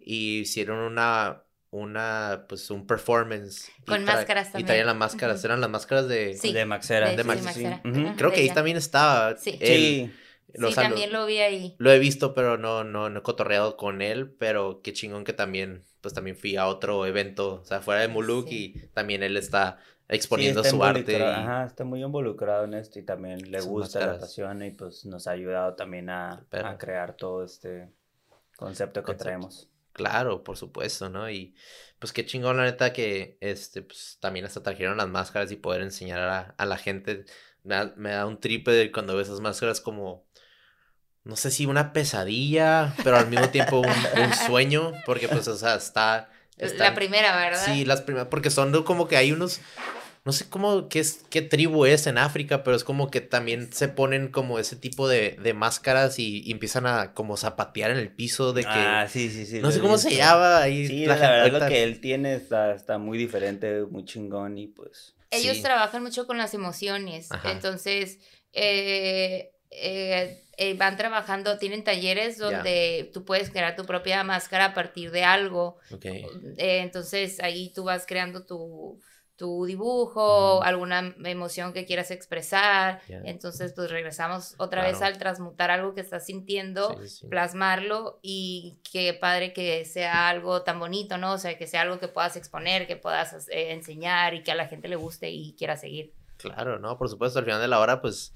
y 0.00 0.40
hicieron 0.40 0.78
una, 0.78 1.42
una, 1.70 2.46
pues 2.48 2.70
un 2.70 2.86
performance. 2.86 3.70
Con 3.86 4.04
máscaras 4.04 4.46
también. 4.46 4.64
Y 4.64 4.66
traían 4.66 4.86
las 4.86 4.96
máscaras, 4.96 5.44
eran 5.44 5.60
las 5.60 5.68
máscaras 5.68 6.08
de... 6.08 6.34
Sí, 6.34 6.54
de 6.54 6.64
Maxera. 6.64 7.14
De, 7.14 7.22
Maxera. 7.22 7.82
Creo 8.16 8.32
que 8.32 8.40
ahí 8.40 8.50
también 8.50 8.78
estaba. 8.78 9.36
Sí. 9.36 9.58
sí. 9.60 10.10
también 10.74 11.12
lo, 11.12 11.26
vi 11.26 11.38
ahí. 11.38 11.74
Lo 11.76 11.92
he 11.92 11.98
visto, 11.98 12.32
pero 12.32 12.56
no, 12.56 12.84
no, 12.84 13.10
no 13.10 13.18
he 13.18 13.22
cotorreado 13.22 13.76
con 13.76 14.00
él, 14.00 14.30
pero 14.30 14.80
qué 14.82 14.94
chingón 14.94 15.24
que 15.24 15.34
también, 15.34 15.82
pues 16.00 16.14
también 16.14 16.36
fui 16.36 16.56
a 16.56 16.66
otro 16.66 17.04
evento, 17.04 17.60
o 17.60 17.64
sea, 17.66 17.82
fuera 17.82 18.00
de 18.00 18.08
Muluk 18.08 18.50
y 18.50 18.88
también 18.94 19.22
él 19.22 19.36
está 19.36 19.78
exponiendo 20.12 20.62
su 20.62 20.82
arte. 20.82 21.22
Ajá, 21.22 21.64
está 21.64 21.84
muy 21.84 22.02
involucrado 22.02 22.64
en 22.64 22.74
esto 22.74 22.98
y 22.98 23.02
también 23.02 23.50
le 23.50 23.60
gusta, 23.60 24.06
la 24.06 24.18
pasión 24.18 24.62
y 24.62 24.70
pues 24.70 25.04
nos 25.06 25.26
ha 25.26 25.32
ayudado 25.32 25.74
también 25.74 26.10
a, 26.10 26.44
a 26.50 26.78
crear 26.78 27.14
todo 27.14 27.44
este 27.44 27.88
concepto 28.56 29.02
que 29.02 29.14
traemos. 29.14 29.68
Claro, 29.92 30.42
por 30.42 30.56
supuesto, 30.56 31.10
¿no? 31.10 31.28
Y 31.30 31.54
pues 31.98 32.12
qué 32.12 32.24
chingón, 32.24 32.56
la 32.56 32.64
neta, 32.64 32.92
que 32.92 33.36
este, 33.40 33.82
pues 33.82 34.18
también 34.20 34.46
hasta 34.46 34.62
trajeron 34.62 34.96
las 34.96 35.08
máscaras 35.08 35.52
y 35.52 35.56
poder 35.56 35.82
enseñar 35.82 36.20
a, 36.20 36.54
a 36.56 36.66
la 36.66 36.78
gente. 36.78 37.24
Me 37.62 37.74
da, 37.74 37.92
me 37.96 38.10
da 38.10 38.26
un 38.26 38.40
tripe 38.40 38.90
cuando 38.90 39.16
ves 39.16 39.28
esas 39.28 39.40
máscaras 39.40 39.80
como, 39.80 40.24
no 41.24 41.36
sé 41.36 41.50
si 41.50 41.66
una 41.66 41.92
pesadilla, 41.92 42.94
pero 43.04 43.16
al 43.16 43.28
mismo 43.28 43.50
tiempo 43.50 43.80
un, 43.80 44.32
sueño, 44.46 44.92
porque 45.06 45.28
pues, 45.28 45.46
o 45.46 45.56
sea, 45.56 45.76
está... 45.76 46.30
la 46.56 46.94
primera, 46.94 47.36
¿verdad? 47.36 47.64
Sí, 47.64 47.84
las 47.84 48.00
primeras, 48.00 48.28
porque 48.28 48.50
son 48.50 48.82
como 48.84 49.06
que 49.06 49.16
hay 49.16 49.30
unos 49.30 49.60
no 50.24 50.30
sé 50.30 50.48
cómo, 50.48 50.88
qué, 50.88 51.00
es, 51.00 51.24
qué 51.30 51.42
tribu 51.42 51.84
es 51.84 52.06
en 52.06 52.16
África, 52.16 52.62
pero 52.62 52.76
es 52.76 52.84
como 52.84 53.10
que 53.10 53.20
también 53.20 53.72
se 53.72 53.88
ponen 53.88 54.28
como 54.28 54.60
ese 54.60 54.76
tipo 54.76 55.08
de, 55.08 55.36
de 55.42 55.52
máscaras 55.52 56.20
y, 56.20 56.48
empiezan 56.50 56.86
a 56.86 57.12
como 57.12 57.36
zapatear 57.36 57.90
en 57.90 57.98
el 57.98 58.10
piso 58.10 58.52
de 58.52 58.62
que... 58.62 58.68
Ah, 58.68 59.08
sí, 59.08 59.30
sí, 59.30 59.46
sí. 59.46 59.58
No 59.58 59.72
sé 59.72 59.80
cómo 59.80 59.98
se 59.98 60.14
llama 60.14 60.58
ahí. 60.58 60.86
Sí, 60.86 61.06
la, 61.06 61.16
verdad 61.16 61.62
lo 61.62 61.68
que 61.68 61.82
él 61.82 62.00
tiene 62.00 62.34
está, 62.34 62.72
está 62.72 62.98
muy 62.98 63.18
diferente, 63.18 63.82
muy 63.90 64.04
chingón 64.04 64.58
y 64.58 64.68
pues... 64.68 65.14
Ellos 65.30 65.60
trabajan 65.62 66.02
mucho 66.02 66.26
con 66.26 66.38
las 66.38 66.54
emociones, 66.54 67.28
entonces... 67.44 68.18
Eh, 68.52 69.52
eh, 69.70 70.44
eh, 70.58 70.74
van 70.74 70.98
trabajando, 70.98 71.56
tienen 71.56 71.82
talleres 71.82 72.36
donde 72.36 73.10
tú 73.14 73.24
puedes 73.24 73.48
crear 73.48 73.74
tu 73.74 73.86
propia 73.86 74.22
máscara 74.22 74.66
a 74.66 74.74
partir 74.74 75.10
de 75.10 75.24
algo. 75.24 75.78
entonces 76.58 77.40
ahí 77.40 77.72
tú 77.74 77.84
vas 77.84 78.04
creando 78.06 78.44
tu, 78.44 79.00
tu 79.42 79.64
dibujo, 79.64 80.62
alguna 80.62 81.16
emoción 81.24 81.72
que 81.72 81.84
quieras 81.84 82.12
expresar. 82.12 83.02
Entonces, 83.08 83.72
pues 83.74 83.90
regresamos 83.90 84.54
otra 84.56 84.84
vez 84.84 85.02
al 85.02 85.18
transmutar 85.18 85.72
algo 85.72 85.96
que 85.96 86.00
estás 86.00 86.26
sintiendo, 86.26 86.96
plasmarlo 87.28 88.20
y 88.22 88.78
qué 88.88 89.12
padre 89.14 89.52
que 89.52 89.84
sea 89.84 90.28
algo 90.28 90.62
tan 90.62 90.78
bonito, 90.78 91.18
¿no? 91.18 91.32
O 91.32 91.38
sea, 91.38 91.58
que 91.58 91.66
sea 91.66 91.80
algo 91.80 91.98
que 91.98 92.06
puedas 92.06 92.36
exponer, 92.36 92.86
que 92.86 92.94
puedas 92.94 93.48
eh, 93.48 93.72
enseñar 93.72 94.32
y 94.34 94.44
que 94.44 94.52
a 94.52 94.54
la 94.54 94.68
gente 94.68 94.86
le 94.86 94.94
guste 94.94 95.28
y 95.32 95.54
quiera 95.54 95.76
seguir. 95.76 96.14
Claro, 96.36 96.78
¿no? 96.78 96.96
Por 96.96 97.08
supuesto, 97.08 97.40
al 97.40 97.44
final 97.44 97.60
de 97.60 97.66
la 97.66 97.80
hora, 97.80 98.00
pues, 98.00 98.34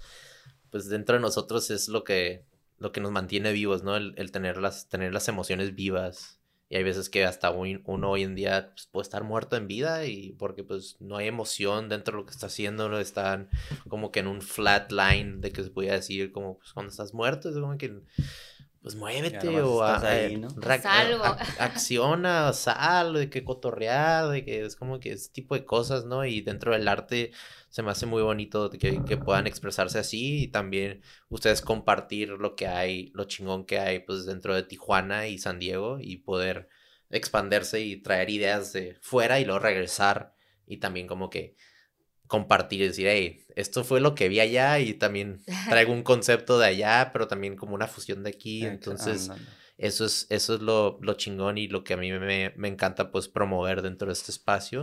pues 0.70 0.88
dentro 0.88 1.14
de 1.14 1.22
nosotros 1.22 1.70
es 1.70 1.86
lo 1.86 2.02
que, 2.02 2.42
lo 2.78 2.90
que 2.90 3.00
nos 3.00 3.12
mantiene 3.12 3.52
vivos, 3.52 3.84
¿no? 3.84 3.94
El, 3.94 4.12
el 4.16 4.32
tener, 4.32 4.56
las, 4.56 4.88
tener 4.88 5.12
las 5.12 5.28
emociones 5.28 5.76
vivas 5.76 6.40
y 6.68 6.76
hay 6.76 6.82
veces 6.82 7.08
que 7.08 7.24
hasta 7.24 7.50
uno 7.50 8.10
hoy 8.10 8.24
en 8.24 8.34
día 8.34 8.70
pues, 8.72 8.88
puede 8.90 9.02
estar 9.02 9.22
muerto 9.22 9.56
en 9.56 9.68
vida 9.68 10.04
y 10.06 10.32
porque 10.32 10.64
pues 10.64 10.96
no 11.00 11.16
hay 11.16 11.28
emoción 11.28 11.88
dentro 11.88 12.12
de 12.12 12.22
lo 12.22 12.26
que 12.26 12.32
está 12.32 12.46
haciendo, 12.46 12.88
no 12.88 12.98
están 12.98 13.48
como 13.88 14.10
que 14.10 14.20
en 14.20 14.26
un 14.26 14.42
flat 14.42 14.90
line 14.90 15.36
de 15.38 15.52
que 15.52 15.62
se 15.62 15.70
podía 15.70 15.92
decir 15.92 16.32
como 16.32 16.58
pues 16.58 16.72
cuando 16.72 16.90
estás 16.90 17.14
muerto, 17.14 17.48
es 17.48 17.54
como 17.54 17.78
que 17.78 18.00
pues 18.82 18.94
muévete 18.94 19.48
o 19.62 19.82
ahí, 19.82 20.36
¿no? 20.36 20.48
acciona, 21.58 22.52
sal, 22.52 23.14
de 23.14 23.30
que 23.30 23.42
cotorrear, 23.42 24.28
de 24.28 24.44
que 24.44 24.64
es 24.64 24.76
como 24.76 25.00
que 25.00 25.12
ese 25.12 25.30
tipo 25.30 25.56
de 25.56 25.64
cosas, 25.64 26.04
¿no? 26.04 26.24
Y 26.24 26.40
dentro 26.40 26.72
del 26.72 26.86
arte 26.86 27.32
se 27.76 27.82
me 27.82 27.90
hace 27.90 28.06
muy 28.06 28.22
bonito 28.22 28.70
que, 28.70 29.04
que 29.04 29.18
puedan 29.18 29.46
expresarse 29.46 29.98
así 29.98 30.44
y 30.44 30.48
también 30.48 31.02
ustedes 31.28 31.60
compartir 31.60 32.30
lo 32.30 32.56
que 32.56 32.66
hay, 32.66 33.10
lo 33.12 33.24
chingón 33.24 33.66
que 33.66 33.78
hay 33.78 33.98
pues 33.98 34.24
dentro 34.24 34.54
de 34.54 34.62
Tijuana 34.62 35.28
y 35.28 35.36
San 35.36 35.58
Diego 35.58 35.98
y 36.00 36.16
poder 36.16 36.70
expandirse 37.10 37.82
y 37.82 37.98
traer 37.98 38.30
ideas 38.30 38.72
de 38.72 38.96
fuera 39.02 39.40
y 39.40 39.44
luego 39.44 39.58
regresar 39.58 40.32
y 40.66 40.78
también 40.78 41.06
como 41.06 41.28
que 41.28 41.54
compartir 42.26 42.80
y 42.80 42.86
decir, 42.86 43.08
hey, 43.08 43.44
esto 43.56 43.84
fue 43.84 44.00
lo 44.00 44.14
que 44.14 44.30
vi 44.30 44.40
allá 44.40 44.78
y 44.78 44.94
también 44.94 45.42
traigo 45.68 45.92
un 45.92 46.02
concepto 46.02 46.58
de 46.58 46.68
allá, 46.68 47.10
pero 47.12 47.28
también 47.28 47.56
como 47.56 47.74
una 47.74 47.88
fusión 47.88 48.22
de 48.22 48.30
aquí. 48.30 48.64
Entonces, 48.64 49.30
eso 49.76 50.06
es, 50.06 50.26
eso 50.30 50.54
es 50.54 50.62
lo, 50.62 50.98
lo, 51.02 51.12
chingón 51.12 51.58
y 51.58 51.68
lo 51.68 51.84
que 51.84 51.92
a 51.92 51.98
mí 51.98 52.10
me, 52.10 52.54
me, 52.56 52.68
encanta 52.68 53.10
pues 53.10 53.28
promover 53.28 53.82
dentro 53.82 54.06
de 54.06 54.14
este 54.14 54.32
espacio. 54.32 54.82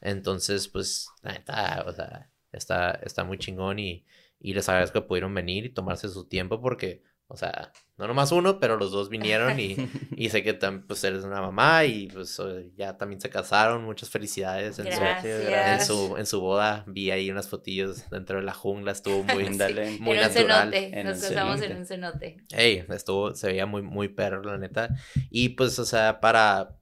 Entonces, 0.00 0.68
pues, 0.68 1.08
está, 1.22 1.84
o 1.86 1.92
sea, 1.92 2.30
está, 2.52 2.92
está 3.02 3.24
muy 3.24 3.38
chingón 3.38 3.78
y, 3.78 4.04
y 4.40 4.54
les 4.54 4.68
agradezco 4.68 5.02
que 5.02 5.08
pudieron 5.08 5.34
venir 5.34 5.64
y 5.64 5.70
tomarse 5.70 6.08
su 6.08 6.26
tiempo 6.26 6.60
porque 6.60 7.02
o 7.30 7.36
sea, 7.36 7.72
no 7.98 8.06
nomás 8.06 8.32
uno, 8.32 8.58
pero 8.58 8.78
los 8.78 8.90
dos 8.90 9.10
vinieron 9.10 9.60
y, 9.60 9.76
y 10.16 10.30
sé 10.30 10.42
que 10.42 10.54
pues 10.54 11.04
eres 11.04 11.24
una 11.24 11.42
mamá 11.42 11.84
y 11.84 12.08
pues 12.08 12.40
ya 12.74 12.96
también 12.96 13.20
se 13.20 13.28
casaron. 13.28 13.84
Muchas 13.84 14.08
felicidades 14.08 14.78
en, 14.78 14.90
su, 14.90 15.02
en 15.02 15.80
su, 15.82 16.16
en 16.16 16.24
su 16.24 16.40
boda. 16.40 16.84
Vi 16.86 17.10
ahí 17.10 17.30
unas 17.30 17.46
fotillos 17.46 18.08
dentro 18.08 18.38
de 18.38 18.44
la 18.44 18.54
jungla, 18.54 18.92
estuvo 18.92 19.22
muy, 19.34 19.44
muy 19.44 20.16
en 20.16 20.22
natural. 20.22 20.72
Cenote. 20.72 21.04
Nos 21.04 21.20
casamos 21.20 21.60
en 21.60 21.76
un 21.76 21.84
cenote. 21.84 22.36
Ey, 22.50 22.86
estuvo, 22.88 23.34
se 23.34 23.48
veía 23.48 23.66
muy, 23.66 23.82
muy 23.82 24.08
perro, 24.08 24.42
la 24.42 24.56
neta. 24.56 24.88
Y 25.28 25.50
pues, 25.50 25.78
o 25.78 25.84
sea, 25.84 26.20
para, 26.20 26.77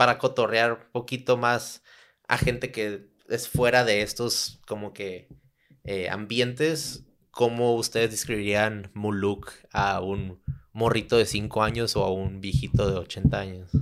para 0.00 0.16
cotorrear 0.16 0.72
un 0.72 0.92
poquito 0.92 1.36
más 1.36 1.82
a 2.26 2.38
gente 2.38 2.72
que 2.72 3.10
es 3.28 3.50
fuera 3.50 3.84
de 3.84 4.00
estos 4.00 4.58
como 4.66 4.94
que 4.94 5.28
eh, 5.84 6.08
ambientes 6.08 7.04
¿cómo 7.30 7.74
ustedes 7.74 8.10
describirían 8.10 8.90
Muluk 8.94 9.52
a 9.74 10.00
un 10.00 10.40
morrito 10.72 11.18
de 11.18 11.26
5 11.26 11.62
años 11.62 11.96
o 11.96 12.04
a 12.04 12.10
un 12.10 12.40
viejito 12.40 12.90
de 12.90 12.96
80 12.96 13.38
años? 13.38 13.72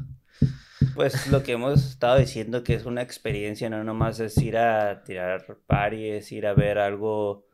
Pues 0.96 1.28
lo 1.28 1.44
que 1.44 1.52
hemos 1.52 1.86
estado 1.86 2.18
diciendo 2.18 2.64
que 2.64 2.74
es 2.74 2.84
una 2.84 3.02
experiencia, 3.02 3.70
no 3.70 3.84
nomás 3.84 4.18
es 4.18 4.36
ir 4.38 4.56
a 4.56 5.04
tirar 5.04 5.58
paries, 5.68 6.32
ir 6.32 6.48
a 6.48 6.52
ver 6.52 6.78
algo 6.78 7.46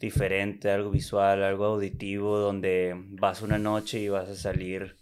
diferente, 0.00 0.72
algo 0.72 0.90
visual, 0.90 1.44
algo 1.44 1.66
auditivo, 1.66 2.38
donde 2.38 2.96
vas 2.96 3.42
una 3.42 3.58
noche 3.58 4.00
y 4.00 4.08
vas 4.08 4.28
a 4.28 4.34
salir 4.34 4.96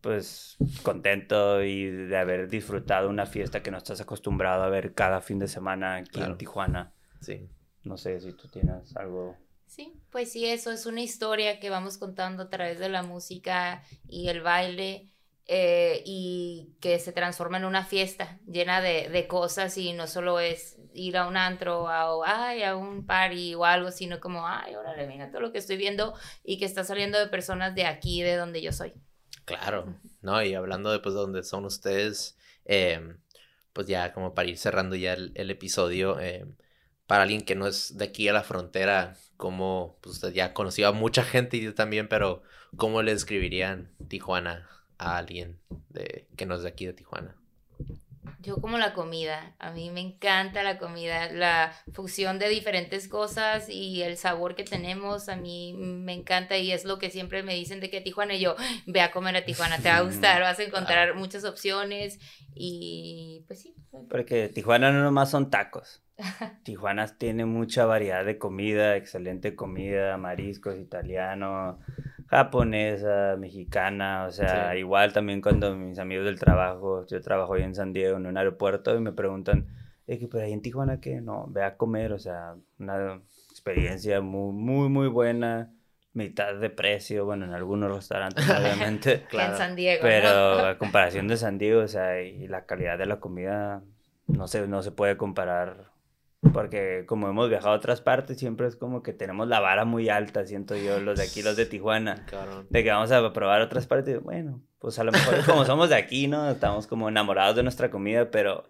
pues 0.00 0.56
contento 0.82 1.62
y 1.62 1.86
de 1.86 2.16
haber 2.16 2.48
disfrutado 2.48 3.08
una 3.08 3.26
fiesta 3.26 3.62
que 3.62 3.70
no 3.70 3.78
estás 3.78 4.00
acostumbrado 4.00 4.62
a 4.62 4.68
ver 4.68 4.94
cada 4.94 5.20
fin 5.20 5.38
de 5.38 5.48
semana 5.48 5.96
aquí 5.96 6.20
en 6.20 6.38
Tijuana. 6.38 6.92
Sí. 7.20 7.48
No 7.84 7.96
sé 7.96 8.20
si 8.20 8.32
tú 8.32 8.48
tienes 8.48 8.96
algo 8.96 9.36
Sí, 9.68 10.00
pues 10.10 10.32
sí, 10.32 10.46
eso 10.46 10.72
es 10.72 10.86
una 10.86 11.02
historia 11.02 11.60
que 11.60 11.68
vamos 11.68 11.98
contando 11.98 12.44
a 12.44 12.50
través 12.50 12.78
de 12.78 12.88
la 12.88 13.02
música 13.02 13.84
y 14.08 14.28
el 14.28 14.40
baile 14.40 15.12
eh, 15.46 16.02
y 16.06 16.74
que 16.80 16.98
se 16.98 17.12
transforma 17.12 17.58
en 17.58 17.66
una 17.66 17.84
fiesta 17.84 18.40
llena 18.46 18.80
de, 18.80 19.26
cosas 19.28 19.76
y 19.76 19.92
no 19.92 20.06
solo 20.06 20.40
es 20.40 20.78
ir 20.94 21.18
a 21.18 21.28
un 21.28 21.36
antro 21.36 21.84
o 21.84 22.24
ay, 22.24 22.62
a 22.62 22.76
un 22.76 23.04
party 23.04 23.54
o 23.54 23.66
algo, 23.66 23.90
sino 23.90 24.20
como, 24.20 24.48
ay, 24.48 24.74
órale, 24.74 25.06
mira 25.06 25.30
todo 25.30 25.42
lo 25.42 25.52
que 25.52 25.58
estoy 25.58 25.76
viendo 25.76 26.14
y 26.42 26.58
que 26.58 26.64
está 26.64 26.82
saliendo 26.82 27.18
de 27.18 27.26
personas 27.26 27.74
de 27.74 27.84
aquí, 27.84 28.22
de 28.22 28.36
donde 28.36 28.62
yo 28.62 28.72
soy. 28.72 28.94
Claro, 29.48 29.94
¿no? 30.20 30.42
Y 30.42 30.52
hablando 30.52 30.92
de 30.92 30.98
pues 31.00 31.14
donde 31.14 31.42
son 31.42 31.64
ustedes, 31.64 32.36
em, 32.66 33.18
pues 33.72 33.86
ya 33.86 34.12
como 34.12 34.34
para 34.34 34.46
ir 34.46 34.58
cerrando 34.58 34.94
ya 34.94 35.14
el, 35.14 35.50
episodio, 35.50 36.20
em, 36.20 36.54
para 37.06 37.22
alguien 37.22 37.40
que 37.40 37.54
no 37.54 37.66
es 37.66 37.96
de 37.96 38.04
aquí 38.04 38.28
a 38.28 38.34
la 38.34 38.42
frontera, 38.42 39.16
como 39.38 39.98
pues, 40.02 40.16
usted 40.16 40.34
ya 40.34 40.52
conoció 40.52 40.86
a 40.88 40.92
mucha 40.92 41.22
gente 41.24 41.56
y 41.56 41.62
yo 41.62 41.74
también, 41.74 42.08
pero 42.08 42.42
¿cómo 42.76 43.00
le 43.00 43.12
describirían 43.12 43.90
Tijuana 44.08 44.68
a 44.98 45.16
alguien 45.16 45.58
de, 45.88 46.28
que 46.36 46.44
no 46.44 46.56
es 46.56 46.62
de 46.62 46.68
aquí 46.68 46.84
de 46.84 46.92
Tijuana? 46.92 47.34
Yo 48.40 48.56
como 48.56 48.78
la 48.78 48.92
comida, 48.94 49.54
a 49.58 49.70
mí 49.70 49.90
me 49.90 50.00
encanta 50.00 50.62
la 50.62 50.78
comida, 50.78 51.30
la 51.32 51.72
fusión 51.92 52.38
de 52.38 52.48
diferentes 52.48 53.08
cosas 53.08 53.68
y 53.68 54.02
el 54.02 54.16
sabor 54.16 54.54
que 54.54 54.64
tenemos, 54.64 55.28
a 55.28 55.36
mí 55.36 55.74
me 55.76 56.12
encanta 56.12 56.56
y 56.56 56.72
es 56.72 56.84
lo 56.84 56.98
que 56.98 57.10
siempre 57.10 57.42
me 57.42 57.54
dicen 57.54 57.80
de 57.80 57.90
que 57.90 58.00
Tijuana 58.00 58.34
y 58.34 58.40
yo, 58.40 58.56
ve 58.86 59.00
a 59.00 59.10
comer 59.10 59.36
a 59.36 59.44
Tijuana, 59.44 59.78
te 59.78 59.88
va 59.88 59.98
a 59.98 60.02
gustar, 60.02 60.40
vas 60.42 60.58
a 60.58 60.64
encontrar 60.64 61.14
muchas 61.14 61.44
opciones 61.44 62.18
y 62.54 63.44
pues 63.46 63.62
sí. 63.62 63.74
Porque 64.08 64.48
Tijuana 64.48 64.92
no 64.92 65.02
nomás 65.02 65.30
son 65.30 65.50
tacos. 65.50 66.02
Tijuana 66.64 67.06
tiene 67.06 67.44
mucha 67.44 67.86
variedad 67.86 68.24
de 68.24 68.38
comida, 68.38 68.96
excelente 68.96 69.54
comida, 69.54 70.16
mariscos, 70.16 70.78
italiano, 70.78 71.78
japonesa, 72.28 73.36
mexicana, 73.38 74.26
o 74.26 74.30
sea, 74.30 74.76
igual 74.76 75.12
también 75.12 75.40
cuando 75.40 75.74
mis 75.74 75.98
amigos 75.98 76.26
del 76.26 76.38
trabajo, 76.38 77.06
yo 77.06 77.20
trabajo 77.22 77.54
ahí 77.54 77.62
en 77.62 77.74
San 77.74 77.92
Diego 77.92 78.18
en 78.18 78.26
un 78.26 78.36
aeropuerto 78.36 78.94
y 78.94 79.00
me 79.00 79.12
preguntan, 79.12 79.66
pero 80.06 80.44
ahí 80.44 80.52
en 80.52 80.62
Tijuana 80.62 81.00
qué? 81.00 81.20
No, 81.20 81.46
ve 81.48 81.64
a 81.64 81.76
comer, 81.76 82.12
o 82.12 82.18
sea, 82.18 82.54
una 82.78 83.20
experiencia 83.50 84.20
muy, 84.20 84.52
muy, 84.52 84.88
muy 84.90 85.08
buena, 85.08 85.72
mitad 86.12 86.54
de 86.54 86.68
precio, 86.68 87.24
bueno, 87.24 87.46
en 87.46 87.54
algunos 87.54 87.94
restaurantes 87.94 88.44
obviamente. 88.50 89.24
claro. 89.28 89.52
en 89.52 89.58
San 89.58 89.76
Diego. 89.76 90.02
Pero 90.02 90.66
a 90.66 90.78
comparación 90.78 91.28
de 91.28 91.36
San 91.38 91.56
Diego, 91.56 91.80
o 91.80 91.88
sea, 91.88 92.20
y 92.20 92.46
la 92.46 92.66
calidad 92.66 92.98
de 92.98 93.06
la 93.06 93.20
comida 93.20 93.82
no 94.26 94.48
se, 94.48 94.68
no 94.68 94.82
se 94.82 94.90
puede 94.90 95.16
comparar 95.16 95.87
porque 96.52 97.04
como 97.06 97.28
hemos 97.28 97.48
viajado 97.48 97.74
a 97.74 97.76
otras 97.76 98.00
partes, 98.00 98.38
siempre 98.38 98.68
es 98.68 98.76
como 98.76 99.02
que 99.02 99.12
tenemos 99.12 99.48
la 99.48 99.60
vara 99.60 99.84
muy 99.84 100.08
alta, 100.08 100.46
siento 100.46 100.76
yo, 100.76 101.00
los 101.00 101.18
de 101.18 101.24
aquí, 101.24 101.42
los 101.42 101.56
de 101.56 101.66
Tijuana. 101.66 102.26
De 102.70 102.84
que 102.84 102.90
vamos 102.90 103.10
a 103.10 103.32
probar 103.32 103.60
otras 103.60 103.86
partes. 103.86 104.22
Bueno, 104.22 104.62
pues 104.78 104.98
a 104.98 105.04
lo 105.04 105.12
mejor 105.12 105.44
como 105.44 105.64
somos 105.64 105.88
de 105.88 105.96
aquí, 105.96 106.28
¿no? 106.28 106.50
Estamos 106.50 106.86
como 106.86 107.08
enamorados 107.08 107.56
de 107.56 107.62
nuestra 107.62 107.90
comida, 107.90 108.30
pero... 108.30 108.64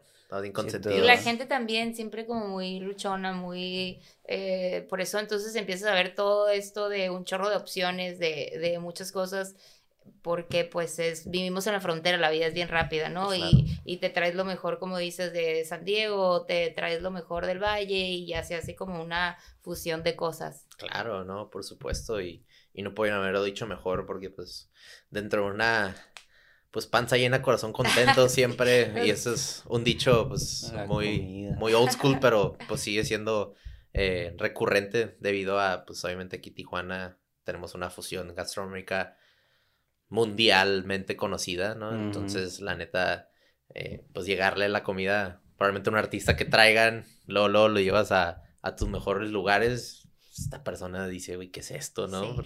Y 0.95 1.01
la 1.01 1.17
gente 1.17 1.47
también 1.47 1.95
siempre 1.95 2.27
como 2.27 2.49
muy 2.49 2.81
luchona, 2.81 3.33
muy... 3.33 4.01
Eh, 4.25 4.87
por 4.91 5.01
eso 5.01 5.19
entonces 5.19 5.55
empiezas 5.55 5.91
a 5.91 5.95
ver 5.95 6.15
todo 6.15 6.51
esto 6.51 6.91
de 6.91 7.09
un 7.09 7.25
chorro 7.25 7.49
de 7.49 7.57
opciones, 7.57 8.19
de, 8.19 8.59
de 8.61 8.79
muchas 8.79 9.11
cosas 9.11 9.57
porque 10.23 10.65
pues 10.65 10.99
es, 10.99 11.31
vivimos 11.31 11.67
en 11.67 11.73
la 11.75 11.81
frontera, 11.81 12.19
la 12.19 12.31
vida 12.31 12.47
es 12.47 12.55
bien 12.55 12.69
rápida, 12.69 13.09
¿no? 13.09 13.35
Y, 13.35 13.81
y, 13.85 13.99
te 13.99 14.11
traes 14.11 14.35
lo 14.35 14.45
mejor, 14.45 14.79
como 14.79 14.99
dices, 14.99 15.33
de 15.33 15.65
San 15.65 15.85
Diego, 15.85 16.45
te 16.47 16.71
traes 16.71 17.03
lo 17.03 17.11
mejor 17.11 17.47
del 17.47 17.63
valle 17.63 17.97
y 17.97 18.27
ya 18.27 18.43
se 18.45 18.55
hace 18.55 18.75
como 18.75 19.03
una 19.03 19.37
fusión 19.61 20.03
de 20.03 20.17
cosas. 20.17 20.67
Claro, 20.77 21.25
¿no? 21.25 21.51
Por 21.51 21.65
supuesto, 21.65 22.21
y, 22.21 22.45
y 22.73 22.83
no 22.83 22.95
pueden 22.95 23.15
haberlo 23.15 23.43
dicho 23.43 23.67
mejor 23.67 24.07
porque 24.07 24.31
pues 24.31 24.71
dentro 25.11 25.45
de 25.45 25.51
una 25.51 25.97
pues 26.71 26.87
panza 26.87 27.17
llena, 27.17 27.43
corazón 27.43 27.73
contento 27.73 28.29
siempre. 28.29 28.93
y 29.05 29.11
eso 29.11 29.35
es 29.35 29.65
un 29.67 29.85
dicho 29.85 30.29
pues 30.29 30.73
muy, 30.87 31.51
muy 31.57 31.73
old 31.75 31.91
school, 31.91 32.19
pero 32.21 32.57
pues 32.69 32.81
sigue 32.81 33.05
siendo 33.05 33.55
eh, 33.93 34.35
recurrente 34.39 35.17
debido 35.21 35.59
a 35.61 35.85
pues 35.85 36.05
obviamente 36.05 36.37
aquí 36.37 36.51
Tijuana 36.51 37.19
tenemos 37.43 37.75
una 37.75 37.91
fusión 37.91 38.35
gastronómica 38.35 39.17
mundialmente 40.09 41.17
conocida, 41.17 41.75
¿no? 41.75 41.95
Entonces, 41.95 42.61
la 42.61 42.75
neta, 42.75 43.29
eh, 43.75 44.05
pues 44.13 44.27
llegarle 44.27 44.69
la 44.69 44.83
comida, 44.83 45.43
probablemente 45.57 45.91
un 45.91 45.97
artista 45.97 46.37
que 46.37 46.45
traigan, 46.45 47.05
luego, 47.27 47.49
lo 47.49 47.81
llevas 47.81 48.13
a, 48.13 48.43
a, 48.63 48.77
tus 48.77 48.89
mejores 48.89 49.31
lugares. 49.31 50.09
Esta 50.33 50.63
persona 50.63 51.09
dice, 51.09 51.35
güey, 51.35 51.51
¿qué 51.51 51.61
es 51.61 51.73
esto, 51.73 52.07
no? 52.07 52.37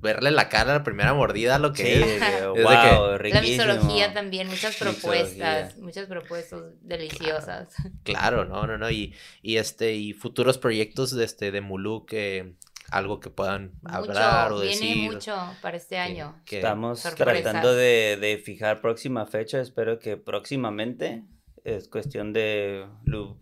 Verle 0.00 0.30
la 0.30 0.48
cara 0.48 0.70
a 0.70 0.78
la 0.78 0.84
primera 0.84 1.12
mordida, 1.12 1.58
lo 1.58 1.74
que 1.74 2.16
es. 2.16 2.22
wow, 2.48 3.18
La 3.18 3.42
misología 3.42 4.14
también, 4.14 4.48
muchas 4.48 4.76
propuestas, 4.76 5.76
muchas 5.76 6.06
propuestas 6.06 6.62
deliciosas. 6.80 7.74
Claro, 8.04 8.46
no, 8.46 8.66
no, 8.66 8.78
no. 8.78 8.90
Y, 8.90 9.14
y 9.42 9.58
este, 9.58 9.92
y 9.94 10.14
futuros 10.14 10.56
proyectos 10.56 11.14
de 11.14 11.24
este, 11.26 11.52
de 11.52 11.60
Mulu 11.60 12.06
que 12.06 12.54
algo 12.90 13.20
que 13.20 13.30
puedan 13.30 13.72
hablar 13.84 14.52
o 14.52 14.60
decir. 14.60 14.94
Viene 14.94 15.12
mucho 15.12 15.36
para 15.60 15.76
este 15.76 15.98
año. 15.98 16.40
Estamos 16.50 17.02
tratando 17.02 17.74
de, 17.74 18.42
fijar 18.44 18.80
próxima 18.80 19.26
fecha, 19.26 19.60
espero 19.60 19.98
que 19.98 20.16
próximamente. 20.16 21.24
Es 21.64 21.86
cuestión 21.86 22.32
de 22.32 22.88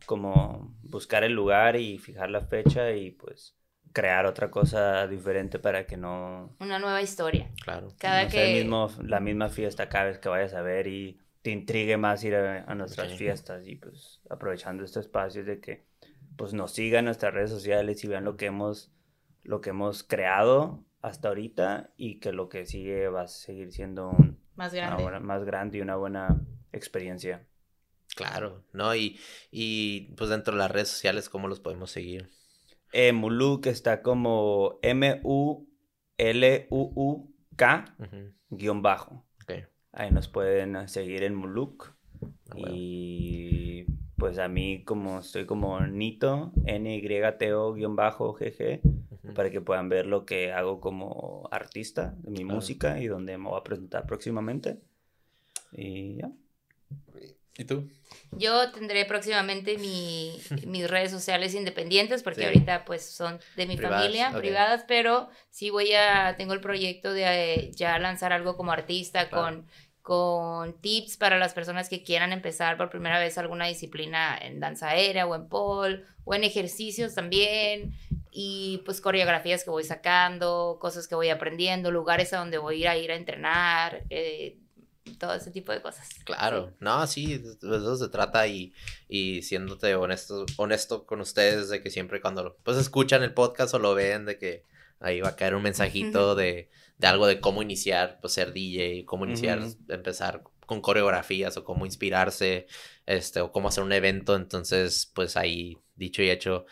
como 0.04 0.76
buscar 0.82 1.24
el 1.24 1.32
lugar 1.32 1.76
y 1.76 1.96
fijar 1.96 2.28
la 2.28 2.42
fecha 2.42 2.92
y 2.92 3.12
pues 3.12 3.56
crear 3.92 4.26
otra 4.26 4.50
cosa 4.50 5.06
diferente 5.06 5.58
para 5.58 5.86
que 5.86 5.96
no... 5.96 6.54
Una 6.60 6.78
nueva 6.78 7.02
historia. 7.02 7.50
Claro. 7.64 7.88
Cada 7.98 8.28
que... 8.28 8.54
mismo, 8.54 8.90
la 9.02 9.20
misma 9.20 9.48
fiesta 9.48 9.88
cada 9.88 10.06
vez 10.06 10.18
que 10.18 10.28
vayas 10.28 10.54
a 10.54 10.62
ver 10.62 10.86
y 10.86 11.18
te 11.42 11.50
intrigue 11.50 11.96
más 11.96 12.22
ir 12.24 12.34
a, 12.34 12.74
nuestras 12.74 13.14
fiestas 13.14 13.66
y 13.66 13.76
pues 13.76 14.20
aprovechando 14.28 14.84
este 14.84 15.00
espacio 15.00 15.44
de 15.44 15.60
que 15.60 15.86
pues 16.36 16.52
nos 16.52 16.72
sigan 16.72 17.00
en 17.00 17.04
nuestras 17.06 17.34
redes 17.34 17.50
sociales 17.50 18.04
y 18.04 18.08
vean 18.08 18.24
lo 18.24 18.36
que 18.36 18.46
hemos 18.46 18.92
lo 19.42 19.60
que 19.60 19.70
hemos 19.70 20.02
creado 20.02 20.84
hasta 21.02 21.28
ahorita 21.28 21.92
y 21.96 22.20
que 22.20 22.32
lo 22.32 22.48
que 22.48 22.66
sigue 22.66 23.08
va 23.08 23.22
a 23.22 23.28
seguir 23.28 23.72
siendo 23.72 24.10
un, 24.10 24.38
más 24.56 24.74
grande. 24.74 25.20
más 25.20 25.44
grande 25.44 25.78
y 25.78 25.80
una 25.80 25.96
buena 25.96 26.40
experiencia. 26.72 27.46
Claro, 28.14 28.64
¿no? 28.72 28.94
Y, 28.94 29.18
y 29.50 30.12
pues 30.16 30.30
dentro 30.30 30.52
de 30.54 30.58
las 30.58 30.70
redes 30.70 30.88
sociales, 30.88 31.28
¿cómo 31.28 31.48
los 31.48 31.60
podemos 31.60 31.90
seguir? 31.90 32.28
Eh, 32.92 33.12
Muluk 33.12 33.66
está 33.66 34.02
como 34.02 34.78
M-U-L-U-U-K 34.82 35.66
guion 38.50 38.82
bajo. 38.82 39.24
Ahí 39.92 40.12
nos 40.12 40.28
pueden 40.28 40.88
seguir 40.88 41.24
en 41.24 41.34
Muluk. 41.34 41.94
Ah, 42.50 42.54
y 42.68 43.86
pues 44.16 44.38
a 44.38 44.46
mí 44.46 44.84
como 44.84 45.18
estoy 45.18 45.46
como 45.46 45.80
Nito, 45.80 46.52
Para 49.34 49.50
que 49.50 49.60
puedan 49.60 49.88
ver 49.88 50.06
lo 50.06 50.24
que 50.24 50.52
hago 50.52 50.80
como 50.80 51.48
artista 51.50 52.14
de 52.18 52.30
mi 52.30 52.44
música 52.44 53.00
y 53.00 53.06
donde 53.06 53.36
me 53.36 53.48
voy 53.48 53.60
a 53.60 53.64
presentar 53.64 54.06
próximamente. 54.06 54.78
Y 55.72 56.16
ya. 56.16 56.30
¿Y 57.58 57.64
tú? 57.64 57.90
Yo 58.32 58.70
tendré 58.72 59.04
próximamente 59.04 59.76
mi, 59.76 60.40
mis 60.66 60.88
redes 60.88 61.10
sociales 61.10 61.54
independientes 61.54 62.22
porque 62.22 62.46
ahorita 62.46 62.84
pues 62.84 63.04
son 63.04 63.38
de 63.56 63.66
mi 63.66 63.76
familia, 63.76 64.32
privadas, 64.32 64.84
pero 64.88 65.28
sí 65.50 65.70
voy 65.70 65.92
a, 65.92 66.36
tengo 66.36 66.54
el 66.54 66.60
proyecto 66.60 67.12
de 67.12 67.54
eh, 67.54 67.70
ya 67.72 67.98
lanzar 67.98 68.32
algo 68.32 68.56
como 68.56 68.72
artista 68.72 69.28
con, 69.28 69.66
con 70.02 70.80
tips 70.80 71.16
para 71.16 71.38
las 71.38 71.52
personas 71.52 71.88
que 71.88 72.02
quieran 72.02 72.32
empezar 72.32 72.76
por 72.76 72.88
primera 72.88 73.18
vez 73.18 73.36
alguna 73.36 73.66
disciplina 73.66 74.38
en 74.40 74.60
danza 74.60 74.88
aérea 74.88 75.26
o 75.26 75.34
en 75.34 75.48
pole 75.48 76.04
o 76.24 76.34
en 76.34 76.44
ejercicios 76.44 77.14
también 77.14 77.92
y 78.30 78.82
pues 78.84 79.00
coreografías 79.00 79.64
que 79.64 79.70
voy 79.70 79.84
sacando, 79.84 80.78
cosas 80.80 81.08
que 81.08 81.14
voy 81.14 81.28
aprendiendo, 81.28 81.90
lugares 81.90 82.32
a 82.32 82.38
donde 82.38 82.58
voy 82.58 82.76
a 82.76 82.78
ir 82.78 82.88
a 82.88 82.96
ir 82.96 83.10
a 83.10 83.16
entrenar, 83.16 84.04
eh, 84.10 84.58
todo 85.18 85.34
ese 85.34 85.50
tipo 85.50 85.72
de 85.72 85.82
cosas. 85.82 86.08
Claro, 86.24 86.72
no, 86.78 87.06
sí, 87.06 87.38
de 87.38 87.76
eso 87.76 87.96
se 87.96 88.08
trata 88.08 88.46
y, 88.46 88.72
y 89.08 89.42
siéndote 89.42 89.94
honesto, 89.94 90.46
honesto 90.56 91.06
con 91.06 91.20
ustedes 91.20 91.68
de 91.68 91.82
que 91.82 91.90
siempre 91.90 92.20
cuando 92.20 92.56
pues 92.62 92.76
escuchan 92.76 93.22
el 93.22 93.34
podcast 93.34 93.74
o 93.74 93.78
lo 93.78 93.94
ven 93.94 94.24
de 94.26 94.38
que 94.38 94.64
ahí 95.00 95.20
va 95.20 95.30
a 95.30 95.36
caer 95.36 95.54
un 95.54 95.62
mensajito 95.62 96.34
de, 96.36 96.70
de 96.98 97.06
algo 97.06 97.26
de 97.26 97.40
cómo 97.40 97.62
iniciar, 97.62 98.18
pues 98.20 98.34
ser 98.34 98.52
DJ, 98.52 99.04
cómo 99.06 99.24
iniciar, 99.24 99.60
empezar 99.88 100.42
con 100.66 100.80
coreografías 100.80 101.56
o 101.56 101.64
cómo 101.64 101.84
inspirarse, 101.84 102.66
este, 103.06 103.40
o 103.40 103.50
cómo 103.50 103.68
hacer 103.68 103.82
un 103.82 103.92
evento, 103.92 104.36
entonces 104.36 105.10
pues 105.14 105.36
ahí 105.36 105.78
dicho 105.96 106.22
y 106.22 106.30
hecho 106.30 106.66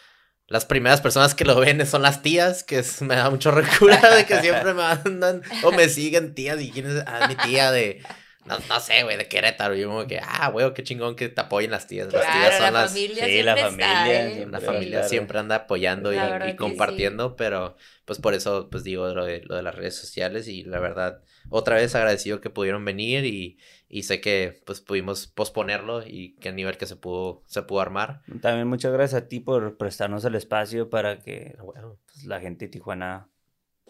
las 0.49 0.65
primeras 0.65 1.01
personas 1.01 1.35
que 1.35 1.45
lo 1.45 1.57
ven 1.61 1.87
son 1.87 2.03
las 2.03 2.23
tías, 2.23 2.65
que 2.65 2.83
me 3.01 3.17
da 3.17 3.31
mucho 3.31 3.51
recuerdo 3.51 4.15
de 4.15 4.27
que 4.27 4.37
siempre 4.41 4.75
me 4.75 4.83
mandan 4.83 5.43
o 5.63 5.71
me 5.71 5.89
siguen 5.89 6.35
tías 6.35 6.61
y 6.61 6.71
quién 6.71 6.87
es 6.87 7.05
ah, 7.07 7.29
mi 7.29 7.37
tía 7.37 7.71
de 7.71 8.03
no, 8.49 8.59
no 8.67 8.81
sé, 8.81 9.03
güey, 9.03 9.19
de 9.19 9.29
Querétaro. 9.29 9.77
Y 9.77 9.81
yo 9.81 9.89
como 9.89 10.07
que, 10.07 10.21
ah, 10.23 10.49
güey, 10.49 10.73
qué 10.73 10.83
chingón 10.83 11.17
que 11.17 11.29
te 11.29 11.41
apoyen 11.41 11.71
las 11.71 11.87
tías. 11.87 12.11
Las 12.11 12.33
tías 12.33 12.55
son 12.55 12.65
la 12.65 12.71
las. 12.71 12.91
Familia 12.93 13.27
sí, 13.27 13.43
la 13.43 13.57
familia. 13.57 14.27
¿eh? 14.27 14.47
La 14.51 14.61
familia 14.61 15.03
siempre 15.03 15.39
anda 15.39 15.57
apoyando 15.57 16.13
y, 16.13 16.57
compartiendo, 16.57 17.37
pero 17.37 17.77
pues 18.07 18.19
por 18.19 18.33
eso, 18.33 18.71
pues 18.71 18.85
digo 18.85 19.07
lo 19.09 19.27
de, 19.27 19.43
lo 19.45 19.55
de 19.57 19.63
las 19.63 19.75
redes 19.75 19.97
sociales 19.97 20.49
y 20.49 20.65
la 20.65 20.81
verdad, 20.81 21.21
otra 21.51 21.77
vez 21.77 21.95
agradecido 21.95 22.41
que 22.41 22.49
pudieron 22.49 22.85
venir 22.85 23.27
y, 23.27 23.59
y 23.89 24.03
sé 24.03 24.21
que 24.21 24.61
pues 24.67 24.81
pudimos 24.81 25.27
posponerlo 25.27 26.03
y 26.07 26.35
que 26.37 26.51
a 26.51 26.53
nivel 26.53 26.77
que 26.77 26.87
se 26.87 26.97
pudo, 26.97 27.43
se 27.47 27.63
pudo 27.63 27.81
armar. 27.81 28.23
También 28.43 28.69
muchas 28.69 28.93
gracias 28.93 29.23
a 29.23 29.29
ti 29.29 29.41
por 29.41 29.77
prestarnos 29.77 30.25
el 30.25 30.35
espacio 30.35 30.91
para 30.91 31.21
que 31.21 31.57
bueno, 31.63 31.99
pues, 32.07 32.25
la 32.25 32.41
gente 32.41 32.67
de 32.67 32.71
Tijuana 32.71 33.29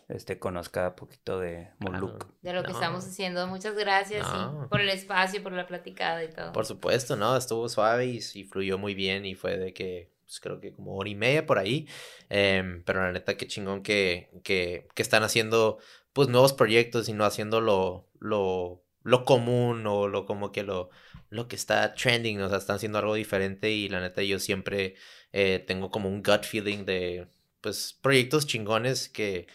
este, 0.08 0.38
conozca 0.38 0.88
un 0.88 0.94
poquito 0.94 1.38
de 1.38 1.70
Moluk. 1.80 2.26
De 2.40 2.52
lo 2.52 2.62
que 2.62 2.72
estamos 2.72 3.06
haciendo. 3.06 3.46
Muchas 3.46 3.74
gracias 3.74 4.26
por 4.70 4.80
el 4.80 4.88
espacio, 4.88 5.42
por 5.42 5.52
la 5.52 5.66
platicada 5.66 6.24
y 6.24 6.30
todo. 6.30 6.52
Por 6.52 6.64
supuesto, 6.64 7.16
¿no? 7.16 7.36
Estuvo 7.36 7.68
suave 7.68 8.06
y, 8.06 8.20
fluyó 8.44 8.78
muy 8.78 8.94
bien 8.94 9.26
y 9.26 9.34
fue 9.34 9.58
de 9.58 9.74
que, 9.74 10.10
pues 10.24 10.40
creo 10.40 10.60
que 10.60 10.72
como 10.72 10.96
hora 10.96 11.10
y 11.10 11.14
media 11.14 11.44
por 11.44 11.58
ahí. 11.58 11.86
Em, 12.30 12.82
pero 12.84 13.02
la 13.02 13.12
neta, 13.12 13.36
qué 13.36 13.46
chingón 13.46 13.82
que, 13.82 14.30
que, 14.44 14.88
que, 14.94 15.02
están 15.02 15.24
haciendo, 15.24 15.78
pues, 16.14 16.28
nuevos 16.28 16.54
proyectos 16.54 17.10
y 17.10 17.12
no 17.12 17.26
haciendo 17.26 17.60
lo, 17.60 18.08
lo, 18.18 18.82
lo 19.08 19.24
común 19.24 19.86
o 19.86 20.08
lo 20.08 20.26
como 20.26 20.52
que 20.52 20.62
lo, 20.62 20.90
lo 21.30 21.48
que 21.48 21.56
está 21.56 21.94
trending, 21.94 22.40
o 22.42 22.48
sea, 22.48 22.58
están 22.58 22.76
haciendo 22.76 22.98
algo 22.98 23.14
diferente 23.14 23.70
y 23.70 23.88
la 23.88 24.00
neta 24.00 24.22
yo 24.22 24.38
siempre 24.38 24.94
eh, 25.32 25.64
tengo 25.66 25.90
como 25.90 26.08
un 26.08 26.22
gut 26.22 26.44
feeling 26.44 26.84
de, 26.84 27.28
pues, 27.60 27.98
proyectos 28.02 28.46
chingones 28.46 29.08
que, 29.08 29.46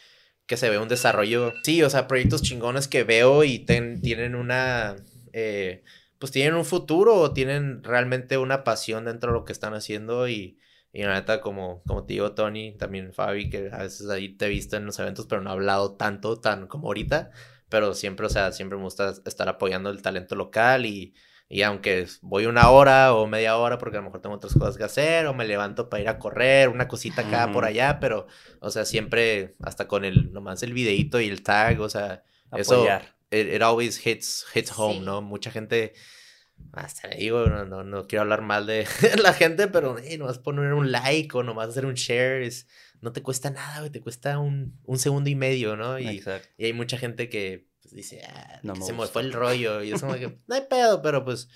que 0.45 0.57
se 0.57 0.69
ve 0.69 0.77
un 0.79 0.89
desarrollo. 0.89 1.53
Sí, 1.63 1.83
o 1.83 1.89
sea, 1.89 2.07
proyectos 2.07 2.41
chingones 2.41 2.87
que 2.87 3.03
veo 3.03 3.43
y 3.43 3.59
tienen 3.59 4.35
una, 4.35 4.95
eh, 5.33 5.83
pues 6.19 6.31
tienen 6.31 6.55
un 6.55 6.65
futuro 6.65 7.15
o 7.15 7.33
tienen 7.33 7.83
realmente 7.83 8.37
una 8.37 8.63
pasión 8.63 9.05
dentro 9.05 9.31
de 9.31 9.39
lo 9.39 9.45
que 9.45 9.53
están 9.53 9.73
haciendo 9.73 10.27
y, 10.27 10.59
y 10.91 11.03
la 11.03 11.15
neta, 11.15 11.41
como, 11.41 11.83
como 11.83 12.05
te 12.05 12.13
digo, 12.13 12.33
Tony, 12.33 12.77
también 12.77 13.13
Fabi, 13.13 13.49
que 13.49 13.69
a 13.71 13.79
veces 13.79 14.09
ahí 14.09 14.29
te 14.29 14.45
he 14.45 14.49
visto 14.49 14.77
en 14.77 14.85
los 14.85 14.99
eventos, 14.99 15.25
pero 15.27 15.41
no 15.41 15.49
he 15.49 15.53
hablado 15.53 15.95
tanto, 15.95 16.39
tan 16.39 16.67
como 16.67 16.87
ahorita, 16.87 17.31
pero 17.73 17.95
siempre, 17.95 18.27
o 18.27 18.29
sea, 18.29 18.51
siempre 18.51 18.77
me 18.77 18.83
gusta 18.83 19.15
estar 19.25 19.49
apoyando 19.49 19.89
el 19.89 20.03
talento 20.03 20.35
local 20.35 20.85
y 20.85 21.15
y 21.49 21.61
aunque 21.61 22.07
voy 22.21 22.45
una 22.45 22.69
hora 22.69 23.13
o 23.13 23.27
media 23.27 23.57
hora 23.57 23.77
porque 23.77 23.97
a 23.97 23.99
lo 23.99 24.05
mejor 24.05 24.21
tengo 24.21 24.35
otras 24.35 24.53
cosas 24.53 24.77
que 24.77 24.83
hacer 24.83 25.27
o 25.27 25.33
me 25.33 25.45
levanto 25.45 25.89
para 25.89 26.01
ir 26.01 26.09
a 26.09 26.17
correr, 26.17 26.69
una 26.69 26.87
cosita 26.87 27.21
acá 27.21 27.51
por 27.51 27.65
allá, 27.65 27.99
pero, 27.99 28.25
o 28.59 28.71
sea, 28.71 28.85
siempre 28.85 29.55
hasta 29.61 29.87
con 29.87 30.03
el, 30.03 30.33
nomás 30.33 30.63
el 30.63 30.73
videito 30.73 31.19
y 31.21 31.27
el 31.27 31.43
tag, 31.43 31.79
o 31.79 31.89
sea, 31.89 32.23
eso, 32.53 32.87
it, 33.29 33.61
always 33.61 34.05
hits, 34.05 34.45
hits 34.55 34.71
home, 34.75 35.01
¿no? 35.01 35.21
Mucha 35.21 35.51
gente, 35.51 35.93
hasta 36.71 37.09
le 37.09 37.17
digo, 37.17 37.45
no, 37.45 37.83
no, 37.83 38.07
quiero 38.07 38.21
hablar 38.21 38.41
mal 38.41 38.65
de 38.65 38.87
la 39.21 39.33
gente, 39.33 39.67
pero 39.67 39.97
hey, 40.03 40.17
nomás 40.17 40.39
poner 40.39 40.73
un 40.73 40.91
like 40.91 41.37
o 41.37 41.43
nomás 41.43 41.69
hacer 41.69 41.85
un 41.85 41.93
share 41.93 42.41
es, 42.41 42.67
no 43.03 43.11
te 43.11 43.21
cuesta 43.21 43.49
nada, 43.49 43.79
güey, 43.79 43.91
te 43.91 44.01
cuesta 44.01 44.39
un, 44.39 44.79
un 44.85 44.97
segundo 44.97 45.29
y 45.29 45.35
medio, 45.35 45.75
¿no? 45.75 45.99
Y, 45.99 46.23
y 46.57 46.65
hay 46.65 46.73
mucha 46.73 46.97
gente 46.97 47.27
que 47.27 47.67
pues, 47.81 47.93
dice, 47.93 48.21
ah, 48.25 48.61
se 48.81 48.93
me 48.93 49.05
fue 49.07 49.23
el 49.23 49.33
rollo. 49.33 49.83
Y 49.83 49.91
eso 49.91 50.07
que, 50.13 50.39
no 50.47 50.55
hay 50.55 50.61
pedo, 50.69 51.01
pero 51.01 51.25
pues 51.25 51.49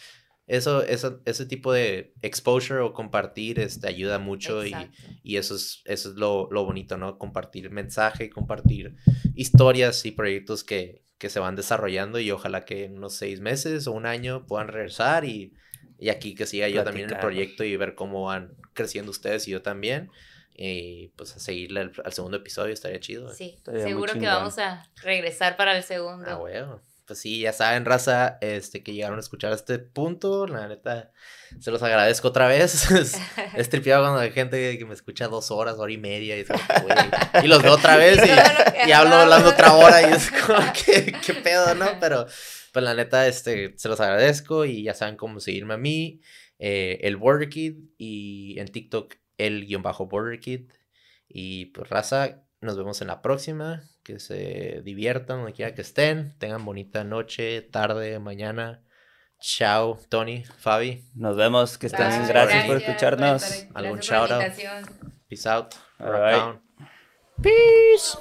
eso, 0.45 0.83
eso, 0.83 1.21
ese 1.23 1.45
tipo 1.45 1.71
de 1.71 2.13
exposure 2.21 2.81
o 2.81 2.91
compartir 2.91 3.59
este, 3.59 3.87
ayuda 3.87 4.19
mucho 4.19 4.65
y, 4.65 4.75
y, 5.23 5.37
eso 5.37 5.55
es, 5.55 5.81
eso 5.85 6.09
es 6.09 6.15
lo, 6.15 6.49
lo, 6.51 6.65
bonito, 6.65 6.97
¿no? 6.97 7.17
Compartir 7.17 7.71
mensaje, 7.71 8.29
compartir 8.29 8.97
historias 9.33 10.05
y 10.05 10.11
proyectos 10.11 10.65
que, 10.65 11.01
que, 11.17 11.29
se 11.29 11.39
van 11.39 11.55
desarrollando 11.55 12.19
y 12.19 12.29
ojalá 12.31 12.65
que 12.65 12.83
en 12.83 12.97
unos 12.97 13.13
seis 13.13 13.39
meses 13.39 13.87
o 13.87 13.93
un 13.93 14.05
año 14.05 14.45
puedan 14.47 14.67
regresar 14.67 15.23
y, 15.23 15.53
y 15.97 16.09
aquí 16.09 16.35
que 16.35 16.45
siga 16.45 16.67
yo 16.67 16.83
también 16.83 17.09
en 17.09 17.15
el 17.15 17.21
proyecto 17.21 17.63
y 17.63 17.77
ver 17.77 17.95
cómo 17.95 18.23
van 18.23 18.53
creciendo 18.73 19.11
ustedes 19.11 19.47
y 19.47 19.51
yo 19.51 19.61
también. 19.61 20.09
Y 20.59 21.09
pues 21.09 21.35
a 21.35 21.39
seguirle 21.39 21.91
al, 22.03 22.13
segundo 22.13 22.37
episodio 22.37 22.73
estaría 22.73 22.99
chido. 22.99 23.31
Sí, 23.31 23.59
seguro 23.63 24.13
que 24.13 24.25
vamos 24.25 24.57
a 24.57 24.89
regresar 25.03 25.55
para 25.55 25.77
el 25.77 25.83
segundo. 25.83 26.25
Ah, 26.27 26.35
bueno. 26.35 26.81
Pues 27.05 27.19
sí, 27.19 27.39
ya 27.39 27.53
saben, 27.53 27.85
raza, 27.85 28.37
este, 28.41 28.83
que 28.83 28.91
llegaron 28.91 29.17
a 29.17 29.21
escuchar 29.21 29.53
este 29.53 29.77
punto. 29.77 30.47
La 30.47 30.67
neta, 30.67 31.11
se 31.59 31.69
los 31.69 31.81
agradezco 31.83 32.29
otra 32.29 32.47
vez. 32.47 32.91
es, 32.91 33.17
es 33.55 33.69
cuando 33.69 34.17
hay 34.17 34.31
gente 34.31 34.77
que 34.79 34.85
me 34.85 34.95
escucha 34.95 35.27
dos 35.27 35.51
horas, 35.51 35.77
hora 35.77 35.91
y 35.93 35.97
media. 35.97 36.35
Y, 36.37 36.45
y 37.43 37.47
los 37.47 37.61
veo 37.61 37.73
otra 37.73 37.95
vez 37.95 38.17
y, 38.17 38.89
y 38.89 38.91
hablo 38.91 39.15
hablando 39.15 39.49
otra 39.49 39.73
hora. 39.73 40.01
Y 40.01 40.13
es 40.13 40.31
como, 40.31 40.59
¿qué, 40.85 41.13
qué 41.23 41.33
pedo, 41.35 41.75
no? 41.75 41.85
Pero, 42.01 42.25
pues 42.73 42.83
la 42.83 42.95
neta, 42.95 43.27
este, 43.27 43.75
se 43.77 43.89
los 43.89 43.99
agradezco 44.01 44.65
y 44.65 44.83
ya 44.83 44.95
saben 44.95 45.17
cómo 45.17 45.39
seguirme 45.39 45.75
a 45.75 45.77
mí. 45.77 46.19
Eh, 46.57 46.99
el 47.03 47.15
Border 47.15 47.47
Kid 47.47 47.75
y 47.99 48.59
en 48.59 48.67
TikTok 48.69 49.15
el 49.37 49.65
guion 49.65 49.81
bajo 49.81 50.07
Border 50.07 50.39
Kid. 50.39 50.71
Y 51.27 51.67
pues 51.67 51.89
raza, 51.89 52.43
nos 52.61 52.77
vemos 52.77 53.01
en 53.01 53.07
la 53.07 53.21
próxima. 53.21 53.83
Que 54.03 54.19
se 54.19 54.81
diviertan 54.83 55.39
donde 55.39 55.53
quiera 55.53 55.73
que 55.75 55.81
estén. 55.81 56.37
Tengan 56.37 56.63
bonita 56.63 57.03
noche, 57.03 57.61
tarde, 57.61 58.19
mañana. 58.19 58.83
Chao, 59.39 59.99
Tony, 60.09 60.43
Fabi. 60.45 61.03
Nos 61.13 61.35
vemos, 61.35 61.77
que 61.77 61.87
estén. 61.87 62.27
Gracias, 62.27 62.65
por 62.65 62.77
escucharnos. 62.77 63.65
Algún 63.73 63.99
shout 63.99 64.31
out. 64.31 64.43
Peace 65.27 65.47
out. 65.47 65.75
Peace. 67.41 68.17